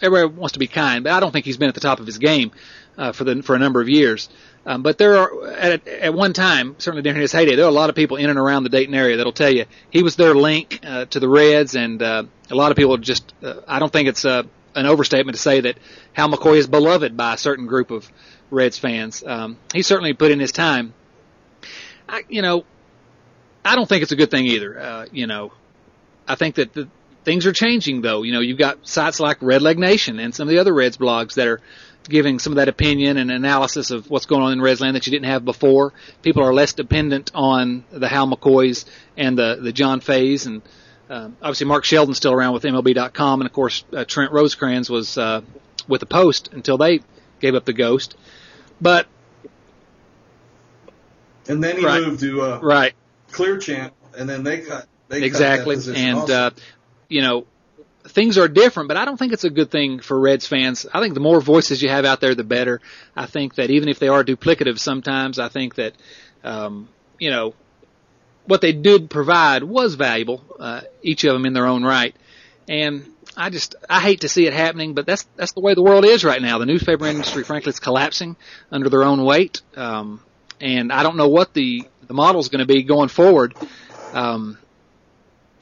everybody 0.00 0.34
wants 0.34 0.54
to 0.54 0.58
be 0.58 0.68
kind, 0.68 1.04
but 1.04 1.12
I 1.12 1.20
don't 1.20 1.32
think 1.32 1.44
he's 1.44 1.58
been 1.58 1.68
at 1.68 1.74
the 1.74 1.82
top 1.82 2.00
of 2.00 2.06
his 2.06 2.16
game 2.16 2.50
uh, 2.96 3.12
for 3.12 3.24
the 3.24 3.42
for 3.42 3.54
a 3.54 3.58
number 3.58 3.82
of 3.82 3.90
years. 3.90 4.30
Um, 4.66 4.82
but 4.82 4.98
there 4.98 5.16
are 5.16 5.46
at, 5.52 5.86
at 5.86 6.12
one 6.12 6.32
time, 6.32 6.74
certainly 6.78 7.02
during 7.02 7.20
his 7.20 7.30
heyday, 7.30 7.54
there 7.54 7.64
are 7.64 7.68
a 7.68 7.72
lot 7.72 7.88
of 7.88 7.94
people 7.94 8.16
in 8.16 8.28
and 8.28 8.38
around 8.38 8.64
the 8.64 8.68
Dayton 8.68 8.94
area 8.94 9.16
that'll 9.16 9.32
tell 9.32 9.50
you 9.50 9.64
he 9.90 10.02
was 10.02 10.16
their 10.16 10.34
link 10.34 10.80
uh, 10.84 11.04
to 11.06 11.20
the 11.20 11.28
Reds, 11.28 11.76
and 11.76 12.02
uh, 12.02 12.24
a 12.50 12.54
lot 12.54 12.72
of 12.72 12.76
people 12.76 12.96
just. 12.98 13.32
Uh, 13.42 13.60
I 13.68 13.78
don't 13.78 13.92
think 13.92 14.08
it's 14.08 14.24
uh, 14.24 14.42
an 14.74 14.86
overstatement 14.86 15.36
to 15.36 15.42
say 15.42 15.60
that 15.60 15.78
Hal 16.14 16.30
McCoy 16.30 16.56
is 16.56 16.66
beloved 16.66 17.16
by 17.16 17.34
a 17.34 17.38
certain 17.38 17.66
group 17.66 17.92
of 17.92 18.10
Reds 18.50 18.76
fans. 18.76 19.22
Um, 19.24 19.56
he 19.72 19.82
certainly 19.82 20.14
put 20.14 20.32
in 20.32 20.40
his 20.40 20.50
time. 20.50 20.94
I, 22.08 22.24
you 22.28 22.42
know, 22.42 22.64
I 23.64 23.76
don't 23.76 23.88
think 23.88 24.02
it's 24.02 24.12
a 24.12 24.16
good 24.16 24.32
thing 24.32 24.46
either. 24.46 24.78
Uh, 24.78 25.06
you 25.12 25.28
know, 25.28 25.52
I 26.26 26.34
think 26.34 26.56
that 26.56 26.72
the 26.72 26.88
things 27.24 27.46
are 27.46 27.52
changing 27.52 28.00
though. 28.00 28.22
You 28.22 28.32
know, 28.32 28.40
you've 28.40 28.58
got 28.58 28.86
sites 28.86 29.20
like 29.20 29.38
Red 29.42 29.62
Leg 29.62 29.78
Nation 29.78 30.18
and 30.18 30.34
some 30.34 30.48
of 30.48 30.52
the 30.52 30.58
other 30.58 30.72
Reds 30.72 30.96
blogs 30.96 31.34
that 31.34 31.46
are 31.46 31.60
giving 32.08 32.38
some 32.38 32.52
of 32.52 32.56
that 32.56 32.68
opinion 32.68 33.16
and 33.16 33.30
analysis 33.30 33.90
of 33.90 34.08
what's 34.10 34.26
going 34.26 34.42
on 34.42 34.52
in 34.52 34.58
Redsland 34.60 34.94
that 34.94 35.06
you 35.06 35.10
didn't 35.10 35.26
have 35.26 35.44
before. 35.44 35.92
People 36.22 36.42
are 36.42 36.54
less 36.54 36.72
dependent 36.72 37.30
on 37.34 37.84
the 37.90 38.08
Hal 38.08 38.26
McCoys 38.28 38.84
and 39.16 39.38
the 39.38 39.58
the 39.60 39.72
John 39.72 40.00
Fays 40.00 40.46
and 40.46 40.62
um, 41.08 41.36
obviously 41.40 41.66
Mark 41.66 41.84
Sheldon's 41.84 42.16
still 42.16 42.32
around 42.32 42.52
with 42.54 42.64
MLB.com 42.64 43.40
and 43.40 43.46
of 43.46 43.52
course 43.52 43.84
uh, 43.92 44.04
Trent 44.04 44.32
Rosecrans 44.32 44.90
was 44.90 45.16
uh, 45.18 45.42
with 45.88 46.00
the 46.00 46.06
Post 46.06 46.48
until 46.52 46.78
they 46.78 47.00
gave 47.40 47.54
up 47.54 47.64
the 47.64 47.72
ghost. 47.72 48.16
But 48.80 49.06
and 51.48 51.62
then 51.62 51.76
he 51.78 51.84
Right. 51.84 52.02
moved 52.02 52.20
to 52.20 52.42
uh, 52.42 52.58
right, 52.60 52.92
Clear 53.30 53.58
Channel, 53.58 53.92
and 54.18 54.28
then 54.28 54.42
they 54.42 54.60
cut. 54.60 54.86
They 55.08 55.22
exactly. 55.22 55.76
Cut 55.76 55.88
And 55.96 56.18
also. 56.18 56.34
uh, 56.34 56.50
you 57.08 57.22
know, 57.22 57.46
things 58.08 58.38
are 58.38 58.48
different, 58.48 58.88
but 58.88 58.96
I 58.96 59.04
don't 59.04 59.16
think 59.16 59.32
it's 59.32 59.44
a 59.44 59.50
good 59.50 59.70
thing 59.70 60.00
for 60.00 60.18
Reds 60.18 60.46
fans. 60.46 60.86
I 60.92 61.00
think 61.00 61.14
the 61.14 61.20
more 61.20 61.40
voices 61.40 61.82
you 61.82 61.88
have 61.88 62.04
out 62.04 62.20
there, 62.20 62.34
the 62.34 62.44
better. 62.44 62.80
I 63.14 63.26
think 63.26 63.56
that 63.56 63.70
even 63.70 63.88
if 63.88 63.98
they 63.98 64.08
are 64.08 64.24
duplicative 64.24 64.78
sometimes, 64.78 65.38
I 65.38 65.48
think 65.48 65.76
that 65.76 65.94
um, 66.44 66.88
you 67.18 67.30
know 67.30 67.54
what 68.46 68.60
they 68.60 68.72
did 68.72 69.10
provide 69.10 69.62
was 69.62 69.94
valuable, 69.94 70.44
uh, 70.58 70.82
each 71.02 71.24
of 71.24 71.32
them 71.32 71.46
in 71.46 71.52
their 71.52 71.66
own 71.66 71.82
right. 71.82 72.14
And 72.68 73.12
I 73.36 73.50
just 73.50 73.74
I 73.88 74.00
hate 74.00 74.22
to 74.22 74.28
see 74.28 74.46
it 74.46 74.52
happening, 74.52 74.94
but 74.94 75.06
that's 75.06 75.26
that's 75.36 75.52
the 75.52 75.60
way 75.60 75.74
the 75.74 75.82
world 75.82 76.04
is 76.04 76.24
right 76.24 76.40
now. 76.40 76.58
The 76.58 76.66
newspaper 76.66 77.06
industry, 77.06 77.44
frankly, 77.44 77.70
is 77.70 77.80
collapsing 77.80 78.36
under 78.70 78.88
their 78.88 79.04
own 79.04 79.24
weight. 79.24 79.62
Um, 79.76 80.22
and 80.60 80.92
I 80.92 81.02
don't 81.02 81.16
know 81.16 81.28
what 81.28 81.52
the 81.52 81.86
the 82.06 82.14
model 82.14 82.40
is 82.40 82.48
going 82.48 82.66
to 82.66 82.72
be 82.72 82.82
going 82.82 83.08
forward. 83.08 83.54
Um, 84.12 84.58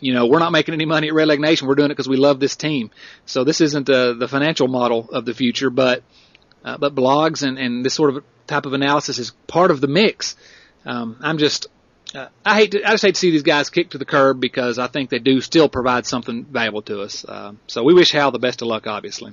you 0.04 0.12
know, 0.12 0.26
we're 0.26 0.38
not 0.38 0.52
making 0.52 0.74
any 0.74 0.84
money 0.84 1.08
at 1.08 1.14
Red 1.14 1.28
Leg 1.28 1.40
Nation. 1.40 1.66
We're 1.66 1.76
doing 1.76 1.90
it 1.90 1.94
because 1.94 2.08
we 2.08 2.18
love 2.18 2.38
this 2.38 2.56
team. 2.56 2.90
So 3.24 3.42
this 3.42 3.62
isn't 3.62 3.88
uh, 3.88 4.12
the 4.12 4.28
financial 4.28 4.68
model 4.68 5.08
of 5.10 5.24
the 5.24 5.32
future, 5.32 5.70
but 5.70 6.02
uh, 6.62 6.76
but 6.76 6.94
blogs 6.94 7.42
and 7.42 7.58
and 7.58 7.82
this 7.82 7.94
sort 7.94 8.14
of 8.14 8.22
type 8.46 8.66
of 8.66 8.74
analysis 8.74 9.18
is 9.18 9.30
part 9.46 9.70
of 9.70 9.80
the 9.80 9.86
mix. 9.86 10.36
Um, 10.84 11.16
I'm 11.22 11.38
just 11.38 11.68
uh, 12.14 12.28
I 12.44 12.54
hate 12.56 12.72
to, 12.72 12.84
I 12.84 12.90
just 12.90 13.02
hate 13.02 13.14
to 13.14 13.18
see 13.18 13.30
these 13.30 13.44
guys 13.44 13.70
kicked 13.70 13.92
to 13.92 13.98
the 13.98 14.04
curb 14.04 14.40
because 14.40 14.78
I 14.78 14.88
think 14.88 15.08
they 15.08 15.20
do 15.20 15.40
still 15.40 15.70
provide 15.70 16.04
something 16.04 16.44
valuable 16.44 16.82
to 16.82 17.00
us. 17.00 17.24
Uh, 17.24 17.54
so 17.66 17.82
we 17.82 17.94
wish 17.94 18.12
Hal 18.12 18.30
the 18.30 18.38
best 18.38 18.60
of 18.60 18.68
luck, 18.68 18.86
obviously. 18.86 19.32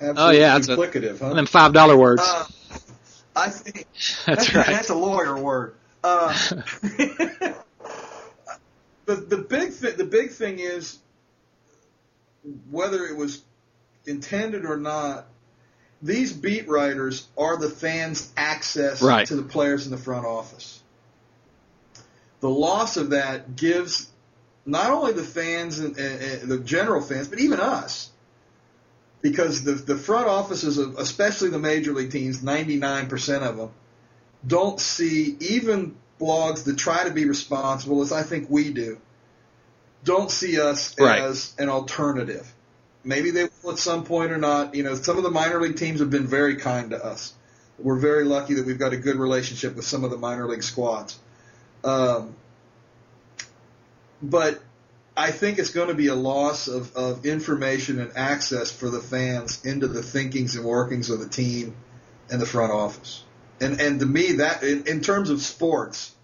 Absolutely 0.00 0.22
oh, 0.22 0.30
yeah, 0.30 0.54
that's 0.54 0.68
a- 0.68 0.76
duplicative, 0.76 1.18
huh? 1.18 1.34
Them 1.34 1.44
five 1.44 1.74
dollar 1.74 1.98
words. 1.98 2.22
Uh, 2.24 2.46
I 3.36 3.50
think 3.50 3.86
That's 4.26 4.54
right. 4.54 4.66
That's 4.66 4.88
a 4.88 4.94
lawyer 4.94 5.36
word. 5.38 5.74
The 9.08 9.16
the 9.16 9.38
big 9.38 9.72
thi- 9.72 9.92
the 9.92 10.04
big 10.04 10.32
thing 10.32 10.58
is 10.58 10.98
whether 12.70 13.06
it 13.06 13.16
was 13.16 13.40
intended 14.04 14.66
or 14.66 14.76
not. 14.76 15.26
These 16.02 16.34
beat 16.34 16.68
writers 16.68 17.26
are 17.36 17.56
the 17.56 17.70
fans' 17.70 18.30
access 18.36 19.00
Right. 19.00 19.26
to 19.26 19.34
the 19.34 19.42
players 19.42 19.86
in 19.86 19.92
the 19.92 19.96
front 19.98 20.26
office. 20.26 20.82
The 22.40 22.50
loss 22.50 22.98
of 22.98 23.10
that 23.10 23.56
gives 23.56 24.08
not 24.66 24.90
only 24.90 25.12
the 25.14 25.24
fans 25.24 25.78
and, 25.78 25.96
and, 25.96 26.22
and 26.42 26.50
the 26.50 26.58
general 26.58 27.00
fans, 27.00 27.28
but 27.28 27.40
even 27.40 27.60
us, 27.60 28.10
because 29.22 29.64
the 29.64 29.72
the 29.72 29.96
front 29.96 30.26
offices 30.28 30.76
of 30.76 30.98
especially 30.98 31.48
the 31.48 31.58
major 31.58 31.94
league 31.94 32.12
teams, 32.12 32.40
99% 32.42 33.40
of 33.42 33.56
them 33.56 33.70
don't 34.46 34.78
see 34.78 35.34
even 35.40 35.96
blogs 36.18 36.64
that 36.64 36.76
try 36.76 37.04
to 37.04 37.10
be 37.10 37.24
responsible 37.24 38.02
as 38.02 38.12
I 38.12 38.22
think 38.22 38.48
we 38.50 38.72
do 38.72 38.98
don't 40.04 40.30
see 40.30 40.60
us 40.60 40.94
Right. 40.98 41.20
as 41.20 41.52
an 41.58 41.68
alternative. 41.68 42.52
Maybe 43.04 43.30
they 43.30 43.48
will 43.62 43.72
at 43.72 43.78
some 43.78 44.04
point 44.04 44.32
or 44.32 44.38
not. 44.38 44.74
You 44.74 44.82
know, 44.82 44.94
some 44.94 45.16
of 45.16 45.22
the 45.22 45.30
minor 45.30 45.60
league 45.60 45.76
teams 45.76 46.00
have 46.00 46.10
been 46.10 46.26
very 46.26 46.56
kind 46.56 46.90
to 46.90 47.04
us. 47.04 47.32
We're 47.78 47.98
very 47.98 48.24
lucky 48.24 48.54
that 48.54 48.66
we've 48.66 48.78
got 48.78 48.92
a 48.92 48.96
good 48.96 49.16
relationship 49.16 49.76
with 49.76 49.84
some 49.84 50.04
of 50.04 50.10
the 50.10 50.16
minor 50.16 50.48
league 50.48 50.62
squads. 50.62 51.18
Um, 51.84 52.34
but 54.20 54.60
I 55.16 55.30
think 55.30 55.58
it's 55.58 55.70
going 55.70 55.88
to 55.88 55.94
be 55.94 56.08
a 56.08 56.14
loss 56.14 56.68
of, 56.68 56.94
of 56.96 57.24
information 57.24 58.00
and 58.00 58.16
access 58.16 58.70
for 58.70 58.90
the 58.90 59.00
fans 59.00 59.64
into 59.64 59.86
the 59.88 60.02
thinkings 60.02 60.56
and 60.56 60.64
workings 60.64 61.10
of 61.10 61.20
the 61.20 61.28
team 61.28 61.74
and 62.30 62.40
the 62.40 62.46
front 62.46 62.72
office. 62.72 63.22
And 63.60 63.80
and 63.80 64.00
to 64.00 64.06
me, 64.06 64.32
that 64.32 64.62
in, 64.62 64.86
in 64.86 65.00
terms 65.00 65.30
of 65.30 65.42
sports 65.42 66.14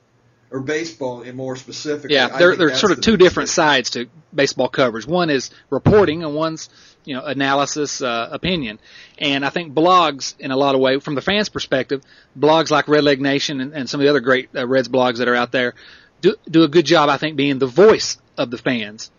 or 0.51 0.61
baseball, 0.61 1.22
in 1.22 1.35
more 1.35 1.57
specific. 1.57 2.11
Yeah, 2.11 2.28
there 2.28 2.51
think 2.51 2.59
there 2.59 2.68
are 2.68 2.76
sort 2.76 2.93
of 2.93 2.99
the 2.99 3.03
two 3.03 3.16
different 3.16 3.49
issue. 3.49 3.55
sides 3.55 3.91
to 3.91 4.07
baseball 4.32 4.68
coverage. 4.68 5.07
One 5.07 5.30
is 5.30 5.51
reporting, 5.70 6.22
and 6.22 6.35
one's 6.35 6.68
you 7.05 7.14
know 7.14 7.24
analysis, 7.24 8.01
uh, 8.01 8.28
opinion. 8.30 8.78
And 9.18 9.45
I 9.45 9.51
think 9.51 9.74
blogs, 9.74 10.39
in 10.39 10.51
a 10.51 10.57
lot 10.57 10.74
of 10.74 10.80
way 10.80 11.01
from 11.01 11.16
the 11.16 11.22
fans' 11.22 11.49
perspective, 11.49 12.03
blogs 12.39 12.70
like 12.70 12.89
Red 12.89 13.05
Leg 13.05 13.20
Nation 13.20 13.61
and, 13.61 13.72
and 13.72 13.91
some 13.91 14.01
of 14.01 14.05
the 14.05 14.11
other 14.11 14.20
great 14.20 14.51
uh, 14.55 14.66
Reds 14.66 14.89
blogs 14.89 15.18
that 15.18 15.28
are 15.28 15.35
out 15.35 15.51
there 15.51 15.74
do 16.20 16.37
do 16.49 16.62
a 16.62 16.68
good 16.68 16.87
job. 16.87 17.09
I 17.09 17.16
think 17.16 17.37
being 17.37 17.59
the 17.59 17.66
voice 17.66 18.18
of 18.39 18.51
the 18.51 18.59
fans. 18.59 19.11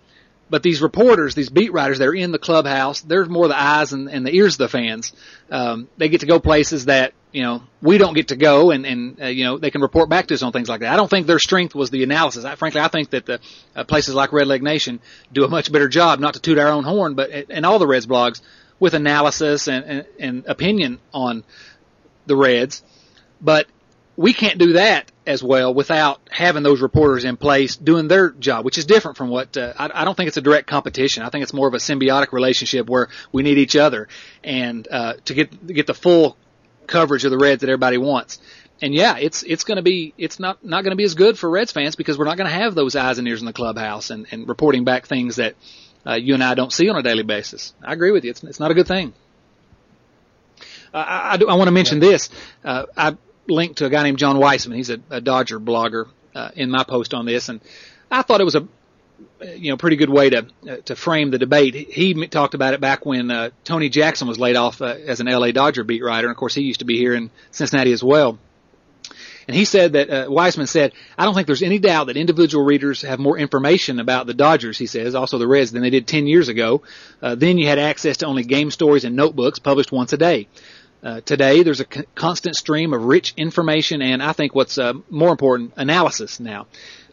But 0.49 0.63
these 0.63 0.81
reporters, 0.81 1.35
these 1.35 1.49
beat 1.49 1.73
writers, 1.73 1.97
they're 1.97 2.13
in 2.13 2.31
the 2.31 2.39
clubhouse. 2.39 3.01
They're 3.01 3.25
more 3.25 3.47
the 3.47 3.59
eyes 3.59 3.93
and, 3.93 4.09
and 4.09 4.25
the 4.25 4.35
ears 4.35 4.55
of 4.55 4.57
the 4.59 4.69
fans. 4.69 5.11
Um, 5.49 5.87
they 5.97 6.09
get 6.09 6.21
to 6.21 6.27
go 6.27 6.39
places 6.39 6.85
that 6.85 7.13
you 7.31 7.41
know 7.41 7.63
we 7.81 7.97
don't 7.97 8.13
get 8.13 8.29
to 8.29 8.35
go, 8.35 8.71
and 8.71 8.85
and 8.85 9.21
uh, 9.21 9.25
you 9.25 9.45
know 9.45 9.57
they 9.57 9.71
can 9.71 9.81
report 9.81 10.09
back 10.09 10.27
to 10.27 10.33
us 10.33 10.43
on 10.43 10.51
things 10.51 10.69
like 10.69 10.81
that. 10.81 10.93
I 10.93 10.95
don't 10.95 11.09
think 11.09 11.27
their 11.27 11.39
strength 11.39 11.73
was 11.73 11.89
the 11.89 12.03
analysis. 12.03 12.45
I, 12.45 12.55
frankly, 12.55 12.81
I 12.81 12.87
think 12.87 13.09
that 13.11 13.25
the 13.25 13.39
uh, 13.75 13.83
places 13.83 14.13
like 14.13 14.31
Red 14.31 14.47
Leg 14.47 14.61
Nation 14.61 14.99
do 15.33 15.43
a 15.43 15.47
much 15.47 15.71
better 15.71 15.89
job, 15.89 16.19
not 16.19 16.35
to 16.35 16.39
toot 16.39 16.59
our 16.59 16.69
own 16.69 16.83
horn, 16.83 17.15
but 17.15 17.29
and 17.49 17.65
all 17.65 17.79
the 17.79 17.87
Reds 17.87 18.05
blogs 18.05 18.41
with 18.79 18.93
analysis 18.93 19.67
and, 19.67 19.85
and, 19.85 20.05
and 20.19 20.45
opinion 20.47 20.99
on 21.13 21.43
the 22.25 22.35
Reds. 22.35 22.83
But 23.41 23.67
we 24.17 24.33
can't 24.33 24.57
do 24.57 24.73
that 24.73 25.11
as 25.27 25.43
well 25.43 25.73
without 25.73 26.21
having 26.29 26.63
those 26.63 26.81
reporters 26.81 27.25
in 27.25 27.37
place 27.37 27.75
doing 27.75 28.07
their 28.07 28.29
job, 28.29 28.63
which 28.63 28.77
is 28.77 28.85
different 28.85 29.17
from 29.17 29.29
what 29.29 29.57
uh, 29.57 29.73
I, 29.77 29.89
I 29.93 30.05
don't 30.05 30.15
think 30.15 30.27
it's 30.27 30.37
a 30.37 30.41
direct 30.41 30.67
competition. 30.67 31.23
I 31.23 31.29
think 31.29 31.43
it's 31.43 31.53
more 31.53 31.67
of 31.67 31.73
a 31.73 31.77
symbiotic 31.77 32.31
relationship 32.31 32.89
where 32.89 33.09
we 33.31 33.43
need 33.43 33.57
each 33.57 33.75
other 33.75 34.07
and 34.43 34.87
uh, 34.89 35.13
to 35.25 35.33
get 35.33 35.67
get 35.67 35.87
the 35.87 35.93
full 35.93 36.37
coverage 36.87 37.25
of 37.25 37.31
the 37.31 37.37
Reds 37.37 37.61
that 37.61 37.69
everybody 37.69 37.97
wants. 37.97 38.39
And 38.81 38.93
yeah, 38.93 39.17
it's 39.17 39.43
it's 39.43 39.63
going 39.63 39.77
to 39.77 39.81
be 39.81 40.13
it's 40.17 40.39
not 40.39 40.63
not 40.63 40.83
going 40.83 40.91
to 40.91 40.97
be 40.97 41.05
as 41.05 41.15
good 41.15 41.37
for 41.37 41.49
Reds 41.49 41.71
fans 41.71 41.95
because 41.95 42.17
we're 42.17 42.25
not 42.25 42.37
going 42.37 42.49
to 42.49 42.55
have 42.55 42.75
those 42.75 42.95
eyes 42.95 43.17
and 43.17 43.27
ears 43.27 43.41
in 43.41 43.45
the 43.45 43.53
clubhouse 43.53 44.09
and, 44.09 44.27
and 44.31 44.47
reporting 44.47 44.83
back 44.83 45.07
things 45.07 45.37
that 45.37 45.55
uh, 46.05 46.13
you 46.13 46.33
and 46.33 46.43
I 46.43 46.55
don't 46.55 46.71
see 46.71 46.87
on 46.89 46.95
a 46.95 47.03
daily 47.03 47.23
basis. 47.23 47.73
I 47.83 47.93
agree 47.93 48.11
with 48.11 48.23
you. 48.23 48.31
It's 48.31 48.43
it's 48.43 48.59
not 48.59 48.71
a 48.71 48.73
good 48.73 48.87
thing. 48.87 49.13
Uh, 50.93 50.97
I, 50.97 51.33
I, 51.33 51.37
do, 51.37 51.49
I 51.49 51.55
want 51.55 51.67
to 51.67 51.73
mention 51.73 51.99
this. 51.99 52.29
Uh, 52.63 52.85
I 52.95 53.17
linked 53.47 53.77
to 53.79 53.85
a 53.85 53.89
guy 53.89 54.03
named 54.03 54.17
Jon 54.17 54.37
Weisman. 54.37 54.75
He's 54.75 54.89
a, 54.89 54.99
a 55.09 55.21
Dodger 55.21 55.59
blogger 55.59 56.07
uh, 56.33 56.51
in 56.55 56.69
my 56.69 56.83
post 56.83 57.13
on 57.13 57.25
this, 57.25 57.49
and 57.49 57.61
I 58.11 58.21
thought 58.21 58.41
it 58.41 58.45
was 58.45 58.55
a 58.55 58.67
you 59.55 59.71
know 59.71 59.77
pretty 59.77 59.95
good 59.95 60.09
way 60.09 60.29
to 60.29 60.47
uh, 60.69 60.75
to 60.85 60.95
frame 60.95 61.31
the 61.31 61.37
debate. 61.37 61.75
He, 61.75 62.27
talked 62.27 62.53
about 62.53 62.73
it 62.73 62.81
back 62.81 63.05
when 63.05 63.31
uh, 63.31 63.51
Tony 63.63 63.89
Jackson 63.89 64.27
was 64.27 64.39
laid 64.39 64.55
off 64.55 64.81
uh, 64.81 64.85
as 64.85 65.19
an 65.19 65.27
LA 65.27 65.51
Dodger 65.51 65.83
beat 65.83 66.03
writer, 66.03 66.27
and 66.27 66.31
of 66.31 66.37
course 66.37 66.53
he 66.53 66.61
used 66.61 66.79
to 66.79 66.85
be 66.85 66.97
here 66.97 67.13
in 67.13 67.31
Cincinnati 67.51 67.91
as 67.91 68.03
well. 68.03 68.37
And 69.47 69.55
he 69.55 69.65
said 69.65 69.93
that 69.93 70.09
uh, 70.09 70.25
Weisman 70.27 70.67
said, 70.67 70.93
"I 71.17 71.25
don't 71.25 71.35
think 71.35 71.45
there's 71.45 71.61
any 71.61 71.77
doubt 71.77 72.07
that 72.07 72.17
individual 72.17 72.65
readers 72.65 73.03
have 73.03 73.19
more 73.19 73.37
information 73.37 73.99
about 73.99 74.25
the 74.25 74.33
Dodgers." 74.33 74.77
He 74.77 74.87
says, 74.87 75.13
also 75.13 75.37
the 75.37 75.47
Reds, 75.47 75.71
than 75.71 75.83
they 75.83 75.91
did 75.91 76.07
10 76.07 76.25
years 76.25 76.47
ago. 76.47 76.81
Uh, 77.21 77.35
then 77.35 77.59
you 77.59 77.67
had 77.67 77.77
access 77.77 78.17
to 78.17 78.25
only 78.25 78.43
game 78.43 78.71
stories 78.71 79.05
and 79.05 79.15
notebooks 79.15 79.59
published 79.59 79.91
once 79.91 80.13
a 80.13 80.17
day. 80.17 80.47
Uh, 81.05 81.21
today, 81.21 81.61
there's 81.61 81.81
a 81.81 81.85
constant 81.85 82.55
stream 82.55 82.91
of 82.91 83.03
rich 83.03 83.35
information 83.37 84.01
and 84.01 84.23
I 84.23 84.31
think 84.31 84.55
what's 84.55 84.79
uh, 84.79 84.93
more 85.11 85.29
important, 85.29 85.73
analysis 85.75 86.39
now. 86.39 86.65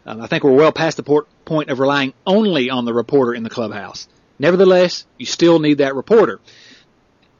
Um, 0.07 0.23
I 0.23 0.29
think 0.29 0.45
we're 0.45 0.53
well 0.53 0.73
past 0.73 0.97
the 0.97 1.03
port- 1.03 1.29
point 1.45 1.69
of 1.69 1.79
relying 1.79 2.15
only 2.27 2.71
on 2.71 2.87
the 2.87 2.95
reporter 2.95 3.35
in 3.35 3.43
the 3.43 3.51
clubhouse. 3.51 4.09
Nevertheless, 4.39 5.05
you 5.19 5.27
still 5.27 5.59
need 5.59 5.79
that 5.79 5.95
reporter. 5.95 6.41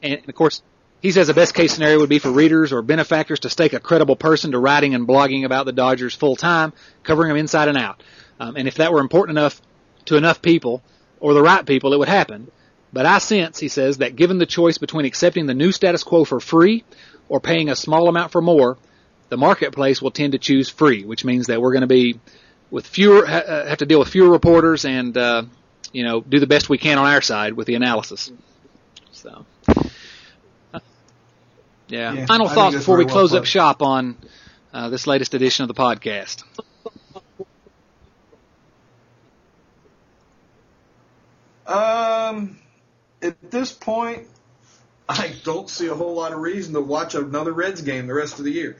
And 0.03 0.21
of 0.29 0.35
course, 0.35 0.61
he 1.01 1.11
says 1.11 1.25
the 1.25 1.33
best 1.33 1.55
case 1.55 1.73
scenario 1.73 1.99
would 1.99 2.09
be 2.09 2.19
for 2.19 2.29
readers 2.29 2.71
or 2.71 2.83
benefactors 2.83 3.39
to 3.39 3.49
stake 3.49 3.73
a 3.73 3.79
credible 3.79 4.15
person 4.15 4.51
to 4.51 4.59
writing 4.59 4.93
and 4.93 5.07
blogging 5.07 5.45
about 5.45 5.65
the 5.65 5.71
Dodgers 5.71 6.13
full 6.13 6.35
time, 6.35 6.71
covering 7.01 7.29
them 7.29 7.37
inside 7.37 7.67
and 7.67 7.79
out. 7.79 8.03
Um, 8.39 8.57
and 8.57 8.67
if 8.67 8.75
that 8.75 8.93
were 8.93 8.99
important 8.99 9.39
enough 9.39 9.59
to 10.05 10.17
enough 10.17 10.39
people 10.39 10.83
or 11.19 11.33
the 11.33 11.41
right 11.41 11.65
people, 11.65 11.93
it 11.93 11.97
would 11.97 12.09
happen. 12.09 12.51
But 12.93 13.07
I 13.07 13.17
sense, 13.17 13.59
he 13.59 13.69
says, 13.69 13.97
that 13.97 14.15
given 14.15 14.37
the 14.37 14.45
choice 14.45 14.77
between 14.77 15.05
accepting 15.05 15.47
the 15.47 15.55
new 15.55 15.71
status 15.71 16.03
quo 16.03 16.25
for 16.25 16.39
free 16.39 16.83
or 17.27 17.39
paying 17.39 17.69
a 17.69 17.75
small 17.75 18.07
amount 18.07 18.31
for 18.31 18.41
more, 18.41 18.77
the 19.29 19.37
marketplace 19.37 19.99
will 19.99 20.11
tend 20.11 20.33
to 20.33 20.37
choose 20.37 20.69
free, 20.69 21.03
which 21.03 21.25
means 21.25 21.47
that 21.47 21.59
we're 21.59 21.71
going 21.71 21.81
to 21.81 21.87
be 21.87 22.19
with 22.69 22.85
fewer, 22.85 23.25
have 23.25 23.79
to 23.79 23.87
deal 23.87 23.97
with 23.97 24.09
fewer 24.09 24.29
reporters 24.29 24.85
and, 24.85 25.17
uh, 25.17 25.43
you 25.91 26.03
know, 26.03 26.21
do 26.21 26.39
the 26.39 26.45
best 26.45 26.69
we 26.69 26.77
can 26.77 26.99
on 26.99 27.07
our 27.07 27.21
side 27.21 27.53
with 27.53 27.65
the 27.65 27.73
analysis. 27.73 28.31
So, 29.11 29.43
uh, 30.71 30.79
yeah. 31.87 32.13
yeah. 32.13 32.25
Final 32.27 32.47
thoughts 32.47 32.75
before 32.75 32.97
we 32.97 33.05
close 33.05 33.31
well 33.31 33.41
up 33.41 33.45
shop 33.45 33.81
on 33.81 34.17
uh, 34.71 34.89
this 34.89 35.07
latest 35.07 35.33
edition 35.33 35.63
of 35.63 35.67
the 35.67 35.73
podcast. 35.73 36.43
Um, 41.65 42.59
at 43.23 43.51
this 43.51 43.71
point, 43.71 44.27
I 45.07 45.33
don't 45.43 45.69
see 45.69 45.87
a 45.87 45.95
whole 45.95 46.13
lot 46.15 46.33
of 46.33 46.39
reason 46.39 46.73
to 46.73 46.81
watch 46.81 47.15
another 47.15 47.51
Reds 47.51 47.81
game 47.81 48.07
the 48.07 48.13
rest 48.13 48.39
of 48.39 48.45
the 48.45 48.51
year. 48.51 48.77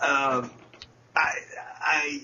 Um, 0.00 0.50
I, 1.16 1.32
I, 1.80 2.20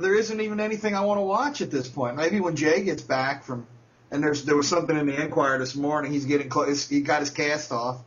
there 0.00 0.14
isn't 0.14 0.40
even 0.40 0.60
anything 0.60 0.94
I 0.94 1.00
want 1.02 1.18
to 1.18 1.24
watch 1.24 1.60
at 1.60 1.70
this 1.70 1.88
point. 1.88 2.16
Maybe 2.16 2.40
when 2.40 2.56
Jay 2.56 2.82
gets 2.82 3.02
back 3.02 3.44
from, 3.44 3.66
and 4.10 4.22
there's 4.22 4.44
there 4.44 4.56
was 4.56 4.68
something 4.68 4.96
in 4.96 5.06
the 5.06 5.22
Enquirer 5.22 5.58
this 5.58 5.76
morning. 5.76 6.12
He's 6.12 6.24
getting 6.24 6.48
close. 6.48 6.88
He 6.88 7.00
got 7.00 7.20
his 7.20 7.30
cast 7.30 7.70
off. 7.70 8.02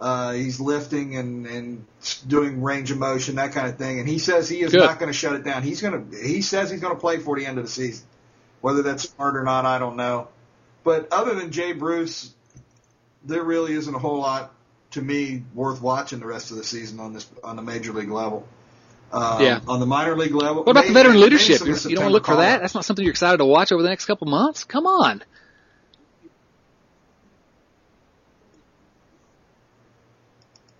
Uh, 0.00 0.32
he's 0.32 0.58
lifting 0.58 1.16
and 1.16 1.46
and 1.46 1.86
doing 2.26 2.62
range 2.62 2.90
of 2.90 2.98
motion, 2.98 3.36
that 3.36 3.52
kind 3.52 3.68
of 3.68 3.78
thing. 3.78 4.00
And 4.00 4.08
he 4.08 4.18
says 4.18 4.48
he 4.48 4.60
is 4.60 4.72
Good. 4.72 4.80
not 4.80 4.98
going 4.98 5.10
to 5.10 5.16
shut 5.16 5.36
it 5.36 5.44
down. 5.44 5.62
He's 5.62 5.80
going 5.80 6.10
to. 6.10 6.16
He 6.20 6.42
says 6.42 6.70
he's 6.70 6.80
going 6.80 6.94
to 6.94 7.00
play 7.00 7.18
for 7.18 7.38
the 7.38 7.46
end 7.46 7.58
of 7.58 7.64
the 7.64 7.70
season. 7.70 8.04
Whether 8.60 8.82
that's 8.82 9.08
smart 9.08 9.36
or 9.36 9.44
not, 9.44 9.66
I 9.66 9.78
don't 9.78 9.96
know. 9.96 10.28
But 10.84 11.08
other 11.12 11.34
than 11.34 11.50
Jay 11.50 11.72
Bruce, 11.72 12.32
there 13.24 13.42
really 13.42 13.72
isn't 13.72 13.94
a 13.94 13.98
whole 13.98 14.20
lot 14.20 14.52
to 14.92 15.02
me 15.02 15.42
worth 15.54 15.82
watching 15.82 16.20
the 16.20 16.26
rest 16.26 16.50
of 16.50 16.56
the 16.56 16.64
season 16.64 17.00
on 17.00 17.12
this 17.14 17.28
on 17.42 17.56
the 17.56 17.62
major 17.62 17.92
league 17.92 18.10
level. 18.10 18.46
Um, 19.12 19.42
yeah. 19.42 19.60
On 19.66 19.80
the 19.80 19.86
minor 19.86 20.16
league 20.16 20.34
level. 20.34 20.64
What 20.64 20.72
about 20.72 20.84
maybe, 20.84 20.94
the 20.94 21.00
veteran 21.00 21.20
leadership? 21.20 21.60
You 21.60 21.74
don't 21.74 21.74
want 21.74 21.98
to 21.98 22.08
look 22.08 22.26
for 22.26 22.36
that? 22.36 22.60
That's 22.60 22.74
not 22.74 22.84
something 22.84 23.04
you're 23.04 23.12
excited 23.12 23.38
to 23.38 23.44
watch 23.44 23.72
over 23.72 23.82
the 23.82 23.88
next 23.88 24.06
couple 24.06 24.26
months? 24.26 24.64
Come 24.64 24.86
on. 24.86 25.22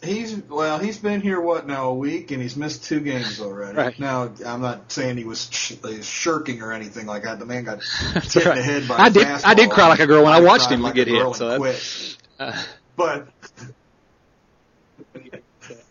He's 0.05 0.36
well. 0.48 0.78
He's 0.78 0.98
been 0.98 1.20
here 1.20 1.40
what 1.40 1.66
now 1.66 1.90
a 1.90 1.94
week, 1.94 2.30
and 2.30 2.40
he's 2.40 2.57
missed 2.57 2.84
two 2.84 3.00
games 3.00 3.40
already. 3.40 3.76
right. 3.76 3.98
Now 3.98 4.30
I'm 4.46 4.61
not 4.61 4.92
saying 4.92 5.16
he 5.16 5.24
was 5.24 5.48
sh- 5.50 5.74
shirking 6.02 6.62
or 6.62 6.72
anything 6.72 7.07
like 7.07 7.24
that. 7.24 7.38
The 7.38 7.46
man 7.46 7.64
got 7.64 7.82
hit 8.14 8.36
right. 8.36 8.46
in 8.46 8.57
the 8.57 8.62
head 8.62 8.88
by 8.88 8.96
I 8.96 9.09
did. 9.09 9.26
I 9.26 9.55
did 9.55 9.70
cry 9.70 9.88
like 9.88 10.00
a 10.00 10.07
girl 10.07 10.24
when 10.24 10.32
I, 10.32 10.38
I 10.38 10.40
watched 10.40 10.70
him 10.70 10.82
like 10.82 10.94
get 10.94 11.09
hit. 11.09 11.34
So. 11.36 11.74
Uh, 12.38 12.62
but 12.96 13.28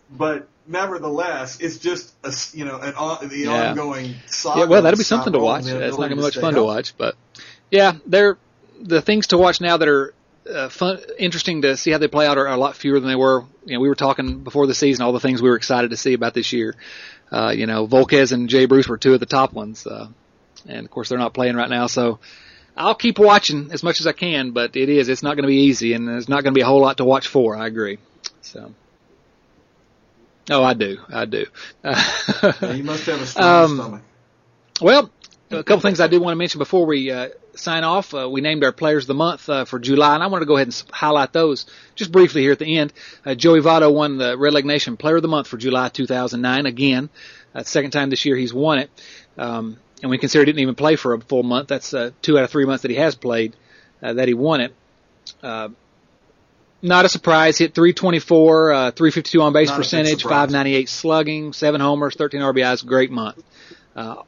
but 0.09 0.47
nevertheless, 0.67 1.59
it's 1.59 1.77
just 1.77 2.13
a 2.23 2.33
you 2.57 2.65
know 2.65 2.77
an 2.77 2.93
on, 2.95 3.27
the 3.27 3.37
yeah. 3.37 3.69
ongoing 3.69 4.15
saga. 4.27 4.61
Yeah, 4.61 4.65
well, 4.65 4.81
that'll 4.81 4.97
be 4.97 5.03
something 5.03 5.33
to 5.33 5.39
watch. 5.39 5.65
It's 5.65 5.71
not 5.71 5.97
going 5.97 6.09
to 6.11 6.15
be 6.15 6.21
much 6.21 6.37
fun 6.37 6.53
to 6.53 6.63
watch, 6.63 6.97
but 6.97 7.15
yeah, 7.71 7.93
they're 8.05 8.37
the 8.79 9.01
things 9.01 9.27
to 9.27 9.37
watch 9.37 9.61
now 9.61 9.77
that 9.77 9.87
are 9.87 10.13
uh, 10.49 10.69
fun, 10.69 10.99
interesting 11.17 11.61
to 11.61 11.77
see 11.77 11.91
how 11.91 11.97
they 11.97 12.07
play 12.07 12.25
out 12.25 12.37
are, 12.37 12.47
are 12.47 12.53
a 12.53 12.57
lot 12.57 12.75
fewer 12.75 12.99
than 12.99 13.09
they 13.09 13.15
were. 13.15 13.45
You 13.65 13.75
know, 13.75 13.79
we 13.79 13.89
were 13.89 13.95
talking 13.95 14.43
before 14.43 14.67
the 14.67 14.75
season, 14.75 15.03
all 15.03 15.13
the 15.13 15.19
things 15.19 15.41
we 15.41 15.49
were 15.49 15.55
excited 15.55 15.91
to 15.91 15.97
see 15.97 16.13
about 16.13 16.33
this 16.33 16.53
year. 16.53 16.75
Uh, 17.31 17.53
you 17.55 17.65
know, 17.65 17.87
Volquez 17.87 18.31
and 18.31 18.49
Jay 18.49 18.65
Bruce 18.65 18.87
were 18.87 18.97
two 18.97 19.13
of 19.13 19.19
the 19.19 19.25
top 19.25 19.53
ones. 19.53 19.87
Uh, 19.87 20.07
and 20.67 20.85
of 20.85 20.91
course 20.91 21.09
they're 21.09 21.17
not 21.17 21.33
playing 21.33 21.55
right 21.55 21.69
now. 21.69 21.87
So 21.87 22.19
I'll 22.75 22.95
keep 22.95 23.19
watching 23.19 23.71
as 23.71 23.83
much 23.83 23.99
as 23.99 24.07
I 24.07 24.11
can, 24.11 24.51
but 24.51 24.75
it 24.75 24.89
is, 24.89 25.09
it's 25.09 25.23
not 25.23 25.35
going 25.35 25.43
to 25.43 25.47
be 25.47 25.63
easy 25.63 25.93
and 25.93 26.07
there's 26.07 26.29
not 26.29 26.43
going 26.43 26.53
to 26.53 26.57
be 26.57 26.61
a 26.61 26.65
whole 26.65 26.81
lot 26.81 26.97
to 26.97 27.05
watch 27.05 27.27
for. 27.27 27.55
I 27.55 27.67
agree. 27.67 27.97
So. 28.41 28.73
Oh, 30.49 30.63
I 30.63 30.73
do. 30.73 30.99
I 31.09 31.25
do. 31.25 31.45
you 31.85 32.83
must 32.83 33.05
have 33.05 33.21
a 33.21 33.25
strong 33.25 33.63
um, 33.63 33.75
stomach. 33.77 34.01
Well, 34.81 35.09
a 35.59 35.63
couple 35.63 35.81
things 35.81 35.99
I 35.99 36.07
do 36.07 36.19
want 36.19 36.33
to 36.33 36.37
mention 36.37 36.59
before 36.59 36.85
we 36.85 37.11
uh, 37.11 37.29
sign 37.55 37.83
off. 37.83 38.13
Uh, 38.13 38.29
we 38.29 38.41
named 38.41 38.63
our 38.63 38.71
players 38.71 39.03
of 39.03 39.07
the 39.07 39.13
month 39.13 39.49
uh, 39.49 39.65
for 39.65 39.79
July, 39.79 40.15
and 40.15 40.23
I 40.23 40.27
want 40.27 40.41
to 40.41 40.45
go 40.45 40.55
ahead 40.55 40.67
and 40.67 40.83
highlight 40.91 41.33
those 41.33 41.65
just 41.95 42.11
briefly 42.11 42.41
here 42.41 42.51
at 42.51 42.59
the 42.59 42.77
end. 42.77 42.93
Uh, 43.25 43.35
Joey 43.35 43.61
Votto 43.61 43.93
won 43.93 44.17
the 44.17 44.37
Red 44.37 44.53
Leg 44.53 44.65
Nation 44.65 44.97
Player 44.97 45.17
of 45.17 45.21
the 45.21 45.27
Month 45.27 45.47
for 45.47 45.57
July 45.57 45.89
2009. 45.89 46.65
Again, 46.65 47.09
uh, 47.53 47.63
second 47.63 47.91
time 47.91 48.09
this 48.09 48.25
year 48.25 48.35
he's 48.35 48.53
won 48.53 48.79
it. 48.79 48.89
Um, 49.37 49.77
and 50.01 50.09
we 50.09 50.17
consider 50.17 50.41
he 50.41 50.45
didn't 50.47 50.61
even 50.61 50.75
play 50.75 50.95
for 50.95 51.13
a 51.13 51.21
full 51.21 51.43
month. 51.43 51.69
That's 51.69 51.93
uh, 51.93 52.11
two 52.21 52.37
out 52.37 52.43
of 52.43 52.49
three 52.51 52.65
months 52.65 52.81
that 52.81 52.91
he 52.91 52.97
has 52.97 53.15
played 53.15 53.55
uh, 54.01 54.13
that 54.13 54.27
he 54.27 54.33
won 54.33 54.61
it. 54.61 54.75
Uh, 55.41 55.69
not 56.81 57.05
a 57.05 57.09
surprise. 57.09 57.57
Hit 57.57 57.73
324, 57.73 58.73
uh, 58.73 58.91
352 58.91 59.41
on 59.41 59.53
base 59.53 59.69
not 59.69 59.77
percentage, 59.77 60.23
598 60.23 60.89
slugging, 60.89 61.53
seven 61.53 61.79
homers, 61.79 62.15
13 62.15 62.41
RBIs. 62.41 62.85
Great 62.85 63.09
month. 63.09 63.41
Uh, 63.95 64.23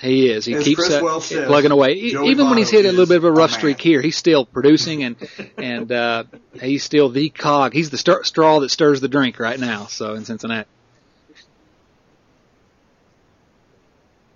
He 0.00 0.28
is. 0.28 0.44
He 0.44 0.54
As 0.54 0.64
keeps 0.64 0.88
uh, 0.88 1.00
well 1.02 1.20
says, 1.20 1.46
plugging 1.46 1.72
away. 1.72 2.10
Joey 2.10 2.30
Even 2.30 2.48
when 2.48 2.58
he's 2.58 2.70
hit 2.70 2.84
a 2.84 2.90
little 2.90 3.06
bit 3.06 3.16
of 3.16 3.24
a 3.24 3.32
rough 3.32 3.50
streak 3.50 3.80
here, 3.80 4.00
he's 4.00 4.16
still 4.16 4.46
producing 4.46 5.02
and 5.02 5.16
and 5.58 5.90
uh, 5.90 6.24
he's 6.60 6.84
still 6.84 7.08
the 7.08 7.30
cog. 7.30 7.72
He's 7.72 7.90
the 7.90 7.98
straw 7.98 8.60
that 8.60 8.68
stirs 8.68 9.00
the 9.00 9.08
drink 9.08 9.40
right 9.40 9.58
now. 9.58 9.86
So 9.86 10.14
in 10.14 10.24
Cincinnati. 10.24 10.68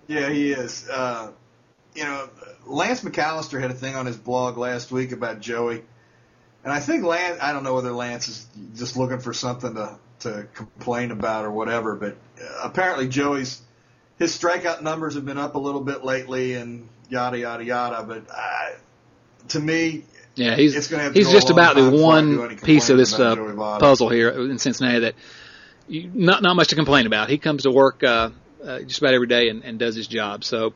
Yeah, 0.07 0.29
he 0.29 0.51
is. 0.51 0.87
Uh, 0.89 1.31
you 1.95 2.03
know, 2.03 2.29
Lance 2.65 3.01
McAlister 3.01 3.61
had 3.61 3.71
a 3.71 3.73
thing 3.73 3.95
on 3.95 4.05
his 4.05 4.17
blog 4.17 4.57
last 4.57 4.91
week 4.91 5.13
about 5.13 5.39
Joey, 5.39 5.81
and 6.63 6.73
I 6.73 6.81
think 6.81 7.05
Lance. 7.05 7.39
I 7.41 7.53
don't 7.53 7.63
know 7.63 7.75
whether 7.75 7.91
Lance 7.91 8.27
is 8.27 8.45
just 8.75 8.97
looking 8.97 9.19
for 9.19 9.33
something 9.33 9.75
to 9.75 9.97
to 10.19 10.47
complain 10.53 11.11
about 11.11 11.45
or 11.45 11.51
whatever, 11.51 11.95
but 11.95 12.17
uh, 12.41 12.61
apparently 12.63 13.07
Joey's 13.07 13.61
his 14.19 14.37
strikeout 14.37 14.81
numbers 14.81 15.15
have 15.15 15.25
been 15.25 15.37
up 15.37 15.55
a 15.55 15.59
little 15.59 15.81
bit 15.81 16.03
lately, 16.03 16.53
and 16.53 16.87
yada 17.09 17.37
yada 17.37 17.63
yada. 17.63 18.03
But 18.03 18.25
uh, 18.29 18.71
to 19.49 19.59
me, 19.59 20.05
yeah, 20.35 20.55
he's 20.55 20.75
it's 20.75 20.87
gonna 20.87 21.03
have 21.03 21.13
to 21.13 21.19
he's 21.19 21.31
just 21.31 21.49
about 21.49 21.75
the 21.75 21.81
time 21.81 21.91
before 21.91 22.15
I 22.15 22.21
do 22.21 22.39
one 22.39 22.57
piece 22.57 22.89
of 22.89 22.97
this 22.97 23.17
uh, 23.19 23.35
puzzle 23.79 24.09
here 24.09 24.29
in 24.29 24.57
Cincinnati 24.57 24.99
that 24.99 25.15
you, 25.87 26.09
not 26.13 26.43
not 26.43 26.55
much 26.55 26.69
to 26.69 26.75
complain 26.75 27.05
about. 27.05 27.29
He 27.29 27.37
comes 27.37 27.63
to 27.63 27.71
work 27.71 28.03
uh, 28.03 28.29
uh, 28.63 28.79
just 28.81 28.99
about 28.99 29.13
every 29.13 29.27
day 29.27 29.49
and, 29.49 29.63
and 29.63 29.79
does 29.79 29.95
his 29.95 30.07
job. 30.07 30.43
So. 30.43 30.73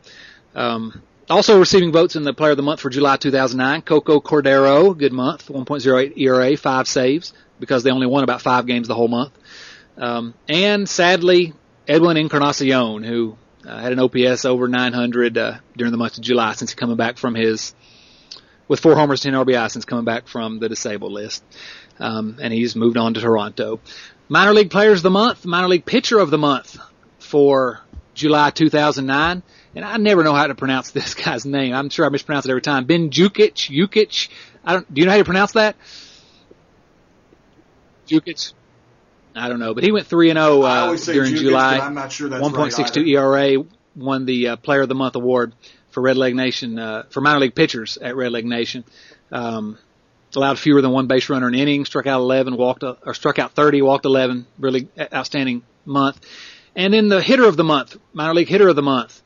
Um, 0.56 1.04
also 1.30 1.60
receiving 1.60 1.92
votes 1.92 2.16
in 2.16 2.24
the 2.24 2.34
Player 2.34 2.52
of 2.52 2.58
the 2.58 2.64
Month 2.64 2.80
for 2.80 2.90
July 2.90 3.18
2009, 3.18 3.82
Coco 3.82 4.22
Cordero, 4.22 4.98
good 4.98 5.12
month, 5.12 5.50
1.08 5.50 6.18
ERA, 6.18 6.56
five 6.56 6.88
saves 6.88 7.34
because 7.60 7.84
they 7.84 7.92
only 7.92 8.08
won 8.08 8.24
about 8.24 8.42
five 8.42 8.66
games 8.66 8.88
the 8.88 8.96
whole 8.96 9.08
month. 9.08 9.34
Um, 9.98 10.34
and 10.48 10.88
sadly, 10.88 11.54
Edwin 11.88 12.18
Encarnacion, 12.18 13.04
who 13.04 13.38
uh, 13.66 13.78
had 13.78 13.94
an 13.94 14.00
OPS 14.00 14.46
over 14.46 14.68
900 14.68 15.38
uh, 15.38 15.58
during 15.76 15.92
the 15.92 15.98
month 15.98 16.18
of 16.18 16.24
July 16.24 16.54
since 16.54 16.74
coming 16.74 16.98
back 16.98 17.18
from 17.18 17.34
his 17.36 17.74
with 18.68 18.82
four 18.82 18.96
homers, 18.96 19.22
10 19.22 19.34
RBI 19.34 19.72
since 19.72 19.86
coming 19.86 20.04
back 20.04 20.28
from 20.28 20.60
the 20.60 20.68
disabled 20.68 21.14
list. 21.14 21.44
Um, 22.00 22.38
and 22.42 22.54
he's 22.54 22.76
moved 22.76 22.98
on 22.98 23.14
to 23.14 23.22
Toronto. 23.22 23.80
Minor 24.28 24.54
League 24.54 24.70
Players 24.70 25.00
of 25.00 25.04
the 25.04 25.10
Month, 25.10 25.46
Minor 25.46 25.70
League 25.70 25.86
Pitcher 25.86 26.20
of 26.20 26.30
the 26.30 26.38
Month 26.38 26.78
for 27.20 27.80
July 28.14 28.50
2009. 28.50 29.42
And 29.76 29.86
I 29.86 29.98
never 29.98 30.24
know 30.24 30.34
how 30.34 30.48
to 30.48 30.56
pronounce 30.56 30.92
this 30.92 31.14
guy's 31.14 31.46
name. 31.46 31.74
I'm 31.74 31.90
sure 31.90 32.06
I 32.06 32.10
mispronounce 32.10 32.46
it 32.46 32.50
every 32.50 32.62
time. 32.62 32.86
Ben 32.86 33.10
Jukich, 33.10 33.72
Jukich. 33.72 34.30
I 34.66 34.74
don't, 34.74 34.94
do 34.94 35.00
you 35.00 35.06
know 35.06 35.14
how 35.14 35.20
to 35.20 35.24
pronounce 35.24 35.54
that? 35.54 35.78
Jukich. 38.08 38.54
I 39.38 39.50
don't 39.50 39.60
know, 39.60 39.74
but 39.74 39.84
he 39.84 39.92
went 39.92 40.08
3 40.08 40.32
and 40.32 40.40
0 40.40 40.62
I 40.62 40.94
uh, 40.94 40.96
during 40.98 41.34
Jukich, 41.34 41.40
July. 41.40 41.80
I'm 41.80 41.94
not 41.94 42.12
sure 42.12 42.30
that's 42.30 42.44
1.62. 42.44 43.08
ERA, 43.08 43.64
won 43.96 44.26
the 44.26 44.50
uh, 44.50 44.56
Player 44.58 44.82
of 44.82 44.90
the 44.90 44.96
Month 44.96 45.16
award 45.16 45.54
for 45.90 46.02
Red 46.02 46.18
Leg 46.18 46.36
Nation 46.36 46.78
uh, 46.78 47.04
for 47.10 47.22
minor 47.22 47.40
league 47.40 47.56
pitchers 47.56 47.98
at 47.98 48.16
Red 48.16 48.32
Leg 48.32 48.46
Nation. 48.46 48.84
Um, 49.32 49.78
allowed 50.36 50.60
fewer 50.60 50.82
than 50.82 50.92
one 50.92 51.08
base 51.08 51.30
runner 51.30 51.48
in 51.48 51.56
inning, 51.56 51.86
struck 51.86 52.06
out 52.06 52.20
11, 52.20 52.56
walked 52.58 52.84
uh, 52.84 52.96
or 53.06 53.14
struck 53.14 53.40
out 53.40 53.54
30, 53.54 53.82
walked 53.82 54.06
11. 54.06 54.46
Really 54.60 54.88
outstanding 55.14 55.64
month. 55.86 56.20
And 56.76 56.94
then 56.94 57.08
the 57.08 57.22
hitter 57.22 57.46
of 57.46 57.58
the 57.58 57.64
month, 57.64 57.98
minor 58.14 58.36
league 58.36 58.48
hitter 58.48 58.68
of 58.68 58.76
the 58.76 58.84
month, 58.84 59.22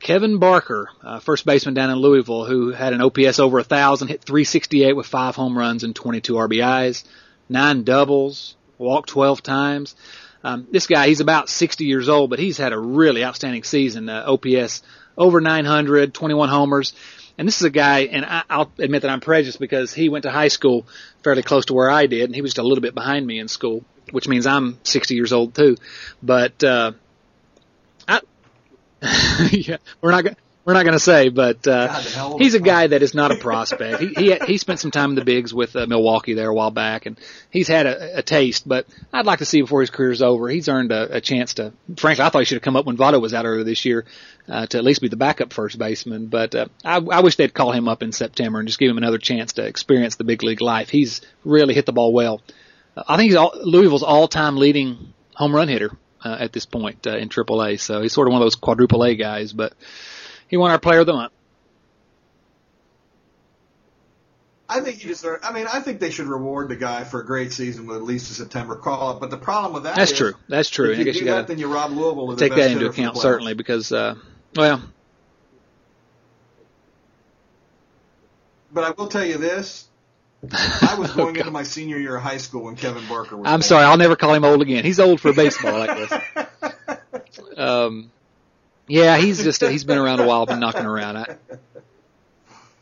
Kevin 0.00 0.38
Barker, 0.38 0.90
uh, 1.02 1.20
first 1.20 1.46
baseman 1.46 1.74
down 1.74 1.90
in 1.90 1.96
Louisville, 1.96 2.44
who 2.44 2.70
had 2.70 2.92
an 2.92 3.00
OPS 3.00 3.38
over 3.38 3.58
a 3.58 3.64
thousand, 3.64 4.08
hit 4.08 4.22
368 4.22 4.94
with 4.94 5.06
five 5.06 5.36
home 5.36 5.56
runs 5.56 5.84
and 5.84 5.94
22 5.94 6.34
RBIs, 6.34 7.04
nine 7.48 7.84
doubles, 7.84 8.56
walked 8.80 9.10
12 9.10 9.42
times. 9.42 9.94
Um, 10.42 10.66
this 10.70 10.86
guy, 10.86 11.08
he's 11.08 11.20
about 11.20 11.48
60 11.48 11.84
years 11.84 12.08
old, 12.08 12.30
but 12.30 12.38
he's 12.38 12.56
had 12.56 12.72
a 12.72 12.78
really 12.78 13.24
outstanding 13.24 13.62
season. 13.62 14.08
Uh, 14.08 14.24
OPS 14.26 14.82
over 15.16 15.40
900, 15.40 16.14
21 16.14 16.48
homers. 16.48 16.94
And 17.36 17.46
this 17.46 17.56
is 17.56 17.62
a 17.62 17.70
guy, 17.70 18.00
and 18.00 18.24
I, 18.24 18.42
I'll 18.50 18.70
admit 18.78 19.02
that 19.02 19.10
I'm 19.10 19.20
prejudiced 19.20 19.60
because 19.60 19.94
he 19.94 20.08
went 20.08 20.24
to 20.24 20.30
high 20.30 20.48
school 20.48 20.86
fairly 21.22 21.42
close 21.42 21.66
to 21.66 21.74
where 21.74 21.90
I 21.90 22.06
did, 22.06 22.24
and 22.24 22.34
he 22.34 22.42
was 22.42 22.52
just 22.52 22.58
a 22.58 22.62
little 22.62 22.82
bit 22.82 22.94
behind 22.94 23.26
me 23.26 23.38
in 23.38 23.48
school, 23.48 23.84
which 24.10 24.28
means 24.28 24.46
I'm 24.46 24.78
60 24.82 25.14
years 25.14 25.32
old 25.32 25.54
too. 25.54 25.76
But 26.22 26.62
uh, 26.62 26.92
I, 28.06 28.20
yeah, 29.52 29.78
we're 30.02 30.10
not 30.10 30.24
gonna. 30.24 30.36
We're 30.64 30.74
not 30.74 30.82
going 30.82 30.92
to 30.94 31.00
say, 31.00 31.30
but 31.30 31.66
uh, 31.66 31.86
God, 31.86 32.04
the 32.04 32.10
hell 32.10 32.34
of 32.34 32.40
he's 32.40 32.54
a 32.54 32.58
a 32.58 32.60
guy 32.60 32.86
that 32.86 33.02
is 33.02 33.14
not 33.14 33.32
a 33.32 33.36
prospect. 33.36 34.00
he 34.00 34.08
he 34.14 34.34
he 34.46 34.58
spent 34.58 34.78
some 34.78 34.90
time 34.90 35.10
in 35.10 35.16
the 35.16 35.24
bigs 35.24 35.54
with 35.54 35.74
uh, 35.74 35.86
Milwaukee 35.86 36.34
there 36.34 36.50
a 36.50 36.54
while 36.54 36.70
back, 36.70 37.06
and 37.06 37.18
he's 37.50 37.66
had 37.66 37.86
a, 37.86 38.18
a 38.18 38.22
taste. 38.22 38.68
But 38.68 38.86
I'd 39.12 39.24
like 39.24 39.38
to 39.38 39.46
see 39.46 39.62
before 39.62 39.80
his 39.80 39.88
career's 39.88 40.20
over. 40.20 40.48
He's 40.48 40.68
earned 40.68 40.92
a, 40.92 41.16
a 41.16 41.20
chance 41.20 41.54
to. 41.54 41.72
Frankly, 41.96 42.24
I 42.24 42.28
thought 42.28 42.40
he 42.40 42.44
should 42.44 42.56
have 42.56 42.62
come 42.62 42.76
up 42.76 42.84
when 42.84 42.98
Votto 42.98 43.20
was 43.20 43.32
out 43.32 43.46
earlier 43.46 43.64
this 43.64 43.86
year 43.86 44.04
uh, 44.48 44.66
to 44.66 44.78
at 44.78 44.84
least 44.84 45.00
be 45.00 45.08
the 45.08 45.16
backup 45.16 45.52
first 45.52 45.78
baseman. 45.78 46.26
But 46.26 46.54
uh, 46.54 46.66
I, 46.84 46.96
I 46.96 47.20
wish 47.20 47.36
they'd 47.36 47.54
call 47.54 47.72
him 47.72 47.88
up 47.88 48.02
in 48.02 48.12
September 48.12 48.58
and 48.58 48.68
just 48.68 48.78
give 48.78 48.90
him 48.90 48.98
another 48.98 49.18
chance 49.18 49.54
to 49.54 49.64
experience 49.64 50.16
the 50.16 50.24
big 50.24 50.42
league 50.42 50.60
life. 50.60 50.90
He's 50.90 51.22
really 51.42 51.74
hit 51.74 51.86
the 51.86 51.92
ball 51.92 52.12
well. 52.12 52.42
Uh, 52.96 53.04
I 53.08 53.16
think 53.16 53.30
he's 53.30 53.36
all, 53.36 53.52
Louisville's 53.62 54.02
all-time 54.02 54.56
leading 54.56 55.14
home 55.34 55.54
run 55.56 55.68
hitter 55.68 55.92
uh, 56.22 56.36
at 56.38 56.52
this 56.52 56.66
point 56.66 57.06
uh, 57.06 57.16
in 57.16 57.30
AAA. 57.30 57.80
So 57.80 58.02
he's 58.02 58.12
sort 58.12 58.28
of 58.28 58.32
one 58.32 58.42
of 58.42 58.44
those 58.44 58.56
quadruple 58.56 59.04
A 59.04 59.14
guys, 59.14 59.52
but 59.52 59.72
he 60.50 60.56
won 60.56 60.72
our 60.72 60.78
Player 60.78 61.00
of 61.00 61.06
the 61.06 61.12
Month. 61.12 61.32
I 64.68 64.80
think 64.80 65.02
you 65.02 65.08
deserve. 65.08 65.40
I 65.42 65.52
mean, 65.52 65.66
I 65.72 65.80
think 65.80 65.98
they 65.98 66.10
should 66.10 66.26
reward 66.26 66.68
the 66.68 66.76
guy 66.76 67.02
for 67.04 67.20
a 67.20 67.26
great 67.26 67.52
season 67.52 67.86
with 67.86 67.96
at 67.96 68.02
least 68.02 68.30
a 68.30 68.34
September 68.34 68.76
call 68.76 69.10
up. 69.10 69.20
But 69.20 69.30
the 69.30 69.36
problem 69.36 69.72
with 69.72 69.84
that 69.84 69.96
That's 69.96 70.12
is 70.12 70.18
true. 70.18 70.34
That's 70.48 70.68
true. 70.68 70.90
If 70.90 70.96
I 70.96 70.98
you 70.98 71.04
guess 71.04 71.14
do 71.14 71.20
you 71.20 71.26
got 71.26 71.46
then 71.48 71.58
you 71.58 71.72
rob 71.72 71.90
Louisville 71.90 72.30
of 72.30 72.38
to 72.38 72.44
the 72.44 72.48
take 72.48 72.56
that 72.56 72.70
into 72.70 72.78
hitter 72.80 72.92
for 72.92 72.96
the 72.96 73.02
account 73.02 73.18
certainly 73.18 73.54
because 73.54 73.90
uh, 73.90 74.14
well, 74.54 74.82
But 78.72 78.84
I 78.84 78.90
will 78.90 79.08
tell 79.08 79.24
you 79.24 79.38
this: 79.38 79.88
I 80.52 80.96
was 80.98 81.12
going 81.12 81.36
into 81.36 81.50
my 81.50 81.64
senior 81.64 81.98
year 81.98 82.16
of 82.16 82.22
high 82.22 82.36
school 82.36 82.64
when 82.64 82.76
Kevin 82.76 83.06
Barker 83.08 83.36
was. 83.36 83.46
I'm 83.46 83.54
born. 83.54 83.62
sorry, 83.62 83.84
I'll 83.84 83.96
never 83.96 84.14
call 84.14 84.34
him 84.34 84.44
old 84.44 84.62
again. 84.62 84.84
He's 84.84 85.00
old 85.00 85.20
for 85.20 85.32
baseball 85.32 85.78
like 85.78 85.96
this. 85.96 86.12
Um, 87.56 88.10
yeah, 88.90 89.16
he's 89.18 89.42
just 89.42 89.62
he's 89.62 89.84
been 89.84 89.98
around 89.98 90.20
a 90.20 90.26
while, 90.26 90.46
been 90.46 90.60
knocking 90.60 90.84
around. 90.84 91.16
I, 91.16 91.36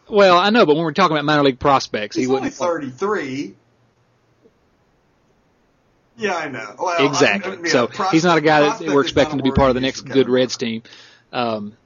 well, 0.09 0.39
I 0.39 0.51
know, 0.51 0.65
but 0.65 0.75
when 0.75 0.85
we're 0.85 0.93
talking 0.93 1.15
about 1.15 1.27
minor 1.27 1.43
league 1.43 1.59
prospects, 1.59 2.17
He's 2.17 2.27
he 2.27 2.33
wouldn't. 2.33 2.55
33. 2.55 3.55
Yeah, 6.17 6.35
I 6.35 6.49
know. 6.49 6.75
Well, 6.79 7.07
Exactly. 7.07 7.53
I 7.53 7.57
mean, 7.57 7.67
so 7.67 7.87
prospect- 7.87 8.13
he's 8.13 8.25
not 8.25 8.39
a 8.39 8.41
guy 8.41 8.77
that 8.77 8.89
we're 8.89 9.03
expecting 9.03 9.37
to 9.39 9.45
be 9.45 9.53
part 9.53 9.69
of 9.69 9.75
the 9.75 9.81
next 9.81 10.01
good 10.01 10.29
Reds 10.29 10.57
team. 10.57 10.83
Um, 11.33 11.77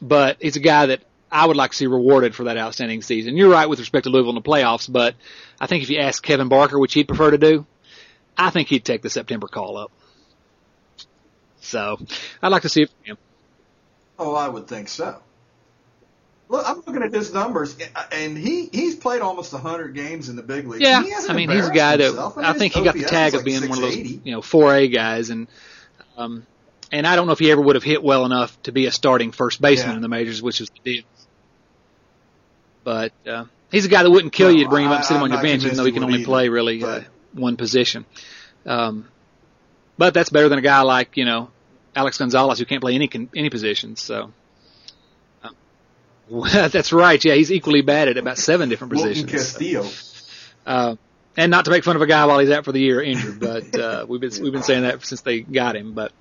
but 0.00 0.36
he's 0.40 0.56
a 0.56 0.60
guy 0.60 0.86
that 0.86 1.02
I 1.30 1.46
would 1.46 1.56
like 1.56 1.70
to 1.70 1.76
see 1.78 1.86
rewarded 1.86 2.34
for 2.34 2.44
that 2.44 2.58
outstanding 2.58 3.00
season. 3.02 3.36
You're 3.36 3.50
right 3.50 3.68
with 3.68 3.78
respect 3.80 4.04
to 4.04 4.10
Louisville 4.10 4.30
in 4.30 4.34
the 4.36 4.42
playoffs, 4.42 4.90
but 4.92 5.14
I 5.58 5.66
think 5.66 5.82
if 5.82 5.90
you 5.90 5.98
ask 5.98 6.22
Kevin 6.22 6.48
Barker 6.48 6.78
which 6.78 6.92
he'd 6.92 7.08
prefer 7.08 7.30
to 7.30 7.38
do, 7.38 7.66
I 8.36 8.50
think 8.50 8.68
he'd 8.68 8.84
take 8.84 9.00
the 9.02 9.10
September 9.10 9.48
call 9.48 9.78
up. 9.78 9.90
So 11.60 11.98
I'd 12.42 12.48
like 12.48 12.62
to 12.62 12.68
see 12.68 12.82
it 12.82 12.90
from 12.90 13.04
him. 13.06 13.18
Oh, 14.24 14.34
I 14.36 14.48
would 14.48 14.68
think 14.68 14.88
so. 14.88 15.20
Look, 16.48 16.68
I'm 16.68 16.76
looking 16.86 17.02
at 17.02 17.12
his 17.12 17.32
numbers, 17.32 17.76
and 18.12 18.36
he 18.38 18.66
he's 18.66 18.94
played 18.94 19.20
almost 19.22 19.52
100 19.52 19.94
games 19.94 20.28
in 20.28 20.36
the 20.36 20.42
big 20.42 20.66
leagues. 20.68 20.82
Yeah, 20.82 21.02
He 21.02 21.12
I 21.28 21.32
mean 21.32 21.48
he's 21.50 21.66
a 21.66 21.72
guy 21.72 21.96
that 21.96 22.04
himself. 22.04 22.38
I 22.38 22.50
mean, 22.50 22.58
think 22.58 22.74
he 22.74 22.82
got 22.84 22.94
the 22.94 23.04
tag 23.04 23.28
is 23.28 23.34
of 23.34 23.38
like 23.40 23.44
being 23.46 23.68
one 23.68 23.78
of 23.78 23.84
those 23.84 23.96
you 23.96 24.20
know 24.32 24.42
four 24.42 24.74
A 24.74 24.86
guys, 24.86 25.30
and 25.30 25.48
um, 26.16 26.46
and 26.92 27.06
I 27.06 27.16
don't 27.16 27.26
know 27.26 27.32
if 27.32 27.38
he 27.38 27.50
ever 27.50 27.60
would 27.60 27.74
have 27.74 27.82
hit 27.82 28.02
well 28.02 28.26
enough 28.26 28.60
to 28.64 28.72
be 28.72 28.86
a 28.86 28.92
starting 28.92 29.32
first 29.32 29.60
baseman 29.60 29.90
Yeah. 29.92 29.96
in 29.96 30.02
the 30.02 30.08
majors, 30.08 30.42
which 30.42 30.60
was 30.60 30.70
the 30.70 30.80
deal. 30.84 31.04
But 32.84 33.12
uh, 33.26 33.44
he's 33.70 33.86
a 33.86 33.88
guy 33.88 34.02
that 34.02 34.10
wouldn't 34.10 34.32
kill 34.32 34.52
you 34.52 34.64
to 34.64 34.70
bring 34.70 34.84
him 34.84 34.90
up 34.92 34.98
and 34.98 35.04
sit 35.06 35.14
him 35.14 35.20
I- 35.20 35.24
on 35.24 35.32
your 35.32 35.42
bench, 35.42 35.64
even 35.64 35.76
though 35.76 35.84
he 35.84 35.92
can 35.92 36.04
only 36.04 36.18
would 36.18 36.26
play 36.26 36.44
either, 36.44 36.50
really 36.52 36.84
uh, 36.84 37.00
one 37.32 37.56
position. 37.56 38.04
Um, 38.66 39.08
but 39.96 40.12
that's 40.14 40.30
better 40.30 40.48
than 40.48 40.58
a 40.58 40.62
guy 40.62 40.82
like 40.82 41.16
you 41.16 41.24
know 41.24 41.50
Alex 41.94 42.18
Gonzalez 42.18 42.58
who 42.58 42.64
can't 42.64 42.80
play 42.80 42.94
any 42.94 43.10
any 43.34 43.50
positions. 43.50 44.02
So. 44.02 44.32
uh, 45.42 45.50
That's 46.68 46.92
right. 46.92 47.22
Yeah, 47.24 47.34
he's 47.34 47.52
equally 47.52 47.82
bad 47.82 48.08
at 48.08 48.16
about 48.16 48.38
seven 48.38 48.68
different 48.68 48.94
Wilton 48.94 49.26
positions. 49.26 49.30
Castillo. 49.30 49.86
Uh, 50.64 50.96
and 51.36 51.50
not 51.50 51.64
to 51.64 51.70
make 51.70 51.84
fun 51.84 51.96
of 51.96 52.02
a 52.02 52.06
guy 52.06 52.26
while 52.26 52.38
he's 52.38 52.50
out 52.50 52.64
for 52.64 52.72
the 52.72 52.80
year 52.80 53.02
injured, 53.02 53.40
but 53.40 53.78
uh, 53.78 54.06
we've 54.06 54.20
been 54.20 54.32
we've 54.42 54.52
been 54.52 54.62
saying 54.62 54.82
that 54.82 55.04
since 55.04 55.22
they 55.22 55.40
got 55.40 55.76
him. 55.76 55.94
But 55.94 56.12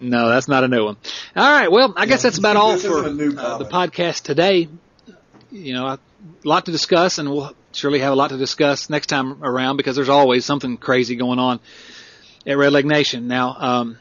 no, 0.00 0.28
that's 0.28 0.48
not 0.48 0.64
a 0.64 0.68
new 0.68 0.84
one. 0.84 0.96
All 1.34 1.50
right, 1.52 1.70
well, 1.70 1.92
I 1.96 2.06
guess 2.06 2.22
that's 2.22 2.38
about 2.38 2.56
all 2.56 2.78
for 2.78 3.04
isn't 3.04 3.06
a 3.06 3.12
new 3.12 3.36
uh, 3.36 3.58
the 3.58 3.64
podcast 3.64 4.22
today. 4.22 4.68
You 5.50 5.74
know, 5.74 5.86
a 5.86 5.98
lot 6.44 6.66
to 6.66 6.72
discuss, 6.72 7.18
and 7.18 7.28
we'll 7.28 7.52
surely 7.72 7.98
have 7.98 8.12
a 8.12 8.16
lot 8.16 8.30
to 8.30 8.38
discuss 8.38 8.88
next 8.88 9.06
time 9.08 9.42
around 9.42 9.76
because 9.76 9.96
there's 9.96 10.08
always 10.08 10.44
something 10.44 10.76
crazy 10.76 11.16
going 11.16 11.40
on 11.40 11.58
at 12.46 12.56
Red 12.56 12.84
Nation. 12.84 13.28
Now, 13.28 13.54
um, 13.58 13.98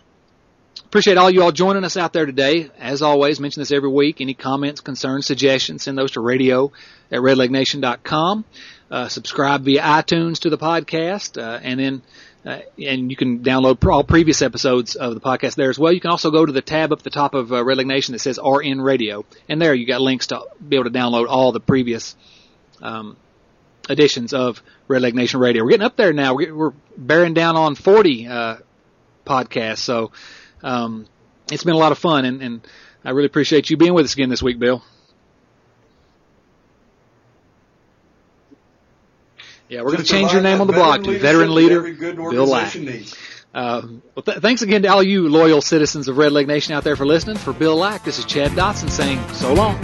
appreciate 0.86 1.18
all 1.18 1.30
you 1.30 1.44
all 1.44 1.52
joining 1.52 1.84
us 1.84 1.98
out 1.98 2.14
there 2.14 2.26
today. 2.26 2.70
As 2.80 3.02
always, 3.02 3.40
mention 3.40 3.61
this 3.61 3.72
every 3.72 3.90
week. 3.90 4.22
Any 4.22 4.34
comments, 4.34 4.82
concerns, 4.82 5.26
suggestions, 5.26 5.84
send 5.84 5.98
those 5.98 6.11
to 6.11 6.22
radio 6.22 6.72
at 7.11 7.20
redlegnation.com. 7.20 8.45
Uh, 8.90 9.07
subscribe 9.07 9.64
via 9.64 9.82
iTunes 9.82 10.40
to 10.40 10.49
the 10.49 10.57
podcast, 10.57 11.41
uh, 11.41 11.60
and 11.61 11.80
then 11.80 12.02
uh, 12.45 12.60
and 12.84 13.11
you 13.11 13.18
can 13.18 13.40
download 13.40 13.86
all 13.88 14.03
previous 14.03 14.41
episodes 14.41 14.95
of 14.95 15.14
the 15.14 15.20
podcast 15.20 15.56
there 15.56 15.70
as 15.70 15.78
well. 15.78 15.91
You 15.91 15.99
can 15.99 16.10
also 16.10 16.32
go 16.32 16.45
to 16.45 16.52
the 16.52 16.61
tab 16.61 16.91
up 16.91 17.03
the 17.03 17.10
top 17.10 17.36
of 17.36 17.52
uh, 17.52 17.64
Red 17.64 17.86
Nation 17.86 18.14
that 18.14 18.20
says 18.20 18.40
RN 18.44 18.82
Radio, 18.82 19.26
and 19.48 19.61
there 19.61 19.74
you 19.74 19.86
got 19.86 20.02
links 20.02 20.28
to 20.28 20.41
be 20.68 20.78
able 20.78 20.86
to 20.86 20.98
download 20.98 21.28
all 21.28 21.52
the 21.52 21.60
previous 21.60 22.16
um, 22.82 23.16
editions 23.90 24.34
of 24.34 24.61
Red 24.88 25.02
Leg 25.02 25.16
Nation 25.16 25.40
Radio. 25.40 25.64
We're 25.64 25.72
getting 25.72 25.86
up 25.86 25.98
there 25.98 26.14
now. 26.14 26.36
We're, 26.36 26.53
we're 26.56 26.74
bearing 26.95 27.34
down 27.34 27.56
on 27.56 27.76
40 27.76 28.28
uh, 28.28 28.57
podcasts, 29.26 29.80
so 29.80 30.11
um, 30.64 31.07
it's 31.52 31.64
been 31.64 31.74
a 31.74 31.80
lot 31.80 31.91
of 31.91 31.98
fun, 31.98 32.26
and, 32.26 32.41
and 32.41 32.68
I 33.03 33.11
really 33.11 33.26
appreciate 33.26 33.70
you 33.70 33.78
being 33.78 33.94
with 33.94 34.06
us 34.06 34.14
again 34.14 34.30
this 34.30 34.44
week, 34.44 34.60
Bill. 34.60 34.84
Yeah, 39.68 39.82
we're 39.82 39.91
going 39.91 40.03
to 40.03 40.03
change 40.03 40.34
your 40.34 40.41
name 40.41 40.61
on 40.61 40.68
the 40.68 40.74
blog 40.74 41.03
to 41.03 41.20
veteran 41.20 41.53
leader 41.53 41.82
Bill 41.94 42.48
Lack. 42.48 42.76
Um, 43.53 44.02
well, 44.16 44.24
th- 44.24 44.40
thanks 44.40 44.61
again 44.64 44.82
to 44.82 44.88
all 44.88 45.03
you 45.03 45.30
loyal 45.30 45.61
citizens 45.61 46.07
of 46.07 46.18
Red 46.18 46.32
Leg 46.32 46.48
Nation 46.48 46.74
out 46.74 46.84
there 46.84 46.95
for 46.95 47.06
listening. 47.06 47.38
For 47.38 47.53
Bill 47.53 47.76
Lack, 47.76 48.03
this 48.03 48.18
is 48.18 48.26
Chad 48.26 48.52
Dotson 48.52 48.90
saying 48.90 49.20
so 49.34 49.53
long. 49.53 49.80